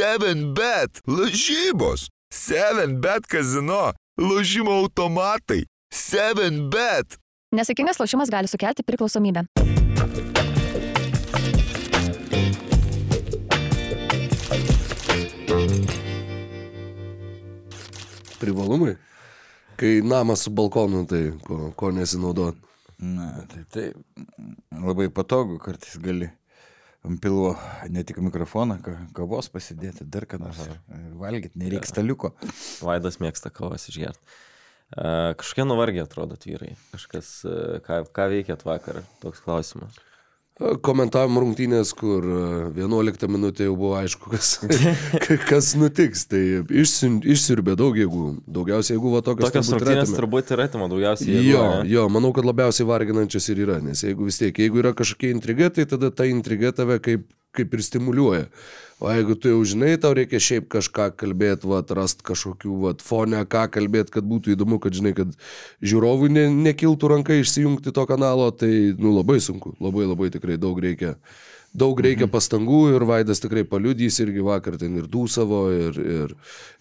7bet, 0.00 1.02
lažybos, 1.06 2.08
7bet 2.32 3.26
kazino, 3.28 3.92
lažymo 4.16 4.72
automatai, 4.80 5.66
7bet. 5.92 7.18
Nesėkmingas 7.52 8.00
lošimas 8.00 8.32
gali 8.32 8.48
sukelti 8.48 8.80
priklausomybę. 8.86 9.44
Privalumai. 18.40 18.96
Kai 19.76 20.00
namas 20.00 20.46
su 20.46 20.56
balkonu, 20.56 21.04
tai 21.12 21.26
ko, 21.44 21.74
ko 21.76 21.92
nesinaudot. 21.92 22.56
Na, 23.04 23.44
tai, 23.52 23.66
tai 23.68 23.90
labai 24.80 25.12
patogu, 25.12 25.60
kartais 25.60 26.00
gali 26.00 26.32
ant 27.06 27.20
pilvo 27.22 27.54
ne 27.92 28.04
tik 28.06 28.20
mikrofoną, 28.24 28.78
ka, 28.84 28.96
kavos 29.16 29.48
pasidėti, 29.52 30.04
dar 30.04 30.26
ką 30.28 30.40
nors 30.42 30.60
valgyti, 31.20 31.60
nereikia 31.60 31.88
staliuko. 31.88 32.34
Vaidas 32.84 33.20
mėgsta 33.22 33.52
kavos 33.54 33.88
išgerti. 33.92 34.38
Uh, 34.90 35.36
kažkokie 35.38 35.64
nuvargę 35.70 36.02
atrodo 36.02 36.34
vyrai. 36.42 36.72
Kažkas, 36.90 37.28
uh, 37.46 37.76
ką, 37.86 38.02
ką 38.10 38.24
veikėt 38.32 38.64
vakar, 38.66 39.04
toks 39.22 39.42
klausimas. 39.44 40.00
Komentavom 40.60 41.38
rungtynės, 41.40 41.94
kur 41.96 42.24
e, 42.28 42.40
11 42.76 43.24
minutė 43.32 43.64
jau 43.70 43.76
buvo 43.80 43.94
aišku, 43.96 44.28
kas, 44.34 44.50
kas 45.50 45.70
nutiks. 45.80 46.26
Tai 46.28 46.40
išsiurbė 46.68 47.76
daug 47.80 47.96
jėgų. 47.96 48.26
Daugiausiai 48.44 48.98
jėgų 48.98 49.14
va 49.14 49.22
tokios. 49.24 49.48
Tokios 49.48 49.72
rungtynės 49.72 50.12
turbūt 50.16 50.52
ir 50.52 50.64
atima 50.66 50.90
daugiausiai. 50.92 51.32
jėgų, 51.32 51.48
Jo, 51.50 51.64
ne? 51.80 51.88
jo, 51.94 52.06
manau, 52.12 52.34
kad 52.36 52.44
labiausiai 52.44 52.88
varginančias 52.90 53.48
ir 53.54 53.64
yra, 53.64 53.78
nes 53.84 54.04
jeigu 54.04 54.28
vis 54.28 54.40
tiek, 54.42 54.60
jeigu 54.66 54.82
yra 54.84 54.92
kažkokia 54.96 55.32
intriga, 55.32 55.70
tai 55.72 55.88
tada 55.88 56.12
ta 56.12 56.28
intriga 56.28 56.74
tave 56.76 57.00
kaip, 57.00 57.24
kaip 57.56 57.74
ir 57.74 57.82
stimuliuoja. 57.84 58.46
O 59.00 59.08
jeigu 59.08 59.32
tu 59.40 59.48
jau 59.48 59.60
žinai, 59.64 59.94
tau 59.96 60.12
reikia 60.12 60.36
šiaip 60.44 60.66
kažką 60.74 61.06
kalbėti, 61.20 61.68
va, 61.70 61.78
rast 61.96 62.20
kažkokių, 62.26 62.72
va, 62.82 62.90
fone, 63.00 63.38
ką 63.48 63.62
kalbėti, 63.72 64.12
kad 64.12 64.26
būtų 64.28 64.52
įdomu, 64.52 64.76
kad 64.82 64.92
žinai, 64.92 65.14
kad 65.16 65.32
žiūrovui 65.80 66.28
ne, 66.34 66.44
nekiltų 66.68 67.08
ranka 67.14 67.38
išsijungti 67.40 67.94
to 67.96 68.04
kanalo, 68.10 68.50
tai, 68.52 68.92
nu, 69.00 69.14
labai 69.16 69.38
sunku, 69.40 69.72
labai 69.80 70.04
labai 70.04 70.28
tikrai 70.34 70.58
daug 70.60 70.76
reikia. 70.84 71.14
Daug 71.70 72.00
reikia 72.02 72.26
pastangų 72.26 72.96
ir 72.96 73.04
Vaidas 73.06 73.40
tikrai 73.40 73.62
paliudys 73.62 74.18
irgi 74.20 74.42
vakar 74.42 74.74
ten 74.76 74.98
ir 74.98 75.06
dūsavo, 75.08 75.62
ir, 75.70 75.98
ir, 76.02 76.32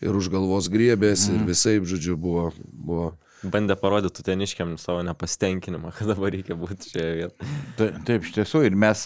ir 0.02 0.16
už 0.18 0.32
galvos 0.34 0.68
griebės, 0.74 1.28
ir 1.30 1.44
visai, 1.46 1.78
žodžiu, 1.86 2.18
buvo, 2.20 2.50
buvo 2.68 3.12
Bandė 3.40 3.78
parodyti 3.80 4.24
teniškiam 4.28 4.74
savo 4.82 5.00
nepastenkinimą, 5.08 5.94
kad 5.96 6.10
dabar 6.12 6.34
reikia 6.36 6.58
būti 6.60 6.90
šioje 6.90 7.12
vietoje. 7.22 7.54
Ta- 7.78 7.94
Taip, 8.10 8.26
iš 8.28 8.34
tiesų, 8.36 8.66
ir 8.68 8.76
mes 8.76 9.06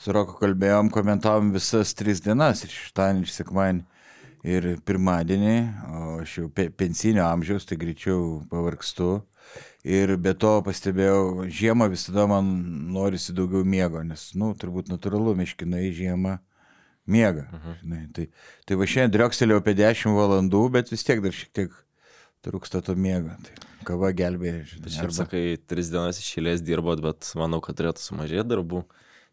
su 0.00 0.14
Roku 0.14 0.38
kalbėjom, 0.40 0.90
komentavom 0.92 1.52
visas 1.54 1.94
tris 1.98 2.22
dienas, 2.24 2.64
ir 2.64 2.72
šeštadienį, 2.72 3.26
ir 3.26 3.34
sekmadienį, 3.34 3.84
ir 4.54 4.68
pirmadienį, 4.86 5.56
o 5.88 6.04
aš 6.22 6.38
jau 6.40 6.48
pe 6.54 6.68
pensinio 6.70 7.24
amžiaus, 7.28 7.66
tai 7.68 7.78
greičiau 7.80 8.42
pavargstu. 8.50 9.20
Ir 9.82 10.14
be 10.22 10.30
to 10.38 10.52
pastebėjau, 10.62 11.48
žiemą 11.50 11.88
visada 11.90 12.28
man 12.30 12.46
norisi 12.94 13.34
daugiau 13.34 13.66
miego, 13.66 14.04
nes, 14.06 14.28
na, 14.36 14.44
nu, 14.44 14.52
turbūt 14.58 14.92
natūralu, 14.92 15.34
miškinai 15.40 15.88
žiemą 15.96 16.36
miega. 17.10 17.48
Žinai, 17.80 18.04
tai, 18.14 18.28
tai 18.68 18.78
va 18.78 18.86
šiandien 18.86 19.16
driokstelėjau 19.16 19.62
apie 19.62 19.74
10 19.80 20.14
valandų, 20.14 20.62
bet 20.78 20.94
vis 20.94 21.02
tiek 21.06 21.22
dar 21.24 21.34
šiek 21.34 21.50
tiek 21.58 21.74
trūksta 22.46 22.82
to 22.86 22.94
miego. 22.94 23.34
Tai 23.42 23.72
kava 23.86 24.12
gelbėja. 24.14 24.62
žinai, 24.70 24.94
šiaip 24.96 25.14
sakai, 25.16 25.42
tris 25.66 25.90
dienas 25.92 26.20
išėlės 26.22 26.62
dirbot, 26.64 27.02
bet 27.02 27.32
manau, 27.38 27.60
kad 27.64 27.78
turėtų 27.78 28.04
sumažėti 28.04 28.48
darbų, 28.54 28.84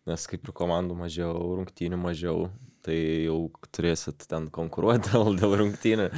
nes 0.10 0.26
kaip 0.30 0.48
ir 0.48 0.56
komandų 0.56 0.98
mažiau, 0.98 1.34
rungtynių 1.60 2.00
mažiau, 2.02 2.50
tai 2.86 2.98
jau 3.28 3.40
turėsit 3.76 4.26
ten 4.30 4.50
konkuruoti 4.54 5.10
dėl, 5.14 5.34
dėl 5.40 5.58
rungtynių. 5.64 6.10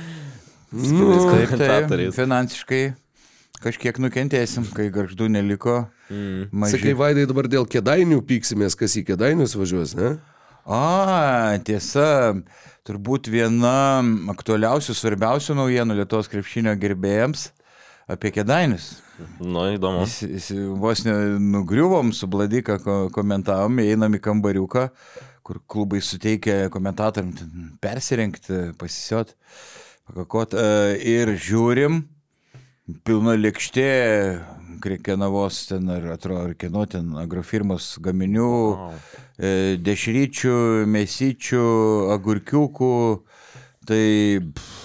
Nu, 0.72 1.08
Taip, 1.60 1.90
tai 1.92 2.06
finansiškai 2.16 2.84
kažkiek 3.62 3.98
nukentėsim, 4.02 4.66
kai 4.76 4.88
garždų 4.94 5.28
neliko. 5.34 5.84
Mm. 6.08 6.48
Sakai, 6.48 6.94
Mažiau. 6.94 7.00
Vaidai, 7.02 7.26
dabar 7.30 7.50
dėl 7.52 7.68
kėdainių 7.70 8.22
pyksimės, 8.28 8.78
kas 8.80 8.96
į 9.00 9.06
kėdainius 9.12 9.56
važiuos, 9.60 9.96
ne? 10.00 10.16
A, 10.64 11.58
tiesa, 11.66 12.38
turbūt 12.88 13.30
viena 13.34 14.02
aktualiausių, 14.34 14.96
svarbiausių 14.98 15.58
naujienų 15.58 15.98
Lietuvos 16.02 16.30
krepšinio 16.32 16.74
gerbėjams 16.80 17.50
apie 18.12 18.32
kėdainius. 18.36 18.94
Nu, 19.40 19.66
įdomu. 19.76 20.06
Jis, 20.06 20.22
jis 20.22 20.52
vos 20.80 21.04
nugriuvom 21.06 22.14
su 22.14 22.28
Bladika, 22.28 22.78
ko- 22.84 23.10
komentavom, 23.14 23.80
einam 23.84 24.14
į 24.18 24.20
kambariuką, 24.22 24.90
kur 25.44 25.60
klubai 25.68 26.02
suteikia 26.02 26.70
komentatoriam 26.70 27.34
persirengti, 27.82 28.74
pasisiot, 28.78 29.36
pakakot. 30.08 30.54
e, 30.54 30.98
Ir 31.02 31.36
žiūrim, 31.38 32.04
pilna 33.04 33.36
lėkštė, 33.38 33.90
Kenavos 34.82 35.68
ten, 35.70 35.86
ar 35.94 36.08
atrodo, 36.16 36.48
ar 36.48 36.54
kieno 36.58 36.88
ten 36.90 37.12
agrofirmos 37.22 38.00
gaminių, 38.02 38.48
Wow. 38.74 38.94
e, 39.38 39.78
dešryčių, 39.78 40.88
mesyčių, 40.90 41.66
agurkiukų. 42.16 43.22
Tai 43.86 44.06
pff, 44.56 44.81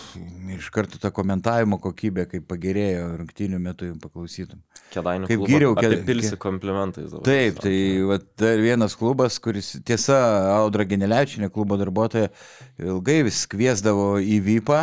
iš 0.57 0.69
karto 0.75 0.99
ta 1.03 1.11
komentavimo 1.15 1.79
kokybė, 1.83 2.27
kaip 2.31 2.47
pagerėjo 2.49 3.09
rungtynių 3.21 3.59
metu, 3.61 3.89
jums 3.91 4.01
paklausytum. 4.03 4.61
Kėdainių 4.95 5.27
Kaip 5.31 5.41
Kėd- 5.77 5.97
apipilsi 5.99 6.35
Kė- 6.35 6.39
komplimentais. 6.47 7.11
dabar 7.11 7.25
Taip, 7.27 7.59
tai 7.61 7.77
vat, 8.09 8.27
dar 8.39 8.57
vienas 8.63 8.95
klubas, 8.97 9.39
kuris 9.43 9.75
tiesa, 9.85 10.19
Audra 10.57 10.85
Genelevičinė, 10.85 11.51
klubo 11.53 11.77
darbuotoja, 11.77 12.31
ilgai 12.79 13.23
vis 13.27 13.47
kviesdavo 13.47 14.17
į 14.23 14.41
VIPą. 14.43 14.81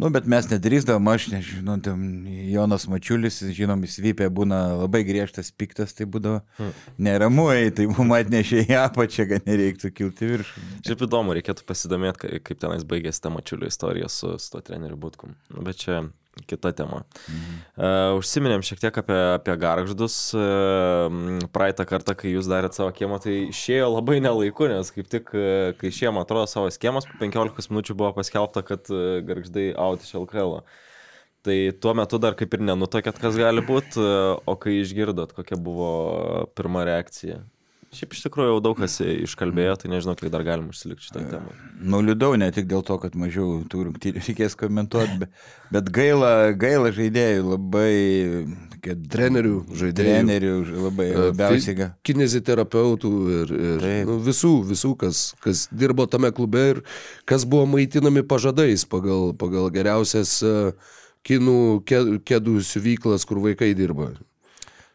Nu, 0.00 0.08
bet 0.10 0.24
mes 0.26 0.46
nedrįsdavom, 0.50 1.08
aš 1.12 1.26
nežinau, 1.34 1.76
ten 1.84 2.24
Jonas 2.50 2.86
Mačiulis, 2.90 3.42
žinom, 3.54 3.82
jis 3.84 3.98
vypė 4.02 4.30
būna 4.32 4.62
labai 4.80 5.02
griežtas, 5.04 5.50
piktas, 5.52 5.92
tai 5.94 6.06
būdavo 6.06 6.40
Hmm. 6.58 6.72
neramu, 6.98 7.50
ei, 7.52 7.70
tai 7.70 7.86
mums 7.86 8.16
atnešė 8.16 8.64
į 8.66 8.78
apačią, 8.86 9.28
kad 9.28 9.44
nereiktų 9.46 9.92
kilti 9.94 10.30
viršų. 10.32 10.64
Šiaip 10.88 11.04
įdomu, 11.06 11.36
reikėtų 11.36 11.66
pasidomėti, 11.68 12.18
ka- 12.24 12.40
kaip 12.48 12.58
tenais 12.64 12.84
baigėsi 12.88 13.20
ta 13.20 13.30
mačiulio 13.30 13.68
istorija 13.68 14.08
su, 14.08 14.32
su 14.38 14.50
to 14.56 14.60
treneriu 14.60 14.96
Butkum. 14.96 15.36
Nu, 15.52 15.62
bet 15.62 15.76
čia 15.76 16.00
kita 16.46 16.72
tema. 16.72 17.02
Mhm. 17.28 17.56
Uh, 17.76 18.18
užsiminėm 18.18 18.64
šiek 18.64 18.80
tiek 18.82 19.00
apie, 19.02 19.18
apie 19.36 19.56
garždus. 19.60 20.16
Uh, 20.36 21.42
praeitą 21.52 21.86
kartą, 21.88 22.16
kai 22.18 22.32
jūs 22.32 22.48
darėt 22.50 22.76
savo 22.78 22.92
kiemą, 22.96 23.20
tai 23.22 23.36
išėjo 23.50 23.90
labai 23.92 24.20
nelaiku, 24.24 24.70
nes 24.72 24.92
kaip 24.94 25.10
tik, 25.12 25.34
uh, 25.36 25.74
kai 25.78 25.92
išėjom, 25.92 26.20
atrodo, 26.22 26.48
savo 26.50 26.72
schemos, 26.72 27.08
po 27.08 27.20
15 27.20 27.72
minučių 27.72 27.98
buvo 27.98 28.14
paskelbta, 28.16 28.64
kad 28.66 28.88
uh, 28.92 29.20
garždai 29.26 29.72
out 29.76 30.06
iš 30.06 30.16
LKL. 30.24 30.62
Tai 31.42 31.56
tuo 31.82 31.92
metu 31.98 32.20
dar 32.22 32.36
kaip 32.38 32.52
ir 32.54 32.62
nenutokėt, 32.62 33.18
kas 33.18 33.34
gali 33.34 33.64
būti, 33.66 33.98
o 34.46 34.54
kai 34.62 34.76
išgirdot, 34.78 35.34
kokia 35.34 35.58
buvo 35.58 35.88
pirma 36.54 36.84
reakcija. 36.86 37.40
Šiaip 37.92 38.14
iš 38.16 38.22
tikrųjų 38.24 38.54
jau 38.54 38.60
daug 38.64 38.78
kas 38.80 38.94
iškalbėjo, 39.04 39.74
tai 39.82 39.90
nežinau, 39.92 40.14
kiek 40.16 40.30
dar 40.32 40.40
galim 40.46 40.70
užsilikti 40.72 41.04
šitą 41.10 41.26
temą. 41.28 41.50
Nuliūdau 41.92 42.38
ne 42.40 42.46
tik 42.56 42.64
dėl 42.70 42.80
to, 42.88 42.96
kad 43.02 43.12
mažiau 43.20 43.58
tų 43.68 43.82
rungtynių 43.90 44.22
reikės 44.26 44.56
komentuoti, 44.56 45.18
bet, 45.20 45.34
bet 45.74 45.90
gaila, 45.92 46.30
gaila 46.56 46.88
žaidėjų, 46.96 47.42
labai 47.50 47.90
tokie 48.72 48.96
Trenerių, 49.12 49.52
žaidėjų. 49.76 50.08
trenerių, 50.08 50.54
labai 50.86 51.06
E, 51.10 51.18
labiausiai. 51.26 51.76
ga- 51.82 51.90
kineziterapeutų 52.08 53.12
ir, 53.42 53.52
ir 53.60 53.84
Taip. 53.84 54.08
nu, 54.08 54.16
visų, 54.24 54.54
visų 54.72 54.94
kas, 55.04 55.20
kas 55.44 55.66
dirbo 55.70 56.08
tame 56.08 56.32
klube 56.32 56.64
ir 56.72 56.82
kas 57.28 57.44
buvo 57.44 57.68
maitinami 57.76 58.24
pažadais 58.24 58.88
pagal, 58.88 59.34
pagal 59.36 59.68
geriausias 59.74 60.38
e, 60.42 60.56
kinų 61.28 61.58
kedų 61.86 62.56
siuvyklas, 62.66 63.28
kur 63.28 63.44
vaikai 63.44 63.74
dirba. 63.78 64.14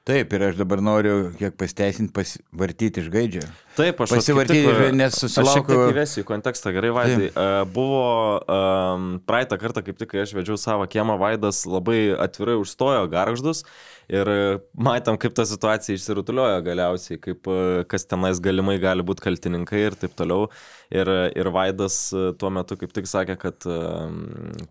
Taip, 0.07 0.31
ir 0.37 0.43
aš 0.47 0.55
dabar 0.55 0.79
noriu 0.79 1.33
kiek 1.35 1.57
pasteisinti, 1.59 2.13
pasivartyti 2.15 3.01
iš 3.03 3.09
gaidžio. 3.11 3.41
Taip, 3.75 3.99
aš 4.05 4.13
Pasivartyti, 4.15 4.61
tik, 4.63 4.93
nes 4.95 5.11
Aš 5.17 5.25
susilaukiau- 5.25 5.81
tiek 5.83 5.91
įvesiu 5.97 6.23
į 6.23 6.27
kontekstą, 6.29 6.71
gerai, 6.73 6.93
Vaidai. 6.95 7.27
Uh, 7.33 7.57
buvo 7.75 8.05
um, 8.39 9.09
praeitą 9.27 9.59
kartą, 9.59 9.83
kaip 9.83 9.99
tik, 9.99 10.13
kai 10.13 10.23
aš 10.23 10.31
vedžiau 10.37 10.55
savo 10.57 10.87
kiemą, 10.87 11.17
Vaidas 11.19 11.59
labai 11.67 12.15
atvirai 12.15 12.55
užstojo 12.61 13.03
garždus 13.11 13.65
ir 14.07 14.31
matėm, 14.79 15.19
kaip 15.19 15.35
ta 15.35 15.43
situacija 15.45 15.99
išsirutuliojo 15.99 16.63
galiausiai, 16.63 17.19
kaip 17.19 17.51
kas 17.91 18.07
tenais 18.07 18.39
galimai 18.39 18.77
gali 18.79 19.03
būti 19.03 19.27
kaltininkai 19.27 19.83
ir 19.89 19.99
taip 19.99 20.15
toliau. 20.15 20.47
Ir, 20.87 21.09
ir 21.35 21.49
Vaidas 21.51 21.95
e, 22.15 22.29
tuo 22.39 22.47
metu 22.55 22.77
kaip 22.79 22.93
tik 22.95 23.09
sakė, 23.11 23.33
kad 23.41 23.65
um, 23.67 24.21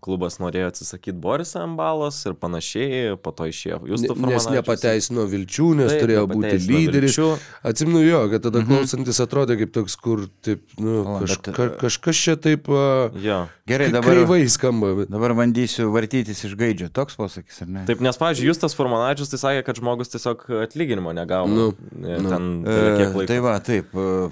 klubas 0.01 0.39
norėjo 0.41 0.71
atsisakyti 0.71 1.13
Borisą 1.21 1.61
Ambalos 1.61 2.17
ir 2.25 2.33
panašiai, 2.41 3.11
po 3.21 3.29
to 3.37 3.45
išėjo. 3.51 3.83
Jūs 3.85 4.01
Ne- 4.07 4.15
Nes 4.31 4.47
nepateisino 4.49 5.27
vilčių, 5.29 5.67
nes 5.77 5.91
Taip, 5.93 6.01
turėjo 6.01 6.23
būti 6.31 6.55
lyderis. 6.65 7.13
vilčių. 7.13 7.27
Atsimenu 7.69 8.01
jo, 8.01 8.23
kad 8.33 8.47
tada 8.47 8.63
mhm. 8.63 8.71
klausantis 8.71 9.21
atrodė 9.21 9.59
kaip 9.61 9.75
toks, 9.77 9.95
kur 10.01 10.25
taip, 10.41 10.65
nu, 10.81 11.03
O, 11.05 11.19
bet, 11.21 11.37
kažka, 11.45 11.69
kažkas 11.85 12.23
čia 12.25 12.35
taip 12.41 12.65
uh, 12.73 13.13
Jo. 13.21 13.43
Gerai, 13.69 13.91
dabar, 13.93 14.09
kreivai 14.15 14.41
skamba. 14.49 14.93
Bet... 15.03 15.13
dabar 15.13 15.35
bandysiu 15.37 15.91
vartytis 15.93 16.41
iš 16.49 16.57
gaidžio. 16.57 16.89
Toks 16.97 17.13
posakis, 17.19 17.61
ar 17.61 17.69
ne? 17.77 17.85
Taip, 17.85 18.01
nes, 18.01 18.17
pavyzdžiui, 18.17 18.49
Justas 18.49 18.73
Formanavičius 18.79 19.29
tai 19.35 19.39
sakė, 19.43 19.63
kad 19.69 19.77
žmogus 19.83 20.09
tiesiog 20.15 20.47
atlyginimo 20.65 21.13
negauna. 21.13 21.53
Nu, 21.53 21.67
E, 22.01 22.17
nu. 22.21 22.29
Ten 22.31 22.47
E, 22.65 22.77
kiek 22.97 23.13
laiko. 23.13 23.27
tai 23.29 23.37
va, 23.43 23.57
taip. 23.61 23.93
e, 23.93 24.29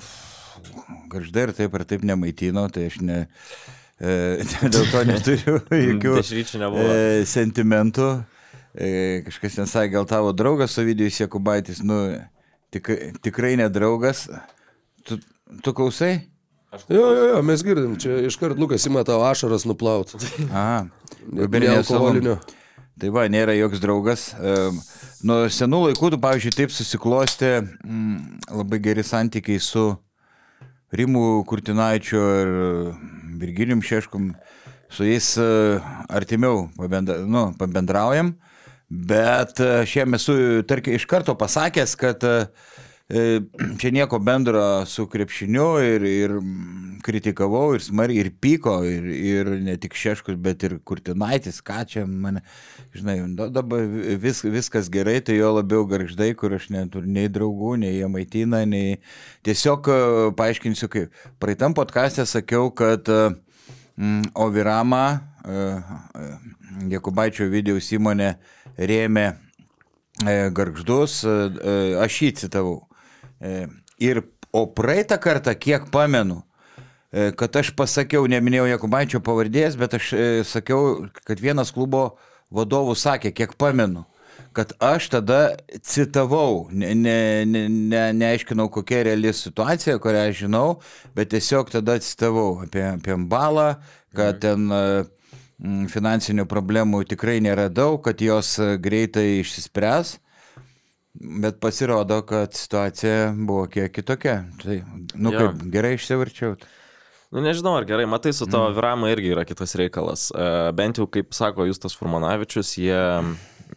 garždai 1.11 1.47
ir 1.47 1.53
taip 1.57 1.75
ir 1.77 1.85
taip 1.87 2.05
nemaitino, 2.07 2.65
tai 2.73 2.87
aš 2.89 2.99
ne, 3.05 3.19
e, 3.99 4.15
dėl 4.73 4.87
to 4.91 5.03
neturiu 5.09 5.57
jokių 5.89 6.15
Dešryčių 6.19 6.63
nebuvo. 6.63 6.85
e, 6.95 7.25
sentimentų. 7.29 8.09
E, 8.75 8.87
kažkas 9.27 9.59
ten 9.61 9.69
sakė, 9.71 9.93
gal 9.95 10.07
tavo 10.09 10.33
draugas 10.35 10.75
Ovidijus 10.81 11.21
Jekubaitis, 11.21 11.79
nu, 11.85 11.99
tik, 12.75 12.91
tikrai 13.23 13.55
nedraugas. 13.59 14.25
Tu, 15.07 15.21
tu 15.63 15.75
klausai? 15.77 16.17
Jo, 16.91 16.99
jo, 16.99 17.23
jo, 17.31 17.39
mes 17.47 17.61
girdim, 17.63 17.95
čia 18.01 18.17
iškart 18.27 18.59
Lukas 18.59 18.83
ima 18.89 19.05
tavo 19.07 19.23
ašaras 19.29 19.63
nuplaut. 19.63 20.11
Aha. 20.49 20.87
Ne 21.31 21.45
Gubernijos 21.45 21.87
alkoholinio. 21.87 22.35
Tai 22.99 23.11
va, 23.15 23.25
nėra 23.31 23.55
joks 23.55 23.79
draugas. 23.83 24.25
Nuo 25.25 25.45
senų 25.51 25.81
laikų, 25.89 26.11
tu, 26.13 26.19
pavyzdžiui, 26.23 26.53
taip 26.55 26.73
susiklosti 26.75 27.49
mm, 27.59 28.51
labai 28.55 28.79
geri 28.83 29.03
santykiai 29.07 29.59
su 29.63 29.87
Rimu 30.95 31.43
Kurtinaičiu 31.47 32.21
ir 32.41 32.51
Virginijum 33.39 33.81
Šeškum. 33.81 34.33
Su 34.89 35.03
jais 35.03 35.33
e, 35.37 35.45
artimiau 36.09 36.69
pabendra, 36.77 37.17
nu, 37.25 37.49
pabendraujam, 37.59 38.35
bet 38.87 39.59
e, 39.59 39.69
šiandien 39.89 40.19
esu, 40.19 40.35
tarkim, 40.69 40.95
iš 40.95 41.07
karto 41.09 41.33
pasakęs, 41.35 41.95
kad 41.99 42.23
e, 42.23 42.35
e, 42.37 42.74
čia 43.79 43.91
nieko 43.93 44.17
bendro 44.19 44.85
su 44.89 45.05
krepšiniu 45.07 45.67
ir, 45.85 46.05
ir 46.09 46.31
kritikavau 47.05 47.75
ir 47.75 47.83
smarkiai 47.85 48.23
ir 48.23 48.31
pyko 48.41 48.79
ir, 48.89 49.05
ir 49.05 49.51
ne 49.61 49.75
tik 49.77 49.93
Šeškus, 49.93 50.39
bet 50.41 50.63
ir 50.65 50.79
Kurtinaitis, 50.81 51.59
ką 51.61 51.83
čia 51.85 52.05
mane, 52.09 52.41
žinai, 52.97 53.19
da- 53.37 53.51
dabar 53.53 53.85
vis, 54.21 54.41
viskas 54.41 54.89
gerai, 54.89 55.19
tai 55.21 55.37
jo 55.37 55.51
labiau 55.59 55.85
garždai, 55.89 56.31
kur 56.33 56.57
aš 56.57 56.71
neturiu 56.73 57.11
nei 57.17 57.29
draugų, 57.29 57.75
nei 57.83 57.93
jie 57.99 58.09
maitina, 58.09 58.63
nei 58.65 58.97
tiesiog 59.45 59.91
e, 59.93 59.99
paaiškinsiu, 60.41 60.89
kaip 60.89 61.21
praeitam 61.37 61.77
podcast'e 61.77 62.25
sakiau, 62.25 62.73
kad 62.73 63.05
e, 63.05 63.21
mm, 64.01 64.33
Ovirama, 64.47 65.05
e, 65.45 65.61
e, 65.61 66.33
Jekubaičio 66.95 67.51
videos 67.53 67.93
įmonė 67.93 68.33
rėmė 68.81 69.27
e, 69.29 70.49
garždus, 70.57 71.21
e, 71.21 71.37
e, 71.53 71.79
aš 72.01 72.21
jį 72.25 72.33
citavau. 72.41 72.84
E, 73.41 73.65
Ir, 73.99 74.23
o 74.51 74.67
praeitą 74.67 75.17
kartą, 75.17 75.55
kiek 75.55 75.87
pamenu, 75.91 76.41
e, 77.11 77.31
kad 77.31 77.55
aš 77.55 77.71
pasakiau, 77.75 78.27
neminėjau 78.27 78.67
Jakubaičio 78.73 79.21
pavardės, 79.23 79.77
bet 79.79 79.95
aš 79.95 80.11
e, 80.11 80.25
sakiau, 80.47 81.07
kad 81.23 81.39
vienas 81.39 81.71
klubo 81.75 82.17
vadovų 82.51 82.95
sakė, 82.99 83.31
kiek 83.35 83.55
pamenu, 83.59 84.03
kad 84.55 84.73
aš 84.83 85.07
tada 85.13 85.39
citavau, 85.79 86.67
ne, 86.71 86.91
ne, 86.95 87.17
ne, 87.47 87.63
ne, 87.71 88.03
neaiškinau, 88.19 88.67
kokia 88.71 89.05
reali 89.07 89.31
situacija, 89.31 89.95
kurią 90.03 90.27
aš 90.29 90.43
žinau, 90.43 90.67
bet 91.15 91.31
tiesiog 91.31 91.71
tada 91.71 91.95
citavau 92.03 92.65
apie, 92.67 92.83
apie 92.97 93.15
balą, 93.31 93.77
kad 94.15 94.43
ten 94.43 94.67
e, 94.67 94.83
mm, 95.63 95.87
finansinių 95.95 96.47
problemų 96.51 97.05
tikrai 97.15 97.39
nėra 97.43 97.69
daug, 97.71 98.01
kad 98.03 98.19
jos 98.19 98.57
greitai 98.83 99.39
išsispręs. 99.39 100.17
Bet 101.15 101.61
pasirodo, 101.63 102.19
kad 102.27 102.53
situacija 102.53 103.33
buvo 103.37 103.67
kiek 103.71 103.93
kitokia. 103.95 104.41
Tai, 104.61 104.81
nu 105.15 105.31
Jo. 105.31 105.39
kaip, 105.45 105.61
gerai 105.71 105.93
išsivarčiau. 105.95 106.57
Nu, 107.31 107.41
nežinau, 107.43 107.73
ar 107.79 107.85
gerai, 107.87 108.05
matai, 108.07 108.33
su 108.35 108.45
tavo 108.47 108.67
viramu 108.75 109.07
irgi 109.11 109.31
yra 109.33 109.45
kitas 109.47 109.73
reikalas. 109.79 110.27
E, 110.35 110.49
Bent 110.75 110.99
jau, 110.99 111.07
kaip 111.11 111.33
sako 111.35 111.65
Justas 111.69 111.95
Furmanavičius, 111.97 112.75
jie 112.79 112.99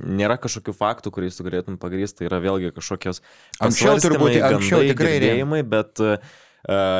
nėra 0.05 0.37
kažkokių 0.39 0.75
faktų, 0.77 1.11
kuriais 1.15 1.39
tu 1.39 1.47
galėtum 1.47 1.79
pagrysti, 1.81 2.21
tai 2.21 2.29
yra 2.29 2.39
vėlgi 2.45 2.73
kažkokios 2.77 3.23
Anksčiau 3.65 3.97
turbūt- 3.97 4.35
pasvarstymai, 4.35 4.53
anksčiau 4.53 4.79
gandai, 4.83 4.91
tikrai 4.93 5.15
girdėjimai, 5.17 5.63
bet 5.67 6.03
uh, 6.05 6.19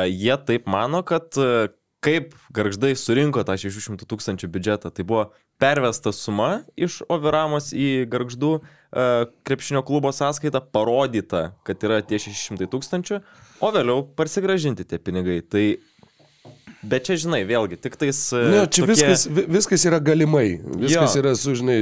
jie 0.09 0.35
taip 0.49 0.65
mano, 0.71 1.03
kad 1.07 1.37
uh, 1.39 1.67
kaip 2.03 2.33
garždai 2.55 2.95
surinko 2.97 3.43
tą 3.47 3.55
600 3.59 4.07
tūkstančių 4.09 4.49
biudžetą, 4.51 4.91
tai 4.91 5.03
buvo 5.05 5.29
pervesta 5.59 6.13
suma 6.15 6.63
iš 6.79 7.01
Oviramos 7.11 7.73
į 7.75 8.07
garždų 8.09 8.51
uh, 8.57 8.63
krepšinio 9.47 9.83
klubo 9.85 10.11
sąskaitą, 10.15 10.61
parodyta, 10.73 11.49
kad 11.67 11.83
yra 11.85 11.99
tie 12.01 12.21
600 12.23 12.69
tūkstančių, 12.71 13.19
o 13.59 13.71
vėliau 13.75 14.05
parsigražinti 14.17 14.87
tie 14.87 15.01
pinigai. 15.03 15.41
Tai 15.43 15.65
Bet 16.81 17.03
čia, 17.09 17.17
žinai, 17.19 17.41
vėlgi, 17.43 17.75
tik 17.83 17.97
tais... 17.99 18.15
e, 18.31 18.39
Ne, 18.39 18.59
čia 18.71 18.85
tokie- 18.85 18.93
viskas, 18.93 19.25
vi- 19.27 19.43
viskas 19.51 19.83
yra 19.89 19.97
galimai. 19.99 20.61
Viskas 20.79 21.15
Jo. 21.17 21.19
yra 21.21 21.33
su, 21.35 21.51
žinai, 21.59 21.75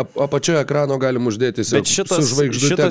ap, 0.00 0.14
apačioje 0.24 0.62
ekrano 0.64 0.96
galim 1.02 1.28
uždėti 1.28 1.60
tiesiog 1.60 1.82
Bet 1.82 1.90
šitas, 1.92 2.30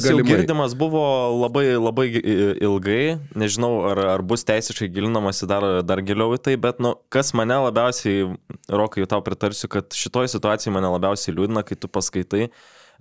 galimai. 0.06 0.30
girdimas 0.36 0.76
buvo 0.78 1.02
labai, 1.42 1.66
labai 1.82 2.06
i- 2.14 2.38
ilgai, 2.62 3.18
nežinau, 3.34 3.72
ar, 3.90 4.04
ar 4.20 4.22
bus 4.22 4.46
teisiškai 4.46 4.92
gilinamasi 4.94 5.50
dar, 5.50 5.66
dar 5.82 6.04
giliau 6.06 6.30
į 6.38 6.44
tai, 6.46 6.56
bet, 6.62 6.78
nu, 6.80 6.94
kas 7.10 7.34
mane 7.34 7.58
labiausiai, 7.66 8.36
Rokai, 8.70 9.08
tau 9.10 9.24
pritarsiu, 9.26 9.66
kad 9.72 9.90
šitoje 9.98 10.30
situacijoje 10.38 10.76
mane 10.78 10.94
labiausiai 10.94 11.34
liūdina, 11.34 11.66
kai 11.66 11.74
tu 11.80 11.90
paskaitai, 11.90 12.52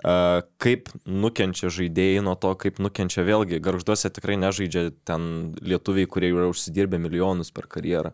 a, 0.01 0.41
kaip 0.63 0.89
nukenčia 1.05 1.69
žaidėjai 1.73 2.25
nuo 2.25 2.35
to, 2.41 2.55
kaip 2.61 2.81
nukenčia 2.81 3.21
vėlgi. 3.27 3.61
Garžduose 3.61 4.09
tikrai 4.17 4.37
nežaidžia 4.41 4.91
ten 5.09 5.53
lietuviai, 5.61 6.09
kurie 6.09 6.33
yra 6.33 6.49
užsidirbę 6.53 6.97
milijonus 7.01 7.53
per 7.53 7.69
karjerą. 7.69 8.13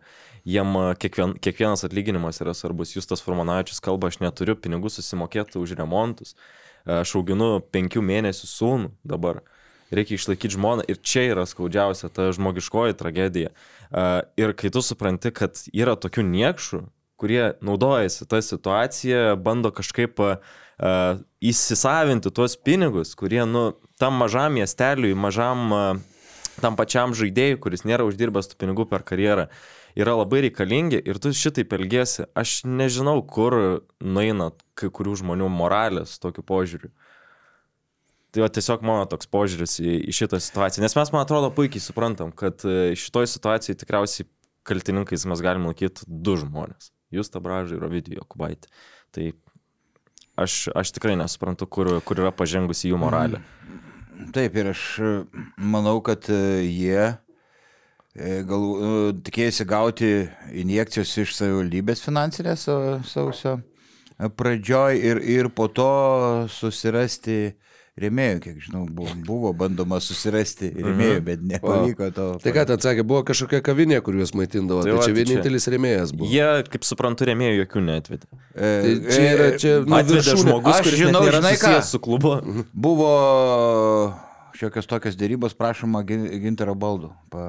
Jiem 0.48 0.74
kiekvien, 0.98 1.36
kiekvienas 1.38 1.84
atlyginimas 1.86 2.40
yra 2.42 2.54
svarbus. 2.56 2.96
Justas 2.96 3.22
Formanavičius 3.22 3.82
kalba, 3.84 4.10
aš 4.10 4.18
neturiu 4.22 4.56
pinigų 4.58 4.90
susimokėti 4.90 5.60
už 5.60 5.76
remontus. 5.78 6.34
Aš 6.82 7.14
auginu 7.20 7.60
penkių 7.74 8.02
mėnesių 8.02 8.48
sūnų 8.50 8.90
dabar. 9.06 9.44
Reikia 9.92 10.16
išlaikyti 10.16 10.56
žmoną 10.56 10.86
ir 10.88 10.98
čia 11.04 11.28
yra 11.34 11.44
skaudžiausia 11.46 12.08
ta 12.10 12.30
žmogiškoji 12.34 12.96
tragedija. 12.98 13.52
Ir 14.40 14.54
kai 14.56 14.72
tu 14.72 14.82
supranti, 14.82 15.30
kad 15.36 15.60
yra 15.70 15.94
tokių 16.00 16.24
niekšų, 16.26 16.80
kurie 17.22 17.52
naudojasi 17.62 18.26
tą 18.26 18.40
situaciją, 18.42 19.36
bando 19.38 19.70
kažkaip 19.70 20.18
a, 20.18 20.32
įsisavinti 21.38 22.32
tuos 22.34 22.56
pinigus, 22.58 23.12
kurie, 23.14 23.44
nu, 23.46 23.76
tam 24.00 24.16
mažam 24.18 24.56
miesteliui, 24.58 25.12
mažam, 25.14 25.68
a, 25.76 25.82
tam 26.58 26.74
pačiam 26.80 27.14
žaidėjui, 27.14 27.60
kuris 27.62 27.86
nėra 27.86 28.08
uždirbęs 28.08 28.50
tų 28.50 28.58
pinigų 28.64 28.88
per 28.90 29.06
karjerą, 29.06 29.46
yra 29.98 30.16
labai 30.16 30.42
reikalingi 30.46 31.00
ir 31.04 31.20
tu 31.22 31.32
šitaip 31.36 31.72
elgesi. 31.76 32.26
Aš 32.38 32.62
nežinau, 32.68 33.18
kur 33.26 33.56
nueina 34.00 34.50
kai 34.78 34.90
kurių 34.94 35.18
žmonių 35.22 35.50
moralės 35.52 36.18
tokiu 36.22 36.44
požiūriu. 36.46 36.92
Tai 38.32 38.46
va 38.46 38.48
tiesiog 38.48 38.84
mano 38.88 39.04
toks 39.10 39.28
požiūris 39.28 39.76
į, 39.82 39.98
į 40.08 40.14
šitą 40.16 40.40
situaciją. 40.40 40.86
Nes 40.86 40.96
mes, 40.96 41.10
man 41.12 41.26
atrodo, 41.26 41.50
puikiai 41.52 41.84
suprantam, 41.84 42.30
kad 42.32 42.64
e, 42.64 42.94
šitoj 42.96 43.28
situacijai 43.28 43.76
tikriausiai 43.76 44.24
kaltininkais 44.64 45.26
mes 45.28 45.42
galim 45.44 45.68
laikyti 45.68 46.06
du 46.08 46.38
žmonės. 46.40 46.92
Justą 47.12 47.42
Bražą 47.44 47.76
ir 47.76 47.84
Ovidijų 47.84 48.24
Kubaitį. 48.24 48.70
Tai 49.12 49.26
aš, 50.40 50.70
aš 50.72 50.94
tikrai 50.96 51.18
nesuprantu, 51.20 51.68
kur, 51.68 51.98
kur 52.08 52.22
yra 52.24 52.32
pažengusi 52.32 52.88
jų 52.88 53.02
moralė. 53.02 53.42
Taip, 54.32 54.56
ir 54.56 54.70
aš 54.72 54.86
e, 55.02 55.12
manau, 55.60 55.98
kad 56.04 56.28
e, 56.32 56.62
jie 56.64 57.12
gal 58.14 58.64
e, 58.76 58.88
tikėjusi 59.24 59.64
gauti 59.68 60.12
injekcijos 60.52 61.14
iš 61.24 61.34
savivaldybės 61.38 62.02
finansinės 62.04 62.66
e, 62.68 62.76
sausio 63.08 63.58
e, 64.18 64.28
pradžioj 64.28 64.98
ir, 65.00 65.20
ir 65.24 65.48
po 65.56 65.68
to 65.72 65.86
susirasti 66.52 67.54
rėmėjų, 68.00 68.36
kiek 68.40 68.60
žinau, 68.64 68.86
buvo, 68.88 69.12
buvo 69.26 69.50
bandoma 69.52 69.98
susirasti 70.00 70.70
rėmėjų, 70.72 71.18
bet 71.26 71.42
nepavyko 71.44 72.06
to. 72.16 72.26
Tai 72.40 72.52
ką 72.56 72.62
ten 72.70 72.80
sakė, 72.80 73.02
buvo 73.04 73.20
kažkokia 73.28 73.60
kavinė, 73.64 73.98
kur 74.04 74.16
juos 74.16 74.32
maitindavo. 74.36 74.80
Tai 74.86 74.94
Tai, 74.94 74.96
tai 74.96 75.02
čia 75.04 75.12
tai 75.12 75.12
čia- 75.12 75.18
vienintelis 75.18 75.68
rėmėjas 75.74 76.14
buvo. 76.16 76.30
Jie, 76.32 76.46
kaip 76.72 76.86
suprantu, 76.88 77.28
rėmėjų 77.28 77.58
jokių 77.66 77.82
netvedė. 77.88 78.28
E, 78.56 78.70
Tai 78.80 78.94
čia 79.12 79.26
yra 79.34 79.48
čia 79.60 79.74
nu, 79.84 79.96
Atvedė 79.98 80.36
žmogus, 80.40 80.72
Aš 80.78 80.86
kuris 80.88 81.02
žinau, 81.02 81.24
žinai 81.36 81.52
ką? 81.60 81.74
su 81.84 82.00
klubu. 82.00 82.32
Buvo 82.72 83.10
šiokios 84.56 84.88
tokios 84.88 85.16
dėrybos, 85.20 85.52
prašoma 85.56 86.00
gin- 86.08 86.28
gintaro 86.42 86.72
baldų 86.76 87.12
pa, 87.32 87.44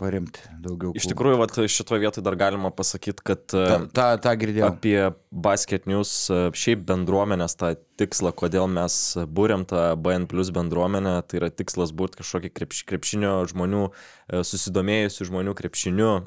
paremti 0.00 0.42
daugiau. 0.58 0.90
Iš 0.96 1.04
klubų. 1.04 1.12
tikrųjų, 1.12 1.38
vat, 1.38 1.58
šitoje 1.70 2.02
vietoje 2.02 2.24
dar 2.26 2.36
galima 2.38 2.72
pasakyti, 2.74 3.22
kad 3.22 3.44
Ta, 3.46 3.62
uh, 3.78 3.86
ta, 3.94 4.06
ta 4.18 4.34
girdėjau. 4.38 4.72
apie 4.72 4.96
Basket 5.30 5.86
News, 5.86 6.10
e, 6.26 6.50
šiaip 6.58 6.82
bendruomenės 6.88 7.54
tą 7.60 7.74
tikslą, 8.00 8.32
kodėl 8.34 8.66
mes 8.72 8.96
būrėm 9.30 9.66
tą 9.70 9.92
BN 10.02 10.26
Plus 10.30 10.50
bendruomenę, 10.54 11.20
tai 11.22 11.38
yra 11.38 11.52
tikslas 11.54 11.94
būti 11.94 12.18
kažkokį 12.22 12.50
krepš, 12.50 12.82
krepšinio 12.90 13.36
žmonių, 13.52 13.84
e, 13.92 14.42
susidomėjusių 14.48 15.28
žmonių 15.30 15.54
krepšiniu 15.58 16.10
e, 16.18 16.24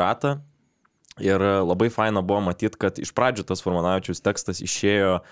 ratą. 0.00 0.38
Ir 1.20 1.42
e, 1.44 1.52
labai 1.60 1.90
faina 1.92 2.22
buvo 2.24 2.40
matyti, 2.48 2.80
kad 2.80 2.98
iš 3.02 3.12
pradžių 3.16 3.44
tas 3.50 3.60
Formanavičius 3.64 4.22
tekstas 4.24 4.62
išėjo 4.64 5.18
e, 5.20 5.22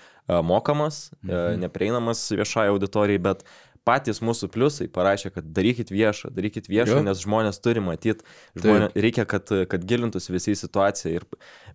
mokamas, 0.45 1.09
mhm. 1.23 1.63
neprieinamas 1.65 2.27
viešai 2.35 2.69
auditorijai, 2.69 3.21
bet 3.31 3.47
patys 3.89 4.21
mūsų 4.21 4.51
pliusai 4.53 4.87
parašė, 4.93 5.33
kad 5.35 5.51
darykit 5.55 5.89
viešą, 5.93 6.29
darykit 6.35 6.69
viešą, 6.69 6.99
Jo. 6.99 7.05
nes 7.09 7.23
žmonės 7.25 7.61
turi 7.65 7.81
matyti, 7.83 8.25
žmonės, 8.57 8.93
reikia, 8.93 9.25
kad, 9.29 9.49
kad 9.71 9.87
gilintųsi 9.89 10.35
visi 10.35 10.53
į 10.53 10.59
situaciją. 10.61 11.19
Ir 11.19 11.25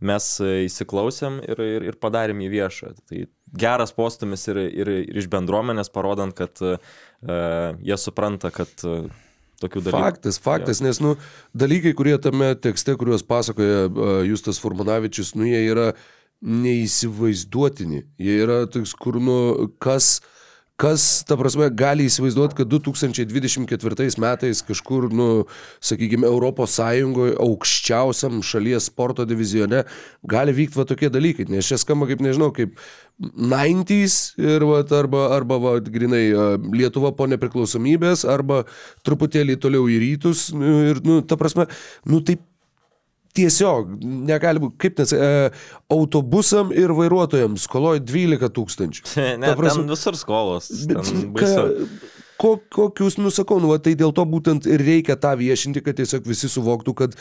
mes 0.05 0.31
įsiklausėm 0.69 1.43
ir, 1.43 1.65
ir, 1.65 1.89
ir 1.91 1.99
padarėm 2.01 2.45
jį 2.45 2.53
viešą. 2.55 2.95
Tai 3.11 3.27
geras 3.55 3.95
postumis 3.95 4.47
ir, 4.51 4.61
ir, 4.67 4.91
ir 5.05 5.21
iš 5.23 5.29
bendruomenės, 5.33 5.93
parodant, 5.95 6.35
kad 6.37 6.63
uh, 6.65 6.79
jie 7.83 7.99
supranta, 8.01 8.51
kad 8.55 8.73
uh, 8.87 9.07
tokių 9.63 9.85
dalykų. 9.87 10.03
Faktas, 10.09 10.41
faktas, 10.43 10.83
nes, 10.85 11.01
nu, 11.03 11.15
dalykai, 11.57 11.95
kurie 11.97 12.17
tame 12.23 12.53
tekste, 12.59 12.97
kuriuos 13.01 13.25
pasakoja 13.27 13.87
uh, 13.87 14.13
Justas 14.27 14.61
Furmanavičius, 14.63 15.35
nu, 15.39 15.47
jie 15.49 15.63
yra 15.71 15.93
neįsivaizduotini. 16.45 18.05
Jie 18.21 18.39
yra 18.45 18.65
toks, 18.71 18.95
kur, 18.99 19.21
nu, 19.23 19.39
kas, 19.83 20.19
kas, 20.81 21.23
ta 21.27 21.37
prasme, 21.39 21.69
gali 21.71 22.09
įsivaizduoti, 22.09 22.57
kad 22.59 22.71
2024 22.71 24.19
metais 24.23 24.63
kažkur, 24.67 25.07
nu, 25.15 25.29
sakykime, 25.85 26.27
Europos 26.27 26.75
Sąjungoje 26.81 27.37
aukščiausiam 27.43 28.41
šalies 28.43 28.89
sporto 28.91 29.27
divizione 29.29 29.85
gali 30.27 30.55
vykti 30.57 30.81
va 30.81 30.87
tokie 30.89 31.11
dalykai. 31.15 31.47
Nes 31.53 31.69
čia 31.71 31.79
skamba 31.79 32.09
kaip, 32.11 32.25
nežinau, 32.25 32.51
kaip 32.57 32.75
90s 33.23 34.35
ir 34.43 34.67
va, 34.67 34.81
arba, 34.99 35.29
arba 35.37 35.61
va, 35.63 35.77
grinai 35.79 36.25
Lietuva 36.75 37.15
po 37.15 37.29
nepriklausomybės, 37.31 38.27
arba 38.27 38.65
truputėlį 39.07 39.61
toliau 39.63 39.87
į 39.87 40.01
rytus. 40.03 40.49
nu, 40.55 40.73
Ir, 40.91 40.99
nu, 41.07 41.21
ta 41.23 41.39
prasme, 41.41 41.69
nu, 42.11 42.19
taip 42.25 42.43
tiesiog 43.35 43.95
negali 44.31 44.63
būti, 44.63 44.77
kaip 44.85 44.99
nes, 45.03 45.13
e, 45.13 45.31
autobusam 45.93 46.71
ir 46.75 46.93
vairuotojams 46.95 47.67
skoloja 47.69 48.03
12 48.03 48.51
tūkstančių. 48.59 49.07
Ne, 49.43 49.51
Ta 49.51 49.57
prasme- 49.59 49.83
ten 49.85 49.91
visur 49.95 50.17
skolos. 50.19 50.69
Ten 50.87 51.33
baisu. 51.35 51.89
ko, 52.41 52.55
kokius, 52.71 53.17
nusakau, 53.19 53.59
nu, 53.63 53.71
va, 53.73 53.79
tai 53.83 53.95
dėl 53.99 54.13
to 54.15 54.25
būtent 54.29 54.67
ir 54.71 54.83
reikia 54.85 55.17
tą 55.21 55.35
viešinti, 55.39 55.83
kad 55.85 55.97
tiesiog 55.99 56.27
visi 56.29 56.51
suvoktų, 56.51 56.95
kad 56.99 57.15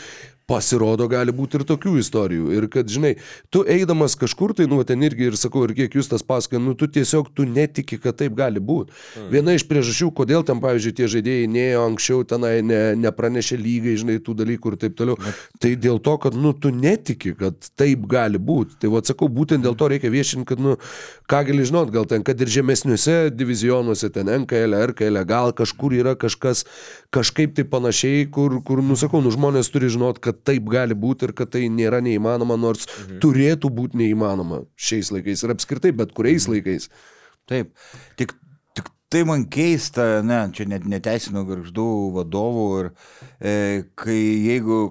pasirodo 0.49 1.07
gali 1.11 1.33
būti 1.35 1.59
ir 1.59 1.65
tokių 1.67 1.95
istorijų. 2.01 2.49
Ir 2.57 2.67
kad, 2.71 2.89
žinai, 2.91 3.13
tu 3.53 3.63
eidamas 3.69 4.17
kažkur, 4.19 4.53
tai, 4.57 4.67
nu, 4.71 4.81
ten 4.87 5.03
irgi 5.05 5.29
ir 5.31 5.37
sakau, 5.39 5.63
ir 5.67 5.75
kiek 5.77 5.95
jūs 5.95 6.09
tas 6.11 6.25
pasakoja, 6.25 6.61
nu, 6.63 6.75
tu 6.79 6.89
tiesiog 6.91 7.31
tu 7.35 7.45
netiki, 7.47 7.99
kad 8.03 8.17
taip 8.19 8.35
gali 8.37 8.61
būti. 8.63 8.91
Mm. 8.91 9.29
Viena 9.33 9.55
iš 9.55 9.65
priežasčių, 9.69 10.09
kodėl 10.15 10.43
ten, 10.47 10.59
pavyzdžiui, 10.63 10.95
tie 10.97 11.09
žaidėjai 11.15 11.49
neėjo 11.53 11.85
anksčiau 11.87 12.25
tenai, 12.27 12.53
ne, 12.65 12.81
nepranešė 12.99 13.59
lygai, 13.61 13.95
žinai, 14.01 14.19
tų 14.23 14.35
dalykų 14.43 14.73
ir 14.73 14.79
taip 14.83 14.97
toliau. 14.99 15.33
Tai 15.63 15.73
dėl 15.79 16.01
to, 16.03 16.17
kad, 16.25 16.37
nu, 16.37 16.53
tu 16.53 16.73
netiki, 16.75 17.35
kad 17.39 17.71
taip 17.79 18.03
gali 18.11 18.41
būti. 18.41 18.77
Tai, 18.83 18.91
va, 18.93 19.03
sakau, 19.07 19.31
būtent 19.31 19.63
dėl 19.63 19.77
to 19.79 19.89
reikia 19.93 20.11
viešinti, 20.13 20.47
kad, 20.51 20.63
nu, 20.63 20.75
ką 21.31 21.43
gali 21.47 21.67
žinot, 21.69 21.93
gal 21.93 22.07
ten, 22.09 22.25
kad 22.27 22.41
ir 22.43 22.51
žemesniuose 22.51 23.31
divizionuose, 23.31 24.11
ten 24.13 24.31
NKL, 24.43 24.75
RKL, 24.91 25.23
gal 25.29 25.55
kažkur 25.55 25.95
yra 25.95 26.17
kažkas 26.19 26.65
kažkaip 27.13 27.55
tai 27.57 27.65
panašiai, 27.69 28.27
kur, 28.33 28.57
kur 28.65 28.81
nusakau, 28.85 29.21
nu, 29.23 29.31
žmonės 29.33 29.69
turi 29.73 29.89
žinot, 29.93 30.19
kad 30.23 30.39
taip 30.47 30.69
gali 30.71 30.97
būti 30.97 31.29
ir 31.29 31.35
kad 31.37 31.51
tai 31.53 31.67
nėra 31.71 32.01
neįmanoma, 32.05 32.57
nors 32.59 32.87
mhm. 32.87 33.19
turėtų 33.23 33.71
būti 33.73 34.01
neįmanoma 34.01 34.63
šiais 34.75 35.13
laikais 35.13 35.45
ir 35.45 35.53
apskritai 35.55 35.93
bet 35.95 36.15
kuriais 36.17 36.49
laikais. 36.49 36.89
Taip, 37.49 37.73
tik, 38.19 38.33
tik 38.77 38.89
tai 39.11 39.23
man 39.27 39.45
keista, 39.51 40.23
ne, 40.25 40.45
čia 40.55 40.67
net 40.71 40.87
neteisino 40.89 41.43
garždų 41.47 41.87
vadovų 42.17 42.67
ir 42.81 42.91
e, 42.91 43.55
kai 43.99 44.19
jeigu 44.19 44.85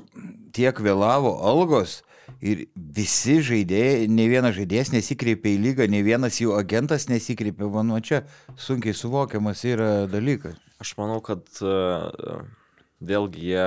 tiek 0.52 0.80
vėlavo 0.84 1.38
algos 1.48 2.02
ir 2.42 2.66
visi 2.74 3.38
žaidėjai, 3.44 4.08
ne 4.10 4.26
vienas 4.30 4.56
žaidėjas 4.56 4.92
nesikreipė 4.94 5.54
į 5.54 5.62
lygą, 5.66 5.86
ne 5.90 6.02
vienas 6.04 6.40
jų 6.42 6.56
agentas 6.58 7.08
nesikreipė, 7.10 7.70
manu, 7.70 8.00
čia 8.04 8.24
sunkiai 8.58 8.94
suvokiamas 8.98 9.64
yra 9.68 9.92
dalykas. 10.10 10.58
Aš 10.82 10.96
manau, 10.98 11.20
kad 11.22 11.46
e, 11.62 11.74
vėlgi 13.06 13.52
jie 13.52 13.66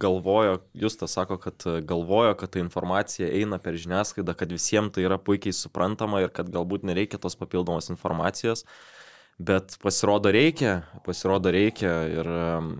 galvojo, 0.00 0.62
Justas 0.72 1.12
sako, 1.18 1.36
kad 1.42 1.66
e, 1.66 1.80
galvojo, 1.84 2.34
kad 2.40 2.54
ta 2.54 2.62
informacija 2.62 3.28
eina 3.28 3.58
per 3.60 3.76
žiniasklaidą, 3.76 4.32
kad 4.38 4.52
visiems 4.54 4.94
tai 4.94 5.04
yra 5.04 5.18
puikiai 5.20 5.52
suprantama 5.52 6.22
ir 6.24 6.32
kad 6.34 6.48
galbūt 6.54 6.86
nereikia 6.88 7.20
tos 7.20 7.36
papildomos 7.36 7.90
informacijos, 7.92 8.64
bet 9.38 9.76
pasirodo 9.82 10.32
reikia, 10.34 10.80
pasirodo 11.06 11.52
reikia 11.54 11.92
ir 12.14 12.32
em, 12.38 12.72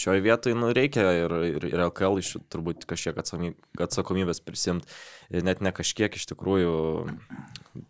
šioje 0.00 0.22
vietoje 0.24 0.56
nu, 0.56 0.70
reikia 0.76 1.04
ir, 1.24 1.34
ir, 1.50 1.66
ir 1.68 1.82
LKL 1.86 2.20
iš 2.22 2.34
turbūt 2.52 2.86
kažkiek 2.88 3.18
atsakomy- 3.20 3.54
atsakomybės 3.80 4.42
prisimti, 4.44 4.88
net 5.30 5.60
ne 5.64 5.72
kažkiek 5.74 6.14
iš 6.16 6.26
tikrųjų, 6.32 6.72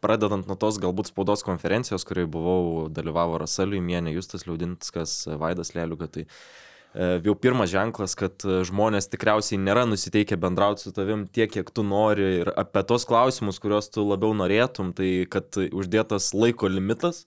pradedant 0.03 0.49
nuo 0.51 0.57
tos 0.61 0.81
galbūt 0.83 1.13
spaudos 1.13 1.45
konferencijos, 1.47 2.05
kurioje 2.09 2.31
buvau, 2.35 2.89
dalyvavo 2.93 3.39
Rasa 3.41 3.69
Liumienė, 3.69 4.15
Justas 4.17 4.47
Liaudinskas, 4.49 5.23
Vaidas 5.41 5.73
Leliuga, 5.77 6.11
tai 6.11 6.27
e, 6.27 7.21
jau 7.25 7.37
pirmas 7.39 7.73
ženklas, 7.73 8.17
kad 8.19 8.45
e, 8.45 8.61
žmonės 8.69 9.09
tikriausiai 9.13 9.61
nėra 9.63 9.87
nusiteikę 9.89 10.39
bendrauti 10.41 10.87
su 10.89 10.95
tavim 10.97 11.27
tiek, 11.31 11.53
kiek 11.55 11.71
tu 11.73 11.87
nori 11.87 12.31
ir 12.43 12.53
apie 12.61 12.85
tos 12.89 13.07
klausimus, 13.09 13.63
kuriuos 13.63 13.93
tu 13.95 14.05
labiau 14.09 14.35
norėtum, 14.37 14.93
tai 14.97 15.29
kad 15.31 15.57
uždėtas 15.71 16.35
laiko 16.37 16.69
limitas, 16.69 17.25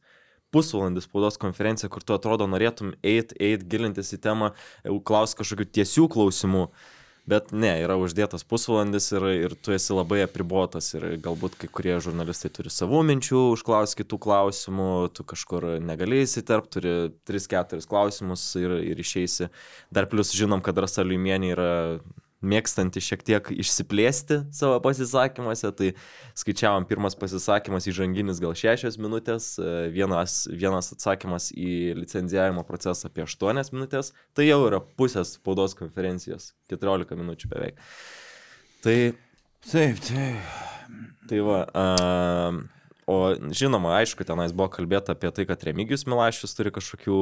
pusvalandis 0.53 1.07
spaudos 1.09 1.39
konferencija, 1.41 1.89
kur 1.91 2.05
tu 2.05 2.15
atrodo 2.15 2.47
norėtum 2.49 2.93
eit, 3.01 3.33
eit, 3.41 3.65
gilintis 3.69 4.13
į 4.15 4.21
temą, 4.23 4.53
klausti 5.07 5.41
kažkokių 5.41 5.71
tiesių 5.79 6.09
klausimų. 6.13 6.67
Bet 7.23 7.53
ne, 7.55 7.69
yra 7.79 7.95
uždėtas 7.95 8.43
pusvalandis 8.43 9.05
ir, 9.15 9.25
ir 9.45 9.53
tu 9.55 9.71
esi 9.71 9.95
labai 9.95 10.25
apribotas 10.25 10.89
ir 10.97 11.05
galbūt 11.23 11.55
kai 11.61 11.69
kurie 11.71 11.93
žurnalistai 12.03 12.51
turi 12.51 12.71
savų 12.73 12.99
minčių, 13.07 13.45
užklaus 13.53 13.95
kitų 13.95 14.19
klausimų, 14.25 14.89
tu 15.15 15.23
kažkur 15.31 15.69
negali 15.79 16.19
įsiterpti, 16.25 16.73
turi 16.75 16.95
3-4 17.31 17.87
klausimus 17.87 18.43
ir, 18.59 18.75
ir 18.91 18.99
išeisi. 18.99 19.47
Dar 19.87 20.09
plus 20.11 20.35
žinom, 20.35 20.59
kad 20.65 20.83
Rasa 20.83 21.07
Liumienė 21.07 21.53
yra 21.55 21.71
mėgstanti 22.43 23.01
šiek 23.03 23.23
tiek 23.25 23.49
išsiplėsti 23.55 24.39
savo 24.53 24.77
pasisakymuose, 24.83 25.71
tai 25.77 25.91
skaičiavom 26.39 26.87
pirmas 26.89 27.17
pasisakymas 27.19 27.89
įžanginis 27.89 28.41
gal 28.43 28.55
6 28.57 28.99
minutės, 29.01 29.53
e, 29.57 29.89
vienas, 29.95 30.43
vienas 30.51 30.93
atsakymas 30.95 31.51
į 31.55 31.97
licenzijavimo 31.99 32.65
procesą 32.67 33.09
apie 33.09 33.25
8 33.25 33.73
minutės, 33.75 34.13
tai 34.35 34.49
jau 34.49 34.61
yra 34.67 34.83
pusės 34.99 35.37
spaudos 35.39 35.77
konferencijos, 35.79 36.51
14 36.73 37.17
minučių 37.19 37.53
beveik. 37.55 37.79
Tai 38.83 38.97
Taip, 39.71 39.99
taip. 40.03 40.43
Tai 41.29 41.39
va, 41.39 41.59
a, 41.71 42.51
o 43.07 43.17
žinoma, 43.55 43.95
aišku, 44.01 44.25
tenais 44.27 44.51
buvo 44.51 44.67
kalbėta 44.73 45.15
apie 45.15 45.31
tai, 45.31 45.45
kad 45.47 45.63
Remigijus 45.63 46.03
Milašius 46.09 46.55
turi 46.57 46.73
kažkokių 46.75 47.19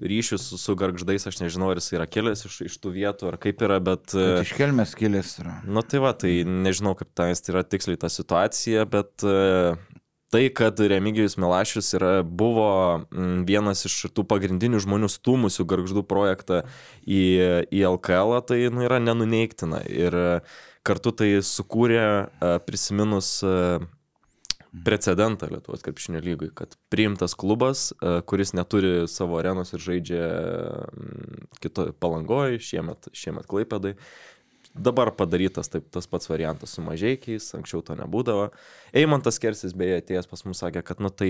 ryšių 0.00 0.38
su, 0.40 0.58
su 0.58 0.74
garždais, 0.78 1.26
aš 1.28 1.38
nežinau, 1.42 1.70
ar 1.70 1.78
jis 1.78 1.92
yra 1.94 2.06
kilęs 2.10 2.44
iš, 2.48 2.60
iš 2.66 2.78
tų 2.82 2.94
vietų, 2.96 3.28
ar 3.30 3.38
kaip 3.42 3.62
yra, 3.62 3.78
bet... 3.84 4.10
Bet 4.14 4.42
iš 4.42 4.54
kelmės 4.58 4.94
kilęs 4.98 5.36
yra. 5.42 5.58
Nu 5.66 5.84
tai 5.86 6.02
va, 6.02 6.14
tai 6.18 6.40
nežinau, 6.48 6.96
kaip 6.98 7.12
tenais 7.16 7.42
tai 7.44 7.54
yra 7.54 7.64
tiksliai 7.66 8.00
ta 8.00 8.10
situacija, 8.10 8.86
bet 8.90 9.26
e, 9.26 9.76
tai, 10.34 10.44
kad 10.56 10.82
Remigijus 10.82 11.38
Milašius 11.38 11.92
yra, 11.94 12.12
buvo 12.26 12.68
vienas 13.46 13.86
iš 13.86 14.00
tų 14.16 14.26
pagrindinių 14.30 14.82
žmonių 14.82 15.10
stūmusių 15.14 15.68
garždų 15.70 16.02
projektą 16.10 16.64
į, 17.06 17.24
į 17.70 17.86
LKL, 17.94 18.40
tai 18.50 18.64
nu, 18.74 18.82
yra 18.88 18.98
nenuneiktina. 19.02 19.84
Ir 19.86 20.18
e, 20.18 20.30
kartu 20.84 21.14
tai 21.14 21.36
sukūrė 21.46 22.02
e, 22.02 22.56
prisiminus 22.66 23.36
precedentą 24.84 25.46
Lietuvos 25.50 25.82
krepšinio 25.82 26.20
lygui, 26.24 26.50
kad 26.54 26.74
priimtas 26.90 27.34
klubas, 27.38 27.92
e, 27.92 28.20
kuris 28.26 28.54
neturi 28.56 29.08
savo 29.10 29.38
arenos 29.38 29.74
ir 29.74 29.82
žaidžia 29.84 30.28
mm, 30.90 31.48
kito 31.62 31.90
palangoje, 32.02 32.62
šiemet, 32.62 33.12
šiemet 33.14 33.50
klaipėdai. 33.50 33.94
Dabar 34.74 35.12
padarytas 35.14 35.68
taip, 35.70 35.84
tas 35.94 36.08
pats 36.10 36.26
variantas 36.26 36.72
su 36.74 36.82
mažiekiais, 36.82 37.44
anksčiau 37.54 37.78
to 37.86 37.94
nebūdavo. 37.94 38.48
Eimantas 38.96 39.36
Kersis 39.38 39.70
beje 39.78 40.00
atėjęs 40.00 40.26
pas 40.26 40.42
mus 40.48 40.62
sakė, 40.64 40.82
kad 40.82 40.98
nu 41.04 41.12
tai 41.14 41.28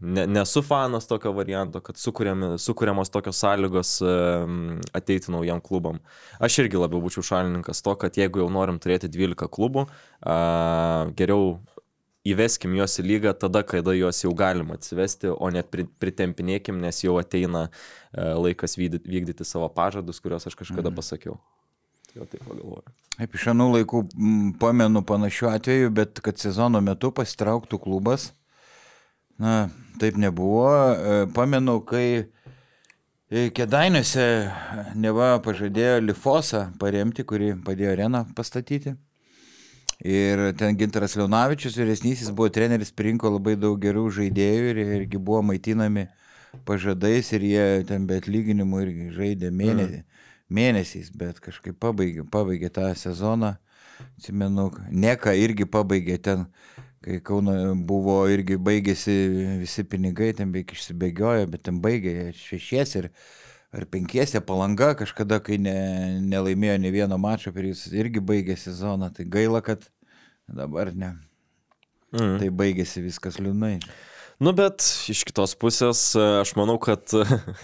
ne, 0.00 0.24
nesu 0.24 0.62
fanas 0.64 1.04
tokio 1.10 1.34
varianto, 1.36 1.82
kad 1.84 2.00
sukūriami, 2.00 2.54
sukūriamos 2.62 3.12
tokios 3.12 3.42
sąlygos 3.44 3.90
um, 4.06 4.78
ateiti 4.96 5.34
naujam 5.34 5.60
klubam. 5.60 6.00
Aš 6.40 6.62
irgi 6.64 6.80
labiau 6.80 7.04
būčiau 7.04 7.26
šalininkas 7.34 7.84
to, 7.84 7.92
kad 8.00 8.16
jeigu 8.16 8.40
jau 8.40 8.48
norim 8.56 8.80
turėti 8.80 9.12
12 9.12 9.52
klubų, 9.52 9.84
uh, 9.84 11.12
geriau 11.18 11.58
įveskim 12.26 12.74
juos 12.78 12.94
į 13.00 13.04
lygą 13.08 13.32
tada, 13.38 13.62
kada 13.66 13.94
juos 13.98 14.20
jau 14.22 14.30
galima 14.38 14.74
atsivesti, 14.78 15.30
o 15.32 15.50
net 15.50 15.70
pri- 15.72 15.88
pritempinėkim, 16.00 16.78
nes 16.80 17.00
jau 17.02 17.16
ateina 17.18 17.68
e, 18.14 18.20
laikas 18.20 18.76
vykdyti, 18.78 19.44
savo 19.44 19.68
pažadus, 19.72 20.20
kuriuos 20.20 20.46
aš 20.46 20.54
kažkada 20.54 20.90
Mhm. 20.90 20.96
pasakiau. 21.00 21.38
Jau 22.14 22.26
taip 22.28 22.42
pagalvoju. 22.44 22.82
Kaip 23.16 23.34
iš 23.34 23.46
anų 23.52 23.66
laikų 23.72 24.02
pamenu 24.60 25.00
panašių 25.02 25.48
atvejų, 25.56 25.90
bet 25.94 26.20
kad 26.20 26.36
sezono 26.38 26.80
metu 26.80 27.10
pasitrauktų 27.10 27.80
klubas, 27.80 28.32
na, 29.38 29.70
taip 29.98 30.14
nebuvo. 30.16 30.68
E, 30.92 31.26
Pamenu, 31.32 31.80
kai 31.80 32.28
e, 33.30 33.48
Kedainiuose 33.50 34.52
neva 34.94 35.38
pažadėjo 35.40 36.02
Lifosą 36.04 36.66
paremti, 36.78 37.24
kuri 37.24 37.54
padėjo 37.54 37.92
areną 37.96 38.26
pastatyti. 38.36 38.94
Ir 40.02 40.48
ten 40.58 40.74
Gintaras 40.74 41.14
Leonavičius, 41.14 41.76
vyresnysis, 41.78 42.32
buvo 42.34 42.48
treneris, 42.50 42.90
pirinko 42.90 43.30
labai 43.36 43.54
daug 43.54 43.78
gerų 43.78 44.08
žaidėjų 44.16 44.70
ir 44.72 44.80
irgi 44.82 45.20
buvo 45.22 45.44
maitinami 45.46 46.08
pažadais 46.66 47.30
ir 47.32 47.44
jie 47.46 47.66
ten 47.86 48.08
be 48.08 48.18
atlyginimų 48.18 48.80
irgi 48.82 49.06
žaidė 49.14 49.52
mėnesį, 49.54 50.00
mėnesiais, 50.50 51.12
bet 51.14 51.38
kažkaip 51.44 51.78
pabaigė, 51.78 52.26
pabaigė 52.26 52.72
tą 52.74 52.88
sezoną. 52.98 53.54
Atsimenu, 54.02 54.72
Neka 54.90 55.36
irgi 55.38 55.68
pabaigė 55.70 56.18
ten, 56.18 56.48
kai 57.04 57.20
Kauno 57.22 57.54
buvo 57.86 58.24
irgi 58.30 58.58
baigėsi 58.58 59.14
visi 59.62 59.86
pinigai, 59.86 60.32
ten 60.34 60.50
beveik 60.50 60.74
išsibėgiojo, 60.74 61.46
bet 61.54 61.62
ten 61.68 61.78
baigė 61.84 62.32
šešies 62.34 62.96
ir 62.98 63.12
ar 63.72 63.86
penkiese 63.88 64.42
palanga 64.44 64.92
kažkada, 64.98 65.40
kai 65.44 65.56
ne, 65.60 65.74
nelaimėjo 66.28 66.78
ne 66.82 66.92
vieno 66.92 67.18
mačo, 67.20 67.52
per 67.56 67.70
jis 67.70 67.86
irgi 67.96 68.20
baigė 68.20 68.56
sezoną, 68.60 69.08
tai 69.16 69.24
gaila, 69.24 69.62
kad 69.64 69.86
dabar 70.48 70.92
ne. 70.94 71.14
Mm. 72.12 72.38
Tai 72.42 72.48
baigėsi 72.52 73.00
viskas 73.04 73.38
liūnai. 73.40 73.78
Nu, 74.42 74.50
bet 74.56 74.82
iš 75.12 75.20
kitos 75.28 75.52
pusės, 75.54 76.00
aš 76.18 76.50
manau, 76.58 76.74
kad 76.82 77.12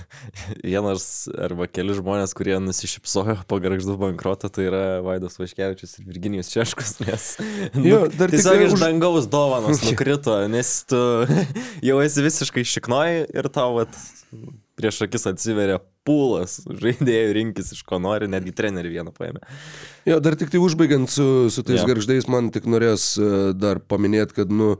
vienas 0.62 1.26
arba 1.34 1.66
keli 1.66 1.96
žmonės, 1.96 2.32
kurie 2.38 2.54
nusišypsojo 2.62 3.40
po 3.50 3.58
garždų 3.62 3.96
bankrotą, 3.98 4.50
tai 4.52 4.68
yra 4.68 4.82
Vaidas 5.02 5.40
Vaškevičius 5.40 5.96
ir 5.98 6.06
Virginijus 6.06 6.52
Češkus, 6.54 6.92
nes 7.02 7.26
nu, 7.74 7.82
Jo, 7.82 8.00
dar 8.14 8.30
tiesiog 8.30 8.60
tai 8.60 8.68
iš 8.68 8.76
už- 8.76 8.84
dangaus 8.84 9.26
dovanos 9.32 9.82
nukrito, 9.88 10.38
nes 10.52 10.70
tu 10.88 11.02
jau 11.88 11.98
esi 12.04 12.24
visiškai 12.28 12.64
šiknoji 12.76 13.26
ir 13.34 13.50
tau 13.52 13.74
vat, 13.80 13.98
prieš 14.78 15.02
akis 15.08 15.26
atsiveria 15.32 15.80
pūlas 16.08 16.58
žaidėjų 16.84 17.34
rinkis, 17.38 17.72
iš 17.76 17.84
ko 17.86 18.00
nori, 18.02 18.30
netgi 18.32 18.54
trenerių 18.56 18.94
vieną 18.96 19.14
paėmė. 19.16 19.44
Jo, 20.08 20.18
dar 20.24 20.38
tik 20.40 20.50
tai 20.54 20.62
užbaigiant 20.64 21.12
su, 21.12 21.28
su 21.52 21.64
tais 21.66 21.82
Jo. 21.82 21.90
garždais, 21.92 22.28
man 22.32 22.48
tik 22.54 22.66
norės 22.70 23.12
e, 23.20 23.52
dar 23.56 23.80
paminėti, 23.84 24.40
kad, 24.40 24.52
nu, 24.52 24.74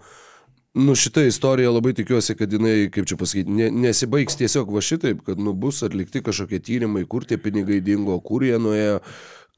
nu, 0.78 0.94
šitą 0.98 1.24
istoriją 1.28 1.72
labai 1.74 1.94
tikiuosi, 1.98 2.36
kad 2.38 2.52
jinai, 2.52 2.88
kaip 2.94 3.08
čia 3.08 3.18
pasakyti, 3.20 3.54
ne, 3.60 3.70
nesibaigs 3.86 4.38
tiesiog 4.40 4.70
va 4.74 4.82
šitaip, 4.84 5.24
kad, 5.26 5.40
nu, 5.42 5.54
bus 5.56 5.82
atlikti 5.86 6.22
kažkokie 6.24 6.60
tyrimai, 6.64 7.04
kur 7.08 7.26
tie 7.28 7.40
pinigai 7.40 7.80
dingo, 7.84 8.18
kur 8.24 8.46
jie 8.46 8.58
nuėjo, 8.62 9.00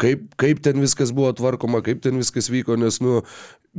kaip, 0.01 0.29
kaip 0.41 0.61
ten 0.65 0.81
viskas 0.83 1.13
buvo 1.15 1.33
tvarkoma, 1.37 1.83
kaip 1.85 2.03
ten 2.05 2.19
viskas 2.21 2.49
vyko, 2.53 2.77
nes, 2.81 2.99
nu, 3.05 3.21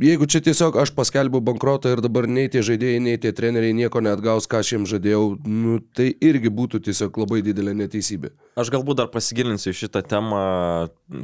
jeigu 0.00 0.26
čia 0.30 0.40
tiesiog 0.44 0.76
aš 0.80 0.92
paskelbiau 0.96 1.42
bankrotą 1.44 1.92
ir 1.92 2.02
dabar 2.04 2.28
nei 2.30 2.48
tie 2.52 2.62
žaidėjai, 2.64 3.00
nei 3.02 3.18
tie 3.20 3.32
treneriai 3.36 3.74
nieko 3.76 4.00
neatgaus, 4.04 4.46
ką 4.50 4.62
aš 4.62 4.74
jiems 4.74 4.92
žadėjau, 4.92 5.24
nu, 5.48 5.80
tai 5.96 6.10
irgi 6.24 6.52
būtų 6.52 6.82
tiesiog 6.86 7.18
labai 7.24 7.42
didelė 7.44 7.74
neteisybė. 7.82 8.32
Aš 8.60 8.70
galbūt 8.72 9.00
dar 9.02 9.10
pasigilinsiu 9.12 9.72
į 9.72 9.78
šitą 9.82 10.04
temą 10.04 10.44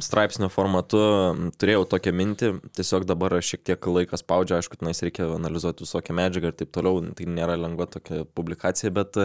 straipsnio 0.03 0.49
formatu. 0.53 1.01
Turėjau 1.61 1.85
tokią 1.95 2.13
mintį, 2.19 2.51
tiesiog 2.77 3.07
dabar 3.09 3.37
šiek 3.45 3.63
tiek 3.69 3.89
laikas 3.89 4.25
spaudžia, 4.25 4.59
aišku, 4.59 4.79
tenais 4.81 5.01
reikia 5.05 5.29
analizuoti 5.35 5.85
visokią 5.85 6.17
medžiagą 6.17 6.51
ir 6.51 6.59
taip 6.59 6.73
toliau, 6.75 7.01
tai 7.15 7.29
nėra 7.29 7.57
lengva 7.59 7.89
tokia 7.89 8.25
publikacija, 8.37 8.93
bet 8.93 9.21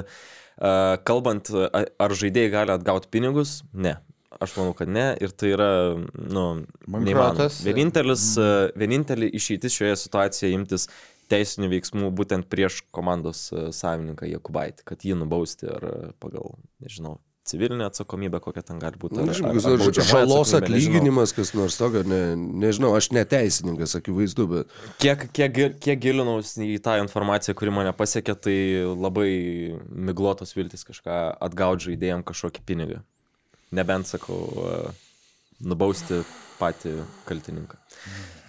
kalbant, 1.09 1.51
ar 1.51 2.15
žaidėjai 2.15 2.53
gali 2.53 2.77
atgauti 2.77 3.11
pinigus, 3.11 3.63
ne. 3.73 3.97
Aš 4.43 4.57
manau, 4.59 4.75
kad 4.77 4.89
ne 4.91 5.11
ir 5.23 5.31
tai 5.31 5.53
yra, 5.55 5.71
nu, 6.15 6.45
neįmanoma. 6.87 7.05
Bankrotas. 7.05 7.61
Vienintelis, 7.67 8.25
e, 8.41 8.49
vienintelė 8.81 9.29
išeitis 9.39 9.77
šioje 9.79 9.97
situacijoje 10.07 10.55
imtis 10.59 10.89
teisinių 11.33 11.71
veiksmų 11.73 12.11
būtent 12.19 12.49
prieš 12.53 12.83
komandos 12.95 13.47
e, 13.53 13.69
savininką 13.73 14.29
Jakubaitį, 14.29 14.85
kad 14.91 15.07
jį 15.07 15.17
nubausti 15.23 15.71
ar 15.71 15.87
e, 15.89 15.95
pagal, 16.21 16.57
nežinau, 16.85 17.19
civilinę 17.45 17.85
atsakomybę, 17.91 18.41
kokia 18.41 18.63
ten 18.65 18.79
gali 18.81 18.97
būti. 18.97 19.21
ar- 19.21 19.29
ar- 19.29 19.53
ar 19.53 19.79
baudžiamoji 19.85 20.09
žalos 20.09 20.49
atsakomybė, 20.49 20.65
atlyginimas, 20.65 21.33
kas 21.37 21.53
nors 21.57 21.77
tokio, 21.77 22.01
ne, 22.09 22.21
nežinau, 22.37 22.95
aš 22.97 23.11
neteisininkas, 23.13 23.97
akivaizdu, 24.01 24.47
bet 24.49 24.77
Kiek, 25.05 25.27
kiek, 25.37 25.61
kiek 25.85 26.01
gilinausi 26.01 26.65
į 26.73 26.79
tą 26.85 26.97
informaciją, 27.03 27.57
kuri 27.61 27.75
mane 27.77 27.93
pasiekė, 27.97 28.37
tai 28.49 28.57
labai 28.97 29.29
miglotos 29.93 30.57
viltis 30.57 30.85
kažką 30.89 31.19
atgauti 31.45 31.91
žaidėjim 31.91 32.25
kažkokį 32.25 32.65
pinigą. 32.65 33.03
Nebent, 33.75 34.09
sakau, 34.11 34.41
e, 34.63 34.79
nubausti 35.67 36.23
patį 36.61 37.01
kaltininką. 37.29 37.79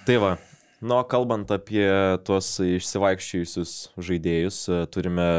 Tai 0.06 0.18
va, 0.22 0.32
nu, 0.86 1.00
kalbant 1.10 1.50
apie 1.56 1.88
tuos 2.28 2.56
išsivaikščiojusius 2.62 3.76
žaidėjus, 3.98 4.60
e, 4.70 4.82
turime 4.94 5.30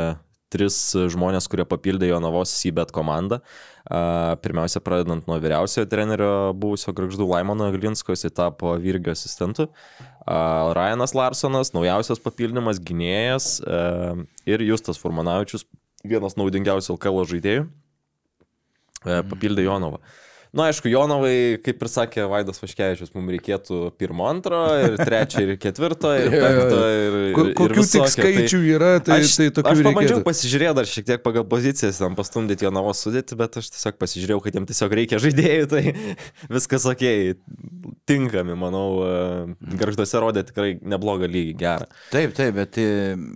tris 0.52 0.76
žmonės, 1.11 1.49
kurie 1.50 1.66
papildė 1.69 2.11
Jonavos 2.11 2.52
Sybet 2.55 2.93
komandą. 2.95 3.40
A, 3.87 4.35
Pirmiausia, 4.43 4.83
pradedant 4.83 5.26
nuo 5.28 5.38
vyriausiojo 5.43 5.87
trenerio 5.90 6.33
buvusio 6.59 6.95
Grakždų 6.97 7.26
Laimono 7.31 7.69
Glinsko, 7.75 8.14
jisai 8.14 8.33
tapo 8.35 8.75
vyrgio 8.83 9.14
asistentu. 9.14 9.69
Ryanas 10.26 11.15
Larsonas, 11.15 11.71
naujausias 11.75 12.23
papildymas, 12.23 12.80
gynėjas 12.82 13.61
e, 13.63 13.80
ir 14.50 14.65
Justas 14.67 14.99
Furmanavičius, 14.99 15.67
vienas 16.06 16.34
naudingiausių 16.39 16.97
LKL 16.97 17.26
žaidėjų, 17.30 17.67
e, 17.67 17.86
papildė 19.06 19.66
Jonovą. 19.69 20.02
Na, 20.56 20.71
aišku, 20.71 20.88
Jonovai, 20.88 21.58
kaip 21.60 21.82
ir 21.84 21.88
sakė 21.90 22.23
Vaidas 22.30 22.62
Vaškevičius, 22.62 23.10
mums 23.12 23.28
reikėtų 23.34 23.90
pirmo, 24.00 24.25
antro, 24.30 24.60
ir 24.80 24.95
trečio, 24.97 25.42
ir 25.42 25.58
ketvirto, 25.60 26.12
ir 26.16 26.30
penkto, 26.45 26.78
ir, 26.88 27.16
ir, 27.19 27.34
ko- 27.36 27.45
ir 27.50 27.56
kokių 27.58 27.75
tik 27.75 27.80
visokio. 27.82 28.12
skaičių 28.14 28.60
yra, 28.71 28.92
tai, 29.04 29.19
aš, 29.21 29.34
tai 29.36 29.49
tokių 29.58 29.73
aš 29.75 29.82
pabandžiau 29.84 30.23
pasižiūrėti 30.25 30.78
dar 30.78 30.88
šiek 30.88 31.08
tiek 31.10 31.25
pagal 31.26 31.45
pozicijas, 31.50 31.99
tam 32.00 32.16
pastumdyti 32.16 32.64
jo 32.64 32.71
navos 32.73 33.02
sudėti, 33.04 33.36
bet 33.36 33.58
aš 33.60 33.69
tiesiog 33.75 33.99
pasižiūrėjau, 34.00 34.40
kad 34.47 34.56
jiems 34.56 34.71
tiesiog 34.71 34.97
reikia 35.02 35.21
žaidėjų, 35.26 35.66
tai 35.75 35.82
viskas 36.56 36.88
ok, 36.95 37.04
tinkami, 38.08 38.56
manau, 38.56 38.86
garžduose 39.76 40.23
rodė 40.25 40.47
tikrai 40.49 40.76
neblogą 40.80 41.28
lygį, 41.28 41.52
gerą. 41.60 41.90
Taip, 42.14 42.32
taip, 42.38 42.54
bet 42.62 42.80
e, 42.80 42.88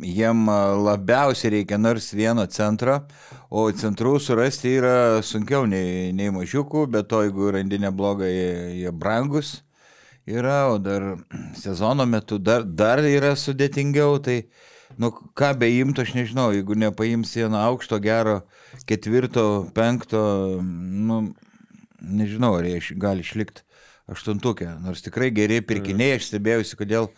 jiem 0.09 0.46
labiausiai 0.88 1.59
reikia 1.59 1.76
nors 1.83 2.14
vieno 2.16 2.46
centro, 2.48 3.02
o 3.51 3.67
centrų 3.75 4.15
surasti 4.23 4.77
yra 4.79 5.21
sunkiau 5.27 5.67
nei, 5.67 6.13
nei 6.15 6.31
mažiukų, 6.35 6.87
bet 6.95 7.11
to 7.11 7.25
jeigu 7.27 7.51
randi 7.57 7.81
neblogą, 7.83 8.29
jie, 8.31 8.53
jie 8.85 8.93
brangus 8.95 9.59
yra, 10.31 10.71
o 10.71 10.79
dar 10.79 11.17
sezono 11.59 12.07
metu 12.07 12.39
dar, 12.39 12.63
dar 12.63 13.03
yra 13.03 13.35
sudėtingiau, 13.35 14.21
tai, 14.23 14.45
nu, 15.01 15.11
ką 15.11 15.53
beimtų, 15.59 16.07
aš 16.07 16.15
nežinau, 16.15 16.51
jeigu 16.55 16.79
nepaims 16.79 17.35
vieno 17.35 17.59
aukšto, 17.65 17.99
gero, 18.05 18.41
ketvirto, 18.87 19.47
penkto, 19.75 20.23
nu, 20.63 21.23
nežinau, 22.01 22.55
ar 22.61 22.69
jie 22.71 23.01
gali 23.03 23.27
išlikti 23.27 23.67
aštuntukė, 24.11 24.77
nors 24.83 25.03
tikrai 25.05 25.31
geri 25.35 25.61
pirkiniai, 25.63 26.19
aš 26.19 26.31
stebėjausi, 26.31 26.79
kodėl 26.79 27.11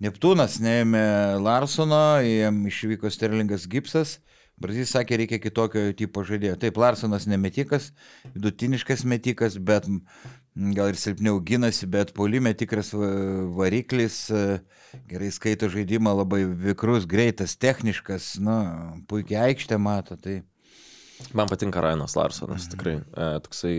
Neptūnas 0.00 0.54
neėmė 0.64 1.02
Larsono, 1.44 2.22
jiem 2.24 2.62
išvyko 2.70 3.10
Sterlingas 3.12 3.66
Gipsas, 3.68 4.14
Brazys 4.60 4.90
sakė, 4.92 5.16
reikia 5.22 5.38
kitokio 5.40 5.86
tipo 5.96 6.20
žaidėjo. 6.26 6.58
Taip, 6.60 6.76
Larsonas 6.76 7.24
nemetikas, 7.30 7.90
vidutiniškas 8.34 9.06
metikas, 9.08 9.56
bet 9.56 9.86
gal 10.76 10.90
ir 10.92 10.98
silpniau 11.00 11.38
gynasi, 11.40 11.88
bet 11.88 12.12
polime 12.16 12.52
tikras 12.58 12.90
va- 12.92 13.08
variklis, 13.56 14.18
e, 14.34 14.60
gerai 15.08 15.30
skaito 15.32 15.70
žaidimą, 15.72 16.12
labai 16.18 16.42
vikrus, 16.44 17.06
greitas, 17.08 17.56
techniškas, 17.56 18.34
na, 18.44 18.58
puikiai 19.08 19.50
aikštę 19.54 19.78
mato. 19.80 20.16
Tai 20.20 20.42
Man 21.36 21.48
patinka 21.48 21.80
Rainas 21.84 22.14
Larsonas, 22.16 22.68
tikrai. 22.72 22.98
E, 23.12 23.26
toksai, 23.44 23.74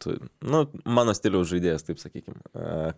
tu, 0.00 0.16
nu, 0.40 0.62
mano 0.88 1.14
stiliaus 1.16 1.50
žaidėjas, 1.50 1.84
taip 1.86 2.00
sakykime. 2.00 2.38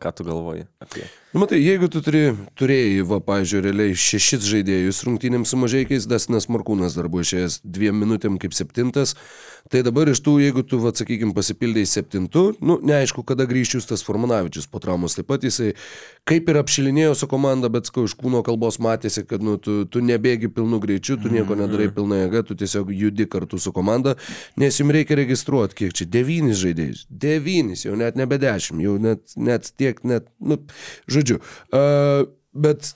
Ką 0.03 0.13
tu 0.17 0.27
galvoji 0.27 0.67
apie? 0.83 1.05
Nu, 1.33 1.43
matai, 1.43 1.59
jeigu 1.63 1.89
tu 1.93 2.03
turi, 2.05 2.23
turėjai, 2.59 3.03
va, 3.11 3.19
pažiūrėjau, 3.25 3.67
realiai 3.67 3.97
šešis 3.99 4.47
žaidėjus 4.49 5.03
rungtynėms 5.09 5.53
su 5.53 5.59
mažiekiais, 5.61 6.07
Dasinas 6.11 6.49
Markūnas 6.53 6.97
dar 6.99 7.11
buvo 7.13 7.27
išėjęs 7.27 7.61
dviem 7.67 7.99
minutėm 8.05 8.39
kaip 8.43 8.55
septintas, 8.57 9.17
tai 9.71 9.83
dabar 9.87 10.11
iš 10.11 10.23
tų, 10.25 10.37
jeigu 10.43 10.65
tu, 10.67 10.81
va, 10.83 10.93
sakykime, 10.97 11.35
pasipildai 11.37 11.85
septintu, 11.89 12.45
nu, 12.65 12.79
neaišku, 12.83 13.25
kada 13.29 13.47
grįžti 13.49 13.79
Justas 13.79 14.05
Formanavičius 14.07 14.69
po 14.71 14.81
traumos, 14.83 15.17
taip 15.17 15.29
pat 15.31 15.47
jisai 15.47 15.73
kaip 16.29 16.51
ir 16.51 16.59
apšilinėjo 16.63 17.15
su 17.19 17.29
komanda, 17.31 17.71
bet, 17.73 17.89
skau, 17.91 18.07
iš 18.09 18.17
kūno 18.19 18.43
kalbos 18.47 18.81
matėsi, 18.83 19.25
kad, 19.29 19.45
nu, 19.45 19.59
tu, 19.63 19.83
tu 19.87 20.03
nebėgi 20.05 20.51
pilnu 20.53 20.81
greičiu, 20.83 21.19
tu 21.23 21.33
nieko 21.33 21.57
nedarai 21.59 21.89
pilna 21.95 22.25
jėga, 22.25 22.45
tu 22.49 22.59
tiesiog 22.59 22.93
judi 22.97 23.29
kartu 23.31 23.61
su 23.63 23.75
komanda, 23.77 24.17
nes 24.61 24.81
jums 24.81 24.97
reikia 24.97 25.19
registruoti, 25.23 25.79
kiek 25.85 25.97
čia, 25.97 26.09
devynis 26.19 26.61
žaidėjus, 26.63 27.07
devynis, 27.09 27.87
jau 27.87 27.97
net 27.99 28.19
nebe 28.19 28.41
dešimt, 28.43 28.83
jau 28.85 28.99
net, 29.03 29.25
net 29.37 29.73
tiek, 29.79 30.03
net, 30.09 30.31
nu, 30.43 30.61
žodžiu, 31.11 31.41
uh, 31.73 32.29
bet 32.53 32.93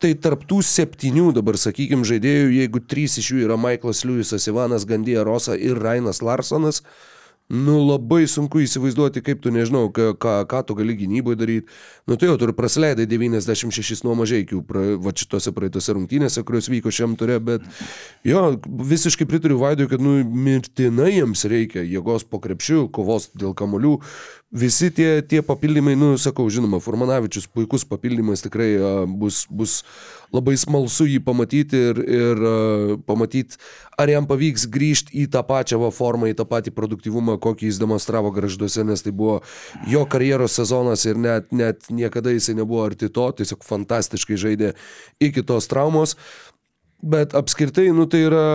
tai 0.00 0.14
tarptų 0.16 0.62
septynių 0.64 1.30
dabar, 1.36 1.58
sakykime, 1.60 2.06
žaidėjų, 2.08 2.50
jeigu 2.56 2.82
trys 2.88 3.18
iš 3.20 3.32
jų 3.34 3.46
yra 3.46 3.60
Michaelas 3.60 4.04
Lewisas, 4.08 4.48
Ivanas 4.48 4.88
Gandija 4.88 5.24
Rosa 5.28 5.56
ir 5.58 5.80
Rainas 5.80 6.22
Larsonas, 6.24 6.80
nu 7.50 7.80
labai 7.82 8.28
sunku 8.30 8.60
įsivaizduoti, 8.62 9.20
kaip 9.26 9.40
tu 9.42 9.50
nežinau, 9.50 9.88
ką, 9.92 10.12
ką, 10.22 10.34
ką 10.48 10.60
tu 10.68 10.76
gali 10.78 10.94
gynyboje 11.00 11.38
daryti. 11.40 11.78
Nu 12.06 12.14
tai 12.16 12.30
jau 12.30 12.36
tu 12.38 12.46
ir 12.46 12.54
praleidai 12.54 13.08
96 13.10 14.04
nuo 14.06 14.14
mažiekių, 14.20 14.60
pra, 14.68 14.84
va 15.02 15.12
šitose 15.12 15.50
praeitose 15.56 15.96
rungtynėse, 15.98 16.44
kurios 16.46 16.70
vyko 16.70 16.94
šiam 16.94 17.18
turė, 17.18 17.40
bet 17.42 17.66
jo, 18.24 18.44
visiškai 18.64 19.26
pritariu 19.28 19.58
Vaidui, 19.60 19.88
kad 19.90 20.00
nu 20.00 20.20
mirtinai 20.22 21.10
jiems 21.16 21.42
reikia 21.50 21.82
jėgos 21.82 22.24
po 22.30 22.38
krepšių, 22.40 22.86
kovos 22.94 23.32
dėl 23.34 23.56
kamolių. 23.58 23.98
Visi 24.50 24.88
tie, 24.90 25.22
tie 25.22 25.44
papildymai, 25.46 25.92
nu, 25.94 26.16
sakau, 26.18 26.48
žinoma, 26.50 26.80
Formanavičius 26.82 27.44
puikus 27.46 27.84
papildymas 27.86 28.42
tikrai 28.42 28.72
a, 28.74 28.88
bus, 29.06 29.44
bus 29.46 29.76
labai 30.34 30.56
smalsu 30.58 31.06
jį 31.06 31.20
pamatyti 31.22 31.78
ir, 31.92 32.00
ir 32.02 32.42
a, 32.42 32.54
pamatyti, 33.06 33.60
ar 33.94 34.10
jam 34.10 34.26
pavyks 34.26 34.66
grįžti 34.74 35.14
į 35.22 35.28
tą 35.30 35.44
pačią 35.46 35.78
va, 35.84 35.92
formą, 35.94 36.32
į 36.32 36.34
tą 36.42 36.48
patį 36.50 36.74
produktivumą, 36.74 37.38
kokį 37.38 37.70
jis 37.70 37.78
demonstravo 37.78 38.34
gražduose, 38.34 38.82
nes 38.90 39.06
tai 39.06 39.14
buvo 39.14 39.38
jo 39.86 40.02
karjeros 40.10 40.58
sezonas 40.58 41.06
ir 41.06 41.22
net, 41.22 41.54
net 41.54 41.86
niekada 41.86 42.34
jisai 42.34 42.58
nebuvo 42.58 42.82
arti 42.88 43.06
to, 43.06 43.30
tiesiog 43.38 43.62
fantastiškai 43.70 44.42
žaidė 44.48 44.74
iki 45.22 45.46
tos 45.46 45.70
traumos. 45.70 46.18
Bet 46.98 47.38
apskritai, 47.38 47.92
nu 47.94 48.10
tai 48.10 48.26
yra 48.26 48.46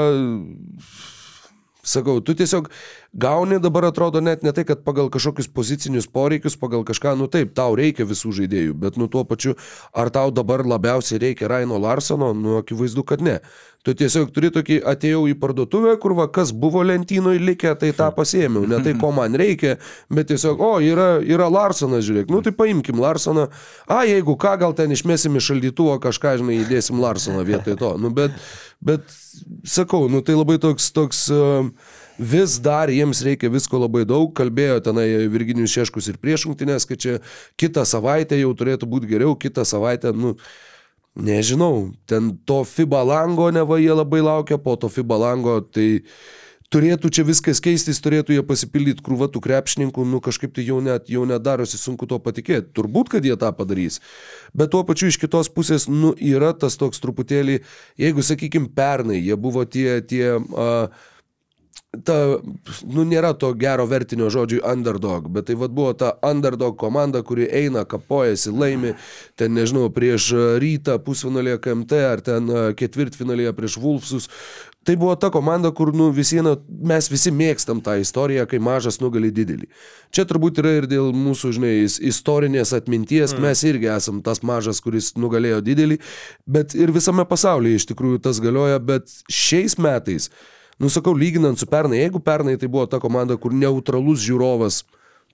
Sakau, 1.86 2.18
tu 2.26 2.34
tiesiog 2.34 2.72
gauni 3.16 3.60
dabar 3.60 3.86
atrodo 3.88 4.20
net 4.20 4.44
ne 4.44 4.52
tai, 4.52 4.66
kad 4.68 4.84
pagal 4.84 5.08
kažkokius 5.10 5.48
pozicinius 5.48 6.08
poreikius, 6.12 6.58
pagal 6.60 6.84
kažką, 6.84 7.16
nu 7.16 7.30
taip, 7.32 7.54
tau 7.56 7.76
reikia 7.80 8.08
visų 8.08 8.34
žaidėjų, 8.42 8.76
bet 8.80 9.00
nu 9.00 9.08
tuo 9.12 9.24
pačiu, 9.24 9.56
ar 9.96 10.12
tau 10.12 10.34
dabar 10.36 10.66
labiausiai 10.68 11.22
reikia 11.24 11.48
Raino 11.52 11.80
Larsono, 11.80 12.34
nu 12.36 12.60
akivaizdu, 12.60 13.06
kad 13.08 13.24
ne. 13.24 13.40
Tu 13.86 13.94
tiesiog 13.94 14.32
turi 14.34 14.50
tokį, 14.50 14.80
atėjau 14.90 15.28
į 15.30 15.36
parduotuvę, 15.38 15.92
kur 16.02 16.16
va, 16.18 16.26
kas 16.34 16.50
buvo 16.50 16.82
lentynoje 16.82 17.38
likę, 17.38 17.76
tai 17.78 17.92
tą 17.94 18.08
pasiėmiau. 18.16 18.66
Ne 18.66 18.80
tai, 18.82 18.96
ko 18.98 19.12
man 19.14 19.38
reikia, 19.38 19.76
bet 20.10 20.32
tiesiog, 20.32 20.58
o, 20.58 20.72
yra, 20.82 21.20
yra 21.22 21.46
Larsonas, 21.54 22.02
žiūrėk, 22.08 22.32
nu 22.34 22.42
tai 22.42 22.56
paimkim 22.58 22.98
Larsoną. 23.04 23.46
A, 23.86 24.02
jeigu 24.10 24.34
ką, 24.42 24.56
gal 24.64 24.74
ten 24.74 24.96
išmesim 24.96 25.38
iš 25.38 25.52
šaldytuvo 25.52 26.00
kažką, 26.02 26.40
žinai, 26.42 26.58
įdėsim 26.64 26.98
Larsoną 27.04 27.46
vietoj 27.46 27.78
to. 27.78 27.92
Nu, 28.02 28.10
bet, 28.10 28.34
bet 28.82 29.06
sakau, 29.70 30.08
nu 30.10 30.26
tai 30.26 30.34
labai 30.40 30.58
toks, 30.66 30.90
toks 30.96 31.22
uh, 31.30 31.70
vis 32.18 32.60
dar 32.64 32.92
jiems 32.92 33.22
reikia 33.26 33.52
visko 33.52 33.80
labai 33.82 34.06
daug, 34.08 34.32
kalbėjo 34.36 34.80
tenai 34.86 35.08
Virginijus 35.32 35.74
Šeškus 35.76 36.12
ir 36.12 36.22
prieš 36.22 36.48
rungtynės, 36.48 36.88
kad 36.88 37.02
čia 37.02 37.18
kitą 37.60 37.86
savaitę 37.88 38.40
jau 38.40 38.54
turėtų 38.56 38.90
būti 38.90 39.12
geriau, 39.12 39.36
kitą 39.40 39.66
savaitę, 39.68 40.14
nu, 40.16 40.36
nežinau, 41.16 41.92
ten 42.08 42.34
to 42.48 42.64
FIBA 42.68 43.04
lango 43.08 43.52
neva 43.52 43.80
jie 43.80 43.94
labai 43.94 44.24
laukia, 44.24 44.60
po 44.60 44.76
to 44.80 44.92
FIBA 44.92 45.20
lango, 45.20 45.60
tai 45.64 46.04
turėtų 46.74 47.12
čia 47.14 47.24
viskas 47.28 47.62
keistis, 47.64 48.02
turėtų 48.04 48.36
jie 48.36 48.44
pasipildyti 48.44 49.04
krūvatų 49.06 49.40
krepšininkų, 49.44 50.06
nu 50.12 50.20
kažkaip 50.24 50.56
tai 50.56 50.66
jau 50.68 50.82
net, 50.84 51.08
jau 51.12 51.24
net 51.30 51.44
darosi 51.46 51.80
sunku 51.80 52.08
to 52.10 52.20
patikėti. 52.20 52.74
Turbūt, 52.76 53.12
kad 53.14 53.28
jie 53.28 53.36
tą 53.40 53.52
padarys. 53.56 54.02
Bet 54.56 54.74
tuo 54.74 54.84
pačiu 54.88 55.12
iš 55.12 55.20
kitos 55.22 55.52
pusės, 55.52 55.88
nu 55.88 56.12
yra 56.20 56.52
tas 56.58 56.76
toks 56.82 57.00
truputėlį, 57.04 57.62
jeigu, 58.02 58.26
sakykime, 58.26 58.74
pernai 58.76 59.22
jie 59.22 59.38
buvo 59.40 59.64
tie, 59.70 60.02
tie 60.04 60.36
uh, 60.36 60.90
ta, 62.04 62.18
nu, 62.84 63.06
nėra 63.08 63.34
to 63.40 63.52
gero 63.60 63.86
vertinio 63.90 64.30
žodžiui 64.34 64.64
underdog, 64.66 65.30
bet 65.32 65.50
tai 65.50 65.58
vad 65.60 65.74
buvo 65.76 65.94
ta 65.98 66.16
underdog 66.26 66.78
komanda, 66.80 67.24
kuri 67.24 67.48
eina, 67.48 67.86
kapojasi, 67.88 68.54
laimi, 68.56 68.96
ten 69.40 69.56
nežinau, 69.56 69.88
prieš 69.94 70.32
rytą 70.62 70.98
pusfinalėje 71.04 71.62
KMT 71.66 72.06
ar 72.12 72.24
ten 72.26 72.56
ketvirtfinalėje 72.80 73.54
prieš 73.58 73.78
Wolfsus. 73.82 74.32
Tai 74.86 74.94
buvo 75.02 75.16
ta 75.18 75.32
komanda, 75.34 75.72
kur 75.74 75.90
nu, 75.98 76.12
visieną, 76.14 76.60
mes 76.86 77.08
visi 77.10 77.32
mėgstam 77.34 77.80
tą 77.82 77.96
istoriją, 77.98 78.44
kai 78.46 78.60
mažas 78.62 79.00
nugali 79.02 79.32
didelį. 79.34 79.66
Čia 80.14 80.28
turbūt 80.30 80.62
yra 80.62 80.76
ir 80.78 80.86
dėl 80.92 81.10
mūsų, 81.10 81.56
žinai, 81.58 81.72
istorinės 82.06 82.76
atminties, 82.78 83.34
mm. 83.34 83.48
mes 83.48 83.64
irgi 83.66 83.90
esam 83.96 84.20
tas 84.26 84.44
mažas, 84.46 84.84
kuris 84.86 85.16
nugalėjo 85.18 85.64
didelį, 85.66 85.98
bet 86.46 86.78
ir 86.78 86.94
visame 86.94 87.26
pasaulyje 87.26 87.82
iš 87.82 87.88
tikrųjų 87.96 88.22
tas 88.28 88.44
galioja, 88.44 88.78
bet 88.78 89.10
šiais 89.26 89.80
metais 89.82 90.30
Nusakau, 90.80 91.16
lyginant 91.16 91.60
su 91.60 91.68
pernai, 91.72 92.02
jeigu 92.04 92.20
pernai 92.20 92.58
tai 92.60 92.68
buvo 92.68 92.86
ta 92.90 93.00
komanda, 93.00 93.38
kur 93.40 93.56
neutralus 93.56 94.24
žiūrovas 94.26 94.84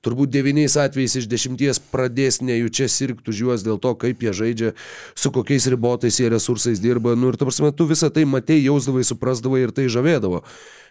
turbūt 0.06 0.32
devyniais 0.34 0.76
atvejais 0.82 1.16
iš 1.20 1.28
dešimties 1.30 1.80
pradės 1.94 2.40
nejučia 2.42 2.88
sirgti 2.90 3.30
už 3.32 3.42
juos 3.44 3.66
dėl 3.66 3.78
to, 3.82 3.94
kaip 4.02 4.24
jie 4.26 4.34
žaidžia, 4.34 4.74
su 5.14 5.32
kokiais 5.34 5.68
ribotais 5.70 6.18
jie 6.18 6.30
resursais 6.34 6.82
dirba. 6.82 7.14
Nu 7.16 7.30
ir 7.30 7.38
ta 7.38 7.46
prasme, 7.46 7.70
tu 7.74 7.86
visą 7.90 8.10
tai 8.14 8.26
matei, 8.26 8.64
jausdavai, 8.66 9.06
suprasdavai 9.06 9.64
ir 9.68 9.74
tai 9.78 9.86
žavėdavo. 9.94 10.42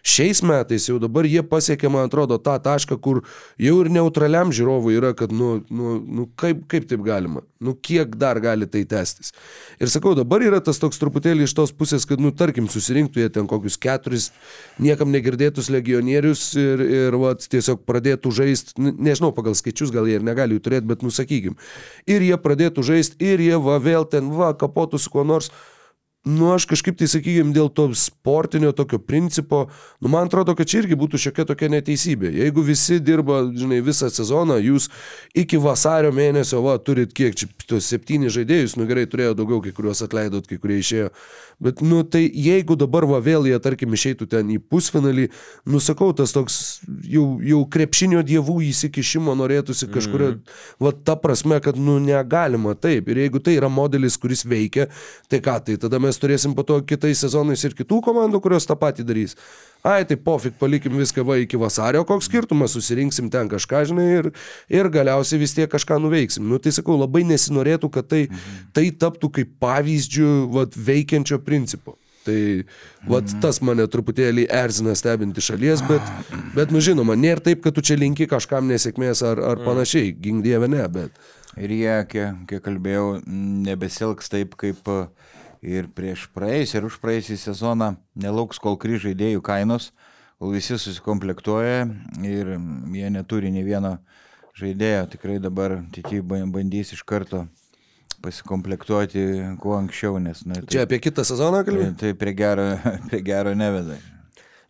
Šiais 0.01 0.41
metais 0.47 0.87
jau 0.87 0.97
dabar 1.01 1.27
jie 1.29 1.43
pasiekė, 1.45 1.91
man 1.91 2.07
atrodo, 2.07 2.39
tą 2.41 2.55
tašką, 2.63 2.97
kur 3.03 3.21
jau 3.61 3.75
ir 3.83 3.91
neutraliam 3.91 4.53
žiūrovui 4.55 4.95
yra, 4.97 5.11
kad, 5.17 5.35
nu, 5.35 5.59
nu, 5.69 5.99
nu 5.99 6.29
kaip, 6.39 6.63
kaip 6.71 6.87
taip 6.89 7.03
galima, 7.05 7.43
nu 7.61 7.75
kiek 7.77 8.15
dar 8.19 8.39
gali 8.41 8.67
tai 8.69 8.83
tęstis. 8.89 9.31
Ir 9.81 9.91
sakau, 9.93 10.13
dabar 10.17 10.43
yra 10.43 10.59
tas 10.63 10.81
toks 10.81 10.99
truputėlį 11.01 11.45
iš 11.47 11.55
tos 11.57 11.73
pusės, 11.75 12.07
kad, 12.09 12.21
nu, 12.21 12.33
tarkim, 12.35 12.67
susirinktų 12.71 13.23
jie 13.23 13.29
ten 13.33 13.49
kokius 13.49 13.77
keturis 13.81 14.29
niekam 14.81 15.13
negirdėtus 15.13 15.69
legionierius 15.73 16.47
ir, 16.59 16.85
ir 16.85 17.19
va, 17.21 17.35
tiesiog 17.35 17.83
pradėtų 17.87 18.33
žaisti, 18.41 18.77
nežinau, 18.81 19.31
pagal 19.37 19.57
skaičius 19.57 19.93
gal 19.93 20.09
jie 20.09 20.17
ir 20.19 20.25
negali 20.25 20.57
jų 20.57 20.65
turėti, 20.65 20.89
bet 20.89 21.05
nusakykim. 21.05 21.59
Ir 22.09 22.25
jie 22.25 22.37
pradėtų 22.41 22.85
žaisti, 22.87 23.21
ir 23.21 23.43
jie 23.45 23.61
va 23.61 23.77
vėl 23.81 24.09
ten 24.09 24.33
va 24.35 24.55
kapotų 24.57 25.01
su 25.01 25.13
kuo 25.13 25.27
nors. 25.27 25.53
Nu, 26.25 26.51
aš 26.53 26.67
kažkaip 26.69 26.99
tai, 26.99 27.07
sakykime, 27.09 27.49
dėl 27.49 27.71
to 27.73 27.87
sportinio 27.97 28.69
tokio 28.77 28.99
principo, 29.01 29.63
nu, 29.97 30.09
man 30.13 30.27
atrodo, 30.29 30.53
kad 30.53 30.69
čia 30.69 30.83
irgi 30.83 30.93
būtų 30.93 31.17
šiokia 31.17 31.47
tokia 31.49 31.69
neteisybė. 31.73 32.29
Jeigu 32.43 32.61
visi 32.61 32.99
dirba, 33.01 33.39
žinai, 33.57 33.79
visą 33.81 34.05
sezoną, 34.13 34.59
jūs 34.61 34.91
iki 35.33 35.57
vasario 35.57 36.11
mėnesio, 36.13 36.59
va, 36.61 36.75
turit 36.77 37.15
kiek 37.17 37.33
čia, 37.33 37.49
tuos 37.65 37.89
septyni 37.89 38.29
žaidėjus, 38.29 38.77
nu 38.77 38.85
gerai, 38.85 39.07
turėjo 39.09 39.33
daugiau, 39.39 39.63
kai 39.65 39.73
kuriuos 39.73 40.03
atleidot, 40.05 40.45
kai 40.45 40.59
kurie 40.61 40.77
išėjo. 40.83 41.09
Bet, 41.61 41.81
nu, 41.85 42.03
tai 42.05 42.23
jeigu 42.25 42.77
dabar 42.77 43.05
va 43.09 43.17
vėl 43.21 43.49
jie, 43.49 43.57
tarkim, 43.61 43.93
išeitų 43.93 44.25
ten 44.29 44.53
į 44.53 44.59
pusfinalį, 44.61 45.27
nusakau, 45.69 46.11
tas 46.17 46.33
toks 46.33 46.55
jau, 47.05 47.25
jau 47.45 47.59
krepšinio 47.69 48.23
dievų 48.25 48.59
įsikišimo 48.69 49.35
norėtųsi 49.37 49.89
kažkuria, 49.93 50.31
mm. 50.35 50.55
va, 50.81 50.93
ta 50.93 51.17
prasme, 51.21 51.57
kad, 51.61 51.77
nu, 51.77 51.99
negalima 52.01 52.73
taip. 52.73 53.09
Ir 53.13 53.21
jeigu 53.25 53.41
tai 53.45 53.59
yra 53.59 53.69
modelis, 53.69 54.17
kuris 54.21 54.41
veikia, 54.45 54.87
tai 55.29 55.41
ką, 55.45 55.59
tai 55.65 55.77
tada 55.81 56.01
mes 56.01 56.10
mes 56.11 56.19
turėsim 56.19 56.53
po 56.57 56.65
to 56.67 56.77
kitais 56.83 57.23
sezonais 57.23 57.63
ir 57.63 57.75
kitų 57.77 58.01
komandų, 58.03 58.43
kurios 58.43 58.67
tą 58.67 58.75
patį 58.79 59.07
darys. 59.07 59.37
Ai, 59.81 60.03
tai 60.05 60.17
pofik, 60.19 60.59
palikim 60.59 60.93
viską 60.99 61.23
va 61.25 61.39
iki 61.41 61.57
vasario, 61.57 62.03
koks 62.05 62.27
skirtumas, 62.29 62.75
susirinksim 62.75 63.31
ten 63.33 63.49
kažką, 63.49 63.81
žinai, 63.89 64.05
ir, 64.19 64.29
ir 64.69 64.89
galiausiai 64.93 65.41
vis 65.41 65.55
tiek 65.57 65.71
kažką 65.71 65.97
nuveiksim. 66.03 66.45
Nu, 66.45 66.59
tai 66.61 66.75
sakau, 66.75 66.99
labai 66.99 67.23
nesinorėtų, 67.31 67.89
kad 67.95 68.11
tai, 68.11 68.27
tai 68.75 68.91
taptų 68.93 69.31
kaip 69.39 69.57
pavyzdžių 69.63 70.29
va, 70.53 70.67
veikiančio 70.91 71.41
principo. 71.41 71.97
Tai 72.21 72.37
vat, 73.09 73.31
tas 73.41 73.57
mane 73.65 73.87
truputėlį 73.89 74.45
erzina 74.53 74.93
stebinti 74.93 75.41
šalies, 75.41 75.81
bet, 75.89 76.11
bet 76.53 76.69
nu 76.69 76.77
žinoma, 76.83 77.15
nėra 77.17 77.41
taip, 77.49 77.63
kad 77.65 77.73
tu 77.73 77.81
čia 77.81 77.97
linki 77.97 78.29
kažkam 78.29 78.69
nesėkmės 78.69 79.23
ar, 79.25 79.41
ar 79.41 79.63
panašiai, 79.65 80.13
gink 80.13 80.45
dievė 80.45 80.69
ne, 80.69 80.85
bet. 80.93 81.17
Ir 81.57 81.73
jie, 81.73 81.95
kiek, 82.11 82.45
kiek 82.47 82.61
kalbėjau, 82.63 83.07
nebesilgs 83.65 84.29
taip, 84.31 84.53
kaip 84.61 84.85
ir 85.61 85.87
prieš 85.93 86.25
praėjusią 86.35 86.79
ir 86.79 86.87
už 86.89 86.97
praėjusią 87.03 87.37
sezoną 87.39 87.93
nelauks, 88.17 88.59
kol 88.61 88.77
kryž 88.81 89.05
žaidėjų 89.05 89.43
kainos, 89.45 89.91
kol 90.41 90.55
visi 90.55 90.77
susikomplektuoja 90.77 91.85
ir 92.25 92.55
jie 92.57 93.11
neturi 93.13 93.53
nei 93.53 93.65
vieno 93.65 93.97
žaidėjo. 94.57 95.07
Tikrai 95.15 95.39
dabar 95.41 95.79
tiki 95.93 96.21
bandys 96.25 96.95
iš 96.97 97.03
karto 97.07 97.45
pasikomplektuoti 98.21 99.57
kuo 99.61 99.75
anksčiau, 99.79 100.19
nes... 100.21 100.43
Na, 100.45 100.59
tai, 100.61 100.69
Čia 100.69 100.85
apie 100.85 101.01
kitą 101.01 101.25
sezoną 101.25 101.63
kalbėjai? 101.65 101.93
Tai, 101.97 102.11
prie 102.17 102.33
gero, 102.37 102.67
prie 103.09 103.21
gero 103.25 103.53
neveda. 103.57 103.97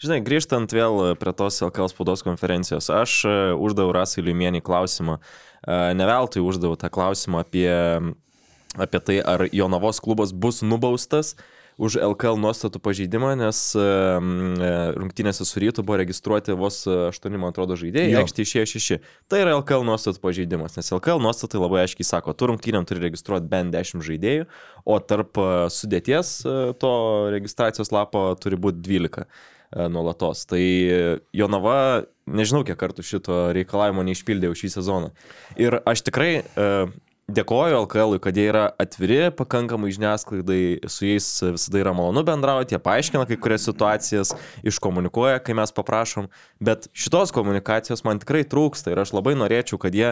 Žinai, 0.02 0.22
grįžtant 0.26 0.72
vėl 0.74 1.14
prie 1.22 1.34
tos 1.38 1.60
LKL 1.62 1.92
spaudos 1.92 2.24
konferencijos, 2.26 2.88
aš 2.90 3.20
e, 3.30 3.34
uždaviau 3.54 3.94
Rasai 4.00 4.24
Liumienį 4.26 4.64
klausimą, 4.66 5.20
e, 5.20 5.76
ne 5.94 6.08
veltui 6.10 6.42
uždaviau 6.42 6.80
tą 6.80 6.90
klausimą 6.94 7.44
apie 7.44 7.70
apie 8.78 9.00
tai, 9.04 9.20
ar 9.20 9.48
Jonavos 9.52 10.00
klubas 10.04 10.32
bus 10.32 10.62
nubaustas 10.62 11.36
už 11.82 11.98
LKL 11.98 12.38
nuostatų 12.38 12.82
pažeidimą, 12.84 13.32
nes 13.40 13.60
e, 13.80 13.84
rungtynėse 14.98 15.46
su 15.48 15.62
rytu 15.64 15.86
buvo 15.86 15.98
registruoti 16.02 16.56
vos 16.58 16.84
8, 16.86 17.38
man 17.40 17.54
atrodo, 17.54 17.78
žaidėjai, 17.80 18.20
aikštė 18.22 18.46
išėjo 18.46 18.66
6. 18.74 19.08
Tai 19.32 19.40
yra 19.42 19.56
LKL 19.58 19.88
nuostatų 19.88 20.22
pažeidimas, 20.24 20.76
nes 20.78 20.92
LKL 20.94 21.24
nuostatai 21.24 21.62
labai 21.62 21.86
aiškiai 21.86 22.08
sako, 22.08 22.36
tu 22.38 22.52
rungtynėm 22.52 22.86
turi 22.90 23.04
registruoti 23.08 23.50
bent 23.52 23.74
10 23.74 24.06
žaidėjų, 24.06 24.50
o 24.86 25.00
tarp 25.00 25.42
e, 25.42 25.48
sudėties 25.74 26.36
e, 26.44 26.58
to 26.82 26.94
registracijos 27.34 27.94
lapo 27.96 28.28
turi 28.42 28.60
būti 28.62 28.84
12 28.86 29.26
nuolatos. 29.72 30.44
Tai 30.52 30.60
Jonava, 31.32 31.76
nežinau, 32.28 32.66
kiek 32.68 32.76
kartų 32.76 33.06
šito 33.08 33.38
reikalavimo 33.56 34.04
neišpildė 34.04 34.50
šį 34.60 34.70
sezoną. 34.74 35.14
Ir 35.56 35.80
aš 35.88 36.04
tikrai 36.10 36.34
dėkoju 37.36 37.78
LKL, 37.86 38.18
kad 38.24 38.38
jie 38.38 38.46
yra 38.52 38.64
atviri 38.82 39.32
pakankamai 39.36 39.92
žiniasklaidai, 39.96 40.90
su 40.92 41.08
jais 41.08 41.28
visada 41.56 41.82
yra 41.82 41.94
malonu 41.96 42.24
bendrauti, 42.28 42.76
jie 42.76 42.82
paaiškina 42.84 43.26
kai 43.30 43.38
kurias 43.42 43.66
situacijas, 43.68 44.34
iškomunikuoja, 44.68 45.42
kai 45.44 45.56
mes 45.58 45.74
paprašom, 45.76 46.28
bet 46.64 46.90
šitos 46.98 47.34
komunikacijos 47.36 48.04
man 48.08 48.22
tikrai 48.22 48.44
trūksta 48.48 48.94
ir 48.94 49.02
aš 49.04 49.14
labai 49.16 49.36
norėčiau, 49.40 49.80
kad 49.82 49.96
jie 49.96 50.12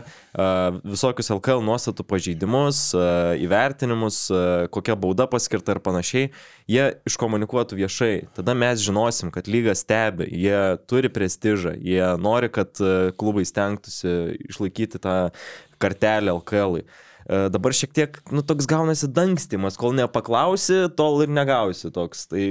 visokius 0.85 1.31
LKL 1.35 1.65
nuostatų 1.67 2.05
pažeidimus, 2.09 2.85
įvertinimus, 3.43 4.21
kokia 4.73 4.97
bauda 4.99 5.27
paskirta 5.31 5.75
ir 5.75 5.83
panašiai, 5.85 6.31
jie 6.69 6.85
iškomunikuotų 7.09 7.81
viešai. 7.81 8.13
Tada 8.37 8.55
mes 8.57 8.85
žinosim, 8.85 9.33
kad 9.35 9.49
lyga 9.51 9.75
stebi, 9.77 10.29
jie 10.31 10.79
turi 10.89 11.11
prestižą, 11.13 11.75
jie 11.77 12.01
nori, 12.21 12.51
kad 12.53 12.79
klubai 13.19 13.45
stengtųsi 13.47 14.39
išlaikyti 14.49 15.03
tą 15.03 15.19
kartelę 15.79 16.35
LKL. 16.39 16.79
-ui. 16.79 17.07
E, 17.29 17.45
dabar 17.53 17.75
šiek 17.77 17.93
tiek, 17.93 18.15
nu, 18.33 18.41
toks 18.41 18.65
gaunasi 18.69 19.09
dangstimas, 19.13 19.77
kol 19.77 19.93
nepaklausi, 19.97 20.87
tol 20.97 21.21
ir 21.21 21.29
negausi 21.29 21.91
toks. 21.93 22.25
Tai 22.31 22.45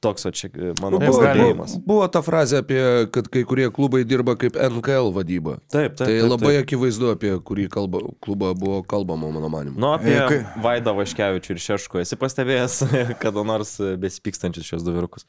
toks, 0.00 0.24
o 0.28 0.32
čia 0.32 0.48
e, 0.48 0.70
mano 0.80 1.00
buvo, 1.02 1.20
buvo, 1.20 1.66
buvo 1.84 2.06
ta 2.12 2.22
frazė 2.24 2.62
apie, 2.62 2.80
kad 3.12 3.28
kai 3.32 3.42
kurie 3.48 3.66
klubai 3.74 4.06
dirba 4.08 4.36
kaip 4.40 4.56
NKL 4.56 5.12
vadyba. 5.16 5.58
Taip, 5.68 5.98
taip. 5.98 6.00
Tai 6.00 6.08
taip, 6.08 6.30
labai 6.30 6.54
taip. 6.54 6.62
akivaizdu, 6.64 7.12
apie 7.12 7.34
kurį 7.50 7.68
kalba, 7.76 8.00
klubą 8.24 8.54
buvo 8.56 8.80
kalbama, 8.88 9.28
mano 9.36 9.52
manimu. 9.52 9.76
Nu, 9.82 9.92
apie 9.98 10.16
e, 10.16 10.24
kai... 10.32 10.40
Vaidą 10.64 10.96
Vaškevičių 10.96 11.52
ir 11.52 11.62
Šeško. 11.68 12.00
Esi 12.00 12.20
pastebėjęs 12.20 12.80
kada 13.24 13.44
nors 13.44 13.76
besipykstančius 14.00 14.72
šios 14.72 14.86
du 14.86 14.96
virukus? 14.96 15.28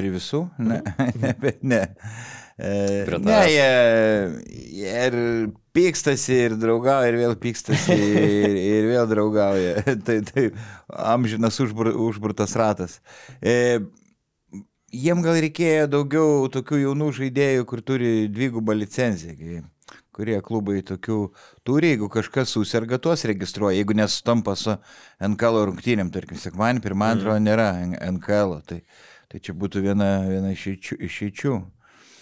Mm, 0.00 0.04
Prie 0.04 0.12
visų? 0.16 0.44
Ne, 0.58 0.82
ne, 1.22 1.54
ne. 1.62 1.82
E, 2.60 3.04
ne, 3.08 3.18
tavęs. 3.24 3.46
jie, 3.48 4.90
ir 5.06 5.14
pykstasi, 5.72 6.34
ir 6.48 6.56
draugauja, 6.60 7.08
ir 7.08 7.16
vėl 7.22 7.36
pykstasi, 7.40 7.96
ir, 8.26 8.58
ir 8.60 8.88
vėl 8.90 9.08
draugauja. 9.08 9.80
tai, 10.06 10.18
tai 10.28 10.50
amžinas 11.14 11.56
užbur, 11.64 11.92
užburtas 12.08 12.52
ratas. 12.60 12.98
E, 13.40 13.80
jiem 14.92 15.24
gal 15.24 15.40
reikėjo 15.40 15.88
daugiau 15.88 16.48
tokių 16.52 16.84
jaunų 16.84 17.10
žaidėjų, 17.22 17.66
kur 17.70 17.84
turi 17.86 18.14
dvigubą 18.28 18.76
licenciją. 18.76 19.64
kurie 20.12 20.36
klubai 20.44 20.82
tokių 20.84 21.18
turi, 21.64 21.94
jeigu 21.94 22.10
kažkas 22.12 22.50
susirga, 22.52 22.98
tuos 23.00 23.24
registruoja, 23.24 23.78
jeigu 23.78 23.94
nesutampa 23.96 24.52
su 24.58 24.74
NKL 25.22 25.62
rungtynėm, 25.70 26.10
tarkim, 26.12 26.36
sekmanį, 26.36 26.82
pirmą, 26.84 27.14
antrą 27.14 27.38
nėra 27.40 27.70
NKL, 28.10 28.58
tai, 28.68 28.82
tai 29.30 29.40
čia 29.42 29.54
būtų 29.54 29.84
viena, 29.84 30.10
viena 30.26 30.50
išeičių. 30.54 31.54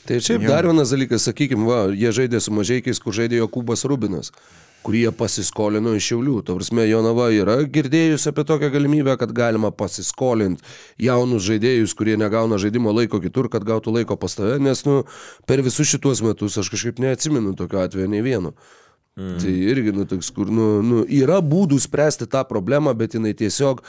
Tai 0.09 0.23
šiaip 0.25 0.47
dar 0.49 0.65
vienas 0.65 0.93
dalykas, 0.93 1.27
sakykime, 1.29 1.67
va, 1.69 1.83
jie 1.93 2.09
žaidė 2.17 2.41
su 2.41 2.53
mažiekiais, 2.57 3.01
kur 3.03 3.13
žaidė 3.13 3.43
Jokūbas 3.43 3.85
Rubinas, 3.89 4.31
kurį 4.87 5.03
jie 5.03 5.13
pasiskolino 5.13 5.93
iš 5.97 6.07
Šiaulių. 6.09 6.39
Tuo 6.49 6.57
prasme, 6.57 6.87
Jonava 6.89 7.27
yra 7.35 7.59
girdėjus 7.69 8.25
apie 8.31 8.45
tokią 8.49 8.71
galimybę, 8.73 9.19
kad 9.21 9.35
galima 9.37 9.69
pasiskolinti 9.69 10.65
jaunus 11.05 11.45
žaidėjus, 11.49 11.93
kurie 11.99 12.17
negauna 12.21 12.57
žaidimo 12.61 12.95
laiko 12.97 13.21
kitur, 13.21 13.51
kad 13.53 13.69
gautų 13.69 13.99
laiko 13.99 14.17
pas 14.17 14.39
tave, 14.39 14.57
nes 14.65 14.85
nu, 14.89 15.03
per 15.49 15.65
visus 15.67 15.93
šituos 15.93 16.25
metus 16.25 16.57
aš 16.61 16.73
kažkaip 16.73 17.05
neatsimenu 17.05 17.53
tokio 17.59 17.85
atveju 17.85 18.09
nei 18.09 18.25
vieno. 18.25 18.55
Mm. 19.19 19.39
Tai 19.43 19.51
irgi, 19.51 19.91
nu, 19.91 20.05
toks, 20.07 20.29
kur, 20.31 20.47
nu, 20.55 20.67
nu, 20.87 21.01
yra 21.11 21.41
būdų 21.43 21.81
spręsti 21.83 22.29
tą 22.31 22.45
problemą, 22.47 22.93
bet 22.95 23.17
jinai 23.17 23.33
tiesiog 23.35 23.81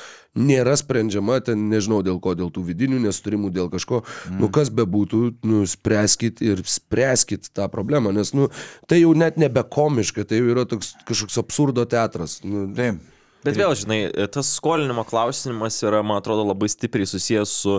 nėra 0.42 0.74
sprendžiama, 0.80 1.38
ten 1.46 1.68
nežinau 1.70 2.00
dėl 2.06 2.18
ko, 2.24 2.34
dėl 2.40 2.50
tų 2.56 2.64
vidinių 2.72 3.04
nesuturimų, 3.04 3.52
dėl 3.54 3.70
kažko, 3.70 4.02
mm. 4.02 4.40
nu, 4.42 4.50
kas 4.56 4.74
bebūtų, 4.74 5.22
nu, 5.46 5.62
spręskit 5.70 6.42
ir 6.42 6.64
spręskit 6.66 7.52
tą 7.54 7.70
problemą, 7.70 8.16
nes, 8.16 8.34
nu, 8.34 8.50
tai 8.90 9.04
jau 9.04 9.14
net 9.14 9.38
nebekomiška, 9.38 10.26
tai 10.26 10.42
jau 10.42 10.50
yra 10.56 10.66
toks 10.70 10.96
kažkoks 11.06 11.38
absurdo 11.44 11.86
teatras. 11.86 12.40
Nu, 12.42 12.66
Taip. 12.74 12.98
Bet 13.46 13.56
vėl, 13.56 13.72
žinai, 13.78 14.02
tas 14.34 14.50
skolinimo 14.58 15.06
klausimas 15.08 15.78
yra, 15.86 16.02
man 16.04 16.20
atrodo, 16.20 16.44
labai 16.50 16.68
stipriai 16.74 17.08
susijęs 17.08 17.54
su 17.62 17.78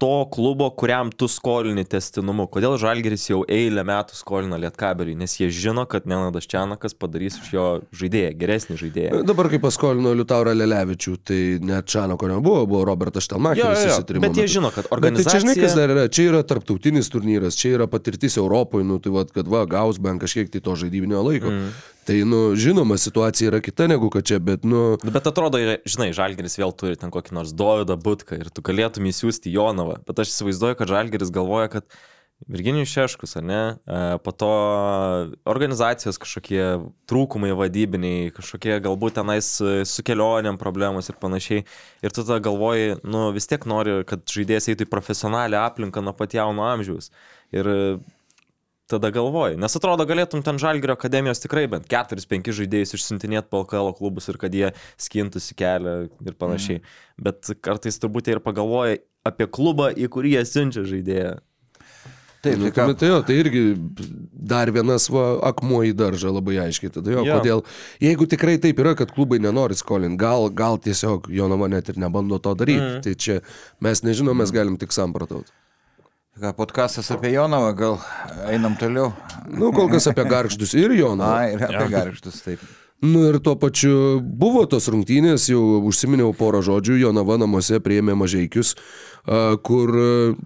to 0.00 0.24
klubo, 0.32 0.70
kuriam 0.70 1.10
tu 1.12 1.28
skolini 1.28 1.82
testinumu. 1.84 2.46
Kodėl 2.48 2.78
Žalgeris 2.80 3.26
jau 3.28 3.42
eilę 3.44 3.82
metų 3.84 4.16
skolina 4.16 4.56
Lietkabeliui? 4.62 5.16
Nes 5.20 5.34
jie 5.36 5.50
žino, 5.52 5.84
kad 5.90 6.06
Nenadas 6.08 6.48
Čianakas 6.48 6.96
padarys 6.96 7.36
iš 7.42 7.50
jo 7.52 7.66
žaidėją, 8.00 8.30
geresnį 8.40 8.78
žaidėją. 8.80 9.20
Dabar, 9.28 9.50
kai 9.52 9.60
paskolino 9.60 10.14
Liutaurą 10.16 10.54
Lelevičių, 10.56 11.16
tai 11.20 11.40
net 11.68 11.90
Čanako 11.92 12.32
nebuvo, 12.32 12.64
buvo 12.70 12.86
Robertas 12.88 13.28
Štelmacheris 13.28 13.84
susitrimo. 13.90 14.24
bet 14.24 14.40
jie 14.40 14.48
metu. 14.48 14.54
žino, 14.56 14.72
kad 14.72 14.88
Bet 15.04 15.20
tai 15.20 15.26
čia 15.28 15.44
žinai, 15.44 15.58
kas 15.60 15.76
organizacija... 15.76 15.76
dar 15.76 15.94
yra, 15.98 16.08
čia 16.08 16.28
yra 16.32 16.42
tarptautinis 16.48 17.12
turnyras, 17.12 17.60
čia 17.60 17.76
yra 17.76 17.90
patirtis 17.92 18.40
Europoje, 18.40 18.88
nu 18.88 18.96
tai 19.04 19.12
vad, 19.12 19.36
kad 19.36 19.52
va, 19.52 19.66
gaus 19.68 20.00
bent 20.00 20.24
kažkiek 20.24 20.48
tai 20.48 20.64
to 20.64 20.80
žaidybinio 20.80 21.20
laiko. 21.28 21.52
Mm. 21.52 21.72
Tai, 22.10 22.22
nu, 22.26 22.38
žinoma, 22.58 22.96
situacija 22.98 23.52
yra 23.52 23.60
kita 23.62 23.86
negu 23.86 24.08
kad 24.10 24.26
čia, 24.26 24.40
bet, 24.42 24.64
nu, 24.66 24.96
Bet 25.14 25.28
atrodo, 25.30 25.60
žinai, 25.86 26.08
Žalgeris 26.16 26.58
vėl 26.58 26.72
turi 26.74 26.98
ten 26.98 27.12
kokį 27.14 27.36
nors 27.36 27.52
Dovydą 27.54 27.94
Butką 28.02 28.40
ir 28.40 28.50
tu 28.50 28.64
galėtum 28.66 29.06
įsiųsti 29.06 29.52
Jonavą. 29.54 30.00
Bet 30.08 30.24
aš 30.24 30.32
įsivaizduoju, 30.32 30.78
kad 30.80 30.90
Žalgeris 30.90 31.30
galvoja, 31.30 31.70
kad 31.70 31.86
Virginijus 32.50 32.90
Šeškus, 32.90 33.36
ne, 33.46 33.62
e, 33.86 34.02
po 34.26 34.34
to 34.34 34.50
organizacijos 35.54 36.18
kažkokie 36.18 36.64
trūkumai 37.06 37.54
vadybiniai, 37.54 38.34
kažkokie 38.34 38.80
galbūt 38.82 39.20
tenais 39.20 39.54
su 39.62 40.02
kelioniam 40.02 40.58
problemos 40.58 41.12
ir 41.12 41.22
panašiai. 41.22 41.62
Ir 42.02 42.10
tu 42.10 42.24
tada 42.24 42.42
galvoji, 42.42 42.96
nu 43.06 43.28
vis 43.36 43.46
tiek 43.46 43.70
nori, 43.70 44.00
kad 44.02 44.26
žaidėjas 44.26 44.72
eitų 44.72 44.88
į 44.88 44.94
profesionalią 44.98 45.62
aplinką 45.62 46.02
nuo 46.02 46.18
pat 46.18 46.34
jauno 46.34 46.66
amžiaus. 46.72 47.12
Ir 47.54 47.70
tada 48.90 49.10
galvoji. 49.14 49.58
Nes 49.60 49.76
atrodo, 49.78 50.06
galėtum 50.08 50.42
ten 50.46 50.58
Žalgirio 50.60 50.96
akademijos 50.98 51.42
tikrai 51.42 51.66
bent 51.70 51.88
4-5 51.90 52.54
žaidėjus 52.60 52.96
išsiuntinėti 52.98 53.50
po 53.50 53.62
LKL 53.64 53.94
klubus 53.98 54.30
ir 54.32 54.40
kad 54.40 54.54
jie 54.56 54.72
skintųsi 55.00 55.56
kelią 55.58 55.94
ir 56.26 56.40
panašiai. 56.40 56.80
Mm. 56.80 56.96
Bet 57.28 57.52
kartais 57.64 58.00
turbūt 58.02 58.32
ir 58.32 58.42
pagalvoja 58.44 58.98
apie 59.26 59.46
klubą, 59.50 59.90
į 59.92 60.08
kurį 60.12 60.38
jie 60.38 60.44
siunčia 60.48 60.84
žaidėją. 60.88 61.38
Taip, 62.40 62.56
Nu, 62.56 62.70
tai 62.72 62.94
tai, 62.94 63.08
jo, 63.08 63.22
tai 63.22 63.34
irgi 63.36 63.62
dar 64.32 64.70
vienas 64.72 65.10
va, 65.12 65.24
akmuo 65.50 65.82
į 65.84 65.92
daržą 65.92 66.32
labai 66.32 66.56
aiškiai. 66.62 66.92
Tada 66.94 67.12
jo, 67.12 67.24
Jo. 67.26 67.36
kodėl, 67.36 67.60
jeigu 68.00 68.24
tikrai 68.24 68.56
taip 68.56 68.80
yra, 68.80 68.94
kad 68.96 69.12
klubai 69.12 69.36
nenori 69.44 69.76
skolinti, 69.76 70.16
gal, 70.16 70.48
gal 70.48 70.80
tiesiog 70.80 71.28
Jonava 71.28 71.68
net 71.68 71.92
ir 71.92 72.00
nebando 72.00 72.38
to 72.40 72.54
daryti. 72.56 72.80
Mm. 72.80 73.02
Tai 73.04 73.14
čia 73.14 73.40
mes 73.84 74.00
nežinom, 74.06 74.40
mes 74.40 74.52
galim 74.56 74.80
tik 74.80 74.96
samprotauti. 74.96 75.52
Ką 76.38 76.52
podkastas 76.56 77.10
apie 77.10 77.32
Jonavą, 77.34 77.72
gal 77.74 77.98
einam 78.46 78.76
toliau. 78.78 79.10
Nu, 79.50 79.72
kol 79.74 79.90
kas 79.90 80.06
apie 80.10 80.24
garždus 80.28 80.76
ir 80.78 80.94
Jonavą. 80.94 81.32
Na, 81.32 81.48
ir 81.50 81.64
apie 81.66 81.88
garžtus, 81.90 82.42
taip. 82.46 82.62
Nu 83.00 83.22
ir 83.30 83.38
tuo 83.40 83.54
pačiu 83.56 84.20
buvo 84.20 84.66
tos 84.68 84.90
rungtynės, 84.92 85.48
jau 85.48 85.80
užsiminiau 85.88 86.34
porą 86.36 86.60
žodžių, 86.60 86.98
Jonava 87.00 87.38
namuose 87.40 87.80
prieėmė 87.80 88.12
mažaikius, 88.20 88.74
kur 89.64 89.94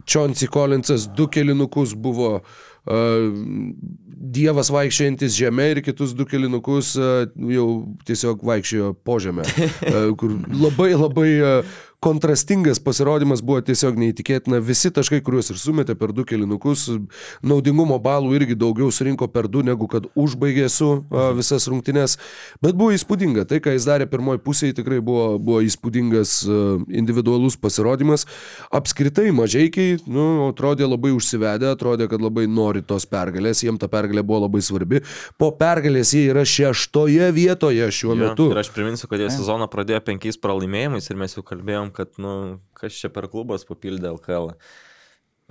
Čionsi 0.07 0.47
Kolinsas 0.47 1.09
du 1.11 1.27
kelinukus 1.27 1.97
buvo 1.99 2.39
Dievas 2.85 4.69
vaikščiantis 4.71 5.35
žemė 5.35 5.67
ir 5.73 5.81
kitus 5.83 6.13
du 6.15 6.27
kelinukus 6.29 6.93
jau 6.95 7.67
tiesiog 8.07 8.45
vaikščiojo 8.45 8.93
po 9.03 9.19
žemę. 9.25 9.47
Kur 10.21 10.37
labai 10.53 10.93
labai 10.95 11.31
kontrastingas 12.05 12.81
pasirodymas 12.85 13.41
buvo 13.41 13.63
tiesiog 13.65 13.97
neįtikėtina. 13.97 14.59
Visi 14.65 14.91
taškai, 14.93 15.23
kuriuos 15.25 15.49
ir 15.55 15.61
sumetė 15.61 15.95
per 15.97 16.13
du 16.13 16.27
kelinukus, 16.29 16.87
naudingumo 17.41 17.97
balų 18.03 18.35
irgi 18.37 18.57
daugiau 18.61 18.91
surinko 18.93 19.31
per 19.33 19.49
du, 19.49 19.63
negu 19.65 19.89
kad 19.89 20.11
užbaigė 20.13 20.67
su 20.73 20.91
visas 21.39 21.65
rungtynes. 21.71 22.19
Bet 22.65 22.77
buvo 22.77 22.93
įspūdinga. 22.93 23.47
Tai, 23.49 23.61
ką 23.65 23.73
jis 23.77 23.87
darė 23.89 24.09
pirmoji 24.11 24.43
pusėje, 24.45 24.77
tikrai 24.83 25.01
buvo, 25.05 25.39
buvo 25.41 25.63
įspūdingas 25.65 26.35
individualus 26.93 27.57
pasirodymas. 27.61 28.27
Apskritai 28.75 29.31
mažiekiai, 29.37 29.97
nu, 30.05 30.51
atrodė 30.51 30.91
labai 30.91 31.15
užsivedę, 31.17 31.73
atrodė, 31.73 32.11
kad 32.13 32.21
labai 32.21 32.45
nori 32.51 32.85
tos 32.85 33.09
pergalės, 33.09 33.65
jiems 33.65 33.81
ta 33.81 33.89
pergalė 33.89 34.27
buvo 34.27 34.43
labai 34.45 34.61
svarbi. 34.67 35.01
Po 35.41 35.55
pergalės 35.57 36.13
jie 36.13 36.27
yra 36.35 36.45
šeštoje 36.45 37.33
vietoje 37.33 37.89
šiuo 37.89 38.13
Jo, 38.13 38.21
metu. 38.21 38.51
Ir 38.53 38.61
aš 38.61 38.75
priminsiu, 38.77 39.09
kad 39.09 39.25
jie 39.25 39.33
sezoną 39.33 39.71
pradėjo 39.73 40.05
penkiais 40.05 40.41
pralaimėjimais 40.41 41.09
ir 41.09 41.21
mes 41.25 41.39
jau 41.39 41.47
kalbėjom, 41.47 41.94
kad, 41.97 42.13
nu, 42.23 42.35
kas 42.77 42.99
čia 43.01 43.13
per 43.15 43.31
klubas 43.33 43.65
papildė 43.69 44.11
LKL. 44.17 44.53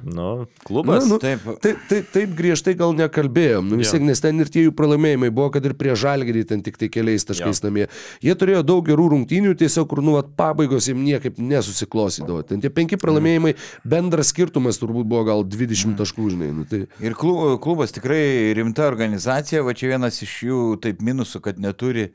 Nu, 0.04 0.48
klubas. 0.66 1.04
Na, 1.06 1.10
nu, 1.14 1.18
Taip. 1.22 1.44
Taip, 1.62 1.78
taip, 1.88 2.08
taip 2.10 2.32
griežtai 2.34 2.74
gal 2.74 2.96
nekalbėjom, 2.98 3.68
nu, 3.70 3.78
vis 3.78 3.92
tiek, 3.94 4.02
nes 4.02 4.18
ten 4.24 4.42
ir 4.42 4.50
tie 4.50 4.64
jų 4.66 4.72
pralaimėjimai 4.74 5.30
buvo, 5.30 5.52
kad 5.54 5.68
ir 5.70 5.76
prie 5.78 5.94
žalgerį 5.94 6.42
ten 6.50 6.64
tik 6.66 6.80
tai 6.82 6.90
keliais 6.92 7.22
taškais 7.30 7.62
Jo. 7.62 7.68
namie. 7.68 7.86
Jie 8.26 8.34
turėjo 8.34 8.64
daug 8.66 8.82
gerų 8.90 9.06
rungtynių, 9.14 9.54
tiesiog 9.62 9.86
kur 9.94 10.02
nu, 10.02 10.16
vat, 10.18 10.32
pabaigos 10.40 10.90
jiems 10.90 11.06
niekaip 11.06 11.38
nesusiklosydavo. 11.38 12.42
Ten 12.50 12.66
tie 12.66 12.74
penki 12.74 12.98
pralaimėjimai, 13.00 13.54
bendras 13.86 14.34
skirtumas 14.34 14.82
turbūt 14.82 15.06
buvo 15.14 15.28
gal 15.30 15.46
20 15.46 15.94
taškų, 16.02 16.30
žinai. 16.34 16.50
Nu, 16.58 16.66
tai, 16.66 16.88
Ir 16.98 17.14
klu- 17.14 17.54
klubas 17.62 17.94
tikrai 17.94 18.50
rimta 18.58 18.90
organizacija, 18.90 19.62
va 19.64 19.78
čia 19.78 19.94
vienas 19.94 20.18
iš 20.26 20.40
jų 20.50 20.64
taip 20.82 21.06
minusų, 21.06 21.46
kad 21.46 21.62
neturi 21.62 22.10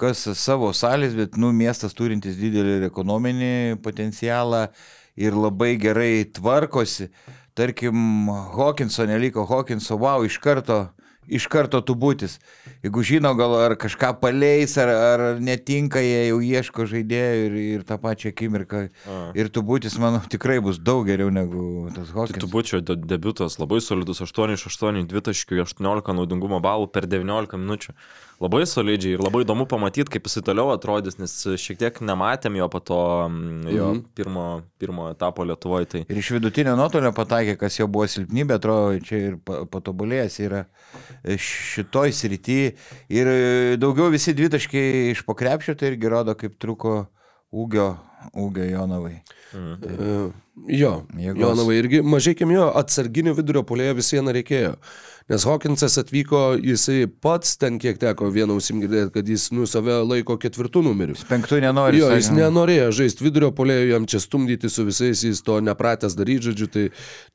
kas 0.00 0.24
savo 0.38 0.72
salės, 0.76 1.14
bet, 1.18 1.36
nu, 1.40 1.52
miestas 1.56 1.94
turintis 1.98 2.38
didelį 2.40 2.86
ekonominį 2.88 3.52
potencialą 3.84 4.66
ir 5.16 5.36
labai 5.36 5.76
gerai 5.80 6.24
tvarkosi. 6.24 7.10
Tarkim, 7.54 8.28
Hawkinso 8.56 9.04
neliko 9.06 9.44
Hawkinso, 9.44 9.98
wow, 10.00 10.24
iš 10.24 10.38
karto, 10.40 10.86
iš 11.28 11.44
karto 11.52 11.82
tu 11.84 11.92
būtis. 11.94 12.38
Jeigu 12.82 13.04
žino, 13.04 13.34
gal 13.36 13.52
ar 13.60 13.74
kažką 13.78 14.14
paleis, 14.22 14.78
ar, 14.80 14.88
ar 14.88 15.24
netinka, 15.36 16.00
jie 16.02 16.30
jau 16.30 16.40
ieško 16.42 16.86
žaidėjų 16.88 17.44
ir, 17.44 17.58
ir 17.76 17.84
tą 17.86 18.00
pačią 18.00 18.32
akimirką. 18.32 18.82
A. 18.88 19.20
Ir 19.38 19.52
tu 19.52 19.62
būtis, 19.62 19.98
manau, 20.02 20.22
tikrai 20.32 20.58
bus 20.64 20.80
daug 20.80 21.04
geriau 21.06 21.28
negu 21.30 21.92
tas 21.94 22.08
Tai 22.08 22.22
Hawkins. 22.22 22.40
tu 22.40 22.50
būčiau 22.50 22.80
de 22.80 22.96
debutas 22.96 23.60
labai 23.60 23.82
solidus 23.84 24.24
8 24.24 24.56
iš 24.56 24.66
8, 24.72 25.04
2 25.12 25.24
taškių, 25.28 25.60
18 25.68 26.16
naudingumo 26.16 26.58
balų 26.64 26.88
per 26.90 27.06
19 27.06 27.60
minučių. 27.60 27.94
Labai 28.42 28.64
solidžiai 28.66 29.14
ir 29.14 29.20
labai 29.22 29.44
įdomu 29.44 29.68
pamatyti, 29.70 30.10
kaip 30.10 30.26
jis 30.26 30.40
toliau 30.42 30.72
atrodys, 30.74 31.14
nes 31.20 31.30
šiek 31.62 31.78
tiek 31.78 32.00
nematėm 32.02 32.56
jo 32.58 32.66
po 32.72 32.80
to 32.82 32.98
mm, 33.28 33.68
jo 33.70 33.88
Mhm. 33.92 34.00
pirmo, 34.18 34.46
pirmo 34.82 35.06
etapo 35.12 35.44
Lietuvoje. 35.46 35.86
Tai 35.92 36.00
Ir 36.08 36.18
iš 36.18 36.32
vidutinio 36.34 36.74
nuotolio 36.76 37.12
pataikė, 37.14 37.54
kas 37.60 37.78
jau 37.78 37.86
buvo 37.86 38.08
silpnybė, 38.10 38.58
atrodo, 38.58 38.98
čia 39.06 39.20
ir 39.30 39.36
pa- 39.46 39.62
patobulėjęs 39.70 40.40
yra 40.48 40.64
šitoj 41.38 42.10
srity. 42.12 42.60
Ir 43.08 43.26
e, 43.30 43.76
daugiau 43.80 44.10
visi 44.12 44.34
dvitaškiai 44.34 45.10
iš 45.14 45.22
pokrepšio, 45.26 45.76
tai 45.78 45.92
irgi 45.94 46.10
rodo, 46.10 46.34
kaip 46.34 46.58
truko 46.58 47.06
ūgio 47.52 47.92
ūgio 48.38 48.66
Jonavai. 48.70 49.20
E, 49.54 50.30
Jo, 50.68 51.06
Jėgos. 51.16 51.40
Jonavai 51.40 51.78
irgi 51.80 52.02
mažai 52.04 52.34
kim 52.36 52.50
jo 52.52 52.66
atsarginio 52.76 53.32
vidurio 53.34 53.62
polėjo 53.64 53.94
vis 53.96 54.10
viena 54.12 54.34
reikėjo. 54.36 54.74
Nes 55.30 55.46
Hawkinsas 55.46 55.98
atvyko, 56.02 56.42
jisai 56.58 57.06
pats 57.06 57.56
ten 57.60 57.78
kiek 57.82 58.00
teko 58.02 58.30
vieną 58.34 58.56
ausim 58.58 58.80
girdėti, 58.82 59.12
kad 59.14 59.28
jis 59.28 59.50
nu 59.54 59.68
save 59.70 60.00
laiko 60.02 60.36
ketvirtų 60.40 60.82
numeriu. 60.88 61.16
Penktų 61.28 61.62
nenori. 61.62 62.02
Jo, 62.02 62.10
jis 62.16 62.32
nenorėjo 62.34 62.90
žaisti 63.02 63.26
vidurio 63.26 63.52
polėjo, 63.54 63.92
jam 63.94 64.08
čia 64.10 64.22
stumdyti 64.22 64.70
su 64.72 64.86
visais, 64.88 65.24
jis 65.26 65.42
to 65.46 65.60
nepratęs 65.62 66.18
daryti, 66.18 66.50
žodžiu, 66.50 66.70
tai, 66.72 66.86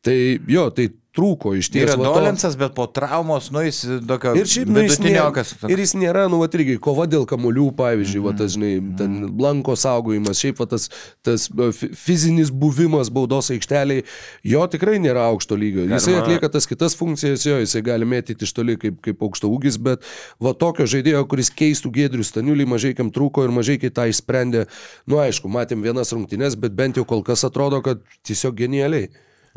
tai 0.05 0.17
jo, 0.51 0.67
tai 0.75 0.89
trūko 1.17 1.55
iš 1.57 1.71
Tai 1.73 1.79
ties. 1.81 1.93
yra. 1.95 1.97
Dolensas, 2.05 2.55
bet 2.59 2.75
po 2.77 2.85
traumos, 2.87 3.49
nu 3.51 3.63
jis 3.65 3.81
tokio 4.07 4.35
Ir 4.37 4.45
šiaip 4.47 4.69
nu, 4.69 4.83
vidutiniokas. 4.85 5.55
ir 5.67 5.81
jis 5.81 5.95
nėra, 5.97 6.27
nu, 6.29 6.39
va, 6.43 6.47
irgi 6.53 6.77
kova 6.83 7.07
dėl 7.09 7.25
kamuolių, 7.29 7.71
pavyzdžiui, 7.79 8.21
va, 8.23 8.35
tas, 8.37 8.53
žinai, 8.55 8.71
ten 8.99 9.17
blanko 9.37 9.73
saugojimas, 9.79 10.37
šiaip 10.43 10.61
va, 10.61 10.67
tas, 10.71 10.87
tas 11.25 11.47
e, 11.49 11.71
fi- 11.73 11.89
fizinis 11.97 12.51
buvimas 12.53 13.09
baudos 13.13 13.49
aikšteliai, 13.55 14.05
jo 14.45 14.61
tikrai 14.69 14.99
nėra 15.03 15.25
aukšto 15.33 15.57
lygio. 15.57 15.87
Jisai 15.89 16.15
atlieka 16.21 16.51
tas 16.53 16.69
kitas 16.69 16.95
funkcijas, 16.99 17.43
jo, 17.49 17.57
jisai 17.63 17.81
gali 17.85 18.05
mėtyti 18.07 18.45
iš 18.47 18.53
toli 18.57 18.77
kaip, 18.77 19.01
kaip 19.05 19.25
aukšto 19.25 19.49
ūgis, 19.49 19.79
bet 19.81 20.05
va 20.43 20.53
tokio 20.53 20.85
žaidėjo, 20.85 21.25
kuris 21.31 21.49
keistų 21.57 21.91
gėdrių 21.97 22.25
staniulį, 22.27 22.69
mažai 22.77 22.93
kam 22.97 23.09
trūko 23.15 23.47
ir 23.47 23.55
mažai 23.55 23.79
kai 23.81 23.89
tą 23.89 24.05
išsprendė. 24.11 24.67
Nu, 25.09 25.17
aišku, 25.23 25.49
matėm 25.49 25.81
vienas 25.81 26.13
rungtynes, 26.13 26.55
bet 26.59 26.75
bent 26.77 26.99
jau 26.99 27.05
kol 27.07 27.23
kas 27.25 27.43
atrodo, 27.47 27.81
kad 27.81 28.03
tiesiog 28.27 28.55
genialiai. 28.59 29.09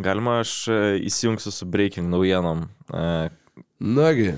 Galima 0.04 0.38
aš 0.40 0.68
e, 0.68 0.72
įsijungsiu 1.08 1.52
su 1.52 1.66
breaking 1.66 2.08
naujienom. 2.10 2.66
E, 2.92 3.28
Nagi. 3.80 4.32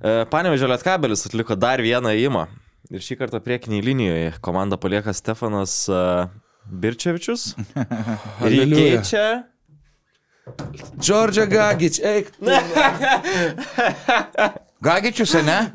e, 0.00 0.24
Panevežė 0.32 0.68
Lietkabelis 0.70 1.26
atliko 1.28 1.56
dar 1.58 1.82
vieną 1.84 2.10
įimą. 2.18 2.46
Ir 2.90 3.00
šį 3.02 3.16
kartą 3.22 3.40
priekiniai 3.42 3.82
linijoje 3.82 4.32
komandą 4.44 4.76
palieka 4.78 5.12
Stefanas 5.16 5.88
Birčevičius. 6.66 7.54
Ir 8.46 8.52
jį 8.60 8.66
keičia. 8.74 9.26
Džordžia 11.02 11.46
Gagič, 11.50 11.98
eik. 12.06 12.30
Gagičius, 14.80 15.32
ne? 15.40 15.70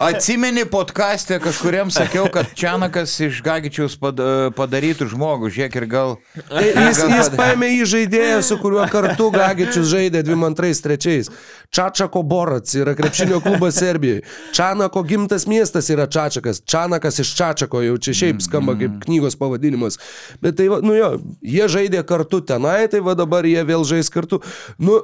Atsimeni 0.00 0.64
podcast'e 0.64 1.36
kažkuriam 1.40 1.90
sakiau, 1.92 2.30
kad 2.32 2.48
Čianakas 2.56 3.12
iš 3.20 3.42
Gagičiaus 3.44 3.98
pad, 4.00 4.16
padarytų 4.56 5.10
žmogų, 5.12 5.50
žiūrėk 5.52 5.76
ir 5.76 5.86
gal... 5.92 6.14
Tai 6.48 6.62
Jis, 6.64 7.02
jis 7.12 7.28
paėmė 7.36 7.68
į 7.76 7.82
žaidėją, 7.92 8.38
su 8.48 8.56
kuriuo 8.62 8.86
kartu 8.88 9.28
Gagičius 9.34 9.90
žaidė 9.92 10.24
22-3. 10.24 11.28
Čačako 11.76 12.22
Borac 12.24 12.72
yra 12.72 12.96
krepšinio 12.96 13.42
klubas 13.44 13.76
Serbijoje. 13.82 14.24
Čanako 14.56 15.04
gimtas 15.12 15.44
miestas 15.44 15.92
yra 15.92 16.08
Čačakas. 16.08 16.64
Čanakas 16.64 17.20
iš 17.20 17.34
Čačako 17.36 17.84
jau 17.84 17.98
čia 18.00 18.16
šiaip 18.16 18.40
skamba 18.44 18.78
kaip 18.80 18.96
knygos 19.04 19.36
pavadinimas. 19.36 20.00
Bet 20.40 20.56
tai, 20.56 20.70
va, 20.72 20.80
nu 20.80 20.96
jo, 20.96 21.18
jie 21.44 21.68
žaidė 21.68 22.00
kartu 22.08 22.40
tenai, 22.48 22.86
tai 22.88 23.04
va 23.04 23.12
dabar 23.18 23.44
jie 23.44 23.60
vėl 23.60 23.84
žais 23.84 24.08
kartu. 24.12 24.40
Nu, 24.80 25.02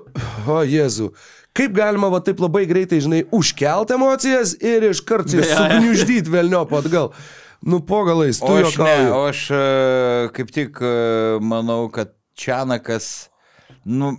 o 0.49 0.63
Jėzu. 0.65 1.13
Kaip 1.59 1.75
galima 1.75 2.11
va 2.13 2.21
taip 2.23 2.39
labai 2.43 2.63
greitai, 2.71 3.01
žinai, 3.03 3.25
užkelt 3.35 3.91
emocijas 3.95 4.55
ir 4.63 4.87
iš 4.93 5.03
karto 5.07 5.43
sugniuždyti 5.43 6.31
vėlnio 6.31 6.63
atgal. 6.79 7.11
Nu, 7.61 7.81
po 7.83 8.05
galais, 8.07 8.39
tu 8.39 8.53
aš, 8.55 8.77
ne, 8.79 9.11
o 9.11 9.25
aš 9.27 9.41
e, 9.51 9.63
kaip 10.37 10.53
tik 10.55 10.79
e, 10.79 10.93
manau, 11.43 11.89
kad 11.91 12.13
Čianakas, 12.39 13.31
nu, 13.83 14.13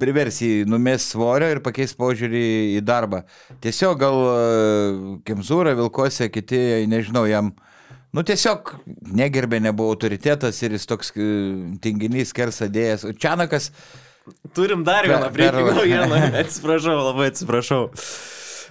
privers 0.00 0.40
jį 0.40 0.64
numės 0.72 1.10
svorio 1.12 1.50
ir 1.52 1.60
pakeis 1.64 1.92
požiūrį 1.98 2.46
į 2.78 2.80
darbą. 2.88 3.20
Tiesiog 3.60 4.00
gal 4.00 4.16
e, 4.30 4.38
Kemzūra, 5.28 5.76
Vilkose, 5.76 6.30
kiti, 6.32 6.62
nežinau, 6.88 7.26
jam, 7.28 7.52
nu 8.16 8.24
tiesiog 8.24 8.72
negerbė, 9.12 9.60
nebuvo 9.68 9.92
autoritetas 9.92 10.62
ir 10.64 10.78
jis 10.78 10.88
toks 10.88 11.12
tinginys, 11.84 12.32
kersadėjas. 12.32 13.04
O 13.04 13.12
Čianakas, 13.12 13.74
Turim 14.54 14.84
dar 14.86 15.04
vieną 15.08 15.30
breaking 15.34 15.74
naujieną. 15.74 16.14
Atsiprašau, 16.42 16.96
labai 17.10 17.26
atsiprašau. 17.32 17.90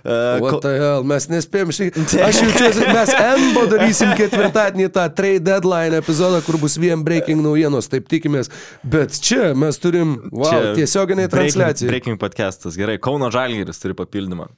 E, 0.04 0.16
What 0.44 0.62
the 0.66 0.72
hell, 0.82 1.04
mes 1.08 1.28
nespėjom 1.32 1.70
šnekėti. 1.72 2.18
Aš 2.28 2.39
jaučiuosi, 2.44 2.88
mes 2.92 3.12
NBO 3.39 3.62
darysim 3.72 4.10
ketvirtadienį 4.20 4.89
tą 4.98 5.06
trade 5.16 5.44
deadline 5.48 6.00
epizodą, 6.02 6.42
kur 6.44 6.58
bus 6.60 6.76
vien 6.82 7.06
breaking 7.08 7.39
naujienos, 7.46 7.88
taip 7.92 8.10
tikimės. 8.12 8.50
Bet 8.84 9.16
čia 9.24 9.54
mes 9.56 9.80
turim, 9.80 10.18
wow, 10.34 10.50
Čia 10.52 10.74
tiesioginiai 10.82 11.30
breaking- 11.30 11.38
transliacijai. 11.38 11.92
Breaking 11.94 12.20
podcastas, 12.20 12.76
gerai. 12.80 12.98
Kauno 13.00 13.30
Žalgiris 13.32 13.80
turi 13.80 13.96
papildymą. 13.96 14.50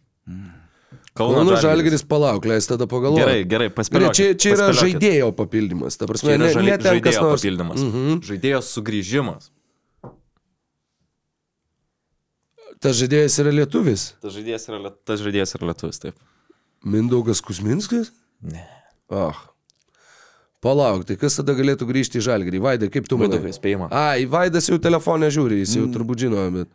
Kauno 1.16 1.56
Žalgeris 1.62 2.02
palauk, 2.10 2.44
leis 2.50 2.66
tada 2.68 2.88
pagalvoti. 2.92 3.22
Gerai, 3.24 3.44
gerai, 3.48 3.68
paspėliokit. 3.72 4.18
čia, 4.18 4.34
čia 4.36 4.56
yra 4.58 4.72
žaidėjo 4.76 5.30
papildymas. 5.38 5.96
Ta 5.96 6.04
Čia 6.04 6.12
prasme, 6.12 6.34
yra 6.36 6.42
ne, 6.42 6.50
žali- 6.58 6.72
ne 6.74 6.78
ten 6.78 7.00
kas 7.06 7.14
žaidėjo 7.16 7.22
nors. 7.30 7.38
papildymas. 7.46 7.86
Mhm. 7.86 8.18
Žaidėjo 8.28 8.60
sugrįžimas. 8.68 9.52
Tas 12.84 12.98
žaidėjas 13.00 13.36
yra 13.42 13.52
lietuvis. 13.56 14.14
Tas 14.24 14.34
žaidėjas 14.36 14.68
yra, 14.70 14.92
tas 15.08 15.22
žaidėjas 15.24 15.56
yra 15.58 15.70
lietuvis, 15.72 16.00
taip. 16.04 16.18
Mindaugas 16.86 17.42
Kusminskas? 17.46 18.12
Ne. 18.46 18.66
Ah. 19.10 19.38
Palauk, 20.66 21.04
tai 21.06 21.16
kas 21.22 21.36
tada 21.38 21.54
galėtų 21.58 21.86
grįžti 21.90 22.18
į 22.18 22.26
Žalgerį? 22.26 22.60
Vaidai, 22.64 22.88
kaip 22.94 23.06
tu 23.10 23.18
manai? 23.20 23.36
Mindaugai, 23.38 23.54
spėjimą. 23.54 23.88
Ai, 23.94 24.26
Vaidas 24.30 24.66
jau 24.70 24.80
telefonę 24.82 25.30
žiūri, 25.34 25.60
jis 25.62 25.76
Mm. 25.76 25.82
jau 25.84 25.92
turbūt 25.94 26.24
žino, 26.26 26.42
bet... 26.56 26.70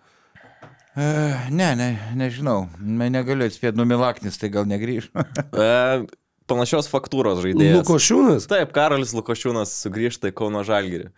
e, 0.95 1.07
ne, 1.51 1.69
ne, 1.79 1.89
nežinau, 2.19 2.69
ne, 2.79 3.09
negaliu 3.11 3.49
atspėti, 3.51 3.75
numilaknis, 3.79 4.39
tai 4.39 4.51
gal 4.55 4.67
negrįž. 4.71 5.11
E, 5.59 6.07
panašios 6.51 6.87
faktūros 6.91 7.43
žaidėjas. 7.43 7.81
Lukošiūnas? 7.83 8.47
Taip, 8.51 8.71
Karolis 8.75 9.13
Lukošiūnas 9.15 9.75
sugrįžta 9.85 10.31
į 10.31 10.37
Kauno 10.39 10.63
Žalgirį. 10.67 11.11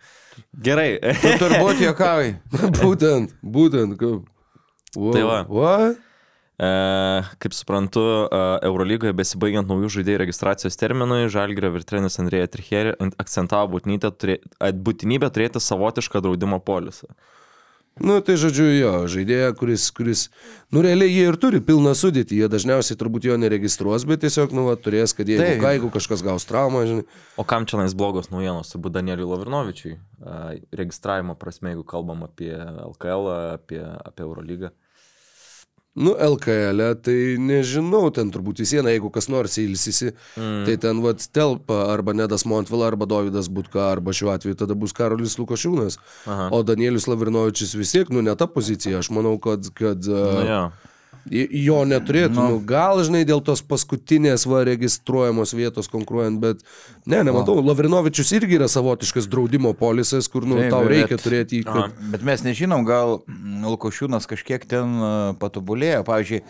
Gerai. 0.65 0.97
Tu 1.21 1.31
turbūt 1.41 1.81
juokauji. 1.81 2.35
būtent, 2.81 3.33
būtent. 3.41 3.97
Kaip... 4.01 4.29
Wow. 4.95 5.13
Tai 5.15 5.23
va. 5.27 5.39
What? 5.49 6.01
E, 6.63 6.69
kaip 7.41 7.55
suprantu, 7.57 8.03
e, 8.29 8.41
Eurolygoje 8.67 9.13
besibaigiant 9.17 9.69
naujų 9.69 9.89
žaidėjų 9.97 10.21
registracijos 10.21 10.77
terminui, 10.77 11.25
Žalgirio 11.33 11.73
virtrenis 11.73 12.19
Andrėja 12.21 12.51
Tricherė 12.53 12.93
akcentavo 13.17 13.71
būtinybę, 13.73 14.11
turė, 14.13 14.37
būtinybę 14.61 15.31
turėti 15.33 15.63
savotišką 15.63 16.21
draudimo 16.21 16.61
polisą. 16.61 17.09
Nu, 18.01 18.15
tai 18.25 18.39
žodžiu, 18.41 18.65
jo, 18.73 18.91
žaidėja, 19.05 19.51
kuris, 19.53 19.83
kuris, 19.93 20.23
nu, 20.73 20.81
realiai 20.81 21.11
jie 21.13 21.27
ir 21.29 21.35
turi 21.37 21.59
pilną 21.61 21.91
sudėtį, 21.93 22.39
jie 22.41 22.47
dažniausiai 22.49 22.97
turbūt 22.97 23.27
jo 23.27 23.35
neregistruos, 23.37 24.05
bet 24.09 24.23
tiesiog, 24.23 24.55
nu, 24.57 24.63
va, 24.65 24.73
turės, 24.81 25.13
kad 25.13 25.29
jeigu, 25.29 25.43
Taip. 25.45 25.61
ką, 25.61 25.73
jeigu 25.75 25.91
kažkas 25.93 26.23
gaus 26.25 26.47
traumą, 26.49 26.87
žinai. 26.89 27.05
O 27.37 27.45
kam 27.45 27.67
čia 27.69 27.77
nais 27.83 27.93
blogos 27.93 28.31
naujienos, 28.33 28.73
turbūt 28.73 28.95
Danieliui 28.97 29.29
Lavrinovičiui, 29.29 29.93
e, 29.93 30.39
registravimo 30.73 31.37
prasme, 31.37 31.75
jeigu 31.75 31.85
kalbam 31.85 32.25
apie 32.25 32.49
LKL, 32.57 33.29
apie, 33.59 33.83
apie 33.85 34.25
Eurolygą. 34.25 34.73
Nu, 35.95 36.15
LKL, 36.17 36.79
-e, 36.81 36.95
tai 37.05 37.17
nežinau, 37.37 38.07
ten 38.09 38.31
turbūt 38.33 38.63
vis 38.63 38.71
viena, 38.73 38.89
jeigu 38.89 39.11
kas 39.13 39.27
nors 39.29 39.59
ilsisi, 39.61 40.09
mm. 40.37 40.63
tai 40.65 40.77
ten, 40.81 41.01
va, 41.05 41.13
telpa 41.13 41.83
arba 41.93 42.15
Nedas 42.17 42.47
Montvila, 42.49 42.87
arba 42.89 43.05
Davidas 43.05 43.49
Butka, 43.49 43.91
arba 43.91 44.13
šiuo 44.13 44.31
atveju 44.33 44.57
tada 44.57 44.73
bus 44.73 44.95
Karolis 44.97 45.37
Lukošiūnas. 45.37 45.99
Aha. 46.25 46.49
O 46.49 46.63
Danielius 46.65 47.05
Lavrinovičius 47.05 47.75
vis 47.77 47.93
tiek, 47.93 48.09
nu, 48.09 48.25
ne 48.25 48.33
ta 48.35 48.47
pozicija, 48.49 49.03
aš 49.03 49.11
manau, 49.13 49.37
kad, 49.37 49.69
kad 49.77 50.01
Nu, 50.09 50.17
uh, 50.17 50.49
jo. 50.49 50.63
I- 50.65 50.92
Jo 51.31 51.85
neturėtų, 51.87 52.35
nu, 52.35 52.57
gal 52.67 52.99
žinai, 53.07 53.21
dėl 53.23 53.39
tos 53.47 53.61
paskutinės 53.63 54.43
va 54.49 54.65
registruojamos 54.67 55.53
vietos 55.55 55.87
konkuruojant, 55.87 56.41
bet 56.43 56.65
ne, 57.07 57.21
nematau, 57.23 57.55
Lavrinovičius 57.63 58.33
irgi 58.35 58.57
yra 58.57 58.67
savotiškas 58.67 59.29
draudimo 59.31 59.71
polisas, 59.79 60.27
kur 60.27 60.43
nu, 60.43 60.57
Taip, 60.59 60.73
tau 60.75 60.83
bet- 60.83 60.91
reikia 60.91 61.19
turėti 61.23 61.61
jį. 61.61 61.67
Kad... 61.69 61.95
Bet 62.11 62.27
mes 62.27 62.43
nežinom, 62.43 62.83
gal 62.83 63.21
Lukošiūnas 63.63 64.27
kažkiek 64.27 64.67
ten 64.67 64.99
patobulėjo. 65.39 66.03
Pavyzdžiui, 66.11 66.43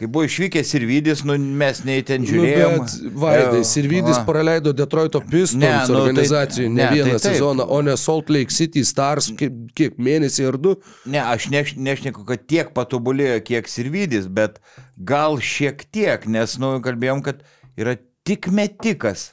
kai 0.00 0.08
buvo 0.08 0.24
išvykęs 0.24 0.70
ir 0.78 0.84
Vydis, 0.88 1.20
nu, 1.28 1.34
mes 1.60 1.82
nei 1.84 2.00
ten 2.08 2.22
Nu, 2.24 2.30
žiūrėjom. 2.30 2.76
bet 2.80 3.14
Vaidai, 3.20 3.60
Sirvidis 3.68 4.16
va. 4.16 4.24
praleido 4.24 4.72
Detroito 4.72 5.20
Pistons 5.20 5.60
Ne, 5.60 5.74
nu, 5.76 5.86
tai- 5.92 5.98
organizacijai 6.00 6.68
ne, 6.68 6.74
ne, 6.74 6.84
ne 6.86 6.90
vieną 6.96 7.18
tai 7.20 7.34
sezoną, 7.34 7.66
o 7.68 7.80
ne 7.84 7.96
Salt 8.00 8.30
Lake 8.32 8.50
City 8.56 8.82
Stars 8.88 9.28
kiek, 9.36 9.52
kiek 9.76 9.98
mėnesį 10.00 10.46
ar 10.48 10.56
du. 10.58 10.74
Ne, 11.04 11.20
aš 11.20 11.50
neš, 11.52 11.74
nešneku, 11.76 12.24
kad 12.26 12.46
tiek 12.48 12.72
patobulėjo, 12.74 13.42
kiek 13.44 13.68
Sirvidis, 13.68 14.26
bet 14.26 14.56
gal 14.96 15.36
šiek 15.36 15.84
tiek, 15.92 16.24
nes, 16.26 16.56
nu, 16.58 16.78
kalbėjom, 16.80 17.20
kad 17.22 17.44
yra 17.76 17.98
tik 18.24 18.48
metikas. 18.48 19.30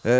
E, 0.00 0.12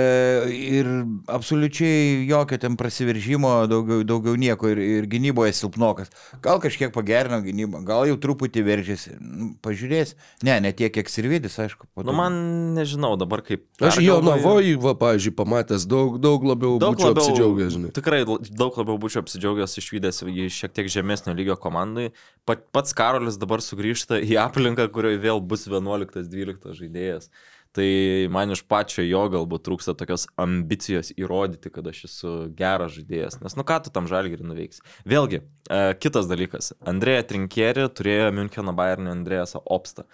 ir 0.52 0.88
absoliučiai 1.26 2.26
jokio 2.28 2.58
ten 2.60 2.76
prasiveržimo, 2.76 3.48
daugiau, 3.70 4.02
daugiau 4.04 4.36
nieko 4.36 4.68
ir, 4.68 4.80
ir 4.84 5.06
gynyboje 5.08 5.54
silpnokas. 5.56 6.10
Gal 6.44 6.60
kažkiek 6.60 6.92
pagerino 6.92 7.38
gynybą, 7.40 7.80
gal 7.88 8.04
jau 8.10 8.18
truputį 8.20 8.64
veržėsi. 8.66 9.14
Nu, 9.20 9.50
Pažiūrės. 9.64 10.12
Ne, 10.44 10.58
ne 10.60 10.74
tiek, 10.76 10.92
kiek 10.92 11.08
Sirvidis, 11.08 11.56
aišku. 11.62 11.88
po 11.94 12.04
Nu, 12.04 12.12
man 12.16 12.36
nežinau 12.76 13.14
dabar 13.20 13.40
kaip. 13.46 13.64
Aš 13.80 14.02
jo. 14.04 14.18
Navojį, 14.24 14.74
va, 14.82 14.92
pavyzdžiui, 15.00 15.32
pamatęs 15.38 15.86
daug, 15.88 16.18
daug 16.20 16.44
labiau 16.44 16.76
Daug 16.82 16.98
būčiau 16.98 17.14
labiau, 17.14 17.24
apsidžiaugęs, 17.24 17.72
žinai. 17.78 17.92
tikrai 17.96 18.20
daug 18.28 18.76
labiau 18.76 18.98
būčiau 19.00 19.24
apsidžiaugęs 19.24 19.78
išvykęs 19.80 20.20
į 20.28 20.50
šiek 20.52 20.76
tiek 20.76 20.92
žemesnio 20.92 21.32
lygio 21.38 21.56
komandai. 21.60 22.10
Pat, 22.44 22.66
pats 22.74 22.92
Karolis 22.96 23.40
dabar 23.40 23.64
sugrįžta 23.64 24.20
į 24.20 24.36
aplinką, 24.44 24.90
kurioje 24.92 25.22
vėl 25.24 25.40
bus 25.40 25.64
11-12 25.70 26.76
žaidėjas. 26.76 27.30
Tai 27.76 27.86
man 28.34 28.50
iš 28.50 28.64
pačio 28.66 29.04
jo 29.06 29.20
galbūt 29.30 29.62
trūksta 29.68 29.94
tokios 29.94 30.26
ambicijos 30.40 31.12
įrodyti, 31.14 31.70
kad 31.70 31.86
aš 31.86 32.02
esu 32.08 32.32
geras 32.58 32.96
žaidėjas. 32.96 33.38
Nes 33.44 33.54
nu 33.54 33.62
ką 33.66 33.78
tu 33.84 33.94
tam 33.94 34.10
žalgerį 34.10 34.48
nuveiks. 34.48 34.82
Vėlgi, 35.06 35.44
e, 35.70 35.80
kitas 36.02 36.26
dalykas. 36.30 36.72
Andrėja 36.82 37.28
Trinkeri 37.30 37.86
turėjo 37.94 38.32
Müncheno 38.34 38.74
Bayernį 38.74 39.14
Andrėjasą 39.14 39.62
Opstą 39.70 40.08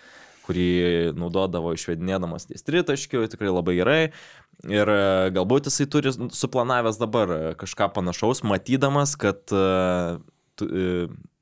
kurį 0.46 1.12
naudodavo 1.18 1.72
išvedinėdamas 1.74 2.48
ties 2.50 2.62
tritaškių, 2.66 3.24
tikrai 3.32 3.52
labai 3.52 3.76
gerai. 3.80 4.00
Ir 4.64 4.88
e, 4.88 5.00
galbūt 5.36 5.68
jisai 5.68 5.84
turi 5.92 6.12
suplanavęs 6.14 6.96
dabar 7.00 7.32
e, 7.34 7.40
kažką 7.60 7.90
panašaus, 7.96 8.40
matydamas, 8.46 9.12
kad 9.20 9.42
e, 9.52 9.64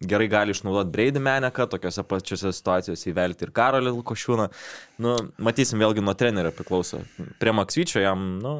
gerai 0.09 0.29
gali 0.33 0.55
išnaudoti 0.55 0.93
Breidį 0.95 1.23
Meneką, 1.25 1.69
tokiuose 1.71 2.05
pačiose 2.09 2.53
situacijose 2.57 3.11
įvelti 3.13 3.47
ir 3.47 3.53
Karolį 3.55 3.93
Lukošiūną. 3.99 4.49
Nu, 5.05 5.17
matysim, 5.39 5.83
vėlgi 5.83 6.05
nuo 6.05 6.17
trenerio 6.19 6.53
priklauso. 6.57 7.03
Prie 7.43 7.55
Maksvyčio 7.55 8.03
jam, 8.03 8.27
nu, 8.43 8.55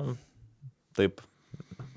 taip, 0.97 1.21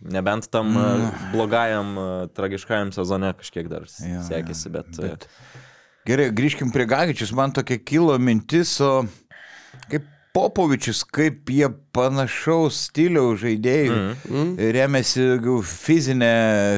nebent 0.02 0.50
tam 0.54 0.74
mm. 0.74 1.08
blogajam, 1.36 1.94
e, 1.98 2.10
tragiškajam 2.38 2.94
sezone 2.96 3.34
kažkiek 3.38 3.70
dar 3.72 3.88
Jo, 3.88 4.26
sekėsi, 4.28 4.74
bet... 4.74 4.92
e, 4.98 5.14
bet- 5.14 5.30
Gerai, 6.08 6.30
grįžkim 6.32 6.70
prie 6.72 6.86
Gagičius. 6.88 7.34
Man 7.36 7.52
tokia 7.52 7.82
kilo 7.84 8.14
mintis, 8.16 8.78
o 8.80 9.02
kaip 9.04 9.27
Popovičius, 10.38 11.02
kaip 11.10 11.50
jie 11.50 11.68
panašaus 11.98 12.78
stiliaus 12.88 13.40
žaidėjų 13.42 13.96
Mm. 14.30 14.52
remiasi 14.76 15.24
jau 15.42 15.58
fizinė, 15.66 16.34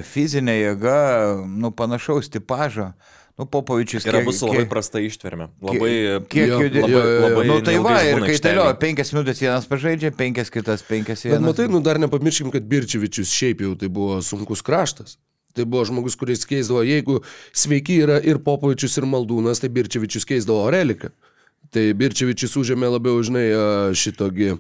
fizinė 0.07 0.55
jėga, 0.62 0.99
nu 1.47 1.72
panašaus 1.76 2.32
tipažo. 2.32 2.93
Nu, 3.39 3.45
Popovičius 3.47 4.03
Ir 4.07 4.18
abu 4.20 4.34
su 4.36 4.47
labai 4.49 4.66
prasta 4.68 4.99
ištverme. 4.99 5.45
Labai... 5.64 5.91
kiek 6.28 6.49
judė- 6.60 6.82
jo. 6.91 7.03
labai 7.24 7.45
Nu 7.47 7.62
tai 7.64 7.78
va, 7.80 7.93
ir 8.03 8.20
kai 8.20 8.34
aikštelėj. 8.34 8.41
talio, 8.41 8.66
penkias 8.82 9.14
minutės 9.16 9.39
vienas 9.39 9.66
pažaidžia, 9.72 10.12
penkias 10.12 10.51
kitas, 10.51 10.84
penkias 10.84 11.24
Bet 11.24 11.32
vienas. 11.38 11.47
matai, 11.47 11.68
nu 11.72 11.80
dar 11.80 11.95
nepamirškim, 12.03 12.51
kad 12.51 12.64
Birčevičius 12.68 13.32
šiaip 13.32 13.62
jau 13.64 13.76
tai 13.80 13.88
buvo 13.88 14.20
sunkus 14.22 14.60
kraštas. 14.62 15.16
Tai 15.55 15.64
buvo 15.66 15.86
žmogus, 15.88 16.16
kuris 16.20 16.43
keisdavo, 16.45 16.84
jeigu 16.84 17.22
sveiki 17.55 18.01
yra 18.03 18.20
ir 18.24 18.38
Popovičius, 18.43 18.97
ir 18.99 19.07
Maldūnas, 19.07 19.60
tai 19.64 19.70
Birčevičius 19.70 20.28
keisdavo 20.28 20.60
Oreliką. 20.68 21.10
Tai 21.70 21.84
Birčevičius 21.93 22.55
užėmė 22.57 22.88
labiau, 22.97 23.20
žinai, 23.22 23.47
šitogi 23.93 24.55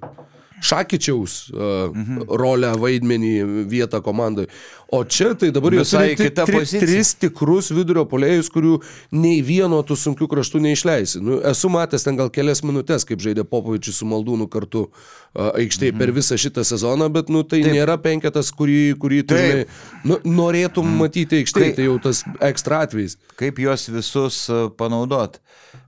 Šakyčiaus 0.59 1.33
Mhm. 1.55 2.25
rolę, 2.27 2.73
vaidmenį, 2.75 3.33
vietą 3.71 4.01
komandai. 4.03 4.47
O 4.91 5.03
čia 5.05 5.35
tai 5.37 5.51
dabar 5.53 5.69
jau 5.75 5.83
Visai 5.83 5.99
turi 6.07 6.15
ti- 6.17 6.23
kita 6.31 6.45
tri, 6.47 6.55
pozicija. 6.57 6.79
tris 6.81 7.11
tikrus 7.21 7.67
vidurio 7.69 8.05
polėjus, 8.09 8.47
kurių 8.49 8.79
nei 9.11 9.41
vieno 9.45 9.83
tų 9.85 9.93
sunkių 9.93 10.25
kraštų 10.31 10.61
neišleisi. 10.65 11.21
Nu, 11.21 11.37
esu 11.45 11.69
matęs 11.69 12.03
ten 12.07 12.17
gal 12.17 12.31
kelias 12.33 12.63
minutės, 12.65 13.05
kaip 13.05 13.19
žaidė 13.21 13.43
Popovičius 13.45 13.99
su 14.01 14.05
Maldūnu 14.09 14.49
kartu 14.49 14.87
aikštėje 15.35 15.93
Mhm. 15.93 15.99
per 15.99 16.07
visą 16.11 16.33
šitą 16.41 16.65
sezoną, 16.65 17.05
bet 17.13 17.29
nu, 17.29 17.43
tai 17.43 17.61
Taip. 17.61 17.71
nėra 17.73 17.97
penketas, 18.01 18.49
kurį, 18.51 18.95
kurį 18.97 19.27
tu 19.27 19.35
žinai, 19.37 19.65
nu, 20.05 20.17
norėtum 20.25 20.89
matyti 20.97 21.43
aikštėje. 21.45 21.75
Tai 21.75 21.83
jau 21.85 21.99
tas 22.01 22.23
ekstra 22.41 22.81
atvejs. 22.87 23.17
kaip 23.37 23.55
juos 23.61 23.85
visus 23.93 24.49
panaudot. 24.75 25.37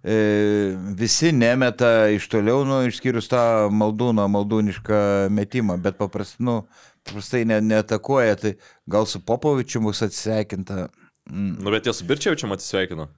E, 0.06 0.78
visi 0.96 1.32
nemeta 1.32 2.08
iš 2.14 2.28
toliau, 2.30 2.64
nu, 2.66 2.86
išskyrus 2.88 3.28
tą 3.28 3.70
maldūno, 3.74 4.26
maldūnišką 4.30 5.30
metimą, 5.34 5.82
bet 5.82 5.98
paprastai, 5.98 6.40
nu, 6.46 6.64
paprastai 7.12 7.46
ne, 7.46 7.62
netakuoja, 7.62 8.36
tai 8.40 8.56
gal 8.90 9.06
su 9.10 9.22
Popovičiu 9.26 9.84
bus 9.86 10.02
atsisveikinta. 10.08 10.88
Mm, 11.30 11.58
Nu, 11.62 11.72
bet 11.72 11.86
jie 11.86 11.94
su 11.94 12.08
Birčiaučiu 12.10 12.50
atsisveikino. 12.54 13.12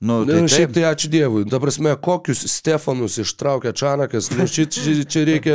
Nu, 0.00 0.26
Tai 0.26 0.34
tai 0.34 0.48
šiaip 0.52 0.74
tai 0.76 0.82
ačiū 0.84 1.08
Dievui. 1.08 1.46
Ta 1.48 1.56
prasme, 1.56 1.94
kokius 1.96 2.42
Stefanus 2.52 3.16
ištraukė 3.22 3.72
Čanakas, 3.72 4.28
nu, 4.36 4.44
čia, 4.44 4.66
čia, 4.68 4.92
čia 5.08 5.22
reikia 5.24 5.54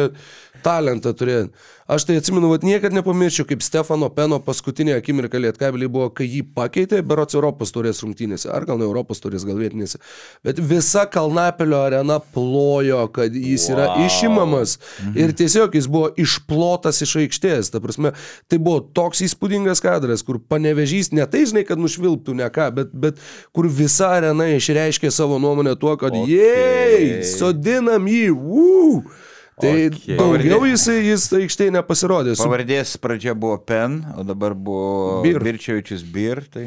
talentą 0.63 1.13
turėti. 1.17 1.51
Aš 1.91 2.05
tai 2.07 2.15
atsimenu, 2.21 2.47
kad 2.53 2.63
niekada 2.63 2.95
nepamiršiu, 2.95 3.43
kaip 3.49 3.63
Stefano 3.65 4.07
Peno 4.15 4.37
paskutinė 4.39 4.93
akimirka 4.95 5.39
Lietkabeliai 5.41 5.91
buvo, 5.91 6.07
kai 6.15 6.23
jį 6.29 6.45
pakeitė, 6.55 7.01
berots 7.03 7.35
Europos 7.35 7.73
turės 7.75 7.99
rungtynėse, 8.05 8.47
ar 8.47 8.63
gal 8.69 8.79
ne 8.79 8.85
Europos 8.87 9.19
turės, 9.19 9.43
gal 9.47 9.59
vietinėse. 9.59 9.99
Bet 10.45 10.61
visa 10.71 11.03
Kalnapelio 11.11 11.81
arena 11.83 12.21
plojo, 12.31 13.01
kad 13.11 13.35
jis 13.35 13.67
wow. 13.67 13.75
yra 13.75 13.87
Wow. 13.91 14.05
išimamas 14.07 14.77
ir 15.19 15.33
tiesiog 15.35 15.75
jis 15.75 15.87
buvo 15.91 16.11
išplotas 16.19 17.01
iš 17.03 17.15
aikštės. 17.25 17.71
Ta 17.73 17.81
prasme, 17.83 18.13
tai 18.47 18.59
buvo 18.61 18.79
toks 18.95 19.23
įspūdingas 19.27 19.83
kadras, 19.83 20.23
kur 20.23 20.39
panevežys, 20.39 21.11
ne 21.15 21.25
tai 21.27 21.43
žinai, 21.49 21.65
kad 21.67 21.81
nušvilptų 21.81 22.37
ne 22.39 22.47
ką, 22.53 22.69
bet, 22.77 22.93
bet 22.93 23.19
kur 23.55 23.67
visa 23.67 24.13
arena 24.15 24.47
išreiškė 24.55 25.11
savo 25.11 25.41
nuomonę 25.43 25.75
tuo, 25.81 25.97
kad 25.99 26.15
Okei. 26.15 26.39
jei, 26.39 27.11
sodinam 27.27 28.07
jį, 28.07 28.29
uu. 28.31 29.03
Tai 29.61 29.73
Okei. 29.91 30.17
daugiau 30.17 30.65
jisai 30.65 30.97
jis 31.05 31.27
aikštėje 31.37 31.73
nepasirodė. 31.77 32.35
Su 32.39 32.47
pavardės 32.47 32.95
pradžia 33.01 33.35
buvo 33.37 33.59
Pen, 33.61 33.99
o 34.17 34.25
dabar 34.25 34.55
buvo 34.57 35.21
Bir. 35.25 35.37
Birčiavičius 35.43 36.01
Bir. 36.13 36.41
Tai... 36.51 36.65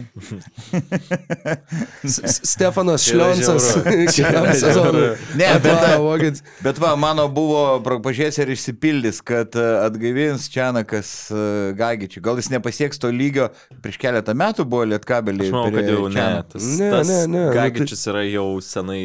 Stefanas 2.04 3.02
Šlionsas. 3.08 3.70
Ne, 5.34 5.46
bet- 5.62 5.98
vokietis. 5.98 6.42
Bet 6.62 6.78
va, 6.82 6.94
mano 6.98 7.26
buvo, 7.32 7.80
pažiūrės 8.04 8.38
ir 8.42 8.52
išsipildys, 8.54 9.20
kad 9.26 9.54
e, 9.58 9.64
atgaivins 9.84 10.46
Čianakas 10.52 11.10
e, 11.34 11.42
Gagičių. 11.78 12.22
Gal 12.24 12.38
jis 12.40 12.50
nepasieks 12.52 13.00
to 13.02 13.10
lygio, 13.12 13.48
prieš 13.84 13.98
keletą 14.02 14.34
metų 14.38 14.66
buvo 14.68 14.86
Lietkabelį. 14.92 15.48
Aš 15.48 15.54
manau, 15.54 15.72
kad 15.74 15.90
jau 15.90 16.06
ne. 16.12 16.28
Tas, 16.52 16.68
Ne, 16.74 16.90
tas 16.90 17.08
ne, 17.10 17.18
ne, 17.30 17.32
nu, 17.34 17.42
Gagičius 17.54 18.06
yra 18.10 18.22
jau 18.26 18.46
senai. 18.64 19.02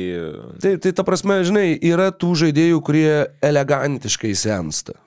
Tai, 0.62 0.76
tai 0.84 0.94
ta 0.98 1.06
prasme, 1.08 1.40
žinai, 1.48 1.68
yra 1.90 2.10
tų 2.16 2.32
žaidėjų, 2.44 2.80
kurie 2.88 3.10
elegantiškai 3.46 3.79
sensta. 4.36 4.98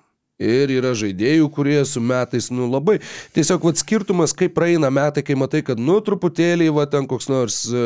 Ir 0.43 0.73
yra 0.75 0.91
žaidėjų, 0.99 1.47
kurie 1.55 1.79
su 1.87 2.01
metais, 2.03 2.49
nu 2.51 2.67
labai. 2.67 2.97
Tiesiog, 3.37 3.63
vad, 3.69 3.79
skirtumas, 3.79 4.33
kaip 4.35 4.57
praeina 4.57 4.91
metai, 4.91 5.23
kai 5.27 5.37
matai, 5.39 5.61
kad, 5.67 5.79
nu, 5.79 6.01
truputėlį, 6.03 6.71
va, 6.75 6.89
ten 6.91 7.07
koks 7.11 7.29
nors, 7.31 7.61
e, 7.69 7.85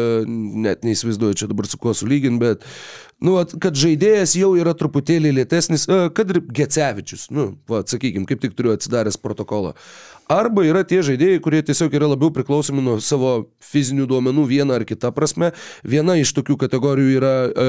net 0.65 0.87
neįsivaizduoju 0.87 1.43
čia 1.43 1.51
dabar 1.51 1.69
su 1.69 1.81
kuo 1.83 1.93
sulyginti, 1.97 2.41
bet, 2.41 2.65
nu, 3.25 3.37
kad 3.63 3.79
žaidėjas 3.79 4.35
jau 4.37 4.53
yra 4.59 4.75
truputėlį 4.77 5.33
lėtesnis, 5.39 5.87
e, 5.89 6.01
kad 6.17 6.35
ir 6.35 6.43
Gecevičius, 6.45 7.31
nu, 7.35 7.55
va, 7.71 7.85
sakykime, 7.87 8.29
kaip 8.29 8.43
tik 8.43 8.57
turiu 8.59 8.75
atsidaręs 8.77 9.21
protokolą. 9.23 9.77
Arba 10.27 10.65
yra 10.67 10.83
tie 10.83 10.99
žaidėjai, 11.07 11.39
kurie 11.39 11.61
tiesiog 11.63 11.93
yra 11.95 12.09
labiau 12.11 12.33
priklausomi 12.35 12.83
nuo 12.83 12.97
savo 12.99 13.47
fizinių 13.63 14.09
duomenų 14.11 14.47
viena 14.51 14.75
ar 14.75 14.83
kita 14.87 15.13
prasme. 15.15 15.53
Viena 15.87 16.17
iš 16.19 16.33
tokių 16.35 16.57
kategorijų 16.65 17.13
yra 17.21 17.35
e, 17.47 17.67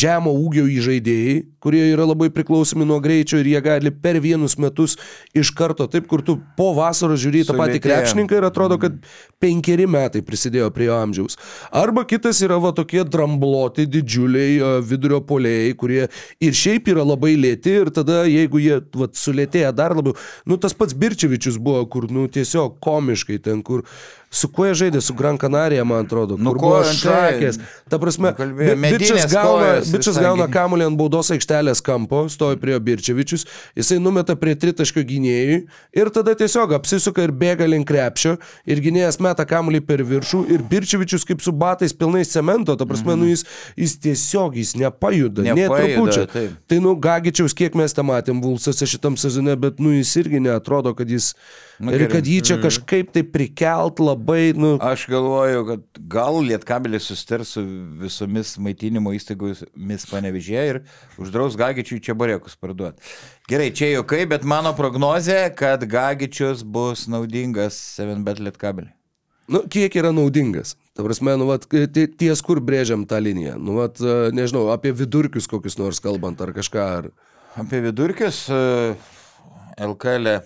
žemo 0.00 0.32
ūgio 0.32 0.64
įžaidėjai, 0.72 1.34
kurie 1.60 1.82
yra 1.90 2.06
labai 2.08 2.30
priklausomi 2.32 2.86
nuo 2.88 2.96
greičio 3.04 3.42
ir 3.42 3.50
jie 3.52 3.60
gali 3.64 3.92
per 3.92 4.22
vienus 4.24 4.56
metus 4.56 4.96
iš 5.36 5.52
karto, 5.56 5.84
taip 5.84 6.08
kur 6.08 6.24
tu 6.24 6.38
po 6.56 6.70
vasaros 6.78 7.20
žiūri 7.20 7.44
tą 7.48 7.58
patį 7.60 7.82
krepšininką 7.84 8.40
ir 8.40 8.48
atrodo, 8.48 8.80
kad 8.80 8.96
penkeri 9.42 9.84
metai 9.84 10.24
prisidėjo 10.24 10.70
prie 10.72 10.88
jo 10.88 10.96
amžiaus. 10.96 11.36
Arba 11.76 12.06
kitas 12.08 12.40
yra 12.40 12.56
va 12.62 12.72
tokie 12.72 13.04
drambloti 13.04 13.84
didžiuliai 13.84 14.56
e, 14.56 14.71
vidurio 14.80 15.20
polėjai, 15.26 15.74
kurie 15.78 16.00
ir 16.40 16.56
šiaip 16.56 16.88
yra 16.92 17.04
labai 17.06 17.34
lėti 17.36 17.76
ir 17.82 17.92
tada 17.94 18.22
jeigu 18.30 18.62
jie 18.62 18.80
va, 18.96 19.10
sulėtėja 19.12 19.74
dar 19.76 19.96
labiau, 19.98 20.16
nu 20.48 20.58
tas 20.60 20.76
pats 20.76 20.96
Birčevičius 20.96 21.60
buvo, 21.60 21.84
kur 21.90 22.08
nu 22.12 22.28
tiesiog 22.32 22.78
komiškai 22.82 23.40
ten, 23.44 23.62
kur 23.66 23.84
su 24.32 24.48
kuo 24.48 24.64
jie 24.64 24.74
žaidė, 24.80 25.00
su 25.04 25.12
Gran 25.14 25.36
Canaria, 25.38 25.84
man 25.84 26.06
atrodo, 26.06 26.38
Nu, 26.40 26.54
ko- 26.56 26.80
šakės. 26.88 27.58
Ta 27.92 27.98
prasme, 28.00 28.30
Nu, 28.32 28.36
kalbėjo, 28.38 28.72
bi- 28.74 28.80
medinės 28.80 29.10
bičas 29.26 29.34
gauna, 29.34 29.66
visai 29.84 30.22
gauna 30.24 30.46
kamuolį 30.48 30.86
ant 30.88 30.96
baudos 30.96 31.28
aikštelės 31.34 31.82
kampo, 31.84 32.22
stovi 32.32 32.56
prie 32.62 32.78
Birčevičius, 32.80 33.44
jisai 33.76 33.98
numeta 34.00 34.32
prie 34.40 34.54
tritaškio 34.56 35.04
gynėjui 35.04 35.58
ir 36.00 36.10
tada 36.16 36.32
tiesiog 36.34 36.72
apsisuka 36.78 37.22
ir 37.28 37.32
bėga 37.42 37.68
link 37.68 37.86
krepšio 37.92 38.38
ir 38.64 38.80
gynėjas 38.80 39.20
meta 39.20 39.44
kamuolį 39.44 39.82
per 39.86 40.00
viršų 40.08 40.46
ir 40.56 40.64
Birčevičius 40.72 41.28
kaip 41.28 41.44
su 41.44 41.52
batais 41.52 41.92
pilnais 41.92 42.32
cemento, 42.32 42.74
ta 42.76 42.86
prasme, 42.88 43.14
nu 43.20 43.28
jis, 43.28 43.44
jis 43.76 43.98
tiesiog, 44.00 44.56
jis 44.56 44.72
nepajuda, 44.80 45.42
ne 45.44 45.54
Nepajuda, 45.60 45.92
trupučio. 45.92 46.26
taip. 46.32 46.56
Tai, 46.66 46.78
nu, 46.80 46.96
Gagičiaus, 46.96 47.52
kiek 47.52 47.74
mes 47.76 47.92
tą 47.92 48.00
matėm 48.08 48.40
Vulsose 48.42 48.88
šitam 48.88 49.18
sezone, 49.20 49.52
bet, 49.60 49.76
nu, 49.78 49.92
jis 49.92 50.16
irgi 50.24 50.40
neatrodo, 50.40 50.94
kad 50.96 51.10
jis... 51.12 51.34
Nu, 51.80 51.92
ir 51.94 52.04
kad 52.12 52.26
jį 52.28 52.38
čia 52.44 52.56
kažkaip 52.60 53.12
tai 53.14 53.22
prikelt 53.24 54.00
labai, 54.02 54.52
nu... 54.58 54.74
Aš 54.82 55.06
galvoju, 55.10 55.64
kad 55.70 56.00
gal 56.12 56.40
Lietkabelis 56.44 57.08
sustars 57.08 57.54
su 57.56 57.64
visomis 58.02 58.54
maitinimo 58.62 59.14
įstaigomis 59.16 60.06
panevežėje 60.10 60.64
ir 60.74 60.80
uždraus 61.22 61.56
Gagičiui 61.60 62.02
čia 62.04 62.16
barėkus 62.18 62.58
parduoti. 62.60 63.00
Gerai, 63.50 63.70
čia 63.74 63.92
jokai, 63.94 64.24
bet 64.30 64.44
mano 64.48 64.74
prognozė, 64.76 65.46
kad 65.56 65.84
Gagičius 65.88 66.62
bus 66.62 67.08
naudingas 67.10 67.78
7bet 67.96 68.42
Lietkabelį. 68.42 68.92
Nu, 69.52 69.64
kiek 69.68 69.96
yra 69.98 70.12
naudingas? 70.14 70.76
Ta 70.96 71.04
prasme, 71.04 71.34
nu, 71.40 71.48
vat, 71.50 71.66
tie- 71.66 72.06
ties 72.06 72.44
kur 72.44 72.60
brėžiam 72.62 73.02
tą 73.08 73.18
liniją? 73.20 73.56
Nu, 73.58 73.74
vat, 73.80 73.98
e, 74.00 74.30
nežinau, 74.36 74.68
apie 74.72 74.92
vidurkius 74.96 75.48
kokius 75.50 75.80
nors 75.80 76.00
kalbant 76.04 76.40
ar 76.40 76.54
kažką. 76.54 76.86
Ar... 77.00 77.10
Apie 77.58 77.82
vidurkius 77.84 78.44
e, 78.52 78.62
LKL 79.82 80.38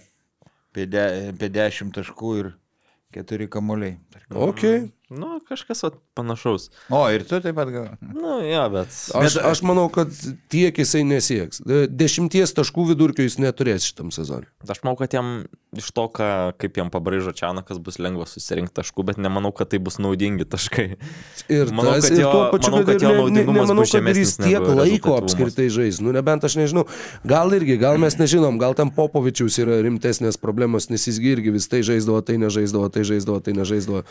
apie 0.76 0.84
de- 0.92 1.30
apie 1.32 1.48
10 1.48 1.88
taškų 1.96 2.30
ir 2.42 2.48
4 3.16 3.48
kamuoliai. 3.48 3.96
Ok. 4.30 4.62
Nu, 5.08 5.38
kažkas 5.48 5.80
vat, 5.86 5.96
panašaus. 6.16 6.70
O, 6.90 7.02
ir 7.12 7.22
tu 7.28 7.38
taip 7.44 7.54
pat 7.58 7.70
gal. 7.74 7.86
Nu, 8.00 8.38
jo, 8.42 8.64
bet... 8.72 8.96
Aš, 9.20 9.36
aš 9.52 9.62
manau, 9.68 9.86
kad 9.92 10.10
tiek 10.52 10.76
jisai 10.80 11.04
nesieks. 11.06 11.60
De- 11.66 11.84
Dešimties 11.92 12.56
taškų 12.56 12.88
vidurkio 12.94 13.26
jis 13.26 13.36
neturės 13.42 13.84
šitam 13.90 14.08
sezonui. 14.14 14.48
Aš 14.66 14.80
manau, 14.82 14.96
kad 14.98 15.12
jam 15.14 15.44
iš 15.76 15.90
to, 15.92 16.06
ką, 16.16 16.28
kaip 16.56 16.78
jam 16.80 16.88
pabraižo 16.90 17.34
Čianakas, 17.36 17.78
bus 17.84 17.98
lengva 18.00 18.24
susirinkti 18.26 18.78
taškų, 18.80 19.04
bet 19.10 19.18
nemanau, 19.20 19.52
kad 19.52 19.68
tai 19.74 19.78
bus 19.84 19.98
naudingi 20.00 20.46
taškai. 20.48 20.86
Ir, 21.52 21.68
Manau, 21.76 21.92
tas, 21.98 22.08
kad 22.08 22.16
ir 22.16 22.22
jo- 22.24 22.30
tuo 22.32 22.44
pačiu, 22.54 22.72
manau, 22.72 22.86
kad, 22.88 22.96
ir 22.96 23.04
jo 23.04 23.10
ne, 23.10 23.16
ne, 23.16 23.20
naudingumas 23.20 23.66
nemanau, 23.68 23.84
bus 23.84 23.92
kad 23.92 24.08
ir 24.08 24.20
jis 24.22 24.34
tiek 24.40 24.70
laiko 24.80 25.16
apskritai 25.20 25.66
žais. 25.74 26.00
Nu, 26.00 26.14
nebent 26.16 26.46
aš 26.48 26.56
nežinau. 26.62 26.86
Gal 27.28 27.52
irgi, 27.58 27.76
gal 27.82 28.00
mes 28.00 28.16
nežinom, 28.16 28.56
gal 28.62 28.72
tam 28.78 28.88
Popovičiaus 28.96 29.58
yra 29.60 29.82
rimtesnės 29.84 30.40
problemos, 30.40 30.88
nes 30.88 31.04
jisgi 31.10 31.34
irgi 31.36 31.52
vis 31.54 31.68
tai 31.68 31.82
žaisdavo, 31.84 32.22
tai 32.24 32.38
nežaisdavo, 32.40 32.88
tai 32.94 33.04
žaisdavo, 33.04 33.42
tai 33.44 33.52
nežaisdavo. 33.60 34.02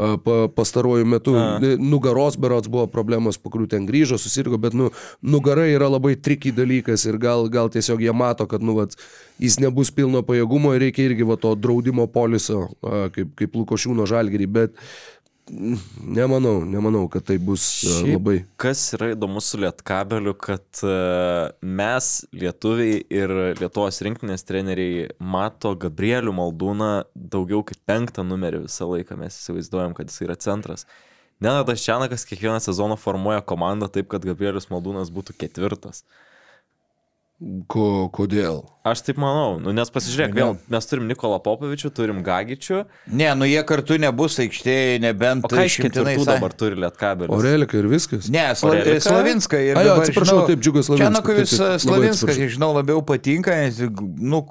A, 0.00 0.10
Pa, 0.24 0.36
pastaruoju 0.54 1.04
metu 1.08 1.34
A. 1.36 1.49
nugaros 1.80 2.38
berots 2.40 2.70
buvo 2.70 2.86
problemos, 2.90 3.38
kurių 3.40 3.68
ten 3.70 3.86
grįžo, 3.88 4.18
susirgo, 4.20 4.58
bet 4.60 4.76
nu, 4.76 4.90
nugara 5.22 5.66
yra 5.70 5.90
labai 5.90 6.16
tricky 6.16 6.52
dalykas 6.54 7.06
ir 7.08 7.20
gal, 7.22 7.48
gal 7.52 7.72
tiesiog 7.72 8.02
jie 8.04 8.14
mato, 8.16 8.46
kad 8.50 8.64
nu, 8.64 8.76
vat, 8.78 8.96
jis 9.42 9.60
nebus 9.62 9.92
pilno 9.94 10.22
pajėgumo 10.26 10.74
ir 10.76 10.86
reikia 10.86 11.08
irgi 11.08 11.28
va, 11.28 11.38
to 11.40 11.54
draudimo 11.58 12.06
poliso, 12.10 12.68
kaip, 13.16 13.32
kaip 13.38 13.56
Lukošiūno 13.60 14.06
žalgerį, 14.10 14.50
bet 14.60 14.76
nemanau, 16.00 16.64
nemanau, 16.64 17.08
kad 17.08 17.24
tai 17.26 17.36
bus 17.42 17.62
Šiaip, 17.82 18.14
labai. 18.14 18.36
Kas 18.60 18.82
yra 18.96 19.10
įdomu 19.14 19.42
su 19.42 19.60
Lietkabeliu, 19.60 20.34
kad 20.38 20.82
mes, 21.62 22.10
lietuviai 22.36 23.00
ir 23.12 23.34
Lietuvos 23.58 24.00
rinktinės 24.06 24.46
treneriai, 24.48 25.08
mato 25.18 25.74
Gabrielių 25.80 26.34
Maldūną 26.38 26.90
daugiau 27.14 27.64
kaip 27.66 27.80
penktą 27.88 28.24
numerį 28.26 28.64
visą 28.66 28.88
laiką. 28.90 29.18
Mes 29.20 29.38
įsivaizduojam, 29.40 29.96
kad 29.98 30.10
jis 30.12 30.22
yra 30.26 30.38
centras. 30.40 30.86
Nenadas 31.40 31.80
Čianakas 31.80 32.26
kiekvieną 32.28 32.60
sezoną 32.60 32.96
formuoja 33.00 33.40
komandą 33.40 33.88
taip, 33.88 34.10
kad 34.12 34.24
Gabrielius 34.28 34.68
Maldūnas 34.68 35.08
būtų 35.08 35.38
ketvirtas. 35.40 36.04
Ko, 37.72 38.10
kodėl? 38.12 38.58
Aš 38.84 39.00
taip 39.06 39.16
manau, 39.20 39.54
nu, 39.60 39.72
nes 39.76 39.88
pasižiūrėk, 39.92 40.32
vėl 40.36 40.50
mes 40.72 40.86
turim 40.88 41.06
Nikolą 41.08 41.38
Popovičių, 41.40 41.88
turim 41.96 42.18
Gagičių, 42.24 42.82
Ne, 43.16 43.30
nu 43.36 43.46
jie 43.48 43.62
kartu 43.64 43.96
nebus 44.00 44.36
aikštėje, 44.44 44.98
nebent 45.00 45.46
iš 45.48 45.78
išimtinai 45.78 46.18
sa- 46.20 46.34
dabar 46.34 46.52
turi 46.52 46.76
Lietkabelis? 46.80 47.32
Aurelika 47.32 47.78
ir 47.80 47.88
viskas? 47.88 48.28
Ne, 48.32 48.44
Sla 48.60 48.74
Orelika? 48.74 49.00
Slavinską 49.08 49.56
ir... 49.70 49.72
A, 49.80 49.84
jo, 49.86 49.94
dabar 49.94 50.04
atsiprašau, 50.04 50.36
žinau- 50.36 50.46
taip, 50.52 50.60
Džiugas 50.64 50.92
labai 50.92 51.00
Slavinskas, 51.00 52.28
atsiprašau. 52.28 52.52
žinau, 52.56 52.70
labiau 52.76 53.00
patinka, 53.08 53.56
nes, 53.56 53.80
nu, 54.20 54.42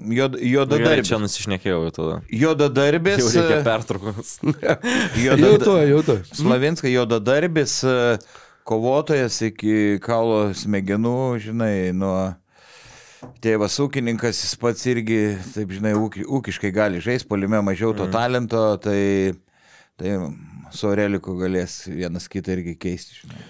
juod- 0.00 0.36
Gerai, 0.36 0.52
juodadarbis. 0.52 1.08
čia 1.08 1.20
nusišnekėjau 1.24 1.80
jau 1.88 1.92
tada. 2.00 2.20
Juodadarbis. 2.44 3.20
Jau 3.24 3.32
reikia 3.40 3.60
e, 3.60 3.64
pertraukos. 3.72 4.36
Jau 5.24 5.36
juodada- 5.40 5.64
to, 5.64 5.76
jau 5.94 6.02
to. 6.12 6.18
Slavinskai 6.44 6.92
juodadarbis, 6.92 7.80
e, 7.88 8.18
kovotojas 8.68 9.40
iki 9.50 10.00
kaulo 10.04 10.48
smegenų, 10.56 11.18
žinai, 11.44 11.76
nuo 11.96 12.16
tėvas 13.44 13.76
ūkininkas, 13.84 14.40
jis 14.44 14.56
pats 14.60 14.84
irgi, 14.90 15.36
taip 15.54 15.72
žinai, 15.72 15.94
ūki, 15.98 16.24
ūkiškai 16.24 16.72
gali 16.74 17.02
žaisti, 17.04 17.28
polime 17.28 17.60
mažiau 17.64 17.94
to 17.96 18.08
talento, 18.12 18.64
tai, 18.84 19.34
tai 20.00 20.16
su 20.74 20.88
Aureliku 20.90 21.36
galės 21.40 21.84
vienas 21.88 22.28
kitą 22.32 22.56
irgi 22.56 22.76
keisti. 22.80 23.22
Žinai. 23.22 23.46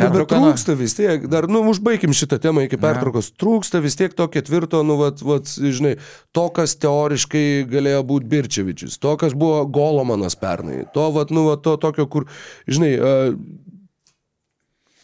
Na, 0.00 0.06
bet 0.08 0.24
trūksta 0.30 0.72
vis 0.76 0.94
tiek, 0.96 1.26
dar, 1.28 1.44
nu, 1.52 1.60
užbaigim 1.68 2.14
šitą 2.16 2.38
temą 2.40 2.62
iki 2.64 2.78
pertraukos. 2.80 3.28
Trūksta 3.36 3.82
vis 3.84 3.96
tiek 3.98 4.14
to 4.16 4.24
ketvirto, 4.32 4.80
nu, 4.88 4.96
vat, 4.96 5.20
vat, 5.20 5.50
žinai, 5.52 5.98
to, 6.32 6.46
kas 6.56 6.78
teoriškai 6.80 7.44
galėjo 7.68 8.00
būti 8.08 8.30
Birčevičius, 8.32 8.96
to, 9.02 9.12
kas 9.20 9.36
buvo 9.36 9.60
Golomanas 9.68 10.38
pernai, 10.40 10.86
to, 10.96 11.10
vat, 11.12 11.34
nu, 11.34 11.44
vat, 11.50 11.60
to 11.66 11.76
tokio, 11.82 12.08
kur, 12.08 12.24
žinai, 12.64 12.94
uh, 12.96 13.36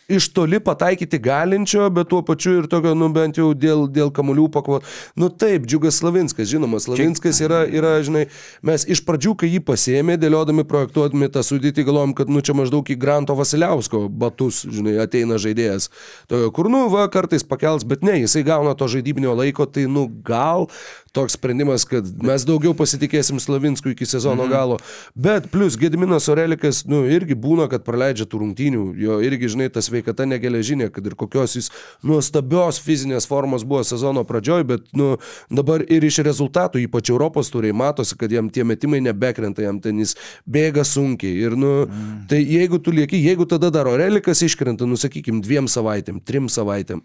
iš 0.08 0.28
toli 0.32 0.60
pataikyti 0.60 1.18
galinčio, 1.20 1.90
bet 1.92 2.08
tuo 2.08 2.22
pačiu 2.24 2.54
ir 2.62 2.68
tokio, 2.70 2.94
nu, 2.96 3.10
bent 3.12 3.36
jau 3.36 3.50
dėl, 3.52 3.84
dėl 3.92 4.08
kamolių 4.14 4.46
pakvo. 4.52 4.80
Nu, 5.20 5.28
taip, 5.28 5.66
Džiugas 5.68 6.00
Slavinskas, 6.00 6.48
žinoma, 6.48 6.80
Slavinskas 6.80 7.42
yra, 7.44 7.60
yra, 7.68 7.98
žinai, 8.04 8.24
mes 8.64 8.86
iš 8.88 9.02
pradžių, 9.04 9.34
kai 9.42 9.50
jį 9.52 9.60
pasėmė, 9.68 10.16
dėliodami, 10.20 10.64
projektuodami 10.68 11.28
tą 11.34 11.44
sudėtį, 11.44 11.84
galvojom, 11.90 12.16
kad, 12.16 12.32
nu, 12.32 12.40
čia 12.40 12.56
maždaug 12.56 12.88
į 12.88 12.96
Granto 13.00 13.36
Vasiliausko 13.36 14.06
batus, 14.08 14.62
žinai, 14.64 14.96
ateina 15.04 15.36
žaidėjas. 15.36 15.90
Tokio, 16.32 16.48
kur, 16.56 16.72
nu, 16.72 16.86
va, 16.92 17.04
kartais 17.12 17.44
pakels, 17.44 17.84
bet 17.88 18.06
ne, 18.06 18.16
jisai 18.22 18.46
gauna 18.48 18.72
to 18.78 18.88
žaidybinio 18.88 19.36
laiko, 19.36 19.68
tai, 19.68 19.84
nu, 19.92 20.08
gal 20.24 20.70
toks 21.12 21.32
sprendimas, 21.38 21.84
kad 21.88 22.04
mes 22.22 22.44
daugiau 22.44 22.74
pasitikėsim 22.76 23.40
Slavinskui 23.40 23.92
iki 23.92 24.06
sezono 24.06 24.44
Mhm. 24.44 24.50
galo. 24.52 24.78
Bet 25.14 25.50
plus 25.50 25.76
Gediminas 25.76 26.28
Orelikas, 26.28 26.84
nu, 26.86 27.04
irgi 27.08 27.34
būna, 27.34 27.68
kad 27.70 27.84
praleidžia 27.84 28.26
tų 28.26 28.40
rungtynių, 28.42 28.82
jo 28.98 29.20
irgi, 29.20 29.48
žinai, 29.48 29.68
ta 29.72 29.80
sveikata 29.80 30.26
negeležinė, 30.26 30.90
kad 30.92 31.06
ir 31.06 31.14
kokios 31.14 31.54
jis 31.56 31.70
nuostabios 32.02 32.78
fizinės 32.80 33.26
formos 33.26 33.64
buvo 33.64 33.82
sezono 33.84 34.24
pradžioj, 34.24 34.64
bet, 34.66 34.80
nu, 34.92 35.16
dabar 35.50 35.80
ir 35.88 36.02
iš 36.04 36.18
rezultatų, 36.26 36.84
ypač 36.88 37.10
Europos 37.10 37.50
turiai, 37.50 37.72
matosi, 37.72 38.16
kad 38.18 38.30
jam 38.30 38.50
tie 38.50 38.64
metimai 38.64 39.00
nebekrenta, 39.00 39.62
jam 39.62 39.80
ten 39.80 39.98
jis 39.98 40.14
bėga 40.48 40.84
sunkiai. 40.84 41.36
Ir, 41.46 41.56
nu, 41.56 41.86
Mhm. 41.86 42.26
tai 42.28 42.44
jeigu 42.44 42.82
tu 42.82 42.90
lieki, 42.90 43.22
jeigu 43.22 43.46
tada 43.48 43.70
dar 43.70 43.86
Orelikas 43.86 44.42
iškrenta, 44.42 44.86
nu, 44.86 44.94
sakykim, 44.94 45.40
dviem 45.42 45.66
savaitėm, 45.66 46.20
trim 46.24 46.46
savaitėm. 46.48 47.02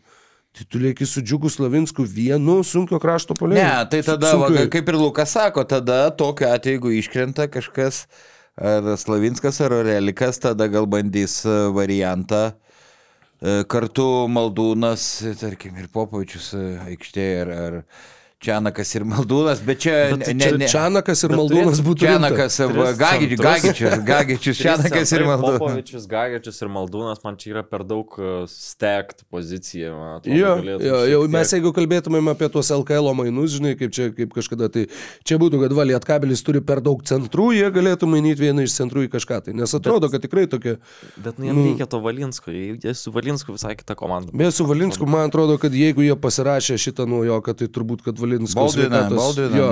Tai 0.54 0.66
tu 0.70 0.78
lieki 0.78 1.06
su 1.10 1.22
Džiugu 1.22 1.50
Slavinsku 1.50 2.04
vienu 2.06 2.60
sunkio 2.64 3.00
krašto 3.02 3.34
poliu. 3.34 3.58
Ne, 3.58 3.86
tai 3.90 4.04
tada, 4.06 4.36
va, 4.38 4.52
kaip 4.70 4.90
ir 4.92 4.98
Lukas 5.02 5.34
sako, 5.34 5.64
tada 5.66 6.12
tokiu 6.14 6.46
atveju, 6.52 6.76
jeigu 6.76 6.92
iškrenta 7.00 7.48
kažkas, 7.50 8.04
ar 8.62 8.92
Slavinskas, 9.02 9.58
ar 9.66 9.74
Relikas, 9.88 10.38
tada 10.44 10.68
gal 10.70 10.86
bandys 10.86 11.40
e, 11.50 11.56
variantą 11.74 12.44
e, 12.54 13.64
kartu 13.66 14.06
Maldūnas, 14.30 15.08
tarkim, 15.42 15.74
ir 15.82 15.90
Popovičius 15.90 16.52
e, 16.54 16.64
aikštėje, 16.92 17.42
ar, 17.48 17.54
ar 17.58 17.80
Čianakas 18.44 18.90
ir 18.98 19.06
Maldūnas, 19.08 19.62
bet 19.64 19.80
čia 19.86 19.96
Bet 20.14 20.28
ne, 20.36 20.44
Čia 20.44 20.58
ne, 20.60 20.68
Čianakas 20.72 21.24
ir 21.24 21.32
Bet 21.32 21.40
Maldūnas 21.40 21.82
būtų. 21.86 22.04
Čianakas, 22.04 22.58
Gagičius. 23.00 23.44
Gagičius, 23.44 23.98
Gagičius, 24.08 24.60
Čianakas 24.60 25.14
ir 25.16 25.26
Maldūnas. 25.30 25.60
Popovičius, 25.64 26.08
Gagičius 26.12 26.60
ir 26.64 26.72
Maldūnas, 26.74 27.24
man 27.24 27.40
čia 27.40 27.54
yra 27.54 27.64
per 27.68 27.86
daug 27.88 28.18
stekt 28.52 29.24
pozicija. 29.32 29.94
man 29.96 30.18
atrodo, 30.18 30.38
Jo, 30.38 30.54
jo, 30.84 30.98
jau 31.10 31.22
mes 31.32 31.54
jeigu 31.56 31.72
kalbėtumėm 31.76 32.32
apie 32.34 32.50
tuos 32.52 32.70
LKL 32.74 33.14
mainus, 33.18 33.56
žinai, 33.56 33.74
kaip 33.80 33.94
čia 33.96 34.10
kaip 34.16 34.34
kažkada, 34.36 34.70
tai 34.74 34.86
čia 35.28 35.38
būtų, 35.42 35.62
kad 35.64 35.76
va, 35.78 35.86
Lietkabelis 35.88 36.44
turi 36.46 36.62
per 36.66 36.82
daug 36.84 37.04
centrų, 37.08 37.52
jie 37.56 37.70
galėtų 37.74 38.10
mainyti 38.10 38.44
vieną 38.44 38.66
iš 38.68 38.76
centrų 38.78 39.06
į 39.08 39.12
kažką. 39.14 39.40
Tai, 39.48 39.56
nes 39.58 39.74
atrodo, 39.78 40.10
kad 40.12 40.24
tikrai 40.24 40.46
tokia. 40.52 40.76
Bet 41.18 41.40
nu, 41.40 41.48
jam 41.50 41.62
reikia 41.64 41.88
to 41.90 42.00
Valinsko, 42.04 42.54
jie 42.54 42.96
su 42.98 43.14
Valinsku 43.16 43.56
visai 43.56 43.76
kita 43.80 43.96
komanda. 44.00 44.34
Beje, 44.34 44.52
su 44.60 44.68
Valinsku, 44.70 45.08
man 45.10 45.30
atrodo, 45.30 45.58
kad 45.62 45.76
jeigu 45.76 46.06
jie 46.06 46.16
pasirašė 46.20 46.80
šitą 46.82 47.08
nuo 47.10 47.24
jo, 47.28 47.40
kad 47.46 47.60
tai 47.62 47.70
turbūt, 47.72 48.04
kad 48.08 48.20
Valinsko 48.34 48.60
Baldviną, 48.66 48.90
sveikatos... 48.90 49.20
Baldviną, 49.22 49.62
jo, 49.62 49.70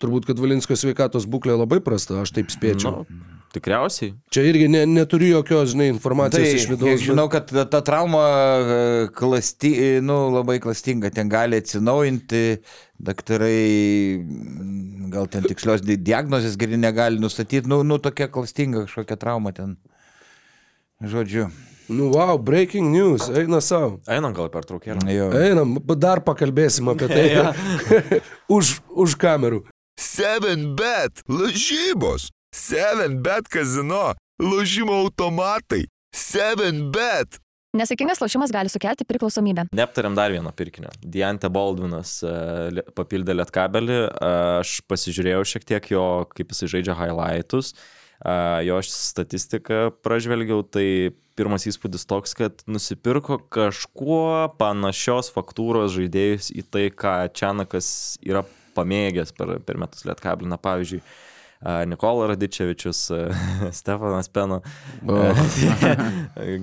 turbūt, 0.00 0.26
kad 0.30 0.40
Valinsko 0.40 0.76
sveikatos 0.80 1.28
būklė 1.30 1.58
labai 1.60 1.78
prasta, 1.84 2.22
aš 2.24 2.32
taip 2.38 2.50
spėčiau. 2.52 3.04
Nu, 3.04 3.20
tikriausiai. 3.50 4.12
Čia 4.30 4.44
irgi 4.46 4.68
ne, 4.70 4.84
neturiu 4.86 5.32
jokios, 5.40 5.72
žinai, 5.72 5.88
informacijos 5.90 6.46
Tai, 6.46 6.58
iš 6.60 6.66
vidaus. 6.70 7.00
žinau, 7.02 7.24
kad 7.32 7.50
ta, 7.50 7.80
trauma 7.82 8.22
e, 8.22 8.76
klasti, 9.16 9.72
nu, 10.06 10.18
labai 10.36 10.60
klastinga, 10.62 11.10
ten 11.14 11.28
gali 11.32 11.58
atsinaujinti, 11.58 12.44
daktarai 13.02 14.22
gal 15.10 15.26
ten 15.26 15.42
tikslios 15.50 15.82
di- 15.82 15.98
diagnozės 15.98 16.54
geri 16.60 16.78
negali 16.78 17.18
nustatyti, 17.18 17.66
nu, 17.68 17.82
nu 17.82 17.98
tokia 17.98 18.30
klastinga 18.30 18.84
kažkokia 18.86 19.18
trauma 19.18 19.50
ten. 19.56 19.74
Žodžiu, 21.02 21.48
Nu, 21.90 22.10
wow, 22.14 22.38
breaking 22.38 22.86
news, 22.94 23.26
eina 23.34 23.58
savo. 23.60 23.98
Einam 24.06 24.34
gal 24.36 24.46
per 24.52 24.62
traukėlę. 24.68 25.02
jo. 25.10 25.26
Einam, 25.34 25.74
dar 25.98 26.20
pakalbėsim 26.22 26.86
apie 26.92 27.08
tai. 27.10 27.24
už, 28.56 28.76
už 28.94 29.16
kamerų. 29.18 29.64
7bet 30.00 31.24
lažybos. 31.28 32.30
7bet 32.54 33.50
kazino. 33.50 34.12
Lošimo 34.40 34.94
automatai. 35.02 35.84
7bet. 36.16 37.40
Nesėkmingas 37.76 38.18
lošimas 38.18 38.50
gali 38.50 38.70
sukelti 38.70 39.04
priklausomybę. 39.06 39.68
Neaptariam 39.74 40.14
dar 40.18 40.32
vieną 40.34 40.50
pirkinio. 40.58 40.90
Diante 41.02 41.46
Baldvinas 41.54 42.16
e, 42.26 42.32
li- 42.74 42.86
papildė 42.98 43.36
lietkabelį. 43.38 43.98
E, 44.08 44.30
Aš 44.62 44.80
pasižiūrėjau 44.90 45.44
šiek 45.46 45.66
tiek 45.68 45.90
jo, 45.92 46.06
kaip 46.34 46.50
jisai 46.50 46.70
žaidžia 46.72 46.96
highlightus. 46.98 47.74
E, 47.74 47.99
Jo 48.66 48.78
statistiką 48.84 49.90
pražvelgiau, 50.04 50.60
tai 50.68 51.14
pirmas 51.40 51.64
įspūdis 51.70 52.02
toks, 52.04 52.34
kad 52.36 52.60
nusipirko 52.68 53.38
kažkuo 53.48 54.50
panašios 54.60 55.30
faktūros 55.32 55.94
žaidėjus 55.94 56.50
į 56.52 56.64
tai, 56.68 56.82
ką 56.92 57.14
Čianakas 57.32 58.18
yra 58.20 58.42
pamėgęs 58.76 59.32
per, 59.38 59.54
per 59.64 59.80
metus 59.80 60.04
lietkabelį. 60.04 60.50
Na, 60.52 60.58
pavyzdžiui, 60.60 61.00
Nikola 61.88 62.28
Radičevičius, 62.34 63.00
Stefanas 63.80 64.28
Peno. 64.32 64.60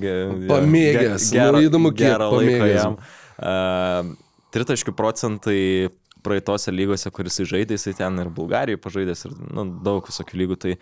Ge- 0.01 0.47
Pamėgęs. 0.49 1.32
ge- 1.34 1.49
Nu, 1.53 1.62
įdomu, 1.66 1.91
kiek 1.93 2.14
gerą 2.14 2.30
laiką 2.34 2.53
pamėgęs. 2.62 2.78
jam. 2.82 2.97
Uh, 3.38 4.14
tritaškių 4.55 4.93
procentai 4.97 5.60
praeitose 6.28 6.73
lygose, 6.75 7.09
kuris 7.15 7.39
žaidė, 7.47 7.78
jisai 7.78 7.95
ten 7.97 8.19
ir 8.21 8.30
Bulgarijoje 8.34 8.82
pažaidęs 8.84 9.25
ir 9.30 9.36
nu, 9.47 9.65
daug 9.86 10.05
visokių 10.07 10.41
lygų. 10.43 10.57
Tai 10.63 10.73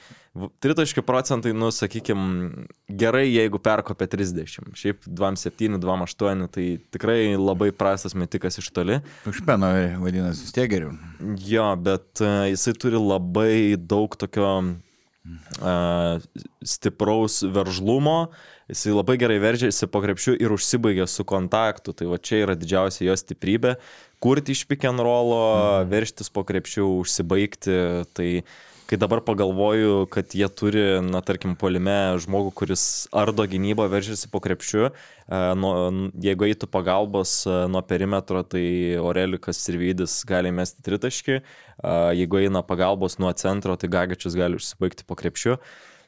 tritaškių 0.65 1.03
procentai, 1.07 1.53
nu, 1.55 1.69
sakykime, 1.73 2.65
gerai, 3.01 3.25
jeigu 3.29 3.61
perkopė 3.63 4.09
30. 4.11 4.73
Šiaip 4.75 5.05
2,7, 5.07 5.77
2,8, 5.83 6.47
tai 6.55 6.65
tikrai 6.95 7.19
labai 7.37 7.71
prastas 7.75 8.17
metikas 8.17 8.59
iš 8.61 8.71
toli. 8.75 8.99
Užpeno 9.29 9.71
vadinasi 10.03 10.47
vis 10.47 10.55
tiek 10.55 10.71
geriau. 10.73 10.95
Jo, 11.45 11.69
bet 11.79 12.23
uh, 12.23 12.45
jisai 12.51 12.75
turi 12.81 12.99
labai 12.99 13.55
daug 13.79 14.17
tokio 14.19 14.51
uh, 14.59 16.27
stipraus 16.65 17.41
veržlumo, 17.55 18.19
jisai 18.71 18.93
labai 18.95 19.17
gerai 19.21 19.39
veržiasi 19.43 19.89
po 19.91 20.01
krepšių 20.03 20.37
ir 20.41 20.53
užsibaigia 20.55 21.07
su 21.09 21.25
kontaktu. 21.27 21.93
Tai 21.93 22.11
va 22.11 22.19
čia 22.21 22.43
yra 22.45 22.55
didžiausia 22.59 23.09
jo 23.09 23.17
stiprybė- 23.19 23.75
kurti 24.23 24.55
iš 24.55 24.65
pick 24.67 24.85
and 24.85 24.99
rollo, 24.99 25.83
mm. 25.83 25.89
verštis 25.91 26.31
po 26.31 26.43
krepšių, 26.43 26.87
užsibaigti. 27.01 28.05
Tai 28.13 28.29
kai 28.85 28.97
dabar 28.97 29.21
pagalvoju, 29.25 30.05
kad 30.13 30.33
jie 30.35 30.47
turi, 30.49 30.83
na 31.01 31.21
tarkim, 31.25 31.55
polime 31.57 32.17
žmogų, 32.21 32.51
kuris 32.53 33.07
ardo 33.15 33.45
gynybą, 33.49 33.87
veržiasi 33.89 34.29
po 34.29 34.41
krepšiu, 34.43 34.91
nuo, 35.57 35.73
jeigu 36.21 36.47
eitų 36.49 36.69
pagalbos 36.69 37.33
e, 37.49 37.55
nuo 37.71 37.81
perimetro, 37.85 38.43
tai 38.45 38.65
Orelikas 39.01 39.63
ir 39.71 39.79
Vydis 39.81 40.19
gali 40.29 40.53
mesti 40.53 40.85
tritaškį, 40.85 41.39
e, 41.41 41.43
jeigu 42.21 42.43
eina 42.43 42.61
pagalbos 42.65 43.17
nuo 43.21 43.33
centro, 43.33 43.75
tai 43.75 43.89
Gagičius 43.89 44.37
gali 44.37 44.61
užsibaigti 44.61 45.07
po 45.07 45.17
krepšiu. 45.17 45.57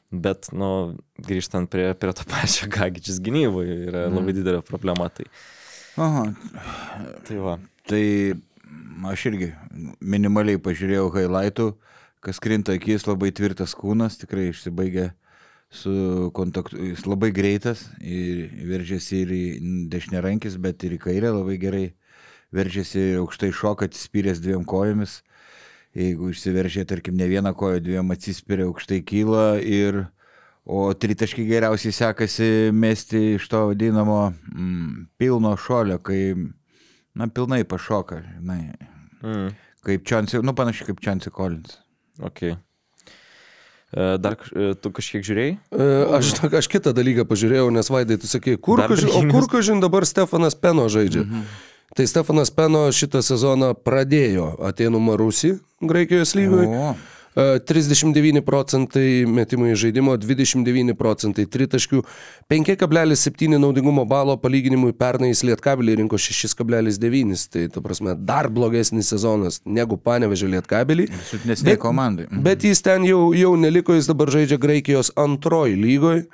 Bet, 0.08 0.48
nu, 0.56 0.96
grįžtant 1.20 1.68
prie, 1.68 1.90
prie 1.92 2.14
to 2.16 2.24
pačio 2.28 2.68
Gagičius 2.74 3.20
gynyboje, 3.20 3.76
yra 3.90 4.06
labai 4.08 4.32
didelė 4.36 4.62
problema. 4.64 5.10
Tai, 5.12 5.26
Aha, 6.00 6.24
tai 7.28 7.36
va. 7.42 7.58
tai 7.88 8.02
aš 9.12 9.26
irgi 9.28 9.52
minimaliai 10.00 10.60
pažiūrėjau 10.62 11.10
highlightų, 11.12 11.68
kas 12.24 12.40
krinta 12.42 12.74
akis, 12.78 13.04
labai 13.08 13.30
tvirtas 13.36 13.76
kūnas, 13.76 14.16
tikrai 14.22 14.48
išsibaigė 14.48 15.10
su 15.70 16.30
kontaktu, 16.34 16.80
jis 16.94 17.04
labai 17.04 17.28
greitas 17.36 17.84
ir 18.00 18.48
veržiasi 18.68 19.22
ir 19.24 19.32
į 19.36 19.44
dešinę 19.92 20.22
rankis, 20.24 20.56
bet 20.56 20.84
ir 20.88 20.96
į 20.96 21.02
kairę 21.04 21.34
labai 21.36 21.58
gerai 21.60 21.86
veržiasi 22.56 23.18
aukštai 23.20 23.52
šoka, 23.52 23.88
atsispyręs 23.88 24.40
dviem 24.40 24.64
kojomis. 24.64 25.20
Jeigu 25.96 26.28
išsiveržė, 26.30 26.84
tarkim, 26.86 27.16
ne 27.16 27.26
vieną 27.30 27.54
koją, 27.56 27.80
dviem 27.82 28.10
atsispiria, 28.14 28.68
aukštai 28.68 29.00
kyla 29.08 29.58
ir 29.64 30.04
O 30.68 30.92
tritaškai 30.92 31.46
geriausiai 31.48 31.94
sekasi 31.96 32.46
mesti 32.76 33.20
iš 33.38 33.46
to 33.48 33.62
vadinamo 33.70 34.18
mm, 34.52 35.06
pilno 35.16 35.54
šolio, 35.56 35.96
kai, 36.04 36.34
na, 37.16 37.24
pilnai 37.32 37.64
pašoka, 37.64 38.20
žinai, 38.36 38.74
Mm, 39.18 39.48
kaip 39.82 40.04
Čiansi, 40.06 40.38
nu, 40.46 40.52
panašiai 40.54 40.86
kaip 40.86 41.00
Čiansi 41.02 41.30
Collins. 41.34 41.78
ok. 42.22 42.42
E, 42.44 42.56
Dar 44.20 44.36
e, 44.52 44.74
tu 44.78 44.92
kažkiek 44.92 45.24
žiūrėjai? 45.26 45.56
E, 45.72 45.86
Aš, 46.18 46.34
aš 46.60 46.68
kitą 46.70 46.92
dalyką 46.94 47.24
pažiūrėjau, 47.26 47.72
nes 47.74 47.88
Vaidai, 47.90 48.20
tu 48.20 48.28
sakei, 48.30 48.54
kur, 48.60 48.78
kažin, 48.78 49.08
o 49.08 49.24
kur 49.32 49.48
kažin 49.50 49.80
dabar 49.82 50.06
Stefanas 50.06 50.54
Peno 50.54 50.84
žaidžia. 50.92 51.24
Mhm. 51.24 51.48
Tai 51.96 52.06
Stefanas 52.06 52.52
Peno 52.54 52.84
šitą 52.92 53.24
sezoną 53.24 53.72
pradėjo 53.74 54.52
Atenų 54.68 55.00
Marusi 55.00 55.56
Graikijos 55.80 56.34
lygoje. 56.34 56.68
O, 56.68 56.94
39 57.38 58.40
procentai 58.42 59.22
metimų 59.30 59.68
į 59.70 59.74
žaidimo, 59.78 60.16
29 60.18 60.96
procentai 60.98 61.44
tritaškių, 61.46 62.00
5,7 62.50 63.58
naudingumo 63.60 64.02
balo 64.08 64.34
palyginimui 64.42 64.90
pernai 64.98 65.30
jis 65.30 65.44
lietkabelį 65.46 66.00
rinko 66.00 66.18
6,9, 66.18 67.44
tai 67.52 67.68
ta 67.70 67.82
prasme 67.84 68.16
dar 68.18 68.48
blogesnis 68.50 69.12
sezonas 69.12 69.60
negu 69.64 70.00
panevežė 70.02 70.50
lietkabelį. 70.56 71.08
silpnesnė 71.30 71.76
komandai. 71.78 72.26
Mhm. 72.26 72.42
Bet 72.42 72.66
jis 72.66 72.82
ten 72.82 73.06
jau, 73.06 73.30
jau 73.36 73.54
neliko, 73.56 73.94
jis 73.94 74.10
dabar 74.10 74.32
žaidžia 74.34 74.58
Graikijos 74.58 75.12
antroji 75.16 75.78
lygoje. 75.78 76.26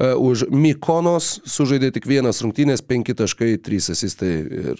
Uh, 0.00 0.16
už 0.16 0.46
Mykonos 0.48 1.42
sužaidė 1.44 1.90
tik 1.92 2.06
vienas 2.08 2.40
rungtynės, 2.40 2.80
5 2.80 3.12
taškai, 3.20 3.58
3 3.60 3.90
asistai 3.92 4.30
ir, 4.72 4.78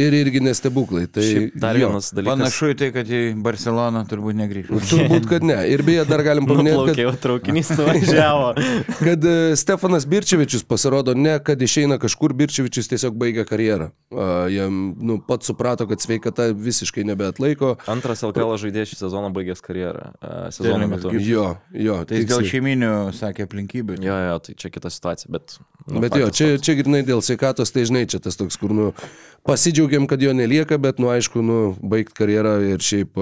ir 0.00 0.14
irgi 0.16 0.40
nestebuklai. 0.44 1.06
Tai 1.10 1.22
Šiaip 1.26 1.56
dar 1.60 1.76
jo. 1.78 1.88
vienas 1.88 2.10
dalykas. 2.14 2.30
Panašu 2.34 2.70
į 2.72 2.76
tai, 2.80 2.88
kad 2.94 3.10
į 3.10 3.20
Barceloną 3.44 4.04
turbūt 4.10 4.38
negrįžtų. 4.38 4.80
Turbūt, 4.90 5.28
kad 5.30 5.46
ne. 5.46 5.56
Ir 5.70 5.84
beje, 5.86 6.04
dar 6.08 6.22
galim 6.26 6.46
paminėti, 6.50 6.94
kad 6.98 7.20
traukinys 7.22 7.72
nuvažiavo. 7.78 8.52
kad 9.06 9.26
e, 9.28 9.34
Stefanas 9.60 10.06
Birčevičius 10.10 10.64
pasirodo 10.68 11.14
ne, 11.18 11.36
kad 11.44 11.62
išeina 11.62 11.98
kažkur, 12.02 12.34
Birčevičius 12.36 12.90
tiesiog 12.92 13.16
baigia 13.20 13.46
karjerą. 13.48 13.90
A, 14.14 14.30
Jam 14.52 14.80
nu, 15.00 15.18
pats 15.28 15.48
suprato, 15.50 15.86
kad 15.90 16.02
sveikata 16.02 16.50
visiškai 16.54 17.06
nebeatlaiko. 17.08 17.74
Antras 17.90 18.24
LKL 18.26 18.56
žaidėjas 18.60 18.92
šį 18.94 19.00
sezoną 19.04 19.32
baigęs 19.36 19.62
karjerą. 19.64 20.10
e, 20.20 20.32
Sezono 20.54 20.88
metu. 20.90 21.12
Jo, 21.18 21.54
jo. 21.72 22.00
Tai 22.08 22.18
jis 22.18 22.28
dėl 22.28 22.42
tiksliai. 22.42 22.50
šeiminių, 22.52 22.92
sakė, 23.16 23.46
aplinkybių. 23.48 23.98
Jo, 24.04 24.18
jo, 24.28 24.40
tai 24.44 24.56
čia 24.60 24.70
kita 24.74 24.92
situacija, 24.92 25.30
bet... 25.34 25.56
nu, 25.88 26.02
Bet 26.04 26.16
jo, 26.18 26.28
čia, 26.34 26.50
čia 26.62 26.76
grinai 26.78 27.02
dėl 27.06 27.22
sveikatos, 27.24 27.72
tai 27.74 27.86
žinai, 27.88 28.04
čia 28.10 28.20
tas 28.22 28.36
toks, 28.40 28.58
kur, 28.60 28.72
nu, 28.76 28.90
pasidžiaugiam, 29.84 30.06
kad 30.06 30.22
jo 30.22 30.32
nelieka, 30.32 30.78
bet, 30.78 30.98
nu, 30.98 31.08
aišku, 31.08 31.42
nu, 31.42 31.76
baigt 31.82 32.14
karjerą 32.14 32.60
ir 32.72 32.80
šiaip, 32.80 33.16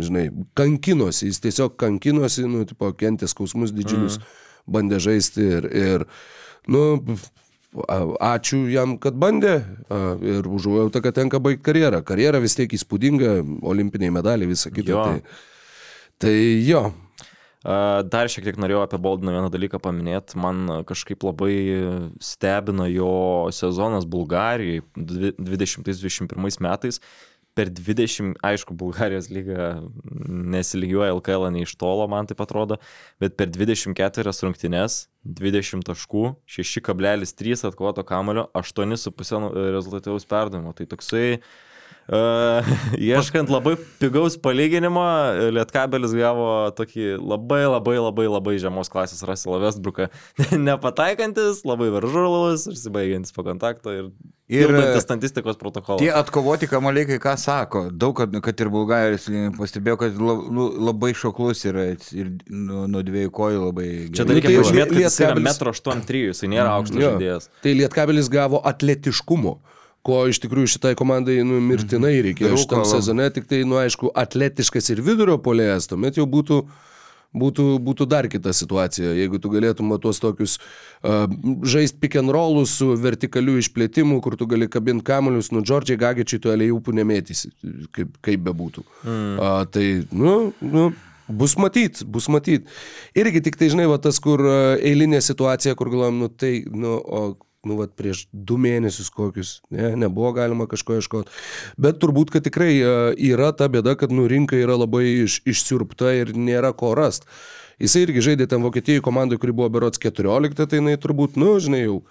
žinai, 0.00 0.30
kankinosi, 0.54 1.28
jis 1.28 1.40
tiesiog 1.40 1.76
kankinosi, 1.76 2.46
nu, 2.46 2.64
tipo, 2.64 2.92
kentė 2.92 3.28
skausmus 3.28 3.72
didžiulius, 3.72 4.18
mm. 4.18 4.24
bandė 4.66 5.00
žaisti 5.00 5.40
ir, 5.40 5.68
ir, 5.72 6.04
nu, 6.68 7.00
ačiū 8.20 8.68
jam, 8.68 8.98
kad 9.00 9.14
bandė 9.16 9.62
ir 10.20 10.46
užuojauta, 10.46 11.00
kad 11.00 11.14
tenka 11.16 11.40
baigti 11.40 11.64
karjerą. 11.64 12.02
Karjera 12.04 12.38
vis 12.38 12.54
tiek 12.54 12.68
įspūdinga, 12.68 13.40
olimpiniai 13.64 14.12
medaliai, 14.12 14.50
visa 14.50 14.70
kita. 14.70 14.92
Jo. 14.92 15.04
Tai, 15.08 15.22
tai 16.20 16.36
jo, 16.66 16.90
Dar 17.62 18.30
šiek 18.30 18.48
tiek 18.48 18.56
norėjau 18.58 18.82
apie 18.82 18.98
Boldiną 19.02 19.36
vieną 19.36 19.50
dalyką 19.54 19.78
paminėti. 19.82 20.38
Man 20.42 20.82
kažkaip 20.88 21.22
labai 21.22 21.56
stebina 22.22 22.88
jo 22.90 23.50
sezonas 23.54 24.08
Bulgarijai 24.08 24.82
2021 24.96 26.58
metais. 26.66 26.98
Per 27.52 27.68
20, 27.68 28.38
aišku, 28.40 28.72
Bulgarijos 28.80 29.26
lyga 29.28 29.82
nesilygiuoja 30.24 31.12
LKL 31.12 31.50
nei 31.52 31.66
iš 31.66 31.74
tolo, 31.76 32.06
man 32.08 32.24
tai 32.24 32.32
atrodo, 32.40 32.78
bet 33.20 33.36
per 33.36 33.50
24 33.52 34.32
rungtynes 34.46 35.02
20 35.20 35.84
taškų, 35.84 36.22
6,3 36.48 37.66
atkovoto 37.68 38.06
kamulio, 38.08 38.46
8,5 38.56 39.52
rezultatyvaus 39.76 40.24
perdavimo. 40.32 40.72
Tai 40.72 40.88
toksai 40.94 41.26
Uh, 41.36 41.71
ieškant 42.98 43.50
labai 43.52 43.76
pigaus 44.00 44.36
palyginimo, 44.42 45.04
Lietkabelis 45.54 46.14
gavo 46.16 46.48
tokį 46.76 47.16
labai 47.20 47.62
labai 47.68 47.96
labai 48.00 48.26
labai 48.28 48.56
žemos 48.62 48.90
klasės 48.92 49.22
Russell 49.28 49.60
Westbrooką. 49.62 50.08
Nepataikantis, 50.68 51.62
labai 51.68 51.90
veržulus, 51.94 52.66
užsibaigiantis 52.72 53.34
po 53.36 53.46
kontakto 53.46 53.94
ir, 53.94 54.12
Ir, 54.52 54.68
ir 54.68 54.98
statistikos 55.00 55.56
protokolą. 55.56 55.96
Tie 56.02 56.10
atkovoti 56.12 56.66
kamaliai, 56.68 57.06
kai 57.08 57.16
ką 57.22 57.32
sako, 57.40 57.86
daug, 57.88 58.12
kad, 58.18 58.34
kad 58.44 58.58
ir 58.60 58.68
Bulgarijos 58.74 59.24
pastebėjo, 59.56 59.96
kad 60.02 60.18
la, 60.20 60.34
nu, 60.52 60.66
labai 60.90 61.14
šoklus 61.16 61.62
yra 61.70 61.86
ir 61.94 62.34
nuo, 62.52 62.82
nuo 62.90 63.00
dviejų 63.06 63.30
kojų 63.32 63.62
labai 63.62 63.86
Čia 64.10 64.26
Nu, 64.26 64.28
dar 64.28 64.36
reikia 64.36 64.50
tai 64.50 64.58
pažymėti, 64.58 64.90
kad 64.92 65.00
jis 65.06 65.16
yra 65.22 65.38
Lietkabelis- 65.38 65.62
1,83 65.62 66.20
m, 66.20 66.28
jis 66.34 66.44
nėra 66.52 66.74
aukštas 66.74 67.00
žaidėjas. 67.06 67.48
Tai 67.64 67.74
Lietkabelis 67.78 68.28
gavo 68.34 68.60
atletiškumo, 68.72 69.54
ko 70.06 70.22
iš 70.30 70.40
tikrųjų 70.42 70.74
šitai 70.76 70.94
komandai 70.98 71.40
nu, 71.46 71.60
mirtinai 71.62 72.16
reikėjo 72.28 72.54
Trūko 72.54 72.62
šitam 72.64 72.86
sezone, 72.88 73.28
tik 73.34 73.46
tai, 73.50 73.62
nu 73.68 73.78
aišku, 73.80 74.10
atletiškas 74.18 74.90
ir 74.94 75.02
vidurio 75.04 75.38
polėjas, 75.42 75.86
tuomet 75.90 76.18
jau 76.18 76.26
būtų, 76.30 76.58
būtų, 77.38 77.66
būtų 77.86 78.08
dar 78.10 78.26
kita 78.32 78.54
situacija, 78.56 79.14
jeigu 79.20 79.38
tu 79.42 79.52
galėtum 79.52 79.94
tuos 80.02 80.18
tokius 80.22 80.56
uh, 80.58 81.28
žaisti 81.62 82.02
pick 82.02 82.18
and 82.18 82.34
rollus 82.34 82.74
su 82.80 82.90
vertikaliu 82.98 83.56
išplėtimu, 83.62 84.18
kur 84.24 84.36
tu 84.40 84.50
gali 84.50 84.68
kabinti 84.70 85.06
kamuolius, 85.06 85.52
nu 85.54 85.62
Džordžiai 85.62 86.00
Gagičiai 86.02 86.42
tu 86.42 86.52
aliejupų 86.52 86.98
nemėtysi, 86.98 87.54
kaip, 87.94 88.18
kaip 88.26 88.44
bebūtų. 88.50 88.84
Mm. 89.06 89.32
Uh, 89.38 89.62
tai, 89.70 89.88
nu, 90.10 90.36
nu, 90.60 90.90
Bus 91.32 91.54
matyt, 91.56 92.02
bus 92.04 92.26
matyt. 92.28 92.66
Irgi 93.16 93.40
tik 93.46 93.54
tai, 93.56 93.70
žinai, 93.72 93.86
va 93.88 93.96
tas, 94.02 94.18
kur 94.20 94.42
eilinė 94.74 95.22
situacija, 95.22 95.72
kur 95.78 95.88
galvom, 95.88 96.18
nu 96.24 96.28
tai, 96.28 96.50
nu, 96.68 96.98
o, 96.98 97.22
nu, 97.68 97.76
va 97.78 97.86
prieš 97.86 98.26
du 98.32 98.58
mėnesius 98.60 99.10
kokius, 99.14 99.54
ne, 99.70 99.92
nebuvo 100.04 100.32
galima 100.36 100.66
kažko 100.70 100.98
ieškoti. 100.98 101.32
Bet 101.80 102.00
turbūt, 102.02 102.32
kad 102.34 102.46
tikrai 102.46 102.72
a, 102.82 102.94
yra 103.14 103.52
ta 103.56 103.70
bėda, 103.72 103.94
kad, 104.00 104.14
nu, 104.14 104.26
rinka 104.30 104.58
yra 104.58 104.78
labai 104.80 105.04
iš, 105.24 105.40
išsiurpta 105.48 106.14
ir 106.18 106.34
nėra 106.36 106.74
ko 106.76 106.94
rasti. 106.98 107.28
Jisai 107.82 108.04
irgi 108.04 108.22
žaidė 108.22 108.46
ten 108.50 108.62
Vokietijai 108.62 109.02
komandai, 109.02 109.40
kuri 109.42 109.54
buvo 109.56 109.70
berots 109.72 109.98
14, 110.02 110.54
tai 110.60 110.78
jinai 110.78 110.98
turbūt, 111.02 111.38
nu, 111.40 111.56
žinai, 111.62 111.86
jau 111.86 112.02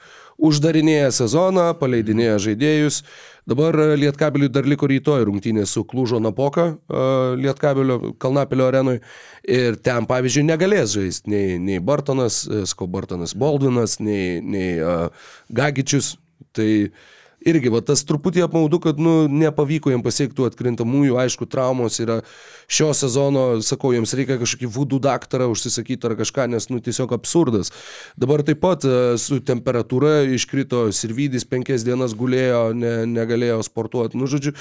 uždarinėja 0.42 1.12
sezoną, 1.16 1.72
paleidinėja 1.80 2.39
žaidėjus. 2.42 3.02
Dabar 3.50 3.78
a, 3.82 3.88
Lietkabeliui 4.00 4.52
dar 4.54 4.68
liko 4.70 4.89
rytoj 4.89 5.26
rungtynė 5.30 5.66
su 5.70 5.84
Klužo 5.88 6.22
Napoka 6.22 6.68
a, 6.72 7.06
Lietkabelio 7.39 8.16
Kalnapilio 8.22 8.68
arenoje. 8.70 9.02
Ir 9.46 9.78
ten, 9.86 10.08
pavyzdžiui, 10.10 10.46
negalės 10.50 10.96
žaisti 10.98 11.34
nei, 11.34 11.56
nei 11.62 11.80
Bartonas, 11.84 12.44
e, 12.46 12.66
Sko 12.70 12.89
Bartonas 12.92 13.36
Baldvinas, 13.38 14.00
nei, 14.04 14.39
nei 14.42 14.76
uh, 14.82 15.08
Gagičius. 15.54 16.16
Tai 16.58 16.70
irgi, 17.48 17.72
va, 17.74 17.82
tas 17.86 18.04
truputį 18.08 18.44
apmaudu, 18.46 18.80
kad, 18.84 19.00
nu, 19.02 19.26
nepavyko 19.32 19.92
jiems 19.92 20.06
pasiekti 20.06 20.38
tų 20.38 20.48
atkrintamųjų, 20.50 21.18
aišku, 21.22 21.48
traumos 21.50 22.00
yra 22.04 22.20
šio 22.72 22.92
sezono, 22.98 23.46
sakau, 23.66 23.94
jiems 23.96 24.14
reikia 24.18 24.38
kažkokį 24.42 24.70
vudų 24.72 25.02
daktarą 25.04 25.50
užsisakyti 25.52 26.10
ar 26.10 26.18
kažką, 26.20 26.48
nes, 26.54 26.70
nu, 26.72 26.82
tiesiog 26.84 27.16
absurdas. 27.18 27.74
Dabar 28.20 28.46
taip 28.48 28.62
pat 28.64 28.86
e, 28.88 28.98
su 29.22 29.42
temperatūra 29.46 30.22
iškrito 30.38 30.88
Sirvydis 30.96 31.48
penkias 31.50 31.86
dienas 31.88 32.16
gulėjo, 32.18 32.68
ne, 32.78 32.94
negalėjo 33.10 33.62
sportuoti, 33.68 34.20
nu, 34.22 34.30
žodžiu, 34.32 34.54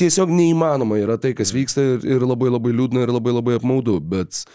tiesiog 0.00 0.32
neįmanoma 0.32 1.00
yra 1.02 1.20
tai, 1.20 1.36
kas 1.36 1.52
vyksta 1.56 1.84
ir, 1.96 2.08
ir 2.16 2.24
labai 2.26 2.52
labai 2.54 2.72
liūdna 2.76 3.04
ir 3.04 3.14
labai 3.18 3.36
labai 3.36 3.60
apmaudu, 3.60 4.00
bet... 4.00 4.46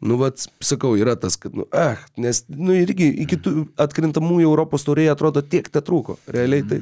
Nu, 0.00 0.16
vat, 0.16 0.40
sakau, 0.64 0.94
yra 0.96 1.12
tas, 1.20 1.34
kad, 1.36 1.52
nu, 1.52 1.66
eh, 1.76 2.00
nes, 2.16 2.38
nu, 2.48 2.72
irgi 2.72 3.10
iki 3.20 3.36
tų 3.44 3.66
atkrintamųjų 3.84 4.46
Europos 4.48 4.86
taurėje 4.86 5.12
atrodo 5.12 5.42
tiek 5.44 5.68
te 5.68 5.82
trūko. 5.84 6.16
Realiai 6.32 6.64
tai. 6.64 6.78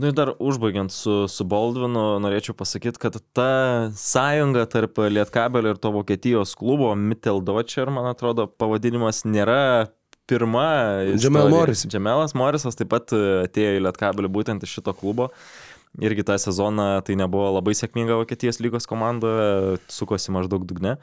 Nu 0.00 0.08
ir 0.08 0.16
dar 0.16 0.32
užbaigiant 0.40 0.94
su, 0.94 1.18
su 1.28 1.44
Baldvinu, 1.44 2.06
norėčiau 2.24 2.56
pasakyti, 2.56 3.02
kad 3.02 3.20
ta 3.36 3.50
sąjunga 4.00 4.64
tarp 4.72 4.96
Lietkabelio 5.12 5.74
ir 5.74 5.82
to 5.82 5.92
Vokietijos 5.92 6.56
klubo, 6.56 6.94
Mitteldocher, 6.96 7.92
man 7.92 8.08
atrodo, 8.14 8.48
pavadinimas 8.48 9.26
nėra 9.28 9.90
pirma. 10.28 10.68
Džemel 11.20 11.52
Morris. 11.52 11.84
Džemelas 11.84 12.32
Morisas 12.32 12.80
taip 12.80 12.94
pat 12.96 13.12
atėjo 13.12 13.76
į 13.76 13.84
Lietkabelį 13.90 14.32
būtent 14.32 14.64
iš 14.64 14.78
šito 14.80 14.96
klubo. 14.96 15.34
Irgi 16.04 16.22
tą 16.24 16.36
sezoną 16.40 17.00
tai 17.04 17.16
nebuvo 17.18 17.48
labai 17.56 17.72
sėkminga 17.74 18.18
Vokietijos 18.20 18.60
lygos 18.62 18.86
komanda, 18.86 19.30
sukosi 19.90 20.32
maždaug 20.34 20.66
dugne. 20.68 20.96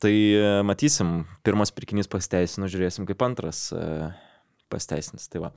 Tai 0.00 0.16
e, 0.32 0.62
matysim, 0.64 1.24
pirmas 1.44 1.68
pirkinys 1.76 2.08
pasiteisino, 2.08 2.70
žiūrėsim 2.72 3.04
kaip 3.08 3.20
antras 3.26 3.66
e, 3.76 3.80
pasteisins. 4.72 5.26
Tai 5.28 5.42
va. 5.44 5.50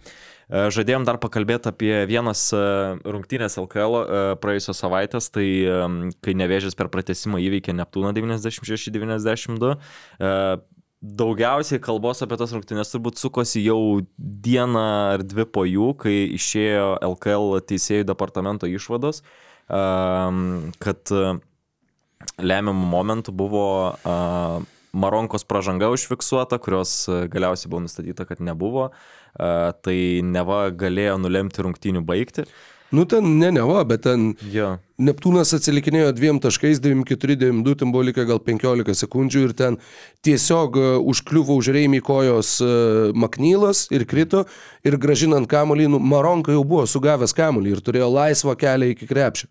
E, 0.50 0.66
žadėjom 0.76 1.06
dar 1.08 1.20
pakalbėti 1.24 1.72
apie 1.72 1.94
vienas 2.10 2.50
rungtynės 2.52 3.56
LKL 3.62 3.96
praėjusios 4.44 4.84
savaitės, 4.84 5.30
tai 5.32 5.48
kai 6.26 6.36
nevėžės 6.36 6.76
per 6.76 6.92
pratesimą 6.92 7.40
įveikė 7.46 7.76
Neptūną 7.78 8.12
96-92. 8.18 9.78
Daugiausiai 11.04 11.82
kalbos 11.84 12.24
apie 12.24 12.36
tas 12.40 12.52
rungtynės 12.56 12.92
turbūt 12.92 13.20
sukosi 13.20 13.64
jau 13.64 13.80
dieną 14.18 14.84
ar 15.16 15.24
dvi 15.24 15.48
po 15.52 15.64
jų, 15.68 15.90
kai 16.00 16.16
išėjo 16.36 16.94
LKL 17.14 17.60
teisėjų 17.72 18.08
departamento 18.12 18.70
išvados, 18.72 19.20
kad 19.68 21.12
lemiamų 22.42 22.88
momentų 22.94 23.34
buvo 23.36 23.68
uh, 23.94 24.62
Maronkos 24.94 25.46
pažanga 25.50 25.90
užfiksuota, 25.94 26.60
kurios 26.62 27.08
galiausiai 27.10 27.72
buvo 27.72 27.86
nustatyta, 27.88 28.28
kad 28.30 28.44
nebuvo. 28.44 28.92
Uh, 29.34 29.72
tai 29.82 29.98
neva 30.22 30.68
galėjo 30.70 31.18
nulemti 31.22 31.66
rungtynių 31.66 32.04
baigti. 32.06 32.46
Nu 32.94 33.06
ten 33.10 33.40
ne 33.40 33.50
neva, 33.52 33.82
bet 33.90 34.04
ten 34.06 34.36
Jo. 34.54 34.76
Neptūnas 35.02 35.50
atsilikinėjo 35.58 36.12
dviem 36.14 36.38
taškais, 36.38 36.78
9-4-9-2, 36.84 37.74
ten 37.80 37.90
buvo 37.90 38.04
likę 38.06 38.22
gal 38.30 38.38
15 38.46 38.94
sekundžių 39.00 39.42
ir 39.48 39.56
ten 39.58 39.80
tiesiog 40.22 40.78
užkliuvo 41.02 41.58
už 41.58 41.72
reimį 41.74 42.04
kojos 42.06 42.60
Maknylas 43.18 43.88
ir 43.90 44.06
krito 44.06 44.44
ir 44.86 45.00
gražinant 45.02 45.50
kamolį, 45.50 45.90
nu, 45.96 45.98
Maronka 45.98 46.54
jau 46.54 46.62
buvo 46.62 46.86
sugavęs 46.86 47.34
kamolį 47.34 47.74
ir 47.74 47.82
turėjo 47.82 48.12
laisvą 48.14 48.54
kelią 48.62 48.94
iki 48.94 49.10
krepšio. 49.10 49.50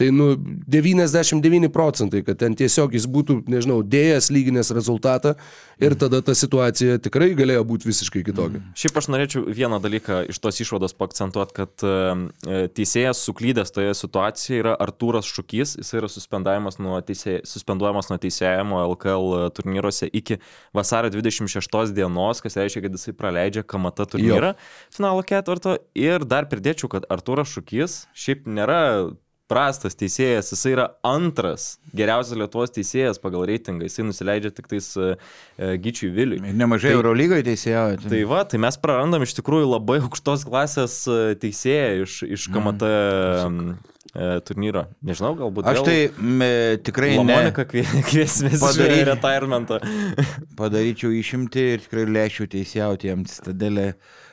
Tai 0.00 0.08
nu 0.10 0.32
99 0.66 1.68
procentai, 1.68 2.22
kad 2.24 2.38
ten 2.40 2.54
tiesiog 2.56 2.94
jis 2.96 3.04
būtų, 3.04 3.42
nežinau, 3.52 3.82
dėjęs 3.84 4.30
lyginės 4.32 4.72
rezultatą 4.72 5.34
ir 5.76 5.92
tada 6.00 6.22
ta 6.24 6.32
situacija 6.32 6.96
tikrai 7.04 7.34
galėjo 7.36 7.66
būti 7.68 7.90
visiškai 7.90 8.22
kitokia. 8.24 8.62
Mm. 8.62 8.70
Šiaip 8.80 8.96
aš 8.96 9.10
norėčiau 9.12 9.44
vieną 9.44 9.76
dalyką 9.84 10.22
iš 10.32 10.40
tos 10.40 10.62
išvados 10.64 10.96
pakcentuoti, 10.96 11.56
kad 11.58 11.84
e, 11.84 12.64
teisėjas 12.80 13.20
suklydęs 13.28 13.74
toje 13.76 13.92
situacijoje 14.00 14.64
yra 14.64 14.74
Artūras 14.80 15.28
Šukys, 15.28 15.76
jis 15.82 15.92
yra 16.00 16.08
suspenduojamas 16.08 16.80
nuo, 16.80 16.96
teisė, 17.04 17.42
suspenduojamas 17.44 18.08
nuo 18.08 18.16
teisėjimo 18.24 18.80
LKL 18.94 19.52
turnyruose 19.52 20.08
iki 20.08 20.40
vasario 20.72 21.12
26 21.12 21.92
dienos, 21.92 22.40
kas 22.40 22.56
reiškia, 22.56 22.88
kad 22.88 22.96
jisai 22.96 23.18
praleidžia 23.20 23.68
KMT 23.68 24.12
turnyrą 24.16 24.54
jo. 24.54 24.70
finalo 24.96 25.28
ketvirto. 25.28 25.76
Ir 25.92 26.24
dar 26.24 26.48
pridėčiau, 26.48 26.88
kad 26.96 27.04
Artūras 27.12 27.52
Šukys 27.52 28.06
šiaip 28.16 28.48
nėra 28.48 28.80
prastas 29.50 29.98
teisėjas, 29.98 30.52
jisai 30.54 30.74
yra 30.76 30.86
antras 31.06 31.74
geriausias 31.96 32.38
Lietuvos 32.38 32.72
teisėjas 32.74 33.20
pagal 33.22 33.44
reitingą, 33.50 33.88
jisai 33.88 34.06
nusileidžia 34.06 34.52
tik 34.54 34.70
tais 34.70 34.88
uh, 35.00 35.14
Gyčiui 35.58 36.12
Viliui. 36.14 36.40
Ir 36.40 36.58
nemažai 36.58 36.92
tai, 36.92 36.98
Eurolygoje 37.00 37.46
teisėjauja. 37.50 38.00
Tai. 38.04 38.12
tai 38.14 38.22
va, 38.30 38.44
tai 38.48 38.60
mes 38.62 38.78
prarandam 38.80 39.26
iš 39.26 39.34
tikrųjų 39.40 39.72
labai 39.72 39.98
aukštos 40.04 40.46
klasės 40.48 41.00
teisėją 41.42 42.04
iš, 42.04 42.20
iš 42.38 42.46
KMT 42.54 42.92
mm. 43.50 43.74
turnyro. 44.46 44.86
Nežinau, 45.06 45.34
galbūt. 45.38 45.68
Aš 45.70 45.82
tai 45.86 45.98
me, 46.18 46.50
tikrai 46.86 47.12
Monika 47.18 47.66
kviesmės 47.66 48.62
padaryti 48.66 49.06
retirementą. 49.10 49.82
padaryčiau 50.60 51.12
išimti 51.18 51.68
ir 51.74 51.86
tikrai 51.86 52.08
lėšiu 52.10 52.50
teisėjauti 52.54 53.12
jam 53.12 53.26
citadelę. 53.28 53.92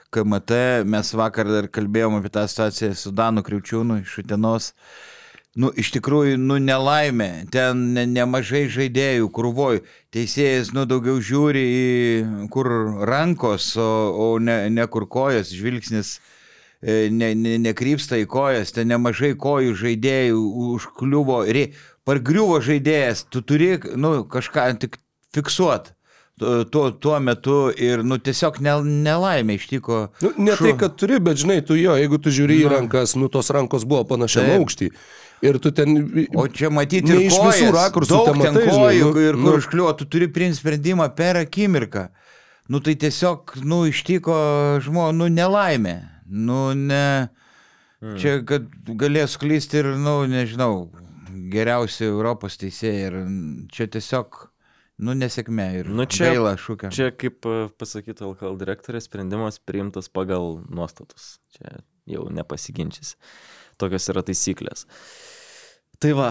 KMT, 0.10 0.86
mes 0.88 1.10
vakar 1.20 1.50
dar 1.52 1.68
kalbėjom 1.68 2.18
apie 2.22 2.32
tą 2.32 2.46
situaciją 2.48 2.94
su 2.96 3.12
Danu 3.12 3.44
Kriučiūnu 3.44 4.02
iš 4.06 4.22
Utenos. 4.22 4.70
Nu, 5.58 5.72
iš 5.74 5.90
tikrųjų, 5.96 6.38
nu, 6.38 6.60
nelaimė, 6.62 7.48
ten 7.52 7.82
ne, 7.96 8.06
nemažai 8.08 8.68
žaidėjų, 8.72 9.28
krūvoj, 9.34 9.82
teisėjas, 10.14 10.70
nu, 10.78 10.86
daugiau 10.88 11.18
žiūri 11.18 11.64
į 11.66 12.48
kur 12.54 12.70
rankos, 13.10 13.72
o, 13.82 13.90
o 14.14 14.28
ne, 14.38 14.60
ne 14.70 14.86
kur 14.94 15.08
kojas, 15.10 15.50
žvilgsnis 15.50 16.14
e, 16.14 17.10
ne, 17.10 17.34
ne, 17.34 17.58
nekrypsta 17.66 18.22
į 18.22 18.30
kojas, 18.30 18.76
ten 18.78 18.94
nemažai 18.94 19.34
kojų 19.34 19.74
žaidėjų 19.82 20.46
užkliuvo, 20.78 21.42
pargriuvo 22.08 22.62
žaidėjas, 22.70 23.26
tu 23.34 23.42
turi, 23.42 23.74
nu, 23.98 24.22
kažką 24.30 24.70
tik 24.86 25.02
fiksuot 25.34 25.97
tuo, 26.38 26.92
tuo 26.92 27.20
metu 27.20 27.58
ir, 27.74 28.04
nu, 28.06 28.20
tiesiog 28.22 28.60
ne, 28.62 28.76
nelaimė 29.08 29.58
ištiko. 29.58 30.02
Nu, 30.22 30.32
ne 30.38 30.58
šuo. 30.58 30.68
tai, 30.68 30.74
kad 30.84 30.98
turi, 31.00 31.20
bet 31.24 31.42
žinai, 31.42 31.62
tu 31.66 31.78
jo, 31.80 31.96
jeigu 31.98 32.20
tu 32.22 32.34
žiūri 32.34 32.60
į 32.64 32.74
rankas, 32.76 33.16
nu, 33.18 33.30
tos 33.34 33.50
rankos 33.54 33.88
buvo 33.90 34.04
panašiam 34.12 34.52
aukštį. 34.60 34.92
Ir 35.46 35.60
tu 35.62 35.70
ten... 35.76 35.98
O 36.38 36.48
čia 36.50 36.70
matyti 36.74 37.14
ir 37.14 37.28
iš 37.28 37.38
visų 37.38 37.70
rakursų. 37.74 38.14
Daug 38.14 38.30
ten 38.32 38.40
matai, 38.42 38.66
kojų 38.66 38.74
žinai, 38.74 39.02
nu, 39.02 39.26
ir 39.26 39.38
kur 39.38 39.52
nu. 39.52 39.56
užkliuo, 39.62 39.90
tu 39.98 40.08
turi 40.10 40.30
priimti 40.34 40.58
sprendimą 40.58 41.10
per 41.18 41.42
akimirką. 41.44 42.08
Nu, 42.74 42.82
tai 42.84 42.98
tiesiog, 43.00 43.54
nu, 43.66 43.84
ištiko 43.90 44.38
žmogų, 44.86 45.18
nu, 45.18 45.30
nelaimė. 45.34 45.98
Nu, 46.26 46.62
ne... 46.78 47.04
Hmm. 47.98 48.18
Čia, 48.22 48.36
kad 48.46 48.68
galės 48.98 49.40
klysti 49.42 49.80
ir, 49.82 49.88
nu, 49.98 50.20
nežinau, 50.30 50.90
geriausi 51.54 52.06
Europos 52.06 52.60
teisėjai 52.62 53.08
ir 53.08 53.16
čia 53.74 53.88
tiesiog 53.94 54.44
Nu, 54.98 55.14
nesėkmė 55.14 55.68
ir 55.84 55.90
nu, 55.94 56.08
čia, 56.10 56.32
gaila 56.34 56.56
šūkio. 56.58 56.90
Čia, 56.94 57.12
kaip 57.14 57.46
e, 57.46 57.68
pasakytų 57.78 58.32
LKL 58.32 58.58
direktorė, 58.58 59.02
sprendimas 59.04 59.60
priimtas 59.62 60.10
pagal 60.10 60.58
nuostatus. 60.74 61.36
Čia 61.54 61.84
jau 62.10 62.28
nepasiginčys. 62.34 63.14
Tokios 63.78 64.10
yra 64.10 64.24
taisyklės. 64.26 64.88
Tai 65.98 66.12
va, 66.14 66.28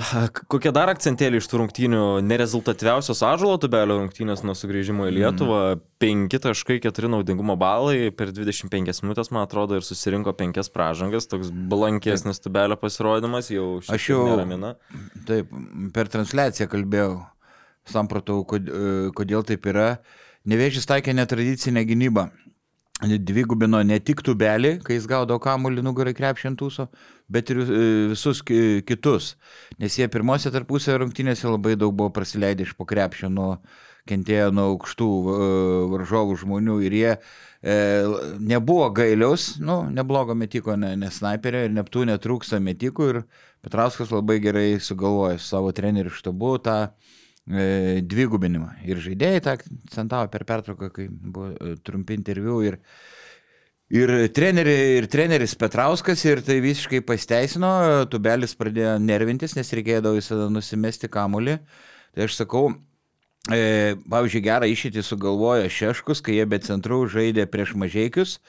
kokie 0.46 0.70
dar 0.74 0.90
akcentėliai 0.92 1.42
iš 1.42 1.48
tų 1.50 1.58
rungtynių? 1.58 2.02
Nerezultatyviausios 2.22 3.22
Ažulo 3.26 3.56
tubelio 3.58 3.96
rungtynės 3.98 4.44
nuo 4.46 4.54
sugrįžimo 4.54 5.08
į 5.10 5.14
Lietuvą. 5.16 5.62
Mm. 5.74 6.28
5.4 6.30 7.10
naudingumo 7.10 7.56
balai 7.58 8.12
per 8.14 8.30
25 8.36 9.02
minutės, 9.02 9.30
man 9.34 9.46
atrodo, 9.46 9.78
ir 9.78 9.86
susirinko 9.86 10.34
5 10.38 10.70
pražangas. 10.74 11.26
Toks 11.30 11.50
blankesnis 11.50 12.42
tubelio 12.44 12.78
pasirodymas 12.78 13.50
jau 13.50 13.80
šiek 13.86 14.06
tiek 14.06 14.28
neramina. 14.30 14.76
Taip, 15.26 15.50
per 15.96 16.14
transliaciją 16.14 16.70
kalbėjau 16.70 17.16
samprotau, 17.90 18.44
e, 18.56 19.10
kodėl 19.16 19.46
taip 19.46 19.66
yra. 19.70 19.96
Nevėžys 20.46 20.86
taikė 20.86 21.14
netradicinę 21.16 21.82
gynybą. 21.86 22.28
Dvigubino 22.96 23.82
ne 23.84 23.98
tik 24.00 24.22
tubelį, 24.24 24.78
kai 24.80 24.94
jis 24.96 25.04
gaudo 25.10 25.36
kamuolį 25.42 25.82
nugarai 25.84 26.14
krepšintūso, 26.16 26.86
bet 27.28 27.50
ir 27.52 27.60
e, 27.60 27.80
visus 28.14 28.40
kitus. 28.46 29.34
Nes 29.82 29.98
jie 29.98 30.08
pirmose 30.08 30.52
tarpusio 30.54 30.96
rungtynėse 31.02 31.50
labai 31.50 31.74
daug 31.76 31.92
buvo 31.92 32.14
praleidę 32.16 32.64
iš 32.64 32.72
po 32.78 32.88
krepšio 32.88 33.28
nuo 33.28 33.58
kentėjo 34.06 34.52
nuo 34.54 34.70
aukštų 34.72 35.10
e, 35.10 35.36
varžovų 35.92 36.38
žmonių 36.40 36.78
ir 36.86 36.94
jie 36.94 37.10
e, 37.12 37.76
nebuvo 38.38 38.86
gailiaus, 38.94 39.56
nu, 39.58 39.82
neblogo 39.92 40.36
metiko, 40.38 40.78
ne, 40.78 40.94
ne 40.96 41.10
sniperio 41.12 41.66
ir 41.66 41.74
neptų 41.74 42.06
netrūksta 42.12 42.62
metikų 42.62 43.10
ir 43.12 43.20
Petrauskas 43.66 44.12
labai 44.14 44.38
gerai 44.38 44.76
sugalvojo 44.78 45.40
su 45.40 45.48
savo 45.50 45.72
treneriu 45.74 46.12
štabu 46.14 46.52
tą 46.62 46.76
e, 46.86 47.25
dvigubinimą. 47.46 48.72
Ir 48.88 49.02
žaidėjai 49.04 49.42
tą 49.44 49.54
akcentavo 49.58 50.30
per 50.32 50.44
pertrauką, 50.48 50.90
kai 50.94 51.06
buvo 51.10 51.52
e, 51.54 51.76
trumpi 51.86 52.16
interviu. 52.18 52.58
Ir, 52.66 52.78
ir, 53.94 54.12
treneri, 54.34 54.76
ir 54.98 55.06
treneris 55.12 55.54
Petrauskas 55.58 56.24
ir 56.26 56.42
tai 56.46 56.58
visiškai 56.64 57.04
pasteisino, 57.06 57.70
tubelis 58.10 58.56
pradėjo 58.58 58.96
nervintis, 59.02 59.56
nes 59.58 59.72
reikėdavo 59.78 60.18
visada 60.18 60.50
nusimesti 60.52 61.10
kamulį. 61.12 61.60
Tai 62.16 62.28
aš 62.28 62.42
sakau, 62.42 62.68
E, 63.46 63.94
pavyzdžiui, 64.10 64.40
gerą 64.42 64.66
išėtį 64.66 65.04
sugalvojo 65.06 65.68
Šeškus, 65.70 66.18
kai 66.18 66.34
jie 66.34 66.46
be 66.50 66.58
centrų 66.58 67.04
žaidė 67.06 67.44
prieš 67.46 67.76
mažiekius 67.78 68.40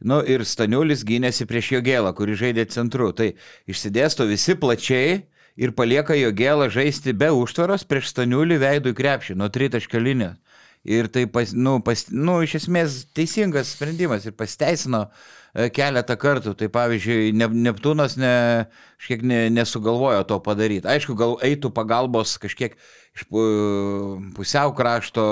Nu, 0.00 0.22
ir 0.24 0.46
Staniulis 0.48 1.02
gynėsi 1.04 1.44
prieš 1.44 1.74
Jogėlą, 1.74 2.14
kuri 2.16 2.32
žaidė 2.38 2.64
centru. 2.72 3.10
Tai 3.12 3.34
išsidėsto 3.68 4.24
visi 4.28 4.56
plačiai 4.56 5.18
ir 5.60 5.74
palieka 5.76 6.16
Jogėlą 6.16 6.70
žaisti 6.72 7.12
be 7.16 7.28
užtvaros 7.36 7.84
prieš 7.88 8.14
Staniulį 8.14 8.60
veidų 8.62 8.94
į 8.94 8.98
krepšį 9.00 9.36
nuo 9.40 9.50
tritaškio 9.52 10.00
linijos. 10.02 10.38
Ir 10.88 11.10
tai, 11.12 11.26
pas, 11.28 11.50
nu, 11.52 11.74
pas, 11.84 12.06
nu, 12.08 12.38
iš 12.40 12.54
esmės 12.62 13.02
teisingas 13.12 13.74
sprendimas 13.74 14.24
ir 14.24 14.32
pasteisino 14.32 15.02
e, 15.52 15.66
keletą 15.76 16.16
kartų. 16.16 16.54
Tai 16.56 16.70
pavyzdžiui, 16.72 17.34
ne, 17.36 17.50
Neptūnas 17.68 18.16
ne, 18.16 18.32
kažkiek 18.96 19.26
ne, 19.28 19.42
nesugalvojo 19.52 20.24
to 20.30 20.40
padaryti. 20.46 20.88
Aišku, 20.88 21.18
gal 21.20 21.36
eitų 21.44 21.68
pagalbos 21.76 22.38
kažkiek 22.40 22.78
iš 23.12 23.28
pu- 23.28 24.22
pusiau 24.38 24.72
krašto, 24.72 25.26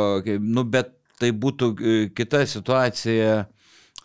nu, 0.44 0.68
bet 0.68 0.92
tai 1.18 1.32
būtų 1.32 1.72
e, 1.72 1.98
kita 2.12 2.44
situacija 2.44 3.46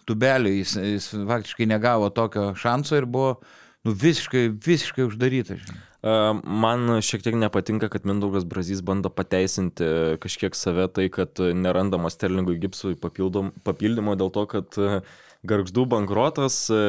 tubeliui. 0.08 0.62
Jis, 0.62 0.78
jis 0.80 1.12
faktiškai 1.28 1.68
negavo 1.68 2.08
tokio 2.16 2.54
šanso 2.56 2.96
ir 2.96 3.04
buvo 3.04 3.42
nu, 3.84 3.92
visiškai, 3.92 4.48
visiškai 4.64 5.12
uždarytas. 5.12 5.60
žinai. 5.60 5.90
Man 6.04 6.98
šiek 7.00 7.22
tiek 7.24 7.36
nepatinka, 7.40 7.88
kad 7.88 8.04
Mindaugas 8.04 8.44
Brazys 8.44 8.82
bando 8.84 9.08
pateisinti 9.08 9.86
kažkiek 10.20 10.56
save 10.56 10.90
tai, 10.92 11.06
kad 11.08 11.40
nerandama 11.40 12.12
Sterlingui 12.12 12.58
Gipsui 12.60 12.98
papildymo 13.00 14.18
dėl 14.20 14.34
to, 14.36 14.44
kad 14.52 14.76
e, 14.76 14.98
Gargždų 15.48 15.86
bankrotas 15.94 16.58
e, 16.72 16.82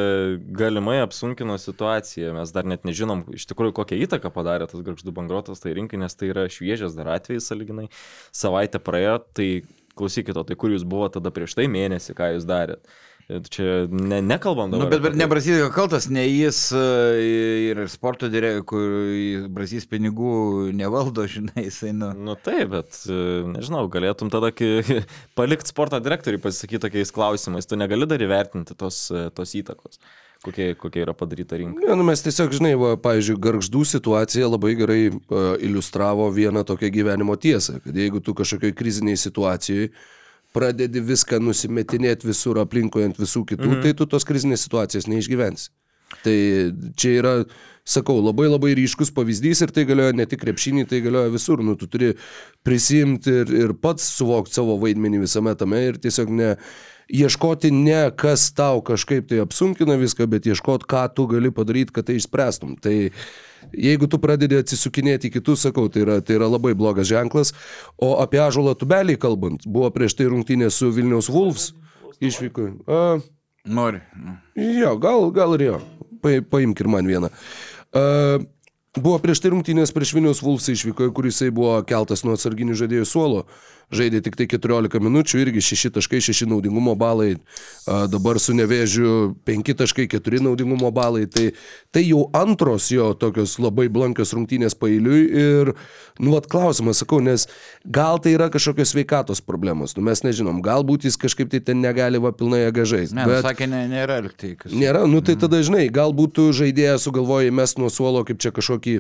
galimai 0.59 0.97
apsunkino 1.05 1.55
situaciją. 1.63 2.35
Mes 2.41 2.51
dar 2.55 2.67
net 2.67 2.83
nežinom 2.89 3.23
iš 3.39 3.47
tikrųjų, 3.53 3.77
kokią 3.79 4.01
įtaką 4.09 4.35
padarė 4.35 4.67
tas 4.71 4.83
Gargždų 4.83 5.15
bankrotas 5.15 5.63
tai 5.63 5.77
rinkai, 5.79 6.03
nes 6.03 6.19
tai 6.19 6.33
yra 6.35 6.49
šviežias 6.51 6.99
dar 6.99 7.15
atvejis, 7.15 7.47
saliginai. 7.53 7.87
Savaitę 8.35 8.83
praėjo, 8.83 9.21
tai 9.39 9.49
klausykit, 9.95 10.35
o 10.35 10.43
tai 10.47 10.59
kur 10.59 10.75
jūs 10.75 10.83
buvote 10.87 11.21
tada 11.21 11.31
prieš 11.35 11.55
tai 11.55 11.71
mėnesį, 11.71 12.19
ką 12.19 12.35
jūs 12.35 12.51
darėt. 12.51 12.83
Ir 13.29 13.45
Čia 13.49 13.87
ne, 13.89 14.19
nekalbam 14.23 14.69
dabar. 14.71 14.85
Nu, 14.85 14.91
bet, 14.91 15.01
bet 15.01 15.15
ne. 15.17 15.25
Brazilija 15.29 15.71
kaltas, 15.73 16.11
ne 16.13 16.27
jis 16.29 16.59
e, 16.77 16.81
ir 17.71 17.79
sporto 17.89 18.29
direktorius, 18.29 18.67
kur 18.69 19.53
Brazilijas 19.55 19.87
pinigų 19.89 20.33
nevaldo, 20.77 21.25
žinai, 21.35 21.65
jisai, 21.71 21.95
nu. 21.97 22.11
Nu 22.27 22.35
taip, 22.37 22.69
bet 22.75 22.99
e, 23.09 23.17
nežinau, 23.49 23.87
galėtum 23.93 24.29
tada 24.33 24.51
palikti 25.39 25.73
sporto 25.73 26.01
direktoriui 26.05 26.43
pasisakyti 26.45 26.83
tokiais 26.85 27.15
klausimais. 27.17 27.69
Tu 27.71 27.79
negali 27.81 28.09
dar 28.11 28.21
įvertinti 28.21 28.77
tos, 28.77 29.07
e, 29.09 29.31
tos 29.33 29.55
įtakos, 29.57 30.03
kokia, 30.45 30.75
kokia 30.77 31.07
yra 31.07 31.15
padaryta 31.17 31.57
rinka. 31.61 31.81
Ne, 31.81 31.97
nu 31.97 32.05
mes 32.05 32.21
tiesiog, 32.27 32.53
žinai, 32.59 32.75
va, 32.77 32.93
pavyzdžiui, 33.01 33.39
garždų 33.47 33.87
situacija 33.89 34.51
labai 34.51 34.75
gerai 34.77 35.01
uh, 35.09 35.55
iliustravo 35.65 36.29
vieną 36.35 36.67
tokią 36.69 36.93
gyvenimo 36.93 37.39
tiesą, 37.41 37.79
kad 37.87 37.97
jeigu 37.97 38.21
tu 38.21 38.37
kažkokioj 38.37 38.77
kriziniai 38.77 39.17
situacijoje 39.17 39.95
pradedi 40.55 41.03
viską 41.03 41.41
nusimetinėti 41.43 42.29
visur 42.31 42.61
aplinkui 42.63 43.07
ant 43.09 43.19
visų 43.21 43.45
kitų, 43.51 43.71
mhm. 43.71 43.83
tai 43.85 43.95
tu 43.99 44.07
tos 44.11 44.27
krizinės 44.29 44.67
situacijos 44.67 45.11
neišgyvensi. 45.11 45.73
Tai 46.23 46.35
čia 47.01 47.11
yra, 47.19 47.33
sakau, 47.89 48.21
labai 48.23 48.47
labai 48.47 48.75
ryškus 48.79 49.11
pavyzdys 49.17 49.65
ir 49.65 49.73
tai 49.75 49.87
galioja 49.89 50.15
ne 50.15 50.27
tik 50.29 50.43
krepšinį, 50.45 50.85
tai 50.91 51.01
galioja 51.05 51.33
visur. 51.33 51.63
Nu, 51.65 51.75
tu 51.81 51.89
turi 51.91 52.13
prisimti 52.67 53.33
ir, 53.43 53.51
ir 53.65 53.75
pats 53.81 54.07
suvokti 54.19 54.55
savo 54.61 54.77
vaidmenį 54.83 55.25
visame 55.25 55.57
tame 55.59 55.81
ir 55.89 55.99
tiesiog 56.01 56.31
ne, 56.31 56.53
ieškoti 57.09 57.73
ne 57.75 58.05
kas 58.17 58.47
tau 58.57 58.85
kažkaip 58.85 59.27
tai 59.33 59.43
apsunkina 59.45 59.99
viską, 60.01 60.29
bet 60.31 60.47
ieškoti, 60.49 60.89
ką 60.89 61.09
tu 61.17 61.27
gali 61.33 61.53
padaryti, 61.55 61.97
kad 61.97 62.09
tai 62.09 62.21
išspręstum. 62.21 62.79
Tai 62.85 62.95
jeigu 63.73 64.09
tu 64.11 64.21
pradedi 64.23 64.59
atsisukinėti 64.61 65.33
kitus, 65.35 65.65
sakau, 65.67 65.89
tai 65.93 66.05
yra, 66.05 66.19
tai 66.25 66.39
yra 66.39 66.51
labai 66.51 66.75
blogas 66.79 67.09
ženklas. 67.11 67.55
O 67.97 68.15
apie 68.23 68.43
Ažulą 68.45 68.77
Tubelį 68.79 69.17
kalbant, 69.21 69.65
buvo 69.67 69.91
prieš 69.95 70.19
tai 70.19 70.29
rungtynė 70.33 70.71
su 70.75 70.91
Vilniaus 70.95 71.31
Wolves 71.33 71.73
išvyko. 72.21 72.71
A, 72.87 73.05
Nori. 73.65 74.01
Jo, 74.57 74.97
gal, 75.01 75.31
gal 75.33 75.57
ir 75.57 75.69
jo. 75.69 75.79
Pa, 76.23 76.37
paimk 76.51 76.81
ir 76.81 76.91
man 76.93 77.09
vieną. 77.09 77.31
Uh, 77.95 78.43
buvo 78.99 79.19
prieš 79.23 79.43
tai 79.43 79.53
rungtynės 79.55 79.93
prieš 79.95 80.15
Vilnius 80.17 80.43
Vulfs 80.45 80.69
išvyko, 80.73 81.11
kur 81.15 81.29
jisai 81.29 81.51
buvo 81.55 81.79
keltas 81.89 82.25
nuo 82.27 82.37
atsarginių 82.37 82.77
žaidėjų 82.79 83.09
suolo. 83.09 83.45
Žaidė 83.93 84.23
tik 84.25 84.39
tai 84.39 84.47
14 84.49 85.03
minučių, 85.05 85.41
irgi 85.45 85.63
6 85.65 85.93
taškai, 85.99 86.21
6 86.25 86.49
naudingumo 86.49 86.95
balai. 86.99 87.37
Dabar 87.85 88.41
su 88.41 88.55
nevėžiu 88.57 89.35
5 89.45 89.75
taškai, 89.83 90.07
4 90.15 90.41
naudingumo 90.45 90.91
balai. 90.95 91.27
Tai, 91.31 91.51
tai 91.93 92.05
jau 92.07 92.29
antros 92.37 92.89
jo 92.93 93.13
tokios 93.19 93.59
labai 93.63 93.89
blankios 93.93 94.35
rungtynės 94.37 94.77
pailiui. 94.79 95.25
Ir, 95.45 95.73
nu, 96.19 96.35
vat 96.35 96.49
klausimas, 96.51 97.03
sakau, 97.03 97.21
nes 97.25 97.47
gal 97.85 98.21
tai 98.23 98.35
yra 98.39 98.49
kažkokios 98.53 98.95
sveikatos 98.95 99.43
problemos. 99.45 99.97
Nu, 99.99 100.05
mes 100.07 100.25
nežinom, 100.25 100.63
galbūt 100.65 101.09
jis 101.09 101.21
kažkaip 101.21 101.53
tai 101.53 101.61
ten 101.65 101.83
negali 101.85 102.21
va 102.23 102.33
pilnai 102.35 102.65
jėgažais. 102.65 103.15
Ne, 103.17 103.27
bet... 103.29 103.45
sakė, 103.47 103.69
ne, 103.71 103.85
nėra 103.91 104.21
liktai. 104.25 104.55
Nėra, 104.73 105.05
nu 105.11 105.21
tai 105.25 105.37
tada 105.41 105.61
žinai, 105.65 105.87
galbūt 105.93 106.41
žaidėjas 106.57 107.05
sugalvojai 107.07 107.53
mes 107.55 107.77
nuo 107.81 107.91
suolo 107.93 108.25
kaip 108.27 108.41
čia 108.43 108.55
kažkokį 108.55 108.99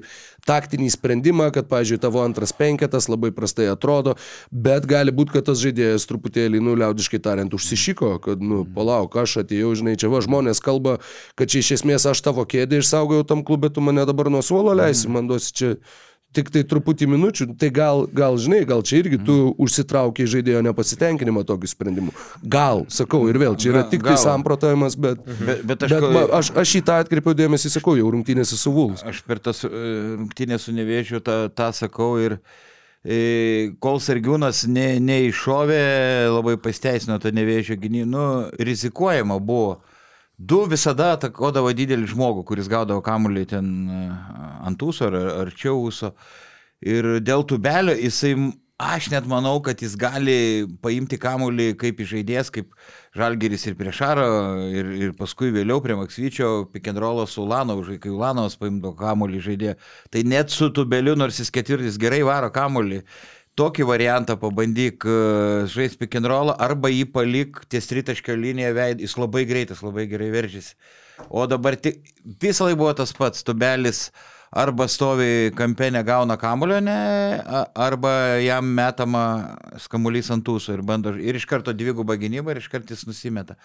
taktinį 0.48 0.90
sprendimą, 0.92 1.48
kad, 1.54 1.68
pavyzdžiui, 1.70 2.00
tavo 2.02 2.20
antras 2.24 2.52
penketas 2.56 3.08
labai 3.08 3.30
prastai 3.34 3.70
atrodo, 3.72 4.16
bet 4.50 4.73
gali 4.90 5.14
būti, 5.14 5.36
kad 5.36 5.46
tas 5.46 5.60
žaidėjas 5.62 6.08
truputėlį, 6.10 6.58
nu, 6.64 6.74
liaudiškai 6.80 7.20
tariant, 7.22 7.54
užsišyko, 7.54 8.16
kad, 8.24 8.42
nu, 8.42 8.64
palauk, 8.76 9.14
aš 9.22 9.38
atėjau, 9.44 9.70
žinai, 9.78 9.94
čia 10.00 10.10
va 10.10 10.22
žmonės 10.24 10.62
kalba, 10.64 10.98
kad 11.38 11.52
čia 11.52 11.62
iš 11.62 11.76
esmės 11.78 12.08
aš 12.10 12.24
tavo 12.26 12.42
kėdę 12.42 12.82
išsaugojau 12.82 13.28
tam 13.30 13.46
klube, 13.46 13.70
tu 13.70 13.84
mane 13.84 14.02
dabar 14.08 14.32
nuo 14.34 14.42
suolo 14.42 14.74
leisi, 14.74 15.06
man 15.12 15.30
duosi 15.30 15.54
čia 15.54 15.70
tik 16.34 16.50
tai 16.50 16.64
truputį 16.66 17.06
minučių, 17.12 17.46
tai 17.60 17.70
gal, 17.74 18.04
gal 18.10 18.34
žinai, 18.40 18.64
gal 18.66 18.82
čia 18.86 18.98
irgi 19.02 19.20
tu 19.22 19.36
užsitraukiai 19.62 20.26
žaidėjo 20.30 20.64
nepasitenkinimą 20.66 21.44
tokiu 21.46 21.70
sprendimu. 21.70 22.14
Gal, 22.42 22.84
sakau, 22.92 23.24
ir 23.30 23.38
vėl, 23.38 23.54
čia 23.54 23.70
yra 23.70 23.84
tik 23.86 24.02
tai 24.02 24.16
gal. 24.16 24.22
samprotavimas, 24.24 24.98
bet, 24.98 25.22
Bet, 25.44 25.62
bet 25.66 25.86
aš, 25.86 25.94
bet 25.94 26.08
ma, 26.10 26.26
aš, 26.40 26.50
aš 26.58 26.76
į 26.80 26.84
tą 26.88 26.98
atkreipiau 27.04 27.38
dėmesį, 27.38 27.70
sakau, 27.76 27.94
jau 27.98 28.10
rungtynėse 28.14 28.58
su 28.58 28.74
Vuls. 28.74 29.04
aš 29.06 29.22
per 29.28 29.38
tas 29.42 29.62
e, 29.66 29.70
rungtynės 30.18 30.66
su 30.66 30.74
nevėžiu 30.74 31.22
tą, 31.24 31.44
tą 31.54 31.70
sakau 31.76 32.16
ir 32.22 32.38
e, 32.38 32.73
kol 33.04 33.98
Sergiūnas 34.00 34.62
ne, 34.72 34.94
neiššovė, 35.04 35.80
labai 36.32 36.54
pasteisino 36.56 37.18
tą 37.20 37.34
nevėžio 37.36 37.76
gynybą, 37.76 38.08
nu, 38.08 38.24
rizikuojama 38.56 39.36
buvo. 39.44 39.82
Du 40.34 40.64
visada 40.66 41.12
atakuodavo 41.14 41.70
didelį 41.76 42.08
žmogų, 42.10 42.42
kuris 42.48 42.66
gaudavo 42.70 43.04
kamuolį 43.04 43.44
ten 43.52 43.68
e, 43.86 43.98
ant 44.66 44.80
ūso 44.82 45.06
ar 45.06 45.18
arčiau 45.44 45.84
ūso. 45.84 46.14
Ir 46.84 47.20
dėl 47.22 47.44
tubelio 47.46 47.94
jisai, 47.94 48.34
aš 48.78 49.08
net 49.12 49.26
manau, 49.30 49.60
kad 49.62 49.78
jis 49.82 49.94
gali 49.98 50.66
paimti 50.82 51.18
kamuolį 51.20 51.74
kaip 51.78 52.00
žaidėjas, 52.02 52.50
kaip 52.54 52.72
Žalgeris 53.14 53.68
ir 53.68 53.76
prieš 53.78 54.00
Šarą, 54.00 54.26
ir, 54.74 54.90
ir 54.98 55.12
paskui 55.14 55.52
vėliau 55.54 55.78
prie 55.82 55.94
Maksvyčio 55.94 56.66
pikendrolo 56.74 57.26
su 57.30 57.44
Ulanovu, 57.44 57.98
kai 58.02 58.10
Ulanovas 58.10 58.58
paimdavo 58.58 58.96
kamuolį 58.98 59.44
žaidėją. 59.46 59.76
Tai 60.10 60.24
net 60.26 60.50
su 60.50 60.72
tubeliu, 60.74 61.14
nors 61.14 61.38
jis 61.38 61.54
ketvirtis 61.54 62.00
gerai 62.02 62.24
varo 62.26 62.50
kamuolį, 62.54 63.04
tokį 63.54 63.86
variantą 63.86 64.34
pabandyk 64.40 65.06
e, 65.06 65.16
žaisti 65.70 66.00
pikendrolą 66.02 66.56
arba 66.58 66.90
jį 66.90 67.06
palik 67.14 67.62
ties 67.70 67.86
tritaškio 67.90 68.34
liniją 68.34 68.74
veid, 68.74 69.02
jis 69.04 69.14
labai 69.20 69.44
greitas, 69.46 69.84
labai 69.86 70.08
gerai 70.10 70.32
veržiasi. 70.34 70.74
O 71.30 71.46
dabar 71.46 71.76
tik 71.78 72.02
visą 72.42 72.66
laiką 72.66 72.80
buvo 72.80 72.94
tas 72.98 73.14
pats, 73.14 73.46
tubelis 73.46 74.08
arba 74.54 74.86
stovi 74.88 75.50
kampe 75.56 75.90
negauna 75.90 76.36
kamulio, 76.36 76.78
ne, 76.80 77.40
arba 77.74 78.12
jam 78.38 78.68
metama 78.76 79.24
skamuolys 79.82 80.30
ant 80.30 80.46
ūsų 80.46 80.76
ir 80.76 80.84
bando, 80.86 81.10
ir 81.18 81.34
iš 81.34 81.48
karto 81.50 81.74
dvigubą 81.74 82.14
gynybą 82.20 82.54
ir 82.54 82.62
iš 82.62 82.70
karto 82.70 82.94
jis 82.94 83.02
nusimeta. 83.08 83.58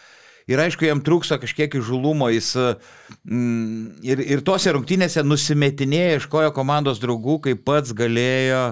Ir 0.50 0.58
aišku, 0.58 0.88
jam 0.88 1.04
trūksta 1.06 1.38
kažkiek 1.38 1.76
įžulumo, 1.78 2.32
jis 2.34 2.56
mm, 2.58 4.00
ir, 4.02 4.24
ir 4.34 4.42
tose 4.42 4.74
rungtynėse 4.74 5.22
nusimetinėja, 5.22 6.24
iškojo 6.24 6.50
komandos 6.56 6.98
draugų, 7.04 7.38
kaip 7.46 7.62
pats 7.68 7.94
galėjo 7.94 8.64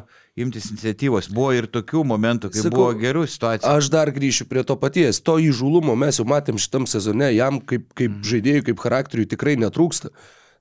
imtis 0.41 0.71
iniciatyvos. 0.71 1.29
Buvo 1.33 1.51
ir 1.53 1.67
tokių 1.69 2.01
momentų, 2.15 2.49
kai 2.49 2.63
Sakau, 2.63 2.71
Sakau, 2.71 2.81
buvo 2.81 2.97
gerų 3.03 3.27
situacijų. 3.29 3.75
Aš 3.77 3.91
dar 3.93 4.09
grįšiu 4.15 4.49
prie 4.49 4.65
to 4.65 4.77
paties. 4.81 5.21
To 5.21 5.37
įžulumo 5.41 5.93
mes 5.93 6.17
jau 6.17 6.25
matėm 6.29 6.57
šitam 6.61 6.89
sezone, 6.89 7.29
jam 7.37 7.61
kaip, 7.61 7.85
kaip 7.97 8.17
žaidėjui, 8.25 8.65
kaip 8.71 8.81
charakteriui 8.81 9.29
tikrai 9.29 9.53
netrūksta. 9.61 10.09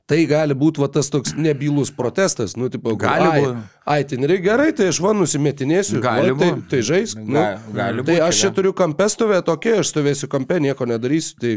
Tai 0.06 0.18
gali 0.30 0.54
būti 0.54 0.78
va, 0.78 0.86
tas 0.86 1.08
toks 1.10 1.32
nebylus 1.34 1.88
protestas, 1.90 2.52
nu, 2.54 2.68
tipo, 2.70 2.92
Gali 2.94 3.26
ai, 3.26 3.40
būt. 3.42 3.62
ai, 3.90 3.96
ten 4.06 4.22
reikia 4.30 4.44
gerai, 4.52 4.68
tai 4.78 4.86
aš 4.92 5.00
va 5.02 5.10
nusimetinėsiu, 5.18 5.98
Gali 6.04 6.30
va, 6.30 6.38
tai, 6.44 6.50
tai 6.70 6.82
žaisk. 6.86 7.18
Nu, 7.24 7.34
Ga- 7.34 7.58
gali 7.74 8.04
tai 8.06 8.20
būt, 8.20 8.26
aš 8.28 8.42
čia 8.44 8.50
turiu 8.54 8.70
kampe 8.78 9.08
stovėti, 9.10 9.46
tokie, 9.48 9.72
aš 9.80 9.90
stovėsiu 9.90 10.30
kampe, 10.30 10.60
nieko 10.62 10.86
nedarysiu. 10.86 11.34
Tai, 11.42 11.54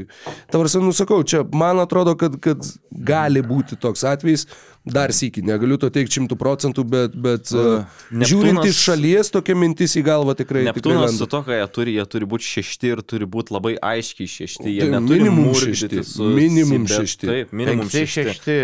tavarsi, 0.50 0.82
nusakau, 0.82 1.22
čia 1.22 1.44
man 1.54 1.78
atrodo, 1.84 2.18
kad, 2.18 2.40
kad 2.42 2.66
gali 2.90 3.46
būti 3.46 3.78
toks 3.78 4.02
atvejis, 4.10 4.48
dar 4.94 5.14
sėki, 5.16 5.44
negaliu 5.46 5.78
to 5.82 5.90
teikti 5.94 6.18
šimtų 6.20 6.38
procentų, 6.40 6.84
bet, 6.90 7.16
bet 7.16 7.52
uh, 7.56 7.86
Neptūnas- 8.12 8.30
žiūrint 8.32 8.66
iš 8.70 8.82
šalies, 8.90 9.32
tokia 9.34 9.56
mintis 9.60 9.96
į 10.00 10.04
galvą 10.08 10.36
tikrai. 10.40 10.64
tikrai 10.66 10.74
Neptūnas 10.74 11.06
lenda. 11.10 11.18
su 11.18 11.28
to, 11.32 11.42
ką 11.48 11.58
jie 11.60 11.68
turi, 11.76 11.96
jie 12.00 12.06
turi 12.16 12.30
būti 12.36 12.48
šešti 12.54 12.92
ir 12.94 13.02
turi 13.04 13.26
būti 13.30 13.56
labai 13.56 13.76
aiškiai 13.78 14.30
šešti. 14.36 14.68
Jie 14.76 14.86
Tai 14.88 14.92
neturi 15.00 15.20
minimum 15.26 15.52
šešti, 15.56 16.04
su 16.04 16.30
minimum 16.36 16.88
Sibet. 16.88 16.96
šešti. 17.04 17.28
Taip, 17.34 17.52
minimum 17.54 17.86
Penkti, 17.90 18.06
šešti. 18.06 18.26
šešti. 18.34 18.58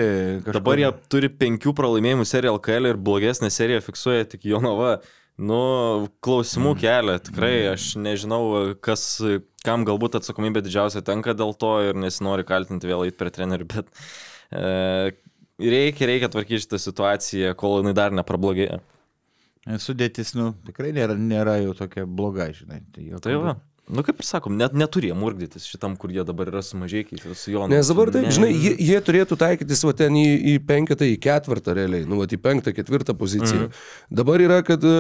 kažkur. 0.46 0.58
Dabar 0.60 0.82
jie 0.86 0.94
turi 1.10 1.30
penkių 1.44 1.76
pralaimėjimų 1.78 2.26
seriją 2.30 2.56
LKL 2.60 2.92
ir 2.94 2.98
blogesnę 3.10 3.52
seriją 3.54 3.84
fiksuoja 3.86 4.26
tik 4.36 4.46
Jonava. 4.50 4.98
Nu, 5.36 6.08
klausimų 6.24 6.78
kelia, 6.80 7.18
tikrai, 7.20 7.68
aš 7.74 7.98
nežinau, 8.00 8.72
kas, 8.80 9.20
kam 9.68 9.84
galbūt 9.84 10.16
atsakomybė 10.22 10.62
didžiausia 10.64 11.02
tenka 11.04 11.34
dėl 11.36 11.52
to 11.60 11.74
ir 11.90 11.98
nesinori 12.00 12.46
kaltinti 12.48 12.88
vėl 12.88 13.04
eiti 13.04 13.18
prie 13.20 13.34
trenerių, 13.36 13.68
bet 13.68 13.90
e, 14.56 15.12
reikia, 15.62 16.10
reikia 16.10 16.30
tvarkyti 16.34 16.64
šitą 16.66 16.80
situaciją, 16.82 17.54
kol 17.60 17.80
jinai 17.82 17.96
dar 17.98 18.16
neprablogėjo. 18.16 18.82
Sudėtis, 19.82 20.36
nu, 20.38 20.52
tikrai 20.68 20.92
nėra, 20.94 21.16
nėra 21.18 21.56
jau 21.64 21.74
tokia 21.78 22.04
bloga, 22.06 22.52
žinai. 22.54 22.84
Tai, 22.94 23.06
Tai 23.26 23.34
va. 23.34 23.56
būdu. 23.56 23.56
Nu, 23.86 24.02
kaip 24.02 24.18
ir 24.18 24.26
sakom, 24.26 24.56
net 24.58 24.74
neturi 24.74 25.12
jie 25.12 25.16
murgdytis 25.18 25.68
šitam, 25.70 25.94
kur 26.02 26.10
jie 26.10 26.24
dabar 26.26 26.50
yra 26.50 26.64
su 26.66 26.74
mažiekiais 26.78 27.22
ir 27.22 27.36
su 27.38 27.52
Jonu. 27.54 27.70
Nes 27.70 27.86
dabar 27.92 28.10
taip, 28.10 28.24
Ne. 28.26 28.32
žinai, 28.34 28.50
jie, 28.58 28.72
jie 28.82 28.98
turėtų 29.06 29.38
taikytis 29.38 29.84
va 29.86 29.94
ten 29.94 30.16
į, 30.18 30.24
į 30.42 30.54
penketą, 30.66 31.06
į 31.06 31.20
ketvirtą 31.22 31.76
realiai, 31.78 32.08
nu, 32.10 32.18
va, 32.18 32.26
į 32.26 32.40
penktą, 32.42 32.74
ketvirtą 32.74 33.14
poziciją. 33.14 33.68
Mhm. 33.68 33.84
Dabar 34.10 34.42
yra, 34.42 34.58
kad 34.66 34.82
e, 34.82 34.96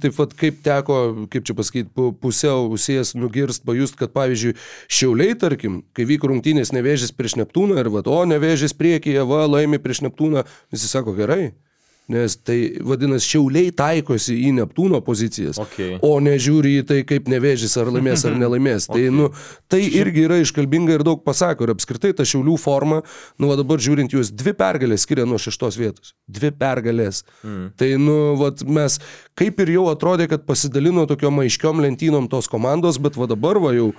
taip, 0.00 0.16
va, 0.16 0.26
kaip 0.32 0.62
teko, 0.64 0.96
kaip 1.28 1.44
čia 1.44 1.56
pasakyti, 1.58 1.92
pu- 1.92 2.14
pusiau 2.24 2.70
usės 2.72 3.12
nugirst, 3.14 3.66
pajust, 3.68 3.98
kad 4.00 4.14
pavyzdžiui, 4.16 4.56
šiauliai, 4.88 5.36
tarkim, 5.36 5.82
kai 5.92 6.08
vyko 6.08 6.32
rungtynės 6.32 6.72
nevėžys 6.72 7.12
prieš 7.12 7.36
Neptūną 7.42 7.76
ir 7.84 7.92
va, 7.92 8.00
o 8.08 8.24
nevėžys 8.24 8.72
priekyje, 8.72 9.28
va, 9.28 9.44
laimi 9.44 9.76
prieš 9.76 10.06
Neptūną, 10.08 10.46
visi 10.72 10.88
sako 10.88 11.12
gerai. 11.20 11.52
Nes 12.10 12.34
tai 12.36 12.56
vadinasi, 12.82 13.28
šiauliai 13.30 13.70
taikosi 13.78 14.34
į 14.48 14.50
Neptūno 14.56 14.98
pozicijas, 15.06 15.60
Okay. 15.62 16.00
o 16.02 16.16
nežiūri 16.20 16.80
į 16.80 16.86
tai, 16.88 16.98
kaip 17.06 17.28
nevėžys 17.30 17.76
ar 17.78 17.92
laimės 17.94 18.24
ar 18.26 18.34
nelaimės. 18.42 18.88
Tai, 18.90 19.04
nu, 19.14 19.28
tai 19.70 19.80
irgi 19.86 20.26
yra 20.26 20.40
iškalbinga 20.42 20.98
ir 20.98 21.04
daug 21.06 21.22
pasako. 21.24 21.64
Ir 21.68 21.74
apskritai 21.76 22.10
ta 22.18 22.26
šiaulių 22.26 22.56
forma, 22.60 23.02
nu, 23.38 23.48
va 23.52 23.56
dabar 23.60 23.80
žiūrint, 23.82 24.12
jūs 24.12 24.32
dvi 24.34 24.52
pergalės 24.58 25.06
skiria 25.06 25.28
nuo 25.28 25.38
šeštos 25.40 25.78
vietos. 25.78 26.16
Dvi 26.26 26.50
pergalės. 26.58 27.22
Mm. 27.46 27.70
Tai, 27.78 27.90
nu, 28.02 28.16
vat, 28.42 28.66
mes 28.66 28.98
kaip 29.38 29.62
ir 29.64 29.76
jau 29.76 29.86
atrodė, 29.92 30.26
kad 30.30 30.44
pasidalino 30.48 31.06
tokiom 31.08 31.42
aiškiom 31.44 31.80
lentynom 31.86 32.28
tos 32.32 32.50
komandos, 32.52 32.98
bet 33.02 33.16
va 33.16 33.30
dabar 33.30 33.62
va 33.62 33.72
jau, 33.76 33.92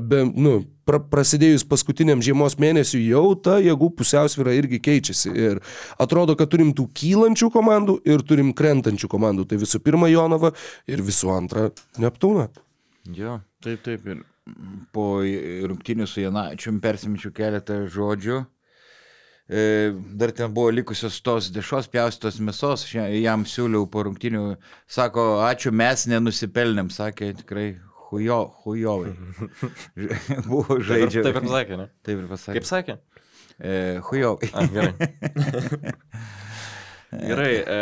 be, 0.00 0.24
nu, 0.34 0.62
pra, 0.86 1.00
prasidėjus 1.00 1.66
paskutiniam 1.68 2.22
žiemos 2.24 2.58
mėnesiui, 2.60 3.02
jau 3.10 3.34
ta 3.36 3.58
jėgų 3.64 3.90
pusiausvyra 3.98 4.54
irgi 4.58 4.80
keičiasi. 4.84 5.32
Ir 5.32 5.62
atrodo, 6.00 6.36
kad 6.38 6.52
turim 6.52 6.74
tų 6.76 6.88
kylančių 6.96 7.50
komandų 7.54 7.98
ir 8.08 8.24
turim 8.26 8.52
krentančių 8.56 9.10
komandų. 9.10 9.48
Tai 9.50 9.60
visų 9.64 9.82
pirma 9.84 10.10
Jonava 10.12 10.54
ir 10.90 11.04
visų 11.04 11.34
antra 11.34 11.70
Neptūna. 12.00 12.48
Jo. 13.16 13.40
Taip, 13.64 13.80
taip. 13.84 14.04
Ir 14.12 14.24
po 14.92 15.22
rungtynių 15.70 16.06
su 16.08 16.20
Janačium 16.20 16.80
persiminčiau 16.84 17.32
keletą 17.32 17.84
žodžių. 17.88 18.42
E, 19.44 19.92
Dar 20.16 20.32
ten 20.32 20.52
buvo 20.56 20.70
likusios 20.72 21.18
tos 21.24 21.50
dešos 21.52 21.88
pjaustytos 21.92 22.40
mėsos, 22.40 22.86
jam 22.92 23.44
siūliau 23.48 23.84
po 23.92 24.04
rungtynių, 24.06 24.44
sako, 24.88 25.24
ačiū, 25.44 25.72
mes 25.72 26.06
nenusipelnėm, 26.08 26.88
sakė 26.92 27.34
tikrai 27.42 27.66
hujo, 28.14 28.38
hujovai. 28.64 29.12
buvo 30.48 30.78
Taip 30.78 30.78
ir, 30.78 30.86
žaidžia. 30.92 31.26
taip 31.26 31.42
ir 31.42 31.50
sakė, 31.50 31.80
ne? 31.80 31.90
Taip 32.06 32.22
ir 32.22 32.30
pasakė. 32.30 32.56
Kaip 32.60 32.70
sakė? 32.70 32.98
E, 33.58 33.76
hujovai. 34.08 34.50
A, 34.54 34.66
gerai. 34.70 34.94
Gerai, 37.14 37.50
e, 37.62 37.74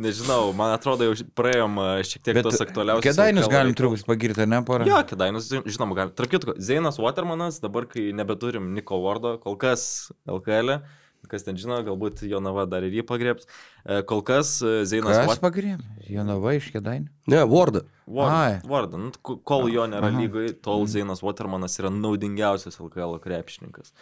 nežinau, 0.00 0.52
man 0.56 0.72
atrodo, 0.72 1.04
jau 1.04 1.26
praėjom 1.36 1.74
šiek 2.08 2.22
tiek 2.24 2.38
tos 2.46 2.60
aktualiausios. 2.64 3.04
Kedainius 3.04 3.48
galim 3.52 3.76
truputį 3.76 4.06
pagirti, 4.08 4.46
ne, 4.48 4.60
porą? 4.64 4.86
Jo, 4.88 5.02
Kedainius, 5.08 5.50
žinom, 5.68 5.92
galim. 5.96 6.14
Tarp 6.16 6.32
kitko, 6.32 6.56
Zeinas 6.56 6.96
Watermanas, 7.02 7.60
dabar 7.60 7.84
kai 7.90 8.08
nebeturim 8.16 8.70
Niko 8.76 9.00
Wardo, 9.04 9.36
kol 9.42 9.58
kas 9.60 9.84
LKL, 10.24 10.78
e, 10.78 11.03
kas 11.30 11.46
ten 11.46 11.58
žino, 11.60 11.76
galbūt 11.86 12.22
Jonava 12.28 12.64
dar 12.70 12.84
ir 12.86 12.94
jį 12.98 13.04
pagriebs. 13.08 13.46
E, 13.84 14.02
Kol 14.08 14.22
kas 14.26 14.56
e, 14.62 14.82
Zeinas 14.88 15.14
Kas 15.14 15.28
Watermanas. 15.28 15.42
pagrėmė? 15.44 16.08
Jonava 16.10 16.54
iš 16.56 16.70
Kedainių. 16.74 17.08
Ne, 17.32 17.44
Vorda. 17.48 17.84
Ai. 18.24 18.58
Wardą. 18.68 19.00
Nu, 19.06 19.12
kol 19.22 19.70
jo 19.72 19.86
nėra 19.88 20.10
Aha. 20.10 20.20
lygoje, 20.20 20.52
tol 20.64 20.84
Zeinas 20.90 21.24
Watermanas 21.24 21.78
yra 21.80 21.92
naudingiausias 21.94 22.76
LKL 22.82 23.16
krepšininkas. 23.24 23.94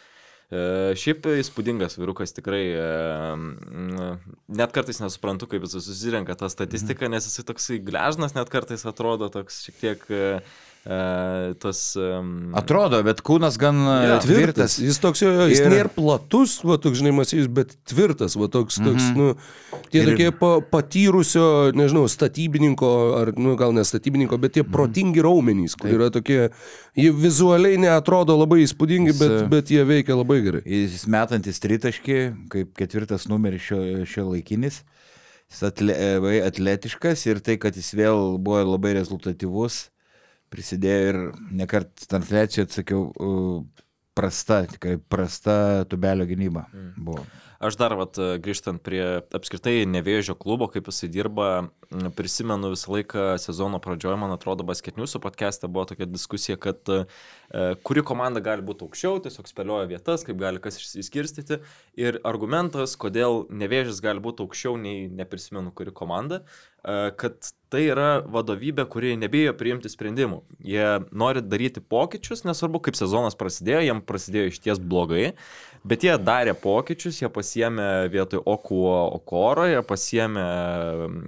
E, 0.53 0.65
šiaip 0.99 1.31
įspūdingas 1.39 1.97
vyrukas 2.01 2.35
tikrai, 2.37 2.65
net 4.53 4.75
kartais 4.75 5.01
nesuprantu, 5.01 5.49
kaip 5.49 5.65
jis 5.65 5.79
susirenka 5.87 6.37
tą 6.37 6.51
statistiką, 6.53 7.09
nes 7.13 7.29
jis 7.31 7.47
toksai 7.49 7.79
gležnas, 7.85 8.35
net 8.37 8.53
kartais 8.53 8.85
atrodo 8.89 9.31
toks 9.33 9.63
šiek 9.69 9.81
tiek 9.81 10.05
tas... 10.85 11.81
Um, 11.95 12.51
Atrodo, 12.59 12.99
bet 13.07 13.21
kūnas 13.23 13.55
gan 13.61 13.77
Jo. 13.79 13.93
jo, 14.09 14.17
Tvirtas. 14.25 14.27
tvirtas. 14.27 14.73
Jis 14.83 14.99
toks 14.99 15.23
jo, 15.23 15.31
jo 15.31 15.45
jis 15.47 15.61
Ir- 15.61 15.67
ir... 15.69 15.75
nėra 15.77 15.93
platus, 15.95 16.57
va, 16.67 16.75
toks, 16.83 16.99
žinai, 16.99 17.13
masys, 17.15 17.47
bet 17.47 17.77
tvirtas, 17.87 18.35
va, 18.35 18.49
toks, 18.51 18.81
toks, 18.83 19.05
mm 19.13 19.15
-hmm. 19.15 19.17
nu, 19.17 19.85
tie 19.95 20.03
Ir- 20.03 20.11
tokie 20.11 20.31
pa, 20.41 20.51
patyrusio, 20.75 21.71
nežinau, 21.79 22.09
statybininko, 22.11 22.91
ar, 23.21 23.31
nu, 23.39 23.55
gal 23.57 23.73
ne 23.77 23.85
statybininko, 23.87 24.39
bet 24.43 24.57
tie 24.59 24.65
protingi 24.67 25.23
raumenys, 25.23 25.77
kur 25.79 25.91
yra 25.95 26.11
tokie, 26.11 26.51
jie 26.99 27.13
vizualiai 27.15 27.79
neatrodo 27.79 28.35
labai 28.39 28.65
įspūdingi, 28.67 29.15
Jis, 29.15 29.19
bet, 29.23 29.31
e, 29.31 29.47
bet 29.55 29.71
jie 29.71 29.85
veikia 29.87 30.19
labai 30.19 30.41
gerai. 30.43 30.63
Jis 30.67 31.07
metantis 31.07 31.63
tritaškį, 31.63 32.19
kaip 32.51 32.75
ketvirtas 32.75 33.29
numeris 33.31 33.63
šio, 33.71 34.03
šio 34.07 34.27
laikinis. 34.35 34.83
Jis 35.53 35.63
atle, 35.63 35.95
e, 35.95 36.43
atletiškas 36.43 37.27
ir 37.27 37.39
tai, 37.39 37.57
kad 37.61 37.77
jis 37.77 37.95
vėl 37.95 38.39
buvo 38.43 38.65
labai 38.75 38.95
rezultatyvus, 38.99 39.91
prisidėjo 40.53 41.13
ir 41.13 41.21
nekart 41.63 42.07
transliacijoje 42.11 42.69
atsakiau, 42.69 43.07
prasta, 44.15 44.65
tikrai 44.69 44.99
prasta 45.01 45.57
tubelio 45.89 46.29
gynyba 46.29 46.67
buvo. 46.97 47.25
Aš 47.63 47.77
dar, 47.79 47.93
vat, 47.95 48.19
grįžtant 48.43 48.83
prie 48.83 49.05
apskritai 49.39 49.85
nevėžio 49.87 50.35
klubo, 50.35 50.67
kaip 50.67 50.89
jisai 50.91 51.07
dirba, 51.15 51.69
prisimenu 52.19 52.73
visą 52.73 52.91
laiką 52.97 53.27
sezono 53.39 53.79
pradžioje, 53.83 54.17
man 54.19 54.35
atrodo, 54.35 54.67
basketniusų 54.67 55.21
podcast'e 55.23 55.71
buvo 55.71 55.85
tokia 55.93 56.09
diskusija, 56.11 56.59
kad 56.59 56.83
kuri 57.85 58.01
komanda 58.07 58.41
gali 58.41 58.65
būti 58.65 58.87
aukščiau, 58.87 59.19
tiesiog 59.25 59.49
spėlioja 59.51 59.89
vietas, 59.91 60.25
kaip 60.25 60.39
gali 60.41 60.61
kas 60.63 60.79
išsiskirstyti. 60.81 61.59
Ir 62.01 62.21
argumentas, 62.25 62.95
kodėl 62.97 63.43
nevėžis 63.53 64.01
gali 64.05 64.23
būti 64.25 64.47
aukščiau 64.47 64.79
nei 64.81 65.09
neprisimenu 65.13 65.73
kuri 65.77 65.93
komanda, 65.93 66.43
e, 66.81 67.11
kad 67.21 67.53
tai 67.73 67.83
yra 67.91 68.23
vadovybė, 68.25 68.87
kuri 68.89 69.15
nebijo 69.21 69.53
priimti 69.57 69.89
sprendimų. 69.93 70.43
Jie 70.65 70.87
nori 71.13 71.45
daryti 71.45 71.81
pokyčius, 71.85 72.45
nesvarbu, 72.49 72.83
kaip 72.89 72.97
sezonas 72.97 73.37
prasidėjo, 73.37 73.85
jiem 73.89 74.03
prasidėjo 74.09 74.51
iš 74.53 74.59
ties 74.65 74.81
blogai, 74.81 75.33
bet 75.85 76.05
jie 76.05 76.17
darė 76.21 76.53
pokyčius, 76.57 77.21
jie 77.23 77.31
pasiemė 77.33 78.09
vietoj 78.13 78.43
Okuo 78.49 78.93
Okoro, 79.19 79.69
jie 79.69 79.81
pasiemė 79.85 80.47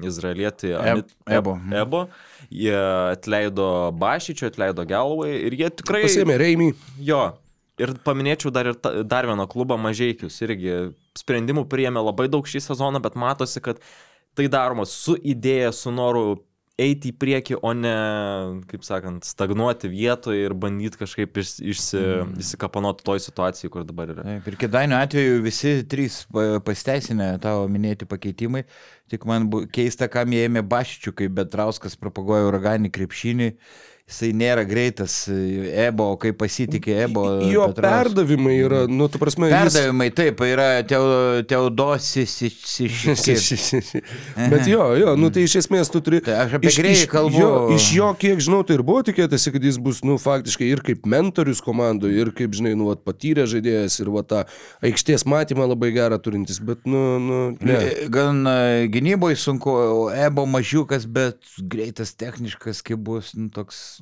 izraelietį 0.09 0.75
Amit- 0.81 1.17
Ebo. 1.27 1.59
Ebo, 1.73 2.07
jie 2.55 2.77
atleido 3.11 3.69
Bašyčio, 3.99 4.49
atleido 4.53 4.87
Galvai 4.89 5.33
ir 5.49 5.57
jie 5.59 5.71
tikrai... 5.83 6.05
Pasėmė 6.07 6.39
Reimį. 6.41 6.71
Jo. 7.03 7.25
Ir 7.83 7.91
paminėčiau 8.07 8.53
dar 8.55 8.71
ir 8.71 8.79
ta, 8.79 8.93
dar 9.03 9.27
vieną 9.27 9.49
klubą 9.51 9.77
Mažiekius. 9.83 10.37
Irgi 10.47 10.77
sprendimų 11.19 11.67
priėmė 11.71 12.05
labai 12.07 12.29
daug 12.31 12.47
šį 12.47 12.63
sezoną, 12.69 13.03
bet 13.03 13.19
matosi, 13.19 13.63
kad 13.65 13.83
tai 14.39 14.47
daroma 14.51 14.87
su 14.87 15.17
idėja, 15.19 15.73
su 15.75 15.91
noru 15.95 16.45
eiti 16.81 17.13
į 17.13 17.17
priekį, 17.23 17.57
o 17.63 17.71
ne, 17.77 17.95
kaip 18.71 18.83
sakant, 18.87 19.27
stagnuoti 19.27 19.91
vietoje 19.93 20.49
ir 20.49 20.55
bandyti 20.59 20.99
kažkaip 20.99 21.39
iš, 21.39 21.55
išsi, 21.63 22.01
mm. 22.01 22.33
įsikapanoti 22.43 23.07
toj 23.07 23.23
situacijai, 23.23 23.71
kur 23.71 23.87
dabar 23.87 24.11
yra. 24.11 24.25
Taip, 24.27 24.49
ir 24.51 24.59
kėdainių 24.65 24.99
atveju 24.99 25.41
visi 25.45 25.77
trys 25.91 26.23
pa- 26.35 26.59
pasiteisinę 26.67 27.31
tavo 27.43 27.69
minėti 27.71 28.09
pakeitimai, 28.11 28.65
tik 29.13 29.27
man 29.31 29.47
bu, 29.53 29.65
keista, 29.71 30.11
kam 30.11 30.35
jie 30.35 30.49
ėmė 30.49 30.65
Bašičių, 30.67 31.15
kai 31.21 31.31
Betrauskas 31.39 31.95
propaguoja 32.01 32.51
uraganį 32.51 32.91
krepšinį, 32.95 33.53
jisai 34.05 34.35
nėra 34.37 34.67
greitas, 34.69 35.15
Ebo, 35.33 36.11
o 36.13 36.17
kaip 36.21 36.37
pasitikė 36.37 36.93
Ebo. 37.07 37.23
Jo 37.49 37.71
Petrauskas. 37.71 38.13
perdavimai 38.13 38.57
yra, 38.61 38.83
nu, 38.91 39.07
tu 39.09 39.17
prasme, 39.19 39.49
jis- 39.49 39.57
Perdavimai, 39.73 40.11
taip, 40.13 40.43
yra 40.45 40.67
teo, 40.85 41.41
Teodosis 41.49 42.35
iš... 42.45 43.65
Bet 44.51 44.69
jo, 44.69 44.85
jo, 45.01 45.15
nu 45.17 45.31
tai 45.33 45.47
iš 45.49 45.57
esmės 45.63 45.89
tu 45.93 46.03
turi... 46.05 46.21
Tai 46.25 46.37
aš 46.43 46.59
apie 46.59 46.73
Grėjį 46.77 47.07
kalbu. 47.11 47.41
Jo, 47.41 47.49
iš 47.79 47.89
jo, 47.97 48.11
kiek 48.21 48.43
žinau, 48.45 48.61
tai 48.69 48.77
ir 48.77 48.85
buvo 48.87 49.01
tikėtasi, 49.09 49.55
kad 49.57 49.65
jis 49.65 49.81
bus, 49.81 50.03
nu, 50.05 50.19
faktiškai 50.21 50.69
ir 50.69 50.85
kaip 50.85 51.09
mentorius 51.09 51.65
komandai, 51.65 52.13
ir 52.21 52.33
kaip, 52.37 52.53
žinai, 52.59 52.75
nu, 52.77 52.91
vat, 52.93 53.01
patyrę 53.09 53.49
žaidėjas, 53.49 53.97
ir 54.05 54.13
va 54.13 54.25
tą 54.29 54.45
aikštės 54.85 55.25
matymą 55.31 55.71
labai 55.73 55.95
gerą 55.97 56.21
turintis, 56.21 56.61
bet, 56.61 56.85
nu, 56.85 57.03
nu, 57.25 57.41
ne. 57.65 57.81
Gan 58.13 58.45
e, 58.53 58.85
gynyboje 58.93 59.41
sunku, 59.41 59.73
Ebo 60.15 60.45
mažiukas, 60.51 61.09
bet 61.09 61.41
greitas, 61.73 62.13
techniškas, 62.21 62.85
kaip 62.85 63.01
bus, 63.09 63.33
nu, 63.39 63.49
toks 63.55 63.94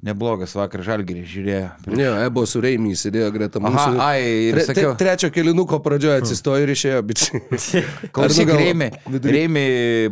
neblogas 0.00 0.54
vakar 0.56 0.80
žalgerį 0.80 1.22
žiūrėjo. 1.28 1.64
Ne, 1.92 2.04
Ebo 2.24 2.46
su 2.48 2.60
Reimiai 2.64 2.96
sėdėjo 2.96 3.26
greta 3.34 3.60
Aha, 3.60 3.68
mūsų. 3.74 3.98
ai, 4.00 4.22
ir 4.48 4.54
Tre, 4.56 4.62
sakiau. 4.70 4.92
tre, 4.96 5.10
trečio 5.10 5.28
kelinuko 5.34 5.76
pradžioje 5.84 6.22
atsistojo 6.22 6.62
ir 6.64 6.72
išėjo. 6.72 7.02
Klausyk, 7.04 8.14
Ar 8.16 8.32
nu 8.32 8.46
gal 8.48 8.60
Reimi, 8.62 8.88
vidury- 9.12 9.34
Reimi, 9.36 9.64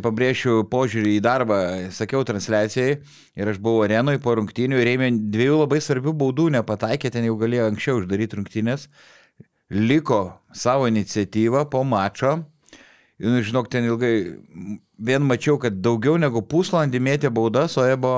pabrėšiu 0.05 0.59
požiūrį 0.69 1.15
į 1.17 1.23
darbą, 1.25 1.57
sakiau 1.95 2.21
transliacijai 2.27 2.99
ir 3.39 3.49
aš 3.49 3.57
buvau 3.57 3.81
arenoje 3.87 4.21
po 4.21 4.35
rungtynių 4.37 4.77
ir 4.77 4.85
Reimi 4.91 5.09
dviejų 5.33 5.57
labai 5.63 5.81
svarbių 5.81 6.13
baudų 6.21 6.51
nepataikė, 6.59 7.09
ten 7.17 7.25
jau 7.25 7.33
galėjo 7.41 7.71
anksčiau 7.71 8.03
uždaryti 8.03 8.37
rungtynės, 8.37 8.85
liko 9.73 10.21
savo 10.53 10.85
iniciatyvą 10.89 11.65
po 11.69 11.81
mačo 11.83 12.43
Nu, 13.19 13.41
žinok, 13.43 13.65
ten 13.67 13.83
ilgai, 13.83 14.39
vien 14.99 15.23
mačiau, 15.25 15.57
kad 15.61 15.79
daugiau 15.83 16.17
negu 16.19 16.43
pusvalandį 16.45 17.01
mėtė 17.03 17.31
baudas, 17.33 17.77
o 17.79 17.85
Ebo 17.87 18.11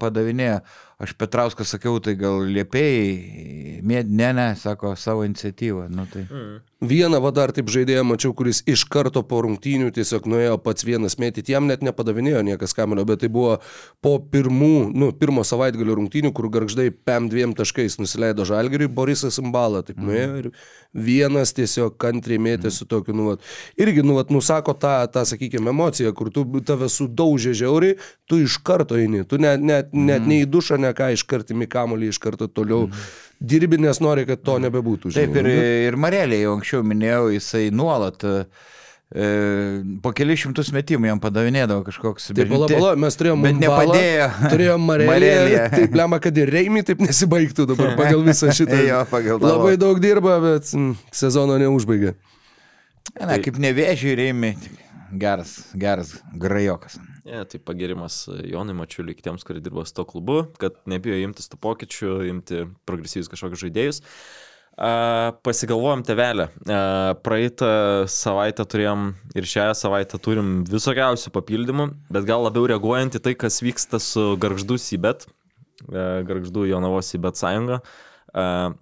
padavinėjo. 0.00 0.60
Aš 0.96 1.12
Petrauskas 1.12 1.68
sakiau, 1.74 1.98
tai 2.00 2.14
gal 2.16 2.46
liepėjai, 2.48 3.82
mėd, 3.84 4.08
ne, 4.16 4.30
ne, 4.32 4.46
sako, 4.56 4.94
savo 4.96 5.26
iniciatyvą. 5.26 5.90
Nu, 5.92 6.06
tai. 6.08 6.22
Mm. 6.24 6.54
Vieną 6.88 7.22
va 7.24 7.30
dar 7.32 7.52
taip 7.56 7.70
žaidėją 7.72 8.02
mačiau, 8.04 8.34
kuris 8.36 8.62
iš 8.68 8.82
karto 8.92 9.22
po 9.24 9.38
rungtynių 9.44 9.90
tiesiog 9.96 10.26
nuėjo 10.28 10.56
pats 10.60 10.84
vienas 10.84 11.18
mėtyti. 11.20 11.52
Jam 11.52 11.64
net 11.68 11.84
nepadavinėjo 11.84 12.42
niekas 12.44 12.72
kamelio, 12.76 13.04
bet 13.08 13.22
tai 13.22 13.30
buvo 13.32 13.58
po 14.04 14.14
pirmų, 14.32 14.90
nu, 14.92 15.08
pirmo 15.16 15.44
savaitgalio 15.44 15.96
rungtynių, 15.96 16.32
kur 16.36 16.50
garždai 16.52 16.90
PM 16.92 17.30
dviem 17.32 17.52
taškais 17.56 17.96
nusileido 18.00 18.44
žalgiriui, 18.48 18.88
Borisas 18.92 19.40
Imbala 19.40 19.80
taip 19.84 20.00
nuėjo 20.04 20.42
ir 20.42 20.50
vienas 20.96 21.52
tiesiog 21.56 21.96
kantriai 22.00 22.40
mėtė 22.44 22.72
su 22.72 22.88
tokiu, 22.88 23.16
nu, 23.16 23.30
vat, 23.32 23.48
irgi, 23.80 24.04
nu, 24.04 24.16
vat, 24.20 24.32
nusako 24.32 24.76
tą, 24.76 24.98
tą, 25.12 25.24
sakykime, 25.28 25.72
emociją, 25.72 26.12
kur 26.16 26.32
tu 26.34 26.44
tave 26.66 26.88
sudaužė 26.92 27.54
žiauriai, 27.60 27.98
tu 28.28 28.40
iš 28.42 28.58
karto 28.66 28.98
eini, 29.00 29.24
tu 29.28 29.40
net, 29.42 29.62
net, 29.62 29.92
net 29.94 30.26
nei 30.26 30.44
į 30.44 30.50
dušą, 30.50 30.80
ne 30.82 30.92
ką, 30.96 31.12
iš 31.16 31.26
karto 31.28 31.56
į 31.56 31.68
kamolį, 31.70 32.12
iš 32.12 32.20
karto 32.22 32.48
toliau. 32.48 32.86
Dirbi, 33.36 33.76
nes 33.80 34.00
nori, 34.00 34.24
kad 34.28 34.40
to 34.40 34.56
nebebūtų. 34.64 35.12
Taip, 35.12 35.34
žinai, 35.34 35.42
ir, 35.42 35.50
nu, 35.50 35.66
ir 35.90 36.00
Marelė 36.00 36.40
jau 36.40 36.56
anksčiau 36.56 36.86
minėjau, 36.88 37.26
jisai 37.34 37.66
nuolat 37.74 38.24
e, 38.24 38.38
po 40.02 40.10
kelius 40.16 40.40
šimtus 40.42 40.72
metimų 40.74 41.10
jam 41.12 41.20
padavinėdavo 41.22 41.84
kažkoks... 41.86 42.30
Taip, 42.32 42.48
pala, 42.50 42.66
pala, 42.70 42.94
mes 42.98 43.18
turėjom 43.20 43.44
Bet 43.44 43.58
Mumbalą. 43.60 44.00
Turėjom 44.50 44.86
Marelį. 44.90 45.60
Taip, 45.76 45.94
lemma, 46.00 46.18
kad 46.22 46.40
ir 46.40 46.50
Reimi 46.50 46.82
taip 46.86 47.04
nesibaigtų 47.04 47.68
dabar 47.70 47.94
pagal 48.00 48.24
visą 48.26 48.50
šitą. 48.56 48.80
Jo, 48.82 49.04
pagal 49.10 49.38
tavo. 49.38 49.52
Labai 49.52 49.76
daug 49.80 50.00
dirba, 50.02 50.40
bet 50.42 50.72
mm, 50.74 50.96
sezono 51.14 51.60
neužbaigė. 51.62 52.16
Na, 53.16 53.38
kaip 53.38 53.60
nevėžiai 53.62 54.16
rėmė, 54.18 54.56
geras, 55.12 55.72
geras 55.74 56.16
grajokas. 56.32 56.98
Ja, 57.26 57.44
tai 57.44 57.60
pagirimas 57.62 58.24
Jonui 58.46 58.76
Mačiuliui, 58.78 59.16
kitiems, 59.18 59.44
kurie 59.46 59.62
dirbo 59.62 59.84
su 59.86 59.94
to 59.96 60.04
klubu, 60.08 60.44
kad 60.60 60.78
nebijo 60.86 61.18
imtis 61.24 61.50
tų 61.50 61.58
pokyčių, 61.62 62.10
imti 62.30 62.64
progresyvius 62.88 63.30
kažkokius 63.32 63.64
žaidėjus. 63.66 64.02
A, 64.76 65.32
pasigalvojom 65.46 66.04
tevelę. 66.04 66.48
A, 66.68 67.14
praeitą 67.24 67.68
savaitę 68.12 68.66
turėjom 68.68 69.08
ir 69.38 69.48
šią 69.48 69.70
savaitę 69.78 70.20
turim 70.22 70.58
visokiausių 70.68 71.32
papildymų, 71.32 71.88
bet 72.12 72.28
gal 72.28 72.44
labiau 72.44 72.68
reaguojant 72.68 73.16
į 73.16 73.22
tai, 73.24 73.36
kas 73.40 73.62
vyksta 73.64 74.00
su 74.02 74.34
Garždu 74.40 74.76
Sibet, 74.80 75.24
a, 75.88 76.20
Garždu 76.28 76.66
Jonavos 76.68 77.08
Sibet 77.08 77.40
sąjunga. 77.40 77.80
A, 78.36 78.74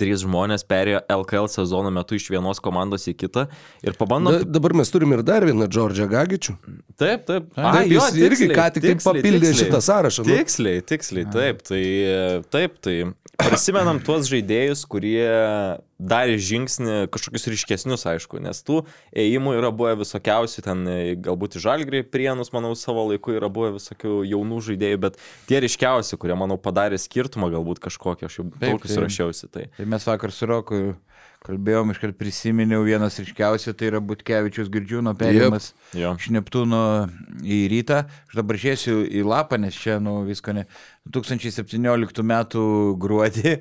Trys 0.00 0.22
žmonės 0.24 0.62
perėjo 0.64 1.02
LKL 1.12 1.44
sezono 1.52 1.90
metu 1.92 2.16
iš 2.16 2.30
vienos 2.32 2.56
komandos 2.64 3.04
į 3.10 3.12
kitą 3.20 3.42
ir 3.84 3.96
pabandom 4.00 4.38
Da, 4.38 4.46
dabar 4.56 4.72
mes 4.80 4.88
turim 4.88 5.12
ir 5.12 5.20
dar 5.26 5.44
vieną 5.44 5.66
Džordžią 5.68 6.06
Gagičių. 6.08 6.54
Taip, 6.96 7.26
taip. 7.28 7.50
Taip, 7.52 7.92
jis 7.92 8.16
irgi 8.16 8.48
ką 8.48 8.70
tik 8.78 8.86
taip 8.86 9.04
papildė 9.04 9.52
šitą 9.58 9.82
sąrašą. 9.84 10.24
nu. 10.24 10.38
Tiksliai, 10.40 10.80
tiksliai, 10.88 11.26
taip. 11.34 11.60
Tai, 11.68 11.82
taip, 12.54 12.80
tai 12.80 12.96
prisimenam 13.40 14.00
tuos 14.02 14.28
žaidėjus, 14.30 14.84
kurie 14.90 15.26
darė 15.98 16.36
žingsnį 16.42 16.96
kažkokius 17.14 17.48
ryškesnius, 17.52 18.04
aišku, 18.10 18.40
nes 18.42 18.60
tų 18.66 18.82
ėjimų 19.16 19.54
yra 19.58 19.70
buvę 19.74 19.94
visokiausių, 20.02 20.64
ten 20.66 20.84
e, 20.90 20.98
galbūt 21.24 21.58
į 21.58 21.64
Žalgrį 21.64 22.02
prienus, 22.12 22.52
manau, 22.54 22.74
savo 22.78 23.06
laiku 23.10 23.36
yra 23.36 23.50
buvę 23.52 23.74
visokių 23.78 24.20
jaunų 24.28 24.60
žaidėjų, 24.68 25.00
bet 25.06 25.18
tie 25.48 25.62
ryškiausi, 25.64 26.18
kurie, 26.20 26.36
manau, 26.38 26.58
padarė 26.60 26.98
skirtumą 27.00 27.50
galbūt 27.54 27.82
kažkokį, 27.86 28.28
aš 28.28 28.40
jau 28.40 28.46
Taip, 28.52 28.76
tokius 28.76 28.98
tai-. 28.98 29.50
Tai. 29.54 29.66
Tai 29.78 29.88
mes 29.94 30.08
vakar 30.10 30.34
su 30.34 30.50
Roku 30.50 30.82
kalbėjom, 31.44 31.92
iškart 31.92 32.16
prisiminiau, 32.16 32.84
vienas 32.86 33.18
ryškiausių 33.20 33.74
tai 33.76 33.90
yra 33.90 34.00
Butkevičius 34.04 34.70
Girdžiūno 34.72 35.12
perėjimas 35.20 35.70
yep. 35.72 35.98
Jo. 36.00 36.12
iš 36.16 36.30
Neptūno 36.32 36.80
į 37.44 37.58
rytą. 37.72 38.04
Aš 38.30 38.38
dabar 38.40 38.60
žiūrėsiu 38.62 39.02
į 39.04 39.24
lapą, 39.28 39.58
nes 39.60 39.76
čia 39.76 39.98
nu, 40.00 40.22
visko 40.28 40.54
ne. 40.56 40.64
2017 41.12 42.24
m. 42.24 42.32
gruodį. 43.04 43.54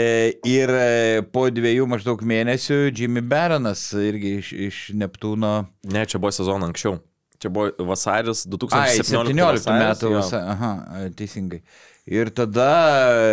e, 0.00 0.06
Ir 0.48 0.72
e, 0.72 1.20
po 1.34 1.44
dviejų 1.52 1.90
maždaug 1.92 2.24
mėnesių 2.24 2.86
Jimmy 2.88 3.20
Baronas 3.20 3.90
irgi 4.00 4.38
iš, 4.40 4.52
iš 4.70 4.82
Neptūno. 4.96 5.54
Ne, 5.92 6.08
čia 6.08 6.22
buvo 6.22 6.32
sezoną 6.32 6.70
anksčiau. 6.72 7.02
Čia 7.40 7.48
buvo 7.52 7.70
vasaris 7.88 8.44
Ai, 8.44 8.50
2017 8.52 9.32
17 9.32 9.32
vasaris, 9.32 9.70
metų. 9.84 10.10
Vasa, 10.18 10.40
aha, 10.52 10.72
teisingai. 11.16 11.62
Ir 12.10 12.30
tada 12.34 12.66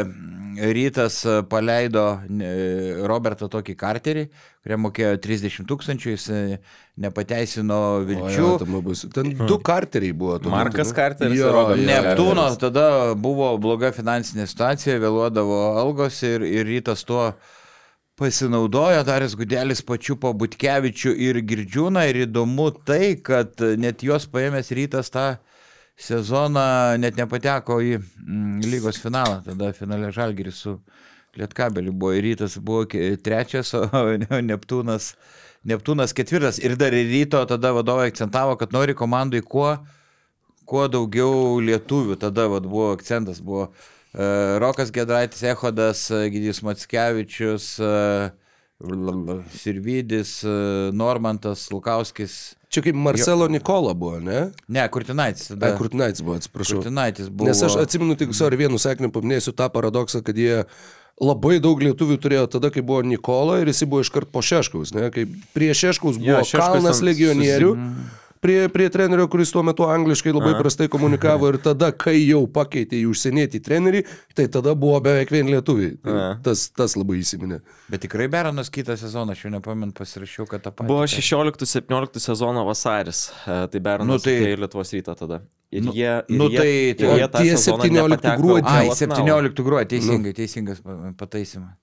mm, 0.05 0.59
rytas 0.75 1.21
paleido 1.49 2.03
e, 2.29 2.51
Robertą 3.09 3.47
tokį 3.49 3.73
karterį, 3.79 4.25
kuriam 4.61 4.83
mokėjo 4.85 5.15
30 5.23 5.65
tūkstančių, 5.69 6.11
jis 6.13 6.25
e, 6.35 6.41
nepateisino 7.03 7.77
O, 7.79 7.99
jo, 8.01 8.07
vilčių. 8.11 8.49
tam 8.61 8.77
bus. 8.85 9.03
Ten 9.15 9.31
du 9.49 9.57
karteriai 9.65 10.13
buvo. 10.13 10.37
tuo 10.43 10.53
Markas 10.53 10.91
metu? 10.91 10.97
Karteris 10.99 11.39
ir 11.39 11.41
Jo. 11.41 11.53
Neptūno 11.89 12.47
tada 12.61 12.87
buvo 13.17 13.49
bloga 13.61 13.91
finansinė 13.95 14.45
situacija, 14.51 14.99
vėluodavo 15.03 15.61
algos 15.81 16.19
ir, 16.27 16.45
ir 16.45 16.67
rytas 16.69 17.03
tuo 17.07 17.31
pasinaudojo, 18.17 19.03
Daris 19.05 19.35
Gudelis 19.37 19.83
pačiupo 19.85 20.33
Butkevičių 20.33 21.13
ir 21.21 21.39
Girdžiūną 21.45 22.03
ir 22.09 22.23
įdomu 22.25 22.71
tai, 22.87 23.15
kad 23.21 23.61
net 23.77 24.01
juos 24.05 24.25
paėmęs 24.31 24.71
rytas 24.73 25.11
tą 25.13 25.27
sezoną 26.01 26.97
net 27.01 27.17
nepateko 27.17 27.77
į 27.81 27.97
mm, 27.99 28.63
lygos 28.65 28.97
finalą, 29.01 29.41
tada 29.45 29.69
finale 29.77 30.09
Žalgiris 30.13 30.63
su 30.65 30.79
Lietkabeliu 31.37 31.93
buvo 31.93 32.15
ir 32.17 32.25
rytas 32.25 32.57
buvo 32.57 32.87
trečias, 33.23 33.73
o 33.77 33.85
Neptūnas, 34.41 35.11
Neptūnas 35.69 36.15
ketvirtas 36.17 36.57
ir 36.63 36.73
dar 36.79 36.95
ir 36.97 37.05
ryto 37.11 37.43
tada 37.45 37.75
vadovai 37.77 38.09
akcentavo, 38.09 38.57
kad 38.57 38.73
nori 38.73 38.97
komandai 38.97 39.43
kuo 39.45 39.75
kuo 40.67 40.87
daugiau 40.91 41.61
lietuvių. 41.63 42.17
Tada 42.19 42.47
vat, 42.51 42.67
buvo 42.67 42.91
akcentas, 42.95 43.39
buvo 43.43 43.69
Rokas 44.63 44.91
Gedraitis, 44.93 45.43
Ehodas, 45.43 46.07
uh, 46.11 46.27
Gydys 46.31 46.63
Matskevičius, 46.65 47.73
uh, 47.83 48.29
Sirvidis, 49.57 50.43
Normantas, 50.93 51.65
Lukauskis. 51.73 52.55
Čia 52.69 52.83
kaip 52.85 52.97
Marcelo 52.99 53.47
Nikola 53.49 53.93
buvo, 53.97 54.19
ne? 54.21 54.51
Ne, 54.67 54.83
Kurtinaitis. 54.91 55.47
Tada. 55.53 55.71
Ai, 55.71 55.77
Kurtinaitis 55.79 56.21
buvo, 56.21 56.35
atsiprašau. 56.37 56.81
Kurtinaitis 56.81 57.31
buvo. 57.31 57.47
Nes 57.49 57.63
aš 57.63 57.79
atsimenu 57.81 58.17
tik, 58.19 58.35
sorry, 58.37 58.59
vienu 58.59 58.77
sakiniu 58.81 59.09
paminėsiu 59.15 59.55
tą 59.57 59.69
paradoksą, 59.73 60.21
kad 60.25 60.37
jie 60.37 60.61
labai 61.17 61.57
daug 61.63 61.81
lietuvių 61.81 62.19
turėjo 62.21 62.45
tada, 62.57 62.69
kai 62.73 62.83
buvo 62.85 63.01
Nikola 63.07 63.61
ir 63.63 63.71
jis 63.71 63.81
buvo 63.89 64.03
iškart 64.05 64.29
po 64.29 64.43
Šeškaus, 64.45 64.93
ne? 64.93 65.09
Kai 65.15 65.25
prie 65.55 65.71
Šeškaus 65.73 66.19
buvo 66.21 66.35
Jo, 66.35 66.41
ja, 66.43 66.49
Šeškaus 66.51 66.77
kalnas 66.77 67.01
legionierių. 67.07 67.73
Prie, 68.41 68.67
prie 68.69 68.89
trenerio, 68.93 69.27
kuris 69.27 69.51
tuo 69.51 69.63
metu 69.65 69.83
angliškai 69.89 70.31
labai 70.33 70.51
Aha. 70.53 70.61
prastai 70.61 70.87
komunikavo 70.93 71.49
ir 71.49 71.57
tada, 71.63 71.91
kai 71.91 72.15
jau 72.27 72.43
pakeitė 72.47 72.99
į 73.01 73.07
užsienietį 73.09 73.61
trenerį, 73.65 74.03
tai 74.37 74.45
tada 74.53 74.75
buvo 74.77 74.99
beveik 75.01 75.31
vien 75.33 75.49
lietuviai. 75.49 75.95
Aha. 76.05 76.27
Tas, 76.45 76.67
tas 76.69 76.95
labai 76.99 77.17
įsiminė. 77.23 77.61
Bet 77.89 78.01
tikrai 78.05 78.27
Beranas 78.29 78.69
kitą 78.69 78.97
sezoną, 78.99 79.33
aš 79.33 79.45
jau 79.47 79.51
nepamenu, 79.55 79.91
pasirašiau, 79.97 80.45
kad 80.47 80.61
tą 80.67 80.71
patį. 80.71 80.87
Buvo 80.91 81.07
16-17 81.09 82.19
sezono 82.19 82.65
vasaris, 82.67 83.31
e, 83.47 83.67
tai 83.73 83.79
Bernas 83.79 84.07
Nu, 84.07 84.13
nu, 84.13 84.19
tai- 84.19 84.39
tai 84.43 84.55
Lietuvos 84.55 84.91
rytą 84.93 85.15
tada. 85.17 85.41
Ir 85.71 85.81
Nu- 85.83 85.91
jie, 85.91 86.23
ir 86.29 86.37
nu, 86.39 86.47
jie, 86.49 86.57
tai- 86.57 86.89
ir 86.89 86.95
tai- 86.95 87.17
jie 87.19 87.27
tą 87.27 87.37
tie 87.43 87.55
sezoną 87.57 87.83
17 87.83 88.07
nepateko 88.07 88.41
gruodžio. 88.41 88.71
Ai, 88.71 88.87
į 88.87 88.95
finalą. 88.95 89.17
17 89.17 89.63
gruodžio, 89.67 89.89
teisingai, 89.89 90.33
teisingas 90.33 90.79
pa- 90.79 91.13
pataisimas. 91.17 91.73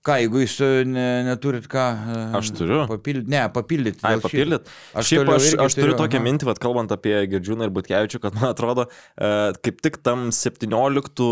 Ką, 0.00 0.14
jeigu 0.16 0.40
jūs 0.40 0.54
e, 0.64 0.68
ne, 0.88 1.02
neturit 1.26 1.66
ką... 1.68 1.82
e, 1.92 2.20
Aš 2.38 2.54
turiu. 2.56 2.78
Papildyti. 2.88 3.28
Ne, 3.28 3.42
papildyti. 3.52 4.00
Ai, 4.00 4.14
dėl 4.14 4.22
šito. 4.22 4.30
papildyt. 4.30 4.70
Aš 4.96 5.10
Šiaip 5.10 5.28
aš, 5.34 5.48
aš 5.66 5.76
turiu 5.76 5.90
turiu, 5.90 5.96
tokią 5.98 6.16
aha. 6.16 6.24
mintį, 6.24 6.48
vad 6.48 6.60
kalbant 6.62 6.94
apie 6.96 7.12
Girdžiūną 7.34 7.68
ir 7.68 7.74
Butkevičių, 7.76 8.22
kad 8.22 8.38
man 8.38 8.48
atrodo, 8.54 8.86
e, 8.88 9.30
kaip 9.60 9.84
tik 9.84 10.00
tam 10.06 10.30
17 10.32 11.28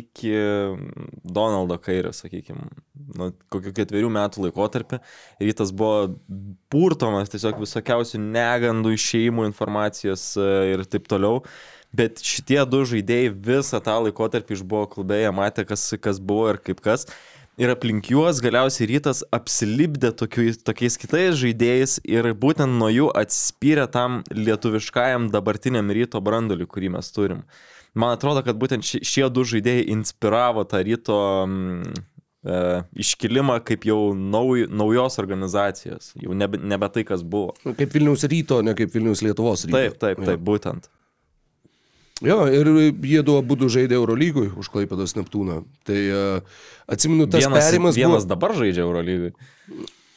iki 0.00 0.32
Donaldo 1.28 1.76
Kairio, 1.84 2.14
sakykime, 2.16 2.70
nu, 3.20 3.30
kokiu 3.52 3.76
ketverių 3.76 4.14
metų 4.16 4.46
laikotarpį, 4.46 5.02
rytas 5.44 5.76
buvo 5.76 6.16
purtomas 6.72 7.28
tiesiog 7.36 7.60
visokiausių 7.66 8.24
negandų, 8.24 8.96
išėjimų 8.96 9.50
informacijos 9.52 10.30
ir 10.40 10.88
taip 10.88 11.12
toliau. 11.12 11.42
Bet 11.96 12.20
šitie 12.24 12.58
du 12.68 12.82
žaidėjai 12.88 13.30
visą 13.46 13.78
tą 13.84 13.94
laikotarpį 14.08 14.56
išbuvo 14.58 14.88
klube, 14.92 15.20
jie 15.20 15.30
matė, 15.32 15.64
kas, 15.68 15.84
kas 16.02 16.18
buvo 16.20 16.50
ir 16.52 16.58
kaip 16.64 16.82
kas. 16.84 17.06
Ir 17.56 17.70
aplink 17.72 18.10
juos 18.12 18.42
galiausiai 18.44 18.90
rytas 18.90 19.22
apsilipdė 19.32 20.10
tokiu, 20.20 20.50
tokiais 20.60 20.98
kitais 21.00 21.38
žaidėjais 21.40 21.94
ir 22.04 22.28
būtent 22.36 22.76
nuo 22.76 22.90
jų 22.92 23.06
atsispyrė 23.16 23.86
tam 23.94 24.18
lietuviškajam 24.28 25.30
dabartiniam 25.32 25.88
ryto 25.88 26.20
branduliu, 26.20 26.66
kurį 26.68 26.92
mes 26.98 27.08
turim. 27.16 27.40
Man 27.96 28.12
atrodo, 28.12 28.42
kad 28.44 28.60
būtent 28.60 28.84
ši, 28.84 29.00
šie 29.08 29.24
du 29.32 29.46
žaidėjai 29.48 29.86
inspiravo 29.94 30.66
tą 30.68 30.82
ryto 30.84 31.16
mm, 31.48 31.96
e, 32.44 32.60
iškilimą 33.06 33.56
kaip 33.64 33.88
jau 33.88 34.02
nauj, 34.12 34.66
naujos 34.68 35.16
organizacijos, 35.24 36.12
jau 36.20 36.36
nebe, 36.36 36.60
nebe 36.60 36.92
tai, 36.92 37.06
kas 37.08 37.24
buvo. 37.24 37.56
Kaip 37.64 37.96
Vilniaus 37.96 38.28
ryto, 38.28 38.60
ne 38.68 38.76
kaip 38.76 38.92
Vilniaus 38.92 39.24
Lietuvos 39.24 39.64
ryto. 39.64 39.80
Taip, 39.80 39.96
taip, 40.04 40.20
taip, 40.28 40.44
būtent. 40.44 40.92
Jo, 42.24 42.46
ir 42.48 42.70
jie 43.04 43.20
du 43.26 43.36
abu 43.36 43.58
žaidė 43.68 43.98
Eurolygui 43.98 44.48
už 44.56 44.70
Klaipėdos 44.72 45.12
Neptūną. 45.18 45.60
Tai 45.84 45.98
uh, 46.16 46.62
atsimenu, 46.88 47.26
tas 47.28 47.44
Vienas, 47.44 47.66
perimas 47.66 47.98
vienas 47.98 48.24
buvo... 48.24 48.30
dabar 48.32 48.56
žaidžia 48.56 48.86
Eurolygai. 48.86 49.34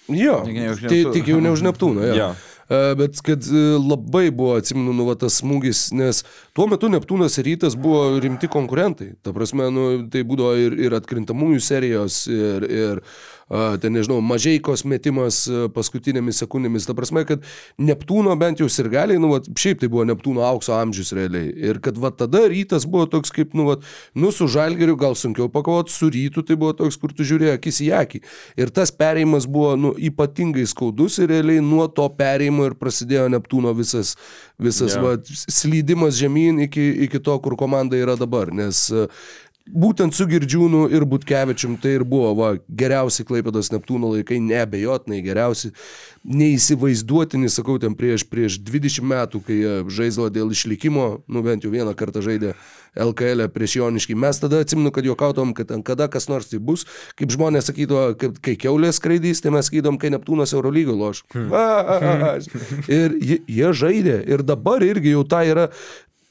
Jo, 0.09 0.39
Tik 0.47 0.87
tai 0.87 1.01
tik 1.13 1.27
jau 1.27 1.41
ne 1.43 1.51
už 1.51 1.65
Neptūną. 1.67 2.07
Jo. 2.07 2.15
Jo. 2.15 2.29
E, 2.69 2.95
Bet 2.95 3.17
kad 3.25 3.43
e, 3.49 3.61
labai 3.81 4.29
buvo, 4.31 4.55
atsimenu, 4.61 4.93
nu, 4.93 5.05
va, 5.07 5.15
tas 5.17 5.39
smūgis, 5.41 5.87
nes 5.97 6.21
tuo 6.57 6.67
metu 6.69 6.89
Neptūnas 6.91 7.39
ir 7.41 7.47
Rytas 7.49 7.77
buvo 7.79 8.19
rimti 8.21 8.49
konkurentai. 8.51 9.15
Ta 9.25 9.33
prasme, 9.33 9.71
nu, 9.73 9.85
tai 10.13 10.21
būdavo 10.27 10.53
ir, 10.57 10.77
ir 10.87 10.97
atkrintamųjų 10.97 11.61
serijos, 11.65 12.21
ir, 12.29 12.67
ir 12.69 13.01
a, 13.01 13.38
ten, 13.49 13.95
nežinau, 13.97 14.19
mažeikos 14.21 14.83
metimas 14.85 15.41
paskutinėmis 15.73 16.43
sekundėmis. 16.43 16.85
Ta 16.85 16.93
prasme, 16.97 17.23
kad 17.27 17.45
Neptūno 17.81 18.35
bent 18.39 18.61
jau 18.61 18.69
ir 18.69 18.89
galiai, 18.93 19.21
nu, 19.21 19.31
va, 19.33 19.39
šiaip 19.41 19.81
tai 19.81 19.89
buvo 19.91 20.05
Neptūno 20.07 20.43
aukso 20.45 20.75
amžius 20.77 21.11
realiai. 21.17 21.49
Ir 21.69 21.81
kad 21.83 21.97
va 21.97 22.11
tada 22.15 22.45
Rytas 22.51 22.85
buvo 22.89 23.07
toks 23.09 23.33
kaip, 23.33 23.55
nu, 23.57 23.65
va, 23.71 23.77
nu 24.13 24.31
su 24.35 24.47
Žalgeriu 24.51 24.97
gal 24.99 25.17
sunkiau 25.17 25.49
pakovoti, 25.51 25.93
su 25.93 26.11
Rytu 26.13 26.45
tai 26.45 26.59
buvo 26.59 26.75
toks, 26.77 26.99
kur 27.01 27.13
tu 27.15 27.25
žiūrėjai 27.27 27.57
akis 27.57 27.81
į 27.85 27.89
akį. 27.99 28.23
Ir 28.61 28.73
tas 28.75 28.93
perėjimas 28.93 29.49
buvo, 29.49 29.73
nu, 29.79 29.93
ypatingai 29.97 30.67
skaudus 30.69 31.19
ir 31.23 31.31
realiai 31.33 31.63
nuo 31.65 31.87
to 31.89 32.05
perėjimo 32.19 32.69
ir 32.69 32.77
prasidėjo 32.79 33.27
Neptūno 33.33 33.73
visas, 33.77 34.15
visas 34.61 34.95
yeah. 34.95 35.05
va, 35.05 35.39
slydimas 35.49 36.19
žemyn 36.19 36.65
iki, 36.67 36.85
iki 37.07 37.21
to, 37.23 37.39
kur 37.43 37.57
komanda 37.59 37.97
yra 37.99 38.17
dabar. 38.19 38.53
Nes 38.53 38.87
būtent 39.69 40.15
su 40.15 40.27
Girdžiūnu 40.29 40.87
ir 40.93 41.05
Butkevičium 41.09 41.77
tai 41.81 41.97
ir 41.99 42.05
buvo 42.07 42.31
va, 42.37 42.49
geriausi 42.67 43.25
Klaipėdos 43.27 43.71
Neptūno 43.73 44.11
laikai, 44.15 44.39
neabejotinai 44.43 45.21
geriausi, 45.25 45.71
neįsivaizduotini, 46.27 47.49
sakau, 47.51 47.77
ten 47.81 47.95
prieš, 47.97 48.25
prieš 48.29 48.59
20 48.65 49.05
metų, 49.09 49.41
kai 49.45 49.59
žaisdavo 49.91 50.29
dėl 50.33 50.51
išlikimo, 50.55 51.07
nu 51.27 51.43
bent 51.45 51.65
jau 51.65 51.73
vieną 51.73 51.95
kartą 51.97 52.23
žaidė 52.25 52.55
LKL 52.99 53.47
prieš 53.53 53.77
Joniškį. 53.79 54.17
Mes 54.19 54.41
tada 54.41 54.61
atsimenu, 54.63 54.91
kad 54.95 55.05
juokautom, 55.05 55.53
kad 55.57 55.69
ten 55.71 55.83
kada 55.85 56.09
kas 56.11 56.27
nors 56.31 56.49
tai 56.49 56.59
bus, 56.59 56.85
kaip 57.19 57.31
žmonės 57.33 57.69
sakydavo, 57.69 58.15
kad 58.19 58.41
kai 58.43 58.57
keulės 58.59 58.99
skraidys, 58.99 59.43
tai 59.43 59.53
mes 59.55 59.69
sakydom, 59.69 59.99
kai 60.01 60.11
Neptūnas 60.13 60.55
Eurolygo 60.57 60.97
loš. 60.97 61.23
A, 61.59 61.61
a, 61.61 61.95
a, 61.95 62.11
a. 62.27 62.31
Ir 62.91 63.15
jie, 63.19 63.37
jie 63.49 63.69
žaidė 63.75 64.19
ir 64.31 64.43
dabar 64.47 64.83
irgi 64.85 65.11
jau 65.13 65.25
tai 65.27 65.49
yra 65.51 65.67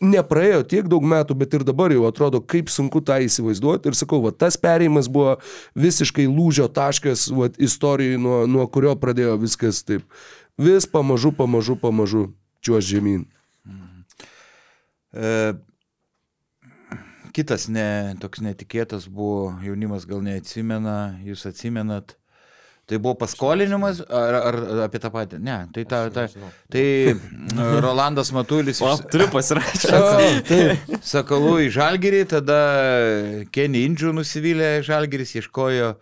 nepraėjo 0.03 0.63
tiek 0.71 0.89
daug 0.91 1.03
metų, 1.03 1.35
bet 1.39 1.55
ir 1.59 1.65
dabar 1.67 1.93
jau 1.95 2.05
atrodo, 2.09 2.41
kaip 2.41 2.71
sunku 2.71 3.03
tą 3.05 3.19
įsivaizduoti. 3.25 3.91
Ir 3.91 3.99
sakau, 3.99 4.21
va, 4.23 4.33
tas 4.33 4.59
perėjimas 4.61 5.11
buvo 5.11 5.37
visiškai 5.79 6.29
lūžio 6.31 6.69
taškas 6.71 7.29
va, 7.35 7.51
istorijai, 7.59 8.21
nuo, 8.23 8.45
nuo 8.51 8.67
kurio 8.71 8.95
pradėjo 8.99 9.39
viskas 9.43 9.83
taip. 9.87 10.07
Vis 10.59 10.87
pamažu, 10.91 11.33
pamažu, 11.35 11.79
pamažu 11.79 12.29
čiuos 12.63 12.87
žemyn. 12.87 13.27
E, 15.15 15.35
kitas 17.35 17.69
ne, 17.71 18.15
toks 18.23 18.43
netikėtas 18.45 19.09
buvo, 19.11 19.53
jaunimas 19.67 20.07
gal 20.11 20.23
neatsimena, 20.25 21.19
jūs 21.27 21.47
atsimenat. 21.51 22.17
Tai 22.89 22.97
buvo 23.05 23.19
paskolinimas, 23.21 23.99
ar, 24.09 24.35
ar 24.49 24.57
apie 24.87 24.97
tą 25.03 25.11
patį? 25.13 25.39
Ne, 25.45 25.59
tai, 25.77 25.83
ta, 25.89 25.99
ta, 26.09 26.23
tai 26.73 26.85
e, 27.13 27.17
Rolandas 27.85 28.31
Matulis 28.33 28.81
O, 28.81 28.95
turiu 29.13 29.27
pasirašyti. 29.29 30.61
Sakalų 31.13 31.59
į 31.67 31.69
Žalgirį, 31.77 32.23
tada 32.31 32.61
Kenny 33.53 33.85
Indžių 33.91 34.15
nusivylė 34.17 34.71
Žalgiris, 34.89 35.35
ieškojo 35.37 35.91
e, 35.93 35.99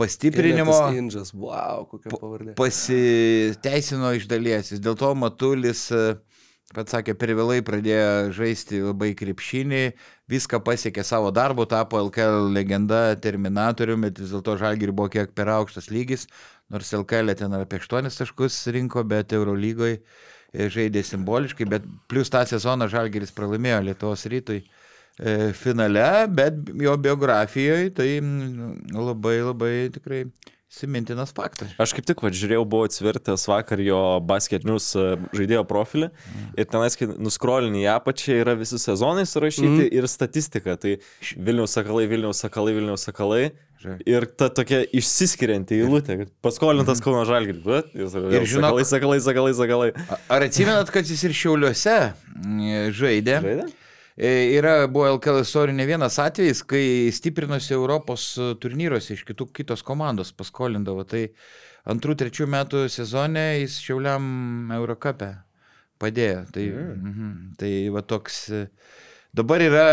pastiprinimo. 0.00 0.74
Inžas, 0.98 1.30
wow, 1.30 1.86
kokia 1.86 2.10
pavardė. 2.16 2.56
pasiteisino 2.58 4.10
iš 4.18 4.26
dalies. 4.34 4.74
Vis 4.74 4.82
dėlto 4.82 5.12
Matulis, 5.14 5.86
e, 5.94 6.16
pats 6.74 6.94
sakė, 6.94 7.16
per 7.18 7.32
vėlai 7.34 7.60
pradėjo 7.66 8.30
žaisti 8.36 8.80
labai 8.84 9.10
krepšinį, 9.18 9.82
viską 10.30 10.60
pasiekė 10.66 11.04
savo 11.06 11.32
darbu, 11.34 11.66
tapo 11.70 11.98
LKL 12.06 12.50
legenda, 12.54 13.00
terminatoriumi, 13.18 14.08
bet 14.08 14.20
vis 14.22 14.34
dėlto 14.34 14.56
Žalgirį 14.60 14.94
buvo 14.94 15.10
kiek 15.12 15.32
per 15.34 15.50
aukštas 15.56 15.90
lygis, 15.90 16.28
nors 16.70 16.92
LKL 16.94 17.34
ten 17.38 17.56
apie 17.58 17.80
8 17.82 18.10
taškus 18.20 18.60
rinko, 18.74 19.02
bet 19.02 19.34
Eurolygoje 19.34 19.98
žaidė 20.50 21.02
simboliškai, 21.06 21.66
bet 21.70 21.84
plus 22.10 22.30
tą 22.30 22.44
sezoną 22.48 22.88
Žalgiris 22.90 23.34
pralaimėjo 23.34 23.82
Lietuvos 23.86 24.24
rytui 24.30 24.62
e, 24.62 25.52
finale, 25.54 26.26
bet 26.26 26.58
jo 26.82 26.96
biografijoje 26.98 27.92
tai 27.98 28.08
mm, 28.18 28.94
labai 28.98 29.36
labai 29.46 29.74
tikrai 29.94 30.24
simintinas 30.70 31.32
faktas. 31.34 31.72
Aš 31.82 31.94
kaip 31.96 32.06
tik, 32.06 32.20
va, 32.22 32.30
žiūrėjau, 32.34 32.62
buvau 32.70 32.86
atsvirtęs 32.86 33.46
vakar 33.50 33.82
jo 33.82 34.00
basket 34.26 34.66
news 34.68 34.92
e, 34.94 35.06
žaidėjo 35.34 35.64
profilį 35.68 36.10
ir 36.54 36.68
tenais, 36.70 36.94
kai 36.98 37.08
nuskrolini 37.10 37.82
į 37.82 37.88
apačią, 37.96 38.36
yra 38.44 38.54
visi 38.58 38.78
sezonai 38.78 39.26
surašyti 39.26 39.66
mm. 39.72 39.88
ir 39.98 40.06
statistika. 40.10 40.76
Tai 40.80 40.94
Vilniaus 41.34 41.74
sakalai, 41.74 42.06
Vilniaus 42.10 42.44
sakalai, 42.44 42.76
Vilniaus 42.78 43.08
sakalai. 43.08 43.50
Ir 44.04 44.26
ta 44.36 44.50
tokia 44.52 44.82
išsiskirianti 44.92 45.78
eilutė, 45.80 46.18
kad 46.20 46.32
paskolintas 46.44 47.00
Kauno 47.00 47.24
Žalgiris. 47.24 47.62
bet 47.64 47.94
Ir, 47.96 48.10
Ir 48.12 48.42
ir 48.42 48.48
žinok, 48.48 48.76
sakalai, 48.84 48.84
sakalai, 48.92 49.20
sakalai, 49.24 49.54
sakalai. 49.56 50.18
Ar 50.28 50.44
atsimenat, 50.44 50.92
kad 50.92 51.08
jis 51.08 51.24
ir 51.24 51.34
Šiauliuose 51.34 51.96
mm, 52.36 52.90
žaidė? 52.98 53.40
Žaidė? 53.46 53.70
E, 54.20 54.52
Yra 54.52 54.84
buvo 54.84 55.06
LKL 55.14 55.40
istorijų 55.40 55.78
ne 55.78 55.86
vienas 55.88 56.18
atvejis, 56.20 56.60
kai 56.68 57.08
stiprinosi 57.16 57.72
Europos 57.72 58.24
e, 58.36 58.50
turnyruose 58.60 59.14
iš 59.16 59.22
kitų, 59.30 59.46
kitos 59.56 59.80
komandos 59.86 60.34
paskolindavo. 60.36 61.06
Tai 61.08 61.22
antrų, 61.88 62.18
trečių 62.20 62.48
metų 62.52 62.82
sezone 62.92 63.46
jis 63.62 63.78
Šiauliam 63.80 64.74
Eurocapė 64.76 65.30
padėjo. 66.00 66.42
Tai, 66.52 66.66
mm. 66.68 66.98
mhm, 67.06 67.30
tai 67.62 67.72
va 67.94 68.04
toks. 68.04 68.42
e, 68.52 68.66
Dabar 69.32 69.62
yra 69.64 69.86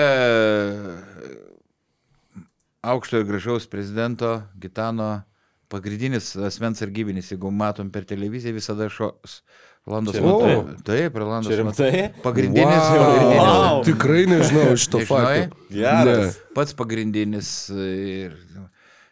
aukšto 2.84 3.22
ir 3.22 3.28
gražaus 3.30 3.70
prezidento 3.70 4.41
Gitano 4.60 5.22
pagrindinis 5.69 6.34
asmens 6.48 6.80
sargybinis, 6.84 7.31
jeigu 7.34 7.52
matom 7.52 7.89
per 7.91 8.06
televiziją, 8.07 8.53
visada 8.57 8.88
šos. 8.89 9.41
Rimtai? 9.88 10.19
Matu- 10.19 10.84
Taip, 10.84 11.14
Čia 11.15 11.27
Matu- 11.31 11.57
rimtai? 11.61 12.14
Pagrindinis, 12.23 12.88
Wow. 12.91 13.03
pagrindinis. 13.06 13.44
Wow. 13.48 13.84
Tikrai 13.88 14.23
nežinau 14.27 14.76
šito 14.76 14.99
Nežinojai? 14.99 15.41
fakto. 15.48 15.57
Geras. 15.72 16.39
Pats 16.56 16.73
pagrindinis 16.76 17.52
ir 17.72 18.34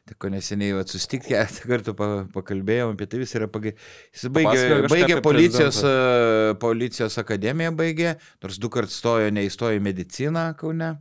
tik 0.05 0.17
ko 0.19 0.27
neseniai 0.29 0.83
susitikti 0.85 1.29
keletą 1.33 1.63
kartų 1.71 1.93
pa, 1.95 2.07
pakalbėjom 2.35 2.91
apie 2.93 3.07
tai, 3.07 3.19
jis 3.23 3.35
yra 3.39 3.47
pagė... 3.47 3.71
Jis 4.13 4.27
baigė, 4.29 4.65
baigė 4.91 5.21
policijos, 5.23 5.79
prezidentą. 5.79 6.51
e, 6.51 6.57
policijos 6.61 7.17
akademiją, 7.23 7.71
baigė, 7.79 8.11
nors 8.43 8.59
du 8.59 8.69
kart 8.69 8.91
stojo, 8.91 9.31
neįstojo 9.31 9.79
į 9.79 9.81
mediciną 9.81 10.43
Kaune, 10.59 10.91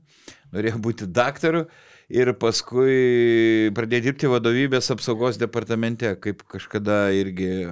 norėjo 0.54 0.78
būti 0.86 1.10
daktaru. 1.10 1.66
Ir 2.12 2.34
paskui 2.36 3.70
pradėjo 3.72 4.04
dirbti 4.10 4.28
vadovybės 4.28 4.90
apsaugos 4.92 5.38
departamente, 5.40 6.10
kaip 6.20 6.42
kažkada 6.52 7.08
irgi 7.16 7.70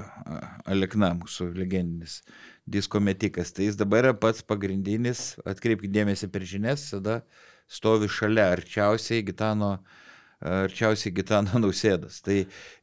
Alekna, 0.64 1.12
mūsų 1.18 1.50
legendinis 1.58 2.22
disko 2.64 3.00
metikas. 3.00 3.52
Tai 3.52 3.66
jis 3.66 3.76
dabar 3.76 4.06
yra 4.06 4.14
pats 4.16 4.44
pagrindinis, 4.46 5.34
atkreipkite 5.44 5.92
dėmesį 5.92 6.30
per 6.32 6.46
žinias, 6.48 6.86
tada 6.94 7.20
stovi 7.68 8.08
šalia 8.08 8.48
arčiausiai 8.54 9.24
Gitano, 9.26 9.74
arčiausiai 10.40 11.12
Gitano 11.12 11.60
nausėdas. 11.64 12.22
Tai, 12.24 12.38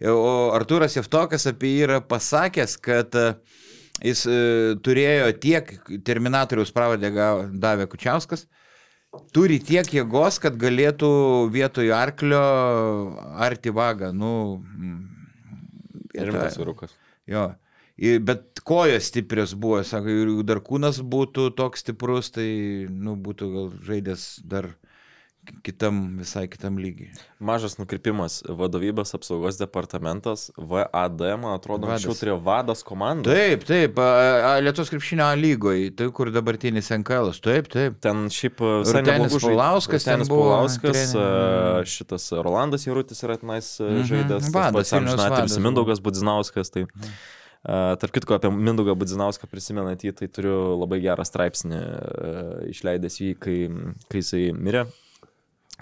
o 0.06 0.52
Artūras 0.54 1.00
Jeftokas 1.00 1.50
apie 1.50 1.74
jį 1.74 1.84
yra 1.88 2.00
pasakęs, 2.06 2.78
kad 2.78 3.18
jis 4.06 4.26
e, 4.30 4.40
turėjo 4.86 5.34
tiek 5.42 5.74
Terminatoriaus 6.06 6.72
pravardę 6.76 7.10
davė 7.58 7.90
Kučiauskas, 7.90 8.46
turi 9.34 9.60
tiek 9.64 9.88
jėgos, 9.94 10.40
kad 10.42 10.58
galėtų 10.60 11.10
vietoj 11.54 11.94
arklio 11.96 12.44
arti 13.42 13.74
vagą. 13.74 14.12
Nu, 14.16 14.60
mm, 14.60 15.00
Rimtas 16.20 16.58
vyrukas. 16.60 16.96
Jo. 17.30 17.52
Ir, 18.00 18.22
bet 18.24 18.62
kojos 18.64 19.10
stiprios 19.12 19.54
buvo, 19.60 19.82
sako, 19.84 20.12
ir 20.14 20.30
jeigu 20.30 20.46
dar 20.48 20.62
kūnas 20.64 21.02
būtų 21.04 21.50
toks 21.58 21.84
stiprus, 21.84 22.32
tai, 22.32 22.48
nu, 22.90 23.18
būtų 23.20 23.50
gal 23.56 23.74
žaidęs 23.90 24.28
dar 24.48 24.70
kitam, 25.66 26.18
visai 26.20 26.46
kitam 26.52 26.78
lygiai. 26.82 27.10
Mažas 27.40 27.78
nukrypimas. 27.80 28.40
Vadovybės 28.48 29.14
apsaugos 29.18 29.58
departamentas 29.60 30.48
VAD, 30.58 31.24
man 31.42 31.56
atrodo, 31.58 31.88
Vadas. 31.88 32.04
anksčiau 32.06 32.18
turėjo 32.20 32.38
vadas 32.46 32.84
komandą. 32.88 33.32
Taip, 33.34 33.64
taip, 33.68 34.00
Lietuvos 34.66 34.92
krepšinio 34.94 35.28
lygoje, 35.40 35.90
tai 35.96 36.10
kur 36.16 36.32
dabartinis 36.36 36.92
NKL, 37.00 37.32
taip, 37.44 37.68
taip. 37.74 37.98
Ten 38.04 38.28
šiaip 38.34 38.62
e, 38.62 38.72
Rūtenis 38.86 40.30
buvo 40.32 40.46
Paulauskas, 40.54 41.04
treneris. 41.10 41.16
e, 41.16 41.90
šitas 41.96 42.30
Rolandas 42.44 42.86
Jarutis 42.88 43.24
yra 43.28 43.38
tenais 43.42 43.74
e, 43.80 43.90
Mhm, 43.90 44.08
žaidęs, 44.14 44.54
vadas, 44.54 44.92
vadas 44.94 45.58
Mhm. 45.58 45.64
Mindaugas 45.68 46.00
Budzinauskas. 46.04 46.70
Tai, 46.72 46.86
uh, 46.86 47.96
tarp 48.00 48.12
kitko, 48.16 48.36
apie 48.40 48.50
Mindaugą 48.52 48.96
Budzinauską 48.96 49.48
prisimenat 49.52 50.00
jį, 50.06 50.14
tai 50.16 50.28
turiu 50.32 50.78
labai 50.80 51.02
gerą 51.04 51.26
straipsnį 51.28 51.80
uh, 51.80 52.70
išleidęs 52.72 53.18
jį, 53.20 53.32
kai, 53.40 53.58
kai 54.10 54.22
jisai 54.24 54.44
mirė. 54.56 54.86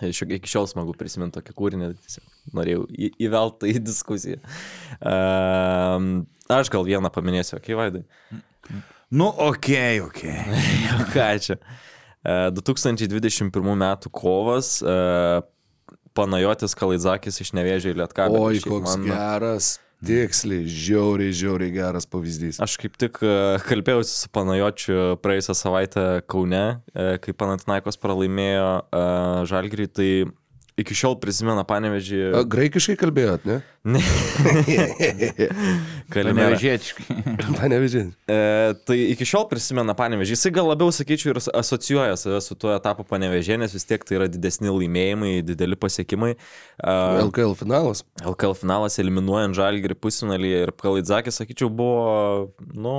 Iki 0.01 0.51
šiol 0.51 0.67
smagu 0.69 0.93
prisiminti 0.97 1.39
tokį 1.39 1.55
kūrinį, 1.57 1.89
tiesiog 2.05 2.53
norėjau 2.57 2.85
įveltą 3.27 3.71
į 3.71 3.79
diskusiją. 3.81 4.41
Uh, 5.01 6.21
aš 6.53 6.71
gal 6.73 6.85
vieną 6.87 7.11
paminėsiu, 7.13 7.59
kai 7.63 7.77
vaidai. 7.79 8.05
Nu, 9.09 9.29
okei, 9.31 10.01
okay, 10.03 10.35
okei. 10.43 10.63
Okay. 10.91 11.11
Ką 11.15 11.29
čia? 11.43 11.59
E, 12.27 12.51
2021 12.51 13.51
m. 13.71 13.85
kovas. 14.11 14.81
e, 14.83 15.41
Panajotis 16.17 16.73
Kalaidzakis 16.75 17.37
iš 17.43 17.53
Nevėžio 17.53 17.93
į 17.93 17.99
Lietkabelį. 18.01 18.39
Oi, 18.41 18.61
koks 18.65 18.95
man- 18.97 19.05
geras. 19.05 19.77
Tiksliai, 20.05 20.67
žiauriai, 20.69 21.33
žiauriai 21.33 21.73
geras 21.73 22.05
pavyzdys. 22.05 22.59
Aš 22.61 22.75
kaip 22.77 22.99
tik 23.01 23.17
e, 23.25 23.31
kalbėjausi 23.65 24.13
su 24.13 24.29
Panajočiu 24.29 24.97
praėjusią 25.23 25.55
savaitę 25.57 26.03
Kaune, 26.29 26.65
e, 26.93 27.07
kai 27.23 27.33
Panatinaikos 27.33 27.97
pralaimėjo 28.03 28.67
e, 28.85 29.01
Žalgirį, 29.49 29.87
tai 29.89 30.09
iki 30.77 30.95
šiol 30.97 31.15
prisimena 31.21 31.63
Panevežį. 31.67 32.19
A, 32.37 32.41
graikiškai 32.47 32.95
kalbėjot, 32.99 33.47
ne? 33.49 33.57
Ne. 33.87 34.01
Kalimera. 36.13 36.51
Nevežėtiškai. 36.53 37.05
Panevežė. 37.57 38.03
E, 38.29 38.37
tai 38.85 38.97
iki 39.13 39.25
šiol 39.27 39.47
prisimena 39.49 39.95
Panevežį. 39.97 40.35
Jisai 40.35 40.51
gal 40.55 40.69
labiau, 40.69 40.93
sakyčiau, 40.93 41.33
ir 41.33 41.41
asocijuoja 41.41 42.17
save 42.19 42.41
su 42.45 42.57
tuo 42.59 42.75
etapu 42.75 43.07
Panevežė, 43.09 43.57
nes 43.61 43.73
vis 43.73 43.87
tiek 43.89 44.05
tai 44.05 44.19
yra 44.19 44.29
didesni 44.31 44.69
laimėjimai, 44.69 45.33
dideli 45.47 45.79
pasiekimai. 45.79 46.35
E, 46.37 46.97
LKL 47.23 47.57
finalas. 47.57 48.05
LKL 48.21 48.57
finalas 48.59 48.99
eliminuojant 49.01 49.57
Žalgirį 49.57 49.97
pusfinalyje 49.97 50.67
ir 50.67 50.75
Kalaidzakis, 50.77 51.41
sakyčiau, 51.41 51.73
buvo, 51.73 52.53
nu, 52.77 52.97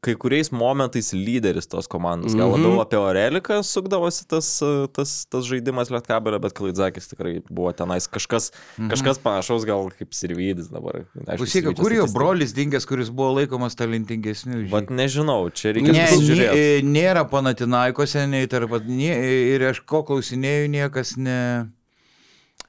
kai 0.00 0.14
kuriais 0.16 0.48
momentais 0.50 1.10
lyderis 1.12 1.66
tos 1.68 1.86
komandos. 1.86 2.32
Gal 2.34 2.48
Mhm. 2.48 2.62
labiau 2.64 2.80
apie 2.80 2.96
Oreliką 2.96 3.58
sukdavosi 3.62 4.24
tas, 4.26 4.48
tas, 4.96 5.26
tas 5.28 5.44
žaidimas 5.44 5.90
Lietkabelio, 5.92 6.40
bet 6.40 6.54
Kalaidzakis 6.56 7.08
tikrai 7.12 7.42
buvo 7.50 7.72
tenais 7.76 8.08
kažkas, 8.08 8.50
kažkas 8.88 9.18
panašaus, 9.20 9.66
gal 9.68 9.90
kaip 9.98 10.10
Sirvydis 10.16 10.70
dabar. 10.72 11.04
Klausyk, 11.36 11.74
kur 11.76 11.92
jo 11.92 12.06
brolis 12.14 12.54
dingęs, 12.56 12.86
kuris 12.88 13.10
buvo 13.10 13.34
laikomas 13.40 13.76
talentingesniu? 13.76 14.70
Vat 14.70 14.88
nežinau, 14.88 15.52
čia 15.52 15.74
reikia 15.76 15.92
Ne, 15.92 16.06
pasižiūrėti. 16.06 16.80
nė- 16.80 16.96
nėra 16.96 17.28
panatinaikose, 17.28 18.26
nei 18.28 18.46
tarp, 18.46 18.70
nė, 18.88 19.12
ir 19.54 19.60
aš 19.68 19.80
ko 19.84 20.02
klausinėjau, 20.02 20.68
niekas 20.70 21.16
ne, 21.18 21.68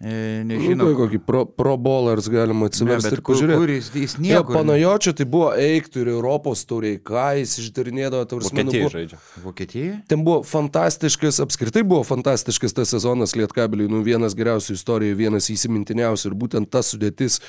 e, 0.03 0.41
Nu, 0.43 0.49
nežino. 0.55 0.85
tai 0.89 0.95
kokį 0.97 1.19
pro, 1.25 1.45
pro 1.45 1.75
bowlers 1.77 2.27
galima 2.31 2.65
Ne, 2.65 2.71
atsiversti 2.71 3.09
bet 3.09 3.17
ir 3.17 3.21
kur, 3.21 3.35
pažiūrėti. 3.35 3.57
kur 3.61 3.69
jis, 3.75 3.89
jis 3.93 4.15
Jo, 4.17 4.21
nieko. 4.25 4.53
panajočio 4.55 5.13
tai 5.17 5.25
buvo 5.25 5.51
eiktų 5.53 6.01
ir 6.01 6.07
Europos 6.15 6.65
tauriai, 6.65 6.97
ką 6.97 7.25
jis 7.39 7.57
išdarinėdavo, 7.65 8.25
tarsi 8.31 8.49
Vokietijai 8.55 8.89
žaidžia. 8.95 9.19
Vokietija? 9.43 9.99
Ten 10.09 10.23
buvo 10.25 10.41
fantastiškas, 10.43 11.39
apskritai 11.45 11.83
buvo 11.83 12.03
fantastiškas 12.07 12.73
tas 12.73 12.89
sezonas 12.95 13.35
Lietkabeliui, 13.37 13.89
nu 13.91 14.01
vienas 14.05 14.33
geriausių 14.37 14.73
istorijų, 14.79 15.15
vienas 15.21 15.49
įsimintiniausių 15.53 16.31
ir 16.31 16.37
būtent 16.45 16.69
ta 16.73 16.81
sudėtis 16.85 17.39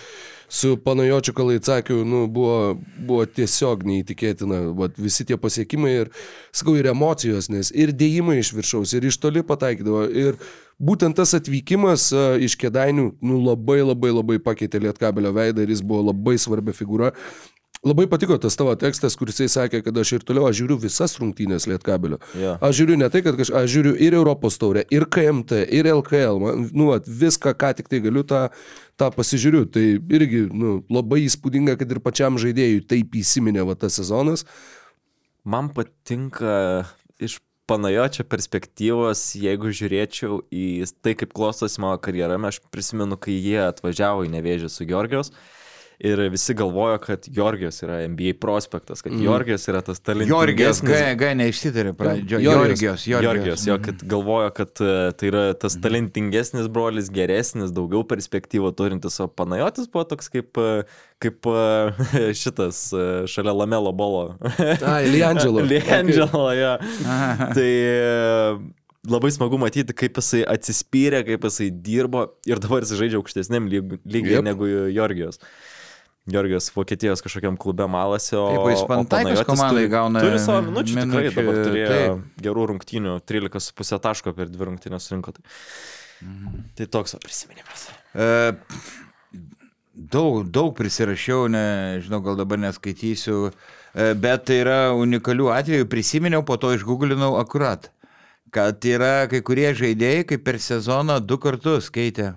su 0.53 0.75
Panajočiu 0.77 1.33
Kalaitsakiu, 1.33 2.03
nu, 2.05 2.27
buvo, 2.29 2.75
buvo 3.01 3.25
tiesiog 3.25 3.87
neįtikėtina, 3.89 4.59
Vat, 4.77 4.99
visi 5.01 5.25
tie 5.25 5.39
pasiekimai 5.41 5.93
ir, 6.03 6.11
sakau, 6.53 6.75
ir 6.77 6.91
emocijos, 6.93 7.49
nes 7.49 7.71
ir 7.73 7.93
dėjimai 7.97 8.37
iš 8.43 8.53
viršaus, 8.53 8.93
ir 8.99 9.07
iš 9.09 9.17
toli 9.23 9.41
pataikydavo, 9.49 10.05
ir 10.13 10.37
būtent 10.83 11.17
tas 11.19 11.35
atvykimas 11.39 12.11
iš 12.43 12.59
kėdainių, 12.61 13.09
nu, 13.23 13.41
labai 13.47 13.81
labai 13.85 14.13
labai 14.13 14.39
pakeitė 14.43 14.83
Lietkabelio 14.83 15.33
veidą 15.37 15.65
ir 15.65 15.75
jis 15.75 15.85
buvo 15.87 16.11
labai 16.11 16.39
svarbi 16.43 16.75
figūra. 16.77 17.13
Labai 17.83 18.05
patiko 18.07 18.37
tas 18.39 18.55
tavo 18.55 18.77
tekstas, 18.79 19.17
kuris 19.19 19.41
jisai 19.41 19.65
sakė, 19.65 19.81
kad 19.83 19.97
aš 19.99 20.13
ir 20.15 20.23
toliau 20.27 20.45
aš 20.47 20.61
žiūriu 20.61 20.77
visas 20.85 21.17
rungtynės 21.19 21.65
Lietkabelio. 21.67 22.21
Jo. 22.39 22.53
Aš 22.63 22.77
žiūriu 22.79 22.99
ne 23.01 23.09
tai, 23.11 23.25
kad 23.27 23.35
kaž... 23.41 23.51
aš 23.59 23.73
žiūriu 23.73 23.97
ir 24.07 24.15
Europos 24.15 24.55
taurę, 24.63 24.85
ir 24.95 25.09
KMT, 25.11 25.65
ir 25.75 25.89
LKL, 25.91 26.39
man, 26.39 26.69
nu, 26.79 26.93
at, 26.95 27.11
viską, 27.11 27.57
ką 27.59 27.73
tik 27.81 27.91
tai 27.91 27.99
galiu, 28.05 28.23
tą, 28.23 28.45
tą 29.03 29.09
pasižiūriu. 29.17 29.65
Tai 29.75 29.83
irgi 29.99 30.45
nu, 30.55 30.77
labai 30.95 31.25
įspūdinga, 31.25 31.75
kad 31.81 31.91
ir 31.91 31.99
pačiam 32.05 32.39
žaidėjui 32.39 32.85
taip 32.87 33.19
įsiminė 33.19 33.67
va 33.67 33.75
tas 33.75 33.99
sezonas. 33.99 34.47
Man 35.43 35.73
patinka 35.75 36.85
iš 37.19 37.41
panajočio 37.71 38.27
perspektyvos, 38.29 39.23
jeigu 39.39 39.73
žiūrėčiau 39.73 40.43
į 40.53 40.67
tai, 41.05 41.15
kaip 41.19 41.35
klostosi 41.37 41.83
mano 41.83 42.01
karjera, 42.03 42.39
aš 42.49 42.61
prisimenu, 42.75 43.19
kai 43.21 43.37
jie 43.37 43.61
atvažiavo 43.65 44.27
į 44.27 44.33
Nevėžį 44.35 44.71
su 44.73 44.87
Georgijos. 44.89 45.33
Ir 46.03 46.19
visi 46.33 46.55
galvojo, 46.59 46.97
kad 46.99 47.27
Georgijos 47.31 47.77
yra 47.85 48.01
NBA 48.09 48.33
prospektas, 48.41 49.05
kad 49.05 49.13
mm. 49.13 49.23
Georgijos 49.23 49.69
yra 49.71 49.85
tas 49.87 50.01
Jorgijos, 50.03 50.81
talentingesnis. 50.81 50.91
G, 50.91 51.13
G 51.21 51.29
neišsitarė 51.39 51.93
pradžio. 51.95 52.41
Jorgijos. 52.43 53.05
Jorgijos, 53.07 53.23
Georgijos, 53.23 53.67
jo, 53.69 53.77
kad 53.85 54.03
galvojo, 54.11 54.49
kad 54.57 54.83
e, 54.83 54.97
tai 55.15 55.31
yra 55.31 55.45
tas 55.55 55.79
talentingesnis 55.79 56.67
brolis, 56.75 57.07
geresnis, 57.15 57.71
daugiau 57.77 58.03
perspektyvų 58.11 58.75
turintis, 58.75 59.21
o 59.23 59.29
Panajotis 59.31 59.87
buvo 59.95 60.03
toks 60.11 60.33
kaip, 60.35 60.59
e, 60.59 60.83
kaip 61.23 61.47
e, 61.55 62.35
šitas 62.43 62.83
šalia 63.31 63.55
Lamelo 63.63 63.95
bolo. 63.95 64.25
Ai, 64.83 65.05
Liangelo. 65.07 65.63
Liangelo, 65.71 66.49
jo. 66.65 66.77
Tai 67.55 67.69
e, 67.71 68.01
labai 69.07 69.31
smagu 69.39 69.63
matyti, 69.63 69.95
kaip 70.03 70.19
jisai 70.19 70.43
atsispyrė, 70.51 71.23
kaip 71.31 71.47
jisai 71.47 71.71
dirbo 71.71 72.33
ir 72.51 72.59
dabar 72.59 72.83
jisai 72.83 73.05
žaidžia 73.05 73.23
aukštesniam 73.23 73.71
lyg- 73.71 74.01
lygiai 74.03 74.41
Jep. 74.41 74.51
negu 74.51 74.67
Jorgijos. 74.99 75.39
Georgijos 76.31 76.69
Vokietijos 76.71 77.19
kažkokiam 77.25 77.57
klube 77.59 77.87
malasi, 77.91 78.37
o... 78.39 78.45
Taip, 78.55 78.69
jis 78.71 78.85
Panajotis 78.87 79.47
komandai 79.49 79.89
gauna 79.91 80.21
Turi 80.23 80.39
savo 80.39 80.61
minučių, 80.69 80.95
tikrai 81.03 81.33
dabar 81.35 81.57
turėjo 81.67 81.89
taip. 81.91 82.21
gerų 82.47 82.67
rungtynių, 82.71 83.17
13,5 83.27 83.99
taško 84.05 84.33
per 84.37 84.47
dvi 84.53 84.69
rungtynės 84.71 85.11
rinko. 85.13 85.35
Tai, 85.35 85.43
Mhm. 86.23 86.61
tai 86.79 86.87
toks 86.87 87.17
prisiminimas. 87.19 87.89
E, 88.15 88.53
Daug, 89.93 90.47
daug 90.49 90.71
prisirašiau, 90.79 91.49
nežinau, 91.53 92.23
gal 92.25 92.37
dabar 92.39 92.57
neskaitysiu, 92.63 93.51
e, 93.93 94.15
bet 94.17 94.47
tai 94.49 94.61
yra 94.63 94.79
unikalių 94.97 95.51
atvejų, 95.53 95.85
prisiminiau, 95.91 96.41
po 96.49 96.57
to 96.57 96.71
išgooglinau 96.73 97.35
akurat, 97.41 97.91
kad 98.51 98.81
yra 98.89 99.27
kai 99.29 99.43
kurie 99.45 99.69
žaidėjai, 99.77 100.25
kaip 100.31 100.45
per 100.47 100.55
sezoną 100.65 101.19
du 101.21 101.37
kartus 101.37 101.91
keitė. 101.93 102.31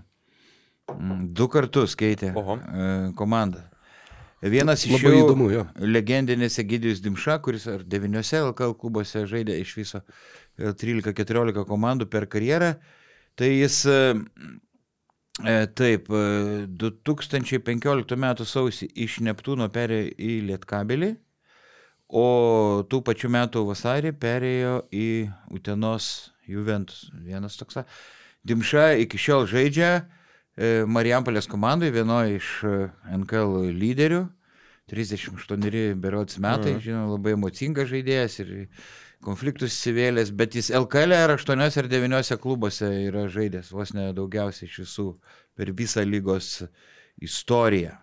Mm, 0.91 1.29
Du 1.33 1.47
kartus 1.47 1.95
keitė 1.95 2.33
Oho. 2.35 2.57
e, 2.59 3.13
komandą. 3.17 3.63
Vienas 4.45 4.83
iš 4.85 4.93
Labai 4.93 5.13
jų 5.13 5.21
įdomu, 5.23 5.47
jo. 5.49 5.63
legendinis 5.81 6.59
Egidijus 6.61 7.01
Dimša, 7.01 7.39
kuris 7.45 7.65
ar 7.71 7.85
devyniose 7.87 8.41
LKL 8.43 8.75
klubuose 8.77 9.23
žaidė 9.29 9.55
iš 9.61 9.71
viso 9.79 10.01
e, 10.03 10.73
13-14 10.77 11.65
komandų 11.65 12.05
per 12.11 12.27
karjerą, 12.29 12.75
tai 13.39 13.49
jis 13.55 13.79
e, 13.89 13.99
e, 15.41 15.55
taip, 15.73 16.11
e, 16.13 16.65
2015 16.67 18.17
m. 18.19 18.27
sausį 18.45 18.89
iš 19.07 19.17
Neptūno 19.25 19.69
perėjo 19.73 20.11
į 20.13 20.35
Lietkabelį, 20.51 21.13
o 22.13 22.27
tų 22.85 23.01
pačių 23.07 23.31
metų 23.33 23.65
vasarį 23.71 24.13
perėjo 24.21 24.75
į 24.93 25.07
Utenos 25.57 26.11
Juventus. 26.45 27.07
Vienas 27.25 27.57
toks. 27.57 27.81
Dimša 28.45 28.91
iki 29.01 29.17
šiol 29.17 29.49
žaidžia 29.49 29.89
e, 29.95 30.14
Marijampolės 30.87 31.49
komandai, 31.51 31.89
vienoje 31.91 32.37
iš 32.39 32.49
e, 32.63 32.75
NKL 33.17 33.71
lyderių. 33.75 34.21
38 34.87 35.95
berods 35.97 36.37
metai, 36.37 36.75
Mhm. 36.75 36.81
žinoma, 36.83 37.15
labai 37.17 37.33
emocingas 37.33 37.89
žaidėjas 37.89 38.39
ir 38.43 38.51
konfliktus 39.25 39.73
įsivėlęs, 39.73 40.29
bet 40.37 40.53
jis 40.53 40.69
LKL 40.69 41.15
ar 41.17 41.33
8 41.33 41.59
ar 41.81 41.87
9 41.89 42.37
klubuose 42.37 42.85
yra 43.07 43.25
žaidęs, 43.27 43.71
vos 43.73 43.93
ne 43.97 44.11
daugiausiai 44.13 44.69
iš 44.69 44.79
visų 44.83 45.07
per 45.57 45.71
visą 45.73 46.05
lygos 46.05 46.67
istoriją. 47.19 47.97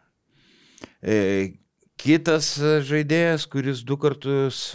E, 1.02 1.54
kitas 1.96 2.56
žaidėjas, 2.58 3.46
kuris 3.46 3.84
du 3.86 3.96
kartus, 3.96 4.74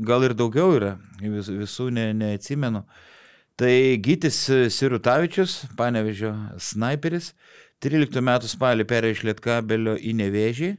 gal 0.00 0.24
ir 0.24 0.32
daugiau 0.32 0.72
yra, 0.78 0.94
vis, 1.20 1.50
visų 1.52 1.90
ne, 1.92 2.12
neatsimenu, 2.16 2.86
tai 3.60 3.98
Gytis 4.02 4.38
Sirutavičius, 4.74 5.62
panevežio 5.78 6.32
sniperis, 6.60 7.32
13 7.82 8.22
metų 8.22 8.50
spalį 8.50 8.86
perėjo 8.88 9.16
iš 9.16 9.22
Lietkabelio 9.28 9.96
į 9.98 10.14
Nevežį, 10.20 10.72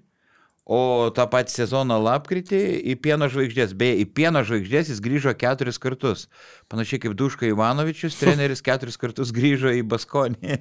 o 0.64 1.12
tą 1.16 1.26
patį 1.28 1.52
sezoną 1.58 1.98
lapkritį 2.00 2.62
į 2.94 2.96
Pieno 3.04 3.28
žvaigždės. 3.32 3.74
Beje, 3.76 3.98
į 4.04 4.06
Pieno 4.16 4.44
žvaigždės 4.48 4.94
jis 4.94 5.02
grįžo 5.04 5.34
keturis 5.36 5.80
kartus. 5.82 6.28
Panašiai 6.72 7.02
kaip 7.04 7.18
Duška 7.20 7.50
Ivanovičius, 7.50 8.16
treneris 8.20 8.64
keturis 8.68 9.00
kartus 9.00 9.34
grįžo 9.36 9.74
į 9.76 9.84
Baskonį. 9.88 10.60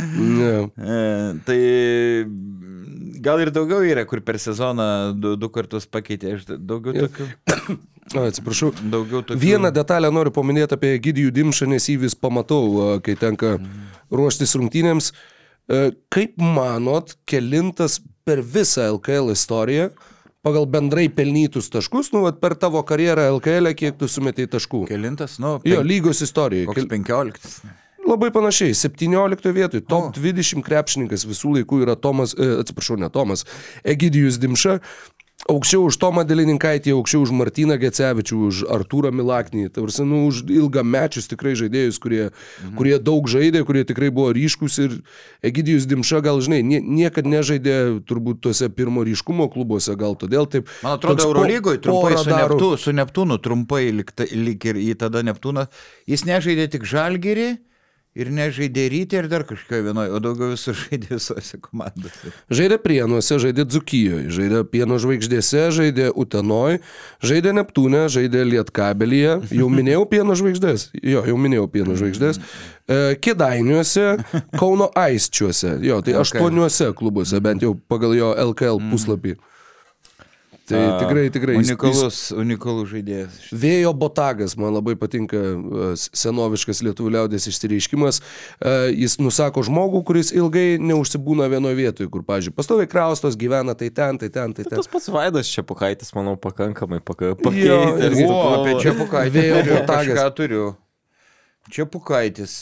Ne. 0.00 0.52
E, 0.80 1.02
tai 1.44 1.58
gal 3.20 3.42
ir 3.42 3.50
daugiau 3.52 3.84
yra, 3.84 4.06
kur 4.08 4.22
per 4.24 4.38
sezoną 4.40 5.12
du, 5.12 5.34
du 5.36 5.50
kartus 5.52 5.84
pakeitė. 5.86 6.38
Aš 6.38 6.46
daugiau 6.56 7.04
tokių. 7.04 7.28
A, 8.16 8.24
atsiprašau. 8.24 8.72
Daugiau 8.90 9.20
tokių. 9.22 9.38
Vieną 9.38 9.70
detalę 9.74 10.08
noriu 10.10 10.32
paminėti 10.34 10.74
apie 10.74 10.94
Gidijų 11.04 11.30
Dimšą, 11.36 11.68
nes 11.70 11.84
jį 11.92 11.98
vis 12.06 12.16
pamatau, 12.18 12.96
kai 13.04 13.14
tenka 13.20 13.58
ruoštis 14.10 14.56
rungtynėms. 14.58 15.12
E, 15.12 15.82
Kaip 16.10 16.40
manot, 16.40 17.14
kelintas 17.30 18.00
per 18.30 18.44
visą 18.46 18.86
LKL 18.94 19.34
istoriją, 19.34 19.90
pagal 20.46 20.70
bendrai 20.70 21.08
pelnytus 21.12 21.68
taškus, 21.74 22.12
nu, 22.14 22.22
vat 22.28 22.38
per 22.40 22.54
tavo 22.56 22.80
karjerą 22.86 23.26
LKL, 23.36 23.74
kiek 23.76 23.98
tu 24.00 24.08
sumetėjai 24.08 24.54
taškų? 24.54 24.86
Kelintas, 24.88 25.36
nu, 25.42 25.58
Jo, 25.66 25.82
pen... 25.82 25.90
lygos 25.90 26.22
istorija. 26.24 26.70
koks 26.70 26.86
penkioliktas. 26.90 27.60
Labai 28.08 28.30
panašiai, 28.32 28.72
17 28.74 29.52
vietoj, 29.54 29.82
top 29.84 30.08
o. 30.08 30.12
20 30.16 30.64
krepšininkas 30.66 31.26
visų 31.28 31.58
laikų 31.58 31.82
yra 31.84 31.98
Tomas, 32.00 32.32
e, 32.32 32.46
atsiprašau, 32.62 32.96
ne 33.02 33.10
Tomas, 33.12 33.44
Egidijus 33.84 34.38
Dimša. 34.40 34.78
Aukščiau 35.48 35.86
už 35.88 35.96
Tomą 35.96 36.22
Delininkaitį, 36.28 36.92
aukščiau 36.92 37.22
už 37.24 37.30
Martyną 37.32 37.78
Gecevičių, 37.80 38.38
už 38.50 38.58
Artūrą 38.76 39.08
Milaknį. 39.14 39.70
Varsi, 39.72 40.04
nu, 40.04 40.26
už 40.28 40.42
ilgamečius 40.52 41.30
tikrai 41.30 41.54
žaidėjus, 41.56 41.96
kurie, 42.02 42.26
mhm. 42.28 42.74
kurie 42.76 42.98
daug 43.00 43.24
žaidė, 43.30 43.62
kurie 43.64 43.86
tikrai 43.88 44.10
buvo 44.12 44.34
ryškus 44.36 44.76
ir 44.84 44.98
Egidijus 45.46 45.88
Dimša 45.88 46.20
gal, 46.26 46.42
žinai, 46.44 46.60
nie, 46.66 46.82
niekad 46.84 47.24
nežaidė 47.24 48.04
turbūt 48.04 48.42
tuose 48.44 48.68
pirmo 48.68 49.06
ryškumo 49.06 49.48
klubuose, 49.54 49.96
gal 49.96 50.18
todėl 50.20 50.44
taip. 50.50 50.68
Man 50.84 50.98
atrodo, 50.98 51.30
Eurolygoje 51.30 51.80
trumpai 51.86 52.12
su, 52.18 52.28
radaru. 52.28 52.60
Neptu, 52.60 52.70
su 52.84 52.96
Neptūnu, 53.00 53.40
trumpai 53.40 53.86
lik, 53.96 54.12
lik 54.36 54.68
ir 54.68 54.84
į 54.84 54.92
tada 55.00 55.24
Neptūną. 55.24 55.70
Jis 56.10 56.28
nežaidė 56.28 56.68
tik 56.76 56.84
Žalgirį 56.90 57.50
ir 58.18 58.30
nežaidė 58.34 58.84
Rytį 58.90 59.18
ir 59.20 59.28
dar 59.30 59.44
kažkokio 59.46 59.84
vienoje, 59.86 60.10
o 60.16 60.18
daugiau 60.22 60.50
visur 60.52 60.74
žaidė 60.84 61.12
visose 61.14 61.60
komandose. 61.62 62.32
Žaidė 62.50 62.78
Prienuose, 62.82 63.38
žaidė 63.42 63.64
Dzukijoje, 63.70 64.30
žaidė 64.34 64.62
Pieno 64.72 64.98
žvaigždėse, 65.02 65.66
žaidė 65.76 66.08
Utenoj, 66.18 66.80
žaidė 67.22 67.54
Neptūne, 67.60 68.06
žaidė 68.10 68.42
Lietkabelyje. 68.50 69.36
Jau 69.54 69.68
minėjau 69.78 70.06
Pieno 70.10 70.34
žvaigždės. 70.38 70.88
Jo, 71.02 71.22
jau 71.30 71.38
minėjau 71.38 71.68
Pieno 71.70 71.94
žvaigždės. 72.00 72.40
E, 72.90 72.98
Kėdainiuose, 73.22 74.08
Kauno 74.58 74.90
Aisčiuose. 74.98 75.76
Jo, 75.86 76.00
tai 76.02 76.16
Okay. 76.20 76.24
aštuoniuose 76.26 76.90
klubuose, 76.98 77.38
bent 77.40 77.62
jau 77.62 77.76
pagal 77.88 78.16
jo 78.18 78.32
LKL 78.50 78.82
puslapį. 78.90 79.36
Tai 80.70 80.80
tikrai, 81.02 81.24
tikrai. 81.34 81.54
jis- 81.58 81.70
jis- 81.70 81.76
Unikalus, 81.76 82.18
unikalus 82.44 82.88
žaidėjas. 82.92 83.38
Vėjo 83.64 83.90
botagas, 83.98 84.56
man 84.56 84.72
labai 84.76 84.94
patinka 85.00 85.36
e, 85.36 85.90
senoviškas 85.98 86.82
lietuvių 86.86 87.12
liaudės 87.16 87.48
išsireiškimas. 87.50 88.20
E, 88.62 88.74
Jis 89.00 89.18
nusako 89.18 89.64
žmogų, 89.66 90.04
kuris 90.06 90.30
ilgai 90.36 90.78
neužsibūna 90.80 91.48
vienoje 91.52 91.78
vietoje, 91.78 92.10
kur, 92.12 92.22
pavyzdžiui, 92.26 92.54
pastoviai 92.56 92.88
kraustos, 92.90 93.36
gyvena 93.40 93.74
tai 93.74 93.90
ten, 93.90 94.18
tai 94.22 94.28
ten, 94.30 94.52
tai 94.54 94.64
ten. 94.68 94.76
Tas 94.78 94.88
pats 94.90 95.08
Vaidas 95.10 95.50
čia 95.50 95.62
pakaitis, 95.66 96.14
manau, 96.14 96.36
pakankamai 96.40 97.00
pakeitė. 97.02 97.40
O, 98.30 98.42
apie 98.60 98.76
Čiapukaitį. 98.84 99.34
Vėjo 99.34 99.56
turiu, 99.62 99.74
botagas. 99.80 100.14
Kažką 100.14 100.28
turiu. 100.38 100.68
Čiapukaitis. 101.70 102.54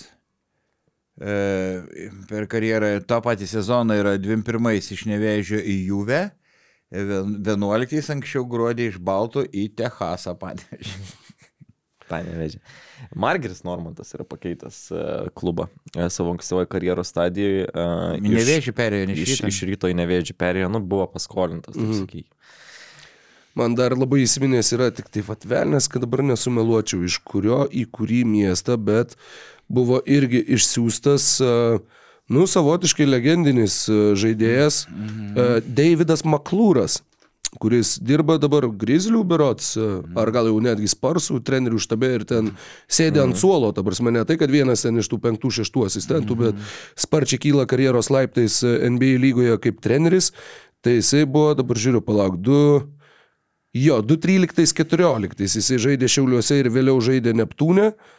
E, 1.18 1.82
per 2.30 2.46
karjerą 2.50 2.92
tą 3.08 3.18
patį 3.24 3.48
sezoną 3.50 3.96
yra 3.98 4.12
21 4.22 4.76
iš 4.94 5.00
Nevėžio 5.10 5.58
į 5.58 5.74
Juvę, 5.90 6.20
11 6.92 8.12
anksčiau 8.14 8.46
gruodį 8.48 8.86
iš 8.92 8.98
Baltų 9.04 9.44
į 9.52 9.66
Techasą 9.76 10.32
panešė. 10.40 11.00
Panevežė. 12.08 12.62
Margeris 13.20 13.60
Normantas 13.68 14.14
yra 14.16 14.24
pakeitęs 14.24 14.78
e, 14.96 15.02
klubą 15.36 15.66
e, 15.92 16.06
savo 16.08 16.32
ankstyvoje 16.32 16.70
karjeros 16.72 17.10
stadijoje. 17.12 17.66
e, 17.68 17.84
Nevėžį 18.24 18.72
perėjo, 18.78 19.10
ne 19.10 19.16
Iš, 19.20 19.42
iš 19.50 19.58
ryto 19.68 19.90
į 19.92 19.98
nevėžį 19.98 20.36
perėjo, 20.40 20.70
nu, 20.72 20.80
buvo 20.80 21.04
paskolintas, 21.12 21.76
taip 21.76 21.84
Mhm. 21.84 21.98
sakykime. 22.00 22.34
Man 23.58 23.74
dar 23.74 23.92
labai 23.98 24.20
įsiminęs 24.22 24.68
yra 24.76 24.88
tik 24.94 25.08
tai 25.10 25.20
atvelnės, 25.34 25.88
kad 25.90 26.04
dabar 26.04 26.22
nesumeluočiau, 26.22 27.02
iš 27.04 27.18
kurio 27.26 27.64
į 27.68 27.84
kurį 27.90 28.22
miestą, 28.24 28.76
bet 28.78 29.16
buvo 29.68 29.98
irgi 30.06 30.40
išsiųstas, 30.56 31.26
e, 31.42 31.78
nu, 32.28 32.46
savotiškai 32.46 33.08
legendinis 33.08 33.84
e, 33.88 33.98
žaidėjas 34.18 34.86
mhm. 34.88 35.68
Davidas 35.76 36.24
Maklūras 36.28 37.02
kuris 37.56 37.96
dirba 38.04 38.36
dabar 38.40 38.66
Grizzlių 38.68 39.22
berots, 39.26 39.72
e, 39.78 39.86
ar 40.18 40.30
gal 40.34 40.50
jau 40.50 40.58
netgi 40.62 40.90
Sparsų 40.90 41.40
trenerių 41.46 41.80
štabe 41.80 42.10
ir 42.18 42.26
ten 42.28 42.50
sėdi 42.90 43.22
ant 43.22 43.38
suolo, 43.40 43.70
ta 43.72 43.84
prasme 43.86 44.12
ne 44.14 44.24
tai, 44.28 44.36
kad 44.40 44.52
vienas 44.52 44.84
ten 44.84 45.00
iš 45.00 45.08
tų 45.08 45.20
penktų, 45.24 45.52
šeštų 45.60 45.86
asistentų, 45.88 46.38
bet 46.42 46.60
sparčiai 46.98 47.40
kyla 47.46 47.64
karjeros 47.70 48.12
laiptais 48.12 48.60
NBA 48.64 49.16
lygoje 49.22 49.56
kaip 49.64 49.80
treneris, 49.84 50.32
tai 50.84 50.98
jisai 50.98 51.24
buvo, 51.26 51.56
dabar 51.58 51.80
žiūriu, 51.80 52.04
palauk, 52.04 52.38
2, 52.44 52.60
jo, 53.80 53.98
2.13-14 54.12 55.48
jisai 55.48 55.82
žaidė 55.88 56.10
Šiauliuose 56.12 56.60
ir 56.60 56.70
vėliau 56.74 57.00
žaidė 57.04 57.34
Neptūne, 57.38 57.92
e, 57.94 58.17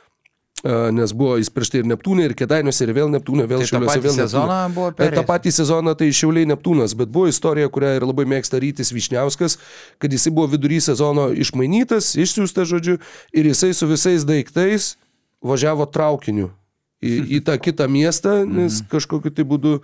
nes 0.65 1.13
buvo 1.15 1.37
jis 1.39 1.49
prieš 1.53 1.69
tai 1.71 1.81
ir 1.81 1.87
Neptūne, 1.87 2.25
ir 2.27 2.33
Kedainiuose, 2.35 2.83
ir 2.83 2.91
vėl 2.97 3.11
Neptūne, 3.13 3.45
vėl 3.47 3.61
Tai 3.63 3.67
tą 3.67 3.71
Šiauliuose, 3.71 4.01
vėl 4.03 4.15
sezoną 4.17 4.57
buvo 4.75 4.89
E, 4.91 4.95
perėjęs? 4.97 5.27
patį 5.29 5.53
sezoną 5.55 5.93
tai 5.95 6.09
Šiauliai 6.11 6.49
Neptūnas, 6.51 6.95
bet 6.99 7.11
buvo 7.13 7.29
istorija, 7.31 7.69
kurią 7.71 7.95
ir 7.99 8.05
labai 8.07 8.25
mėgsta 8.27 8.59
Rytis 8.59 8.91
Višniauskas, 8.95 9.57
kad 10.03 10.11
jisai 10.11 10.33
buvo 10.35 10.51
vidury 10.51 10.81
sezono 10.83 11.29
išmainytas, 11.31 12.11
išsiųstas 12.19 12.67
žodžiu, 12.73 12.99
ir 13.31 13.51
jisai 13.53 13.71
su 13.73 13.87
visais 13.87 14.27
daiktais 14.27 14.95
važiavo 15.41 15.87
traukiniu 15.87 16.51
į, 17.01 17.15
į 17.39 17.41
tą 17.47 17.57
kitą 17.61 17.89
miestą, 17.91 18.41
nes 18.47 18.81
kažkokiu 18.91 19.31
tai 19.33 19.45
būdu 19.47 19.79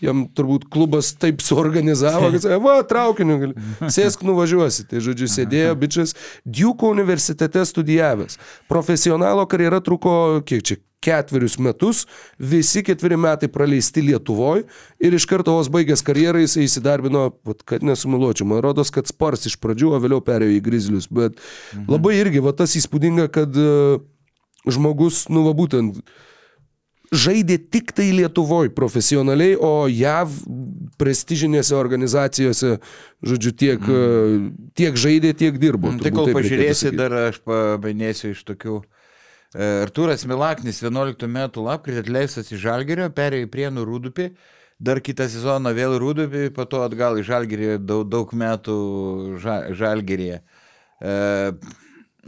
jam 0.00 0.24
turbūt 0.32 0.66
klubas 0.72 1.12
taip 1.20 1.42
suorganizavo, 1.44 2.30
kad 2.34 2.44
sakė, 2.44 2.60
va, 2.64 2.76
traukiniu, 2.88 3.38
gali. 3.42 3.88
sėsk 3.92 4.24
nuvažiuosi. 4.26 4.86
Tai 4.88 5.02
žodžiu, 5.04 5.28
sėdėjo 5.28 5.74
bičias 5.80 6.14
Duke 6.44 6.88
universitete 6.88 7.64
studijavęs. 7.68 8.38
Profesionalo 8.70 9.44
karjera 9.50 9.82
truko, 9.84 10.14
kiek 10.48 10.64
čia, 10.64 10.78
ketverius 11.00 11.56
metus, 11.58 12.04
visi 12.38 12.82
ketveri 12.84 13.16
metai 13.16 13.48
praleisti 13.48 14.02
Lietuvoje 14.04 14.66
ir 15.00 15.16
iš 15.16 15.24
karto 15.28 15.54
vos 15.56 15.70
baigęs 15.72 16.04
karjerą 16.04 16.42
jisai 16.44 16.66
įsidarbino, 16.66 17.30
vat, 17.48 17.64
kad 17.64 17.84
nesumiluočiau, 17.86 18.48
man 18.50 18.60
rodos, 18.64 18.92
kad 18.92 19.08
Spars 19.08 19.48
iš 19.48 19.56
pradžių, 19.62 19.94
o 19.96 20.00
vėliau 20.02 20.20
perėjo 20.24 20.58
į 20.58 20.64
Grizzlius, 20.66 21.08
bet 21.08 21.40
labai 21.88 22.18
irgi 22.20 22.44
va 22.44 22.52
tas 22.56 22.76
įspūdinga, 22.76 23.30
kad 23.32 23.56
e, 23.56 23.70
žmogus, 24.68 25.24
nu 25.32 25.46
va 25.48 25.56
būtent, 25.56 26.02
žaidė 27.10 27.58
tik 27.58 27.90
tai 27.96 28.10
Lietuvoje 28.14 28.70
profesionaliai, 28.74 29.56
o 29.58 29.88
JAV 29.90 30.36
prestižinėse 31.00 31.74
organizacijose, 31.74 32.76
žodžiu, 33.26 33.52
tiek, 33.56 33.82
mm. 33.82 34.70
tiek 34.78 34.98
žaidė, 35.00 35.34
tiek 35.34 35.58
dirbo. 35.60 35.90
Tai 35.90 36.06
turbūt 36.06 36.18
kol 36.20 36.32
pažiūrėsi, 36.38 36.94
dar 36.96 37.16
aš 37.26 37.40
paminėsiu 37.46 38.32
iš 38.34 38.44
tokių. 38.52 38.78
E, 39.50 39.66
Artūras 39.82 40.22
Milaknis 40.30 40.78
11 40.84 41.26
metų 41.26 41.66
lapkritį 41.66 42.04
atleistas 42.04 42.52
iš 42.54 42.62
Žalgerio, 42.62 43.10
perėjo 43.14 43.48
į 43.48 43.52
Prienų 43.56 43.86
Rūdupį, 43.88 44.30
dar 44.78 45.02
kitą 45.02 45.26
sezoną 45.32 45.74
vėl 45.74 45.96
į 45.98 46.02
Rūdupį, 46.04 46.44
po 46.54 46.68
to 46.70 46.84
atgal 46.86 47.18
į 47.18 47.26
Žalgerį 47.26 47.72
daug, 47.82 48.06
daug 48.06 48.30
metų 48.30 48.76
ža, 49.42 49.62
Žalgeryje. 49.74 50.44
E, 51.02 51.16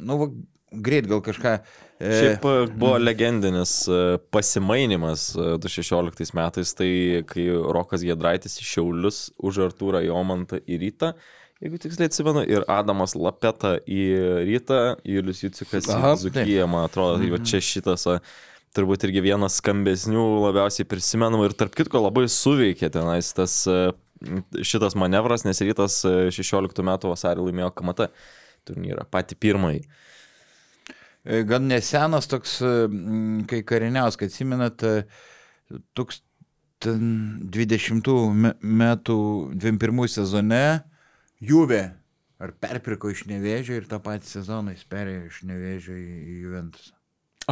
nu, 0.02 0.18
va, 0.18 0.32
greit 0.72 1.06
gal 1.06 1.22
kažką. 1.22 1.60
E, 2.02 2.12
Šiaip 2.18 2.46
e, 2.48 2.54
buvo 2.74 2.96
legendinis 2.98 3.76
e, 3.86 4.00
pasimainimas 4.34 5.28
e, 5.36 5.52
2016 5.62 6.34
metais, 6.38 6.74
tai 6.78 6.90
kai 7.30 7.46
Rokas 7.76 8.02
Gedraitis 8.06 8.58
iš 8.58 8.74
Šiaulius 8.76 9.24
už 9.38 9.62
Artūrą 9.68 10.02
Jomantą 10.02 10.58
į 10.66 10.80
rytą, 10.82 11.12
jeigu 11.62 11.78
tiksliai 11.82 12.10
atsimenu, 12.10 12.42
ir 12.50 12.66
Adamas 12.70 13.14
Lapeta 13.14 13.76
į 13.86 14.06
rytą, 14.48 14.80
Julius 15.06 15.44
Jucikas 15.46 15.86
į 15.86 16.16
Zukiją, 16.26 16.66
man 16.70 16.90
atrodo, 16.90 17.22
tai 17.22 17.30
va 17.30 17.42
čia 17.46 17.62
šitas 17.62 18.10
turbūt 18.76 19.04
irgi 19.06 19.22
vienas 19.24 19.58
skambesnių 19.60 20.22
labiausiai 20.46 20.88
prisimenamų 20.88 21.50
ir 21.50 21.56
tarp 21.58 21.74
kitko 21.76 22.00
labai 22.06 22.24
suveikė 22.32 22.88
tenais 22.92 23.32
tas 23.36 23.58
e, 23.68 23.80
šitas 24.64 24.96
manevras, 24.98 25.44
nes 25.48 25.60
rytas 25.64 26.00
e, 26.08 26.30
16 26.32 26.86
metų 26.88 27.12
vasarį 27.12 27.48
laimėjo 27.48 27.72
KMT 27.76 28.08
turnyrą, 28.68 29.04
patį 29.12 29.38
pirmąjį. 29.42 29.82
E, 31.24 31.42
Gan 31.46 31.68
nesenas 31.70 32.26
toks, 32.30 32.56
e, 32.66 32.72
kai 33.50 33.62
kariniaus, 33.66 34.16
kad 34.18 34.32
atsimenat, 34.32 34.82
e, 34.82 35.04
toks 35.94 36.22
ten 36.82 37.38
20 37.54 38.32
me- 38.34 38.56
metų 38.62 39.18
21 39.54 40.08
sezone 40.10 40.62
Juve 41.42 41.82
ar 42.42 42.50
perpirko 42.58 43.10
iš 43.14 43.24
Nevėžio 43.30 43.78
ir 43.78 43.86
tą 43.90 44.00
patį 44.02 44.26
sezoną 44.26 44.74
jis 44.74 44.82
perėjo 44.90 45.28
iš 45.28 45.38
Nevėžio 45.46 45.94
į, 45.94 46.08
į 46.26 46.34
Juventus. 46.42 46.90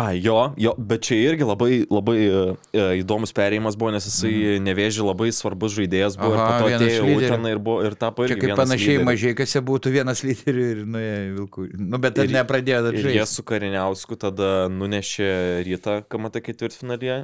A, 0.00 0.04
jo, 0.16 0.36
jo, 0.56 0.72
bet 0.78 1.02
čia 1.04 1.16
irgi 1.28 1.44
labai, 1.44 1.70
labai 1.92 2.14
e, 2.24 2.42
e, 2.72 2.84
įdomus 3.02 3.34
perėjimas 3.36 3.76
buvo, 3.80 3.90
nes 3.92 4.06
jisai 4.08 4.30
mhm. 4.32 4.64
nevėži 4.68 5.04
labai 5.04 5.28
svarbus 5.36 5.74
žaidėjas 5.76 6.16
buvo 6.20 6.38
Aha, 6.38 6.44
ir 6.46 6.62
po 6.62 6.68
to 6.70 6.78
atėjo. 6.78 7.08
Uteną 7.18 7.50
ir, 7.52 7.60
buvo, 7.66 7.82
ir 7.84 7.96
tapo 8.00 8.24
Čia 8.24 8.30
irgi 8.36 8.40
kaip 8.40 8.52
vienas 8.52 8.62
panašiai 8.62 8.94
lyderių. 8.96 9.08
mažai, 9.10 9.32
kas 9.42 9.56
jie 9.56 9.62
būtų 9.72 9.92
vienas 9.98 10.22
lyderių 10.28 10.64
ir 10.74 10.80
nuėjo 10.94 11.18
Vilkų. 11.40 11.66
Nu, 11.90 12.00
bet 12.06 12.22
Ir- 12.24 12.32
nepradėjo 12.38 12.80
dar 12.86 12.96
Ir 12.96 13.10
jie 13.10 13.18
žaisti. 13.20 13.34
su 13.40 13.44
Kariniausku 13.50 14.16
tada 14.24 14.50
nunešė 14.72 15.30
rytą 15.68 15.98
KMT 16.08 16.42
ketvirtfinalyje 16.48 17.18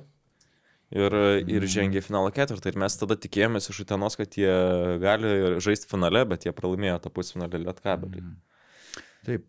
ir, 0.97 1.17
ir 1.49 1.63
Mhm. 1.65 1.71
žengė 1.79 2.03
į 2.03 2.07
finalo 2.11 2.29
ketvirtą. 2.35 2.71
Ir 2.75 2.79
mes 2.85 2.95
tada 3.01 3.17
tikėjomės 3.17 3.71
iš 3.73 3.81
Utenos, 3.87 4.15
kad 4.21 4.37
jie 4.39 4.53
gali 5.03 5.33
žaisti 5.65 5.89
finale, 5.91 6.27
bet 6.29 6.45
jie 6.47 6.53
pralaimėjo 6.55 7.01
tą 7.07 7.11
pusfinalį 7.17 7.65
Lietkabelį. 7.65 8.21
Mhm. 8.23 8.37
Taip. 9.27 9.47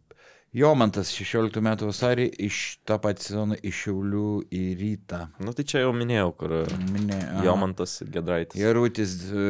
Jomantas 0.58 1.12
16 1.14 1.62
metų 1.62 1.92
vasarį 1.92 2.24
iš 2.48 2.80
tą 2.88 2.96
patį 3.02 3.26
sezoną 3.28 3.58
iš 3.62 3.82
Šiaulių 3.84 4.30
į 4.50 4.62
rytą. 4.80 5.20
Nu 5.44 5.54
tai 5.54 5.66
čia 5.70 5.84
jau 5.84 5.92
minėjau, 5.94 6.32
kur 6.40 6.56
Minė, 6.90 7.18
aha. 7.20 7.44
Jomantas 7.46 8.00
Gedraitis. 8.10 8.58
Jarutis 8.58 9.14
e, 9.30 9.44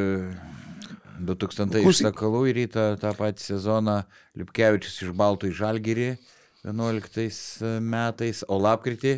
2000 1.23 1.79
iš 1.79 1.85
Klausyk. 1.85 2.09
Sakalų 2.09 2.41
į 2.51 2.55
rytą 2.57 2.87
tą 2.99 3.13
patį 3.15 3.45
sezoną, 3.53 4.01
Lipkevičius 4.41 4.97
iš 5.05 5.13
Baltų 5.15 5.53
į 5.53 5.55
Žalgirį 5.61 6.09
11 6.67 7.79
metais, 7.87 8.43
o 8.51 8.59
lapkritį, 8.59 9.15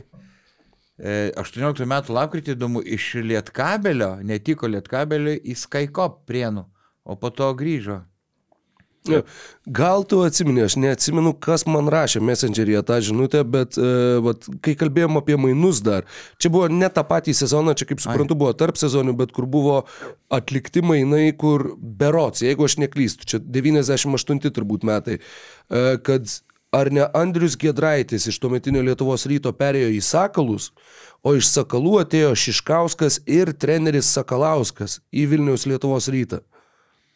e, 1.00 1.16
18 1.42 1.90
metų 1.90 2.14
lapkritį 2.20 2.54
įdomu, 2.54 2.84
iš 2.86 3.16
Lietkabelio, 3.26 4.20
netiko 4.22 4.70
Lietkabelio 4.70 5.40
į 5.42 5.58
Skaikop 5.58 6.22
prienų, 6.30 6.68
o 7.02 7.18
po 7.18 7.34
to 7.34 7.50
grįžo. 7.58 8.04
Gal 9.66 10.04
tu 10.04 10.20
atsimeni, 10.26 10.64
aš 10.68 10.76
neatsimenu, 10.82 11.32
kas 11.40 11.64
man 11.70 11.88
rašė 11.92 12.22
Messengeryje 12.26 12.82
tą 12.88 12.98
žinutę, 13.06 13.44
bet 13.48 13.78
uh, 13.80 14.20
vat, 14.26 14.50
kai 14.66 14.76
kalbėjom 14.80 15.22
apie 15.22 15.38
mainus 15.40 15.80
dar, 15.86 16.08
čia 16.42 16.52
buvo 16.54 16.68
ne 16.74 16.90
tą 16.92 17.06
patį 17.08 17.36
sezoną, 17.38 17.78
čia 17.80 17.88
kaip 17.90 18.04
suprantu 18.04 18.38
buvo 18.40 18.52
tarp 18.60 18.80
sezonių, 18.82 19.16
bet 19.22 19.32
kur 19.36 19.48
buvo 19.50 19.80
atlikti 20.34 20.84
mainai, 20.86 21.30
kur 21.38 21.72
berots, 21.80 22.44
jeigu 22.46 22.68
aš 22.68 22.80
neklystu, 22.84 23.30
čia 23.30 23.40
98 23.40 24.52
turbūt 24.52 24.86
metai, 24.88 25.20
uh, 25.22 25.96
kad 26.04 26.28
ar 26.76 26.92
ne 26.94 27.08
Andrius 27.18 27.58
Gedraitis 27.58 28.28
iš 28.30 28.38
tuometinio 28.42 28.84
Lietuvos 28.86 29.26
ryto 29.30 29.54
perėjo 29.56 29.90
į 29.96 30.04
Sakalus, 30.06 30.70
o 31.26 31.34
iš 31.38 31.50
Sakalų 31.50 32.00
atėjo 32.04 32.36
Šiškauskas 32.38 33.22
ir 33.30 33.56
treneris 33.58 34.12
Sakalauskas 34.14 35.00
į 35.10 35.26
Vilniaus 35.34 35.66
Lietuvos 35.70 36.12
rytą. 36.14 36.44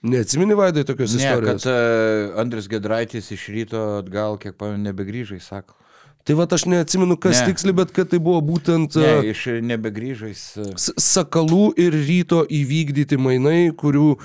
Neatsimeni 0.04 0.56
vaidai 0.60 0.84
tokios 0.84 1.14
Ne, 1.16 1.22
istorijos? 1.24 1.64
kad 1.64 1.72
uh, 1.72 2.40
Andris 2.42 2.68
Gedraitis 2.68 3.32
iš 3.32 3.46
ryto 3.54 3.84
atgal, 4.02 4.36
kiek 4.38 4.58
pamenu, 4.60 4.84
nebegrįžai, 4.90 5.40
sako. 5.40 5.78
Tai 6.24 6.36
va 6.40 6.46
aš 6.56 6.66
neatsimenu, 6.72 7.18
kas 7.20 7.42
Ne. 7.42 7.48
tiksliai, 7.52 7.76
bet 7.76 7.92
kad 7.96 8.10
tai 8.12 8.20
buvo 8.20 8.40
būtent 8.44 8.96
Ne, 9.00 9.08
ne, 9.22 9.30
iš 9.32 9.46
nebegrįžai. 9.64 10.30
jis, 10.32 10.44
e, 10.58 10.68
Sakalų 11.04 11.74
ir 11.80 11.96
ryto 11.96 12.44
įvykdyti 12.48 13.18
mainai, 13.20 13.72
kurių, 13.76 14.18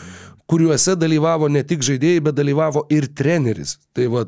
kuriuose 0.50 0.94
dalyvavo 0.98 1.48
ne 1.50 1.62
tik 1.62 1.82
žaidėjai, 1.82 2.22
bet 2.22 2.34
dalyvavo 2.38 2.86
ir 2.90 3.06
treneris. 3.14 3.78
Tai 3.94 4.06
va 4.14 4.24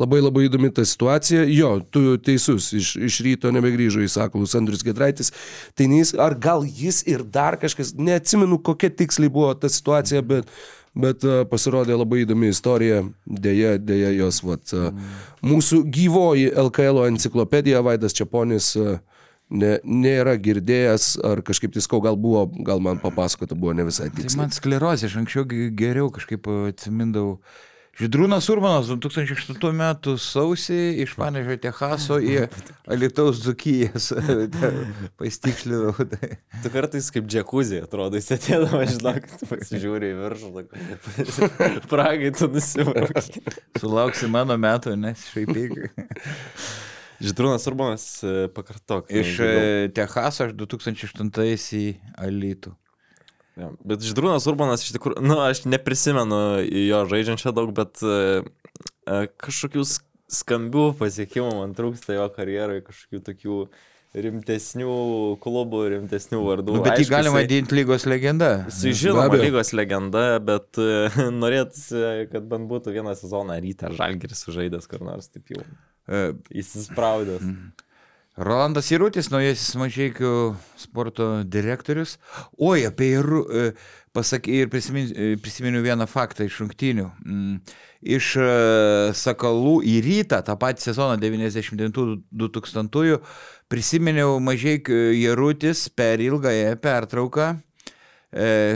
labai 0.00 0.20
labai 0.24 0.46
įdomi 0.48 0.72
ta 0.74 0.82
situacija. 0.86 1.44
Jo, 1.46 1.76
tu 1.92 2.16
teisus, 2.18 2.72
iš, 2.74 2.94
iš 3.08 3.18
ryto 3.26 3.52
nebegrįžo 3.54 4.02
į 4.02 4.10
Sakalus 4.10 4.54
Andrius 4.58 4.82
Gedraitis. 4.86 5.30
Tai 5.78 5.86
neis, 5.92 6.14
ar 6.18 6.34
gal 6.34 6.64
jis 6.66 7.02
ir 7.06 7.22
dar 7.22 7.58
kažkas, 7.62 7.94
neatsimenu, 7.94 8.58
kokia 8.66 8.90
tiksliai 8.90 9.30
buvo 9.32 9.52
ta 9.54 9.70
situacija, 9.70 10.22
bet, 10.26 10.50
bet 10.98 11.22
a, 11.26 11.42
pasirodė 11.50 11.94
labai 11.98 12.24
įdomi 12.24 12.50
istorija. 12.50 13.04
Deja, 13.26 13.76
deja 13.78 14.10
jos, 14.16 14.42
vat, 14.46 14.74
a, 14.74 14.90
mūsų 15.46 15.84
gyvoji 15.94 16.50
LKL 16.66 17.04
enciklopedija 17.12 17.82
Vaidas 17.86 18.16
Čiaponis. 18.18 18.74
a, 18.76 18.96
ne, 19.54 19.76
nėra 19.84 20.34
girdėjęs, 20.40 21.06
ar 21.22 21.42
kažkaip 21.46 21.74
tai 21.74 21.82
skau, 21.84 22.00
gal 22.02 22.16
buvo, 22.18 22.46
gal 22.66 22.80
man 22.82 22.98
papasakota 22.98 23.54
buvo 23.54 23.74
ne 23.76 23.84
visai 23.86 24.08
Tai 24.08 24.16
tiksliai. 24.22 24.40
man 24.40 24.54
sklerozė, 24.56 25.06
aš 25.06 25.18
anksčiau 25.20 25.44
geriau 25.76 26.08
kažkaip 26.10 26.48
atsimindavau. 26.72 27.38
Žydrūnas 27.94 28.48
Urmanas 28.50 28.88
2008 28.90 29.76
metų 29.78 30.16
sausį 30.18 30.78
iš 31.04 31.12
Panežio 31.14 31.54
Tehaso 31.62 32.16
į 32.18 32.48
Alitaus 32.90 33.38
Dzukijas 33.44 34.08
pastikslinau. 35.20 35.94
Tai. 35.94 36.32
Tu 36.64 36.72
kartais 36.74 37.10
kaip 37.14 37.28
džekuzė, 37.30 37.84
atrodo, 37.86 38.18
jis 38.18 38.32
atėdavo, 38.34 38.82
žinok, 38.90 39.30
pasižiūri 39.46 40.10
į 40.10 40.18
viršų, 40.24 40.50
pragai 41.92 42.34
tu 42.34 42.50
nusivargi. 42.50 43.44
Sulauksi 43.78 44.30
mano 44.32 44.58
metų, 44.58 44.98
nes 44.98 45.28
šaipyk. 45.30 45.78
Žydrūnas 47.22 47.70
Urbanas, 47.70 48.08
pakartok. 48.56 49.06
Iš 49.22 49.36
e, 49.38 49.52
Tehaso 49.94 50.48
aš 50.48 50.56
2008 50.58 51.30
į 51.78 51.86
Alitų. 52.26 52.74
Jo, 53.60 53.70
Bet 53.86 54.02
Žydrūnas 54.02 54.48
Urbanas 54.50 54.82
iš 54.82 54.96
tikrųjų, 54.96 55.22
nu, 55.22 55.36
aš 55.44 55.62
neprisimenu 55.70 56.38
jo 56.88 57.02
žaidžiančio 57.12 57.52
daug, 57.54 57.70
bet 57.76 58.00
e, 58.02 58.44
kažkokių 59.38 59.84
sk- 59.86 60.08
skambių 60.34 60.88
pasiekimų 60.98 61.52
man 61.60 61.74
trūksta 61.78 62.16
jo 62.16 62.24
karjerai, 62.34 62.80
kažkokių 62.86 63.20
tokių 63.28 63.58
rimtesnių 64.14 64.96
klubų, 65.42 65.80
rimtesnių 65.94 66.40
vardų. 66.44 66.76
Nu, 66.78 66.82
bet 66.86 67.00
jį 67.02 67.06
galima 67.10 67.40
vadinti 67.40 67.74
lygos 67.78 68.04
legenda. 68.06 68.50
Be 68.70 68.92
žinoma 68.94 69.38
lygos 69.38 69.72
legenda, 69.74 70.24
bet 70.42 70.78
e, 70.78 71.08
norėtųsi, 71.42 72.04
kad 72.34 72.46
bent 72.50 72.66
būtų 72.70 72.94
vieną 72.94 73.14
sezoną 73.18 73.58
rytą 73.64 73.90
žalgeris 73.94 74.44
sužaidęs 74.46 74.90
kur 74.90 75.02
nors 75.06 75.30
taip 75.34 75.54
jau 75.54 75.62
E, 76.04 76.34
įsispraudęs. 76.60 77.46
Rolandas 78.34 78.88
Įrutis, 78.90 79.28
naujasis 79.30 79.76
mažiekių 79.78 80.56
sporto 80.82 81.46
direktorius. 81.46 82.16
Oi, 82.58 82.82
apie 82.88 83.12
Įru, 83.14 83.44
e, 83.46 83.72
pasaky, 84.10 84.50
ir 84.64 84.68
prisimin, 84.72 85.06
e, 85.14 85.36
prisiminiau 85.38 85.82
vieną 85.84 86.06
faktą 86.10 86.44
iš 86.48 86.58
rungtynių. 86.64 87.10
Mm, 87.24 87.58
Iš 88.04 88.36
e, 88.36 88.46
Sakalų 89.16 89.80
į 89.88 90.00
rytą, 90.04 90.42
tą 90.44 90.58
patį 90.60 90.82
sezoną 90.90 91.16
99-2000, 91.22 93.16
prisiminiau 93.72 94.36
mažiekių 94.44 95.14
Įrutis 95.22 95.88
per 95.88 96.20
ilgąją 96.20 96.76
pertrauką. 96.82 97.54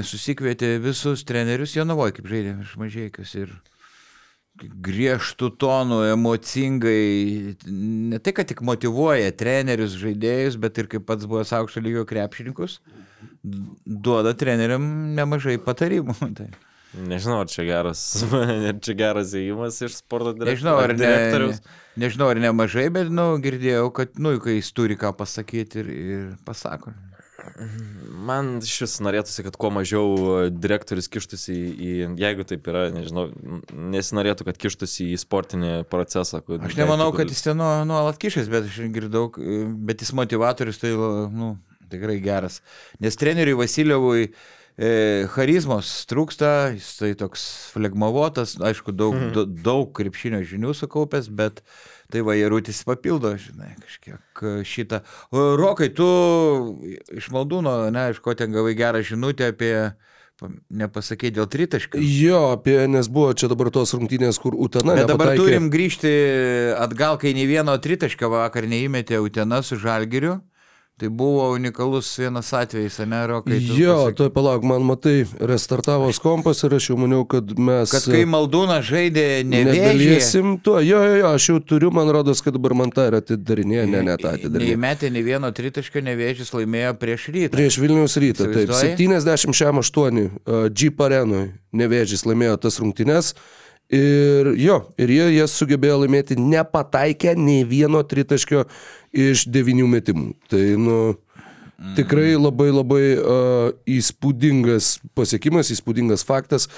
Susikvietė 0.07 0.79
visus 0.79 1.27
trenerius 1.27 1.75
Jonavoje, 1.75 2.13
kaip 2.15 2.31
žaidė 2.31 2.63
iš 2.63 2.77
mažiekius. 2.79 3.35
Ir 3.43 3.51
griežtų 4.59 5.51
tonų, 5.61 5.99
emocingai, 6.13 7.57
ne 7.69 8.19
tai, 8.23 8.35
kad 8.37 8.49
tik 8.51 8.63
motivuoja 8.67 9.31
trenerius, 9.39 9.97
žaidėjus, 10.01 10.59
bet 10.61 10.79
ir 10.83 10.89
kaip 10.91 11.07
pats 11.09 11.29
buvo 11.29 11.45
aukšto 11.45 11.83
lygio 11.85 12.07
krepšininkus, 12.09 12.79
duoda 13.87 14.35
treneriam 14.39 14.83
nemažai 15.19 15.59
patarimų. 15.63 16.17
Tai. 16.39 16.49
Nežinau, 17.09 17.43
ar 17.45 17.51
čia 17.53 17.67
geras, 17.69 18.01
ar 18.73 18.79
čia 18.81 18.95
geras 18.97 19.35
įėjimas 19.37 19.77
iš 19.85 19.99
sporto 20.01 20.33
direk- 20.33 20.55
Nežinau, 20.57 20.79
ar, 20.81 20.95
direktoriaus. 20.97 21.61
ne, 21.61 22.07
nežinau, 22.07 22.31
ar 22.33 22.41
nemažai, 22.41 22.87
bet, 22.95 23.11
nu, 23.13 23.27
girdėjau, 23.45 23.91
kad, 23.95 24.17
nu, 24.17 24.33
kai 24.41 24.57
jis 24.57 24.73
turi 24.73 24.97
ką 24.99 25.13
pasakyti 25.19 25.83
ir, 25.85 25.91
ir 25.93 26.25
pasako. 26.49 26.95
Man 28.29 28.59
iš 28.65 28.75
vis 28.83 28.97
norėtųsi, 29.05 29.45
kad 29.47 29.57
kuo 29.61 29.71
mažiau 29.75 30.49
direktorius 30.51 31.07
kištųsi 31.13 31.55
į, 31.55 31.93
jeigu 32.19 32.45
taip 32.49 32.67
yra, 32.71 32.89
nežinau, 32.95 33.29
nesinorėtų, 33.95 34.47
kad 34.49 34.59
kištųsi 34.61 35.07
į 35.15 35.21
sportinį 35.23 35.73
procesą. 35.91 36.41
kur- 36.45 36.59
Aš 36.67 36.75
nemanau, 36.77 37.13
kad 37.17 37.29
jis 37.31 37.43
ten 37.47 37.57
nuo- 37.57 37.85
nuolat 37.87 38.19
kišęs, 38.19 38.51
bet 38.51 38.65
aš 38.65 38.81
girdau, 38.93 39.31
bet 39.87 40.01
jis 40.03 40.13
motivatorius 40.13 40.79
tai, 40.83 40.91
nu, 40.91 41.57
tikrai 41.91 42.19
geras. 42.21 42.61
Nes 43.01 43.17
treneriui 43.17 43.57
Vasilievui 43.57 44.33
e, 44.81 45.27
charizmos 45.35 46.07
trūksta, 46.07 46.75
jis 46.75 46.99
tai 46.99 47.15
toks 47.19 47.71
flegmavotas, 47.73 48.57
aišku, 48.63 48.93
daug, 48.95 49.15
Mhm. 49.15 49.33
mm. 49.35 49.63
daug 49.63 49.93
krepšinio 49.93 50.43
žinių 50.47 50.71
sukaupęs, 50.75 51.29
bet 51.35 51.63
tai 52.13 52.23
va, 52.25 52.35
Jarutis 52.39 52.81
papildo, 52.89 53.35
žinai, 53.37 53.75
kažkiek 53.83 54.43
e, 54.43 54.53
šitą. 54.65 55.03
O, 55.31 55.51
Rokai, 55.61 55.91
tu 55.93 56.07
iš 57.13 57.29
Maldūno, 57.35 57.91
ne, 57.95 58.11
iš 58.15 58.23
ko 58.25 58.33
ten 58.39 58.55
gavai 58.55 58.73
gerą 58.79 59.03
žinutę 59.05 59.51
apie, 59.53 59.73
pa- 60.41 60.51
nepasakė 60.71 61.31
dėl 61.37 61.49
tritaškių. 61.53 62.01
Jo, 62.01 62.43
apie, 62.57 62.79
nes 62.89 63.11
buvo 63.13 63.35
čia 63.37 63.51
dabar 63.53 63.69
tos 63.75 63.93
rungtynės, 63.97 64.41
kur 64.41 64.57
Utena. 64.57 64.97
Bet 64.97 65.11
dabar 65.11 65.35
nepataikė. 65.35 65.45
turim 65.45 65.69
grįžti 65.75 66.13
atgal, 66.81 67.19
kai 67.21 67.35
nei 67.37 67.45
vieno 67.51 67.77
tritaškio 67.77 68.31
vakar 68.33 68.65
neįmetė 68.71 69.21
Utena 69.21 69.61
su 69.63 69.77
Žalgiriu. 69.77 70.39
Tai 70.99 71.09
buvo 71.09 71.53
unikalus 71.55 72.09
vienas 72.19 72.49
atvejis, 72.53 72.97
ne, 73.07 73.21
Rokai? 73.31 73.61
tu 73.63 73.75
Jo, 73.79 73.93
pasakyk. 73.95 74.17
tai 74.19 74.27
palauk, 74.35 74.65
man 74.67 74.83
matai, 74.83 75.21
restartavo 75.39 76.09
kompas 76.19 76.65
ir 76.67 76.73
aš 76.75 76.89
jau 76.91 76.97
maniau, 76.99 77.23
kad 77.23 77.53
mes... 77.55 77.93
Kad 77.95 78.09
kai 78.11 78.25
Maldūna 78.27 78.81
žaidė 78.83 79.27
nevėžį, 79.47 79.77
Nedalėsim 79.79 80.57
tuo, 80.59 80.81
jo, 80.83 80.99
jo, 81.07 81.21
jo, 81.21 81.29
aš 81.39 81.47
jau 81.53 81.61
turiu, 81.63 81.93
man 81.95 82.11
rodos, 82.11 82.43
kad 82.43 82.57
dabar 82.59 82.75
man 82.81 82.91
tą 82.91 83.07
ir 83.13 83.19
atidarinėja, 83.21 83.87
ne, 83.93 84.01
ne 84.09 84.17
tą 84.19 84.33
atidarinėja. 84.41 84.75
neįmetė 84.75 85.13
nei 85.15 85.23
vieno 85.23 85.53
tritaškio 85.55 86.03
nevėžys 86.09 86.51
laimėjo 86.57 86.91
prieš 86.99 87.29
rytą. 87.37 87.53
Prieš 87.55 87.79
Vilniaus 87.79 88.19
rytą, 88.19 88.51
taip, 88.51 88.67
Įsivaizduoji? 88.67 88.99
78 88.99 90.21
uh, 90.27 90.67
Jeep 90.75 91.07
arenui 91.07 91.45
nevėžys 91.79 92.27
laimėjo 92.27 92.59
tas 92.67 92.83
rungtynes. 92.83 93.37
Ir 93.89 94.53
jo, 94.61 94.83
ir 95.01 95.09
jie 95.09 95.27
jas 95.39 95.55
sugebėjo 95.57 96.03
laimėti 96.03 96.37
nepataikę 96.37 97.33
nei 97.41 97.63
vieno 97.65 98.03
tritaškio 98.05 98.67
iš 99.17 99.47
devinių 99.49 99.87
metimų. 99.89 100.33
Tai, 100.53 100.65
nu, 100.77 100.99
tikrai 101.97 102.35
labai 102.37 102.69
labai 102.69 103.05
uh, 103.17 103.69
įspūdingas 103.89 104.99
pasiekimas, 105.17 105.73
įspūdingas 105.73 106.27
faktas. 106.29 106.69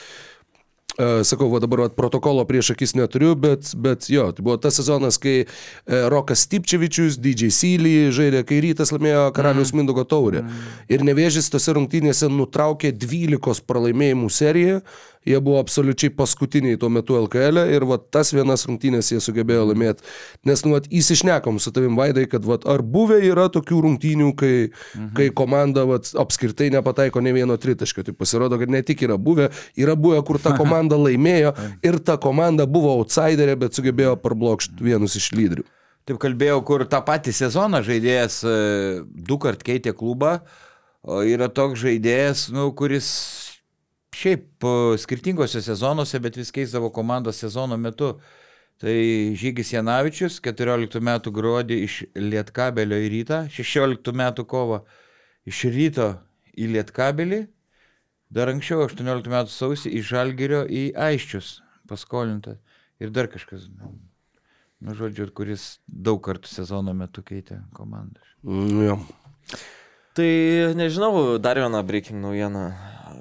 Uh, 1.00 1.22
sakau, 1.24 1.46
va 1.48 1.60
dabar 1.62 1.84
vat, 1.86 1.94
protokolo 1.96 2.42
prieš 2.44 2.72
akis 2.74 2.92
neturiu, 2.98 3.32
bet, 3.38 3.70
bet 3.78 4.08
jo, 4.10 4.26
tai 4.34 4.44
buvo 4.44 4.56
tas 4.60 4.74
sezonas, 4.76 5.16
kai 5.22 5.46
uh, 5.46 6.08
Rokas 6.12 6.42
Stipčevičius, 6.44 7.16
DJ 7.22 7.48
Syly 7.54 7.94
žaidė, 8.14 8.42
kai 8.46 8.58
rytas 8.62 8.92
laimėjo 8.92 9.28
Karalius 9.36 9.70
mm. 9.72 9.80
Mindogo 9.80 10.04
taurę. 10.04 10.42
Mm. 10.44 10.66
Ir 10.92 11.06
nevėžys 11.06 11.48
tose 11.50 11.74
rungtynėse 11.78 12.28
nutraukė 12.30 12.90
12 12.92 13.64
pralaimėjimų 13.70 14.30
seriją, 14.34 14.82
jie 15.26 15.40
buvo 15.40 15.58
absoliučiai 15.60 16.12
paskutiniai 16.16 16.78
tuo 16.80 16.88
metu 16.92 17.16
LKL 17.18 17.64
e 17.64 17.76
ir 17.76 17.84
va 17.88 17.98
tas 18.00 18.32
vienas 18.32 18.64
rungtynės 18.68 19.12
jie 19.12 19.20
sugebėjo 19.20 19.66
laimėti. 19.70 20.04
Nes, 20.48 20.62
nu, 20.64 20.72
vat, 20.76 20.88
įsišnekom 20.88 21.60
su 21.60 21.72
tavim 21.76 21.98
vaidai, 21.98 22.24
kad 22.30 22.46
vat, 22.48 22.64
ar 22.70 22.82
buvę 22.82 23.20
yra 23.28 23.48
tokių 23.52 23.82
rungtynių, 23.86 24.30
kai, 24.40 24.54
mhm. 24.70 25.10
kai 25.18 25.28
komanda 25.36 25.84
vat, 25.88 26.08
apskritai 26.20 26.70
nepataiko 26.76 27.20
ne 27.24 27.34
vieno 27.36 27.58
tritaškio. 27.60 28.06
Tai 28.08 28.16
pasirodo, 28.16 28.60
kad 28.60 28.72
ne 28.72 28.80
tik 28.86 29.04
yra 29.06 29.18
buvę, 29.20 29.50
yra 29.80 29.98
buvę, 29.98 30.22
kur 30.26 30.40
ta 30.42 30.54
komanda 30.60 30.98
laimėjo 31.00 31.52
ir 31.84 32.00
ta 32.04 32.16
komanda 32.20 32.68
buvo 32.70 32.96
outsiderė, 33.02 33.58
bet 33.60 33.76
sugebėjo 33.76 34.16
parblokšti 34.24 34.80
vienus 34.84 35.18
iš 35.20 35.30
lyderių. 35.36 35.68
Taip 36.08 36.16
kalbėjau, 36.22 36.62
kur 36.66 36.82
tą 36.88 37.02
patį 37.04 37.34
sezoną 37.36 37.84
žaidėjas 37.86 38.40
e, 38.42 38.52
du 39.04 39.36
kart 39.38 39.60
keitė 39.62 39.92
klubą, 39.94 40.38
yra 41.28 41.50
toks 41.52 41.78
žaidėjas, 41.84 42.48
nu, 42.56 42.70
kuris 42.76 43.10
šiaip 44.20 44.46
po 44.60 44.72
skirtingose 45.00 45.62
sezonuose, 45.64 46.20
bet 46.20 46.36
vis 46.36 46.52
keisdavo 46.52 46.90
komandos 46.92 47.40
sezono 47.40 47.78
metu. 47.80 48.14
Tai 48.80 48.92
Žygis 49.36 49.74
Janavičius 49.74 50.38
14 50.40 51.02
metų 51.04 51.32
gruodį 51.36 51.76
iš 51.84 51.96
Lietkabelio 52.16 52.96
į 52.96 53.10
rytą, 53.12 53.40
16 53.52 54.14
metų 54.16 54.46
kovo 54.48 54.78
iš 55.48 55.66
ryto 55.68 56.14
į 56.56 56.70
Lietkabelį, 56.76 57.42
dar 58.32 58.52
anksčiau 58.54 58.86
18 58.86 59.28
metų 59.28 59.52
sausį 59.52 59.92
iš 60.00 60.14
Žalgirio 60.14 60.62
į 60.64 60.86
Aiščius 60.96 61.58
paskolinta 61.90 62.56
ir 63.02 63.12
dar 63.12 63.28
kažkas. 63.28 63.68
Nu, 64.80 64.96
žodžiu, 64.96 65.28
kuris 65.36 65.74
daug 65.84 66.22
kartų 66.24 66.48
sezono 66.48 66.94
metu 66.96 67.20
keitė 67.26 67.60
komandą. 67.76 68.22
Mm, 68.48 68.80
jo. 68.86 68.96
Tai 70.16 70.30
nežinau, 70.78 71.36
dar 71.36 71.60
vieną 71.60 71.82
breaking 71.84 72.24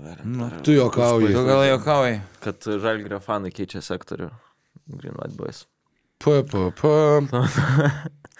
naujieną. 0.03 0.37
Nu, 0.39 0.49
Tu 0.65 0.71
juokauji. 0.77 1.33
Tu 1.35 1.43
gal 1.47 1.63
juokauji? 1.69 2.21
Kad 2.43 2.69
Žalgirio 2.85 3.19
fanai 3.23 3.51
keičia 3.51 3.81
sektorių. 3.85 4.29
Green 4.89 5.15
White 5.19 5.35
Boys. 5.37 5.65
Pa, 6.19 6.41
pa, 6.43 6.65
pa. 6.75 6.93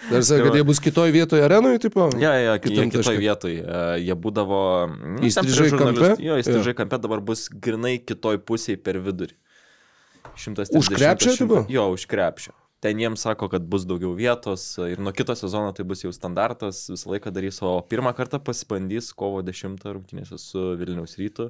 Dar 0.10 0.24
sakai, 0.24 0.46
kad 0.48 0.56
jie 0.56 0.64
bus 0.68 0.80
kitoj 0.84 1.12
vietoje 1.12 1.44
arenoje, 1.44 1.80
tipo? 1.84 2.08
Ja, 2.20 2.32
ja, 2.40 2.54
Kitam 2.60 2.88
kitoje 2.92 3.04
taške. 3.04 3.20
vietoje. 3.20 3.64
Jie 4.00 4.16
būdavo... 4.16 4.60
nu, 4.90 5.20
Įstrižai 5.28 5.70
kampe? 5.76 6.10
Jo, 6.24 6.38
įstrižai 6.40 6.74
kampe 6.78 7.00
dabar 7.04 7.20
bus 7.24 7.48
grinai 7.52 7.98
kitoj 8.00 8.40
pusėje 8.48 8.80
per 8.84 9.00
vidurį. 9.04 9.36
130, 10.40 10.76
Už 10.80 10.88
krepšio, 10.96 11.36
tipo? 11.36 11.64
Jo, 11.72 11.90
už 11.96 12.08
krepšio. 12.08 12.56
Ten 12.80 13.00
jiems 13.00 13.20
sako, 13.20 13.50
kad 13.52 13.66
bus 13.68 13.84
daugiau 13.84 14.14
vietos 14.16 14.64
ir 14.88 15.02
nuo 15.04 15.12
kito 15.12 15.36
sezono 15.36 15.74
tai 15.76 15.84
bus 15.88 16.06
jau 16.06 16.14
standartas, 16.16 16.86
visą 16.88 17.12
laiką 17.12 17.34
darys, 17.36 17.58
o 17.60 17.74
pirmą 17.84 18.14
kartą 18.16 18.40
pasibandys 18.40 19.12
kovo 19.20 19.42
10 19.44 19.84
rungtynėse 19.84 20.40
su 20.40 20.64
Vilniaus 20.80 21.18
rytu, 21.20 21.50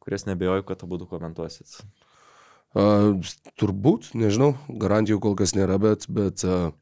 kurias 0.00 0.24
nebejoju, 0.24 0.64
kad 0.70 0.84
abu 0.86 1.02
komentuosit. 1.10 1.82
A, 2.72 2.84
turbūt, 3.60 4.14
nežinau, 4.16 4.54
garantijų 4.80 5.20
kol 5.20 5.36
kas 5.36 5.52
nėra, 5.52 5.76
bet, 5.82 6.06
bet, 6.08 6.40
a, 6.48 6.72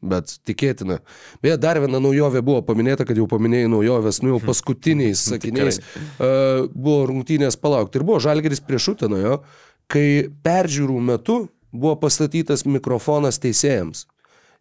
bet 0.00 0.32
tikėtina. 0.48 1.02
Beje, 1.44 1.58
dar 1.60 1.82
viena 1.84 2.00
naujovė 2.00 2.40
buvo 2.48 2.64
paminėta, 2.64 3.04
kad 3.04 3.20
jau 3.20 3.28
paminėjai 3.28 3.68
naujovės, 3.74 4.22
nu 4.24 4.32
jau 4.32 4.40
paskutiniais 4.48 5.26
sakiniais. 5.34 5.82
A, 6.16 6.32
buvo 6.72 7.04
rungtynės 7.12 7.60
palaukti 7.60 8.00
ir 8.00 8.08
buvo 8.08 8.24
žalgeris 8.24 8.64
prieš 8.64 8.94
Uteno, 8.94 9.20
jo, 9.20 9.38
kai 9.92 10.08
peržiūrų 10.48 10.98
metu 11.12 11.42
buvo 11.72 11.96
pastatytas 12.00 12.64
mikrofonas 12.66 13.40
teisėjams. 13.42 14.06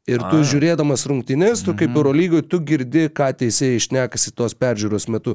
Ir 0.08 0.22
tu 0.32 0.40
žiūrėdamas 0.48 1.02
rungtynės, 1.10 1.66
tu 1.68 1.74
kaip 1.76 1.92
Eurolygoje, 1.92 2.46
tu 2.48 2.62
girdi, 2.64 3.10
ką 3.12 3.28
teisėjai 3.42 3.82
išnekasi 3.82 4.32
tos 4.40 4.54
peržiūros 4.56 5.10
metu. 5.12 5.34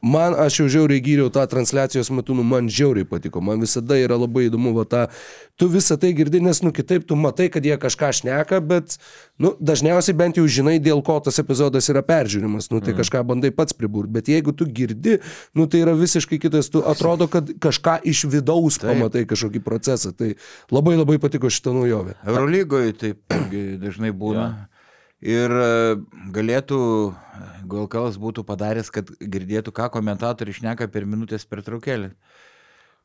Man, 0.00 0.32
aš 0.36 0.62
jau 0.62 0.68
žiauriai 0.72 1.02
gyriau 1.04 1.28
tą 1.32 1.44
transliacijos 1.48 2.08
metu, 2.12 2.32
nu 2.36 2.44
man 2.44 2.70
žiauriai 2.72 3.04
patiko, 3.08 3.42
man 3.44 3.60
visada 3.60 3.98
yra 4.00 4.16
labai 4.20 4.46
įdomu, 4.48 4.72
va 4.76 4.86
tą, 4.88 5.02
tu 5.60 5.68
visą 5.72 5.98
tai 6.00 6.14
girdi, 6.16 6.40
nes, 6.44 6.62
nu 6.64 6.72
kitaip, 6.76 7.04
tu 7.08 7.18
matai, 7.20 7.50
kad 7.52 7.64
jie 7.64 7.76
kažką 7.80 8.10
šneka, 8.20 8.62
bet, 8.64 8.96
nu, 9.40 9.52
dažniausiai 9.60 10.16
bent 10.16 10.40
jau 10.40 10.44
žinai, 10.48 10.78
dėl 10.80 11.04
ko 11.04 11.18
tas 11.24 11.40
epizodas 11.40 11.88
yra 11.92 12.04
peržiūrimas, 12.04 12.70
nu, 12.72 12.80
tai 12.80 12.94
mm. 12.94 13.00
kažką 13.02 13.24
bandai 13.28 13.52
pats 13.56 13.76
pribūrti, 13.76 14.12
bet 14.16 14.32
jeigu 14.32 14.56
tu 14.56 14.68
girdi, 14.68 15.18
nu, 15.56 15.68
tai 15.68 15.84
yra 15.84 15.96
visiškai 16.00 16.40
kitas, 16.40 16.72
tu 16.72 16.84
atrodo, 16.84 17.28
kad 17.32 17.52
kažką 17.64 17.98
iš 18.08 18.24
vidaus 18.32 18.80
Taip. 18.80 18.92
pamatai 18.92 19.24
kažkokį 19.28 19.64
procesą, 19.64 20.12
tai 20.16 20.34
labai 20.72 20.96
labai 20.96 21.20
patiko 21.20 21.52
šitą 21.52 21.76
naujovę. 21.76 22.16
Eurolygoje 22.24 22.96
taip 23.00 23.40
dažnai 23.80 24.13
būna. 24.18 24.46
Ir 25.24 25.48
e, 25.56 25.68
galėtų, 26.36 26.78
gal 27.70 27.86
kalas 27.88 28.18
būtų 28.20 28.44
padaręs, 28.44 28.90
kad 28.92 29.08
girdėtų, 29.20 29.72
ką 29.72 29.86
komentatoriai 29.94 30.52
išneka 30.52 30.88
per 30.92 31.06
minutės 31.08 31.46
pertraukėlį. 31.48 32.10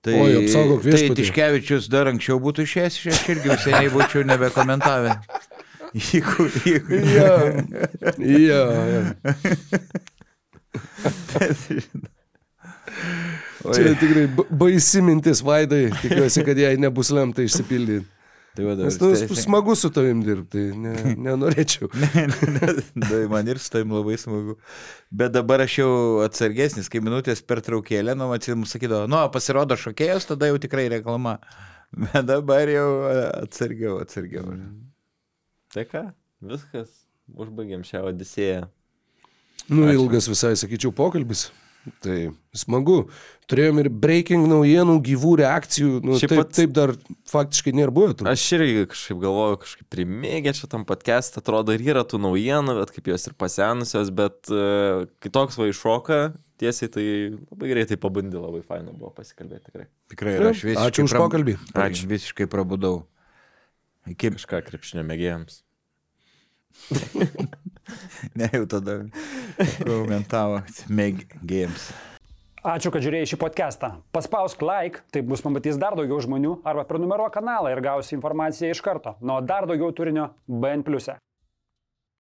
Tai, 0.04 0.16
Oi, 0.16 0.34
apsaugok 0.42 0.84
tai 0.84 0.92
viešpatie. 0.94 1.16
Tiškevičius 1.22 1.88
dar 1.92 2.08
anksčiau 2.12 2.40
būtų 2.44 2.64
išėjęs, 2.68 3.00
aš 3.14 3.24
irgi 3.36 3.56
seniai 3.64 3.90
būčiau 3.92 4.24
nebekomentavę. 4.28 5.16
Jeigu, 5.98 6.46
jeigu. 6.70 7.00
Ja, 7.02 7.32
ja, 8.22 8.60
ja. 8.94 9.02
Čia 13.74 13.96
tikrai 14.00 14.28
ba- 14.38 14.46
baisi 14.50 15.02
mintis, 15.04 15.42
Vaidai, 15.46 15.90
tikiuosi, 16.02 16.44
kad 16.48 16.58
jai 16.62 16.76
nebus 16.80 17.10
lemta 17.16 17.44
išsipildyti. 17.46 18.06
Tai 18.58 18.66
va, 18.66 18.74
Nes 18.80 18.98
dabar 18.98 19.14
nu, 19.14 19.18
staiga- 19.20 19.42
smagu 19.44 19.76
su 19.78 19.90
tavim 19.94 20.24
dirbti, 20.26 20.64
ne, 20.76 20.94
nenorėčiau. 21.28 21.90
Tai 21.94 23.20
man 23.32 23.48
ir 23.52 23.60
su 23.62 23.70
tavim 23.76 23.94
labai 23.94 24.18
smagu. 24.20 24.56
Bet 25.14 25.36
dabar 25.36 25.62
aš 25.66 25.76
jau 25.82 25.92
atsargesnis, 26.26 26.90
kai 26.92 27.02
minutės 27.06 27.44
per 27.46 27.62
traukėlę, 27.66 28.16
nu, 28.18 28.32
atsim 28.36 28.66
sakydavo, 28.68 29.06
nu, 29.12 29.22
pasirodo 29.34 29.78
šokėjas, 29.80 30.28
tada 30.32 30.50
jau 30.50 30.58
tikrai 30.62 30.88
reklama. 30.96 31.38
Bet 32.04 32.26
dabar 32.30 32.70
jau 32.70 32.90
atsargiau, 33.44 34.00
atsargiau. 34.04 34.50
Tai 35.74 35.86
ką, 35.90 36.04
viskas, 36.50 36.90
užbaigėm 37.30 37.86
šią 37.86 38.04
odisėją. 38.12 38.68
Nu, 39.70 39.86
ilgas 39.94 40.26
visai, 40.30 40.56
sakyčiau, 40.58 40.90
pokalbis. 40.98 41.48
Tai 42.04 42.16
smagu. 42.54 42.98
Turėjom 43.50 43.80
ir 43.82 43.88
breaking 43.90 44.44
naujienų, 44.52 44.98
gyvų 45.06 45.32
reakcijų. 45.42 45.92
Nu, 46.06 46.18
Šiaip 46.22 46.34
taip, 46.34 46.42
pats- 46.42 46.58
taip 46.60 46.74
dar 46.76 46.92
faktiškai 47.32 47.74
nėra 47.74 47.94
buvę. 47.96 48.18
turbūt. 48.20 48.30
Aš 48.30 48.44
irgi 48.60 48.84
kažkaip 48.92 49.22
galvoju, 49.24 49.60
kažkaip 49.64 49.88
primėgė 49.96 50.54
čia 50.60 50.70
tam 50.70 50.84
podcast, 50.86 51.40
atrodo 51.42 51.74
ir 51.74 51.82
yra 51.82 52.04
tų 52.06 52.20
naujienų, 52.22 52.76
bet 52.82 52.92
kaip 52.94 53.10
jos 53.10 53.26
ir 53.32 53.34
pasenusios, 53.40 54.12
bet 54.14 54.52
uh, 54.54 55.08
kai 55.24 55.32
toks 55.34 55.58
va 55.58 55.70
iššoka, 55.72 56.20
tiesiai 56.62 56.92
tai 56.94 57.06
labai 57.48 57.72
greitai 57.72 57.98
pabandė, 57.98 58.38
labai 58.44 58.62
faina 58.68 58.92
buvo 58.94 59.10
pasikalbėti 59.16 59.72
tikrai. 59.72 59.88
Tikrai 60.14 60.36
ir 60.36 60.50
aš 60.52 60.66
visiškai. 60.68 60.86
Ačiū 60.92 61.08
už 61.08 61.18
pokalbį. 61.18 61.58
Ačiū. 61.74 62.12
Visiškai 62.12 62.50
prabudau. 62.52 63.08
Iki, 64.10 64.36
Kažką 64.38 64.62
krepšinio 64.68 65.08
mėgėjams. 65.08 65.64
ne 68.40 68.50
jau 68.54 68.66
tada 68.70 69.00
komentavo. 69.86 70.62
Meg 70.90 71.26
Games. 71.42 71.90
Ačiū, 72.60 72.92
kad 72.92 73.00
žiūrėjai 73.00 73.30
šį 73.32 73.38
podcastą. 73.40 73.94
Paspausk 74.12 74.60
like, 74.66 75.06
taip 75.16 75.30
bus 75.30 75.40
pamatys 75.46 75.80
dar 75.80 75.96
daugiau 75.96 76.20
žmonių, 76.20 76.58
arba 76.68 76.84
prenumeruok 76.90 77.32
kanalą 77.38 77.72
ir 77.72 77.80
gausi 77.86 78.18
informaciją 78.18 78.76
iš 78.76 78.84
karto. 78.84 79.16
Nuo 79.24 79.40
dar 79.40 79.70
daugiau 79.70 79.96
turinio 79.96 80.34
BN⁇. 80.44 80.84
e. 81.16 81.29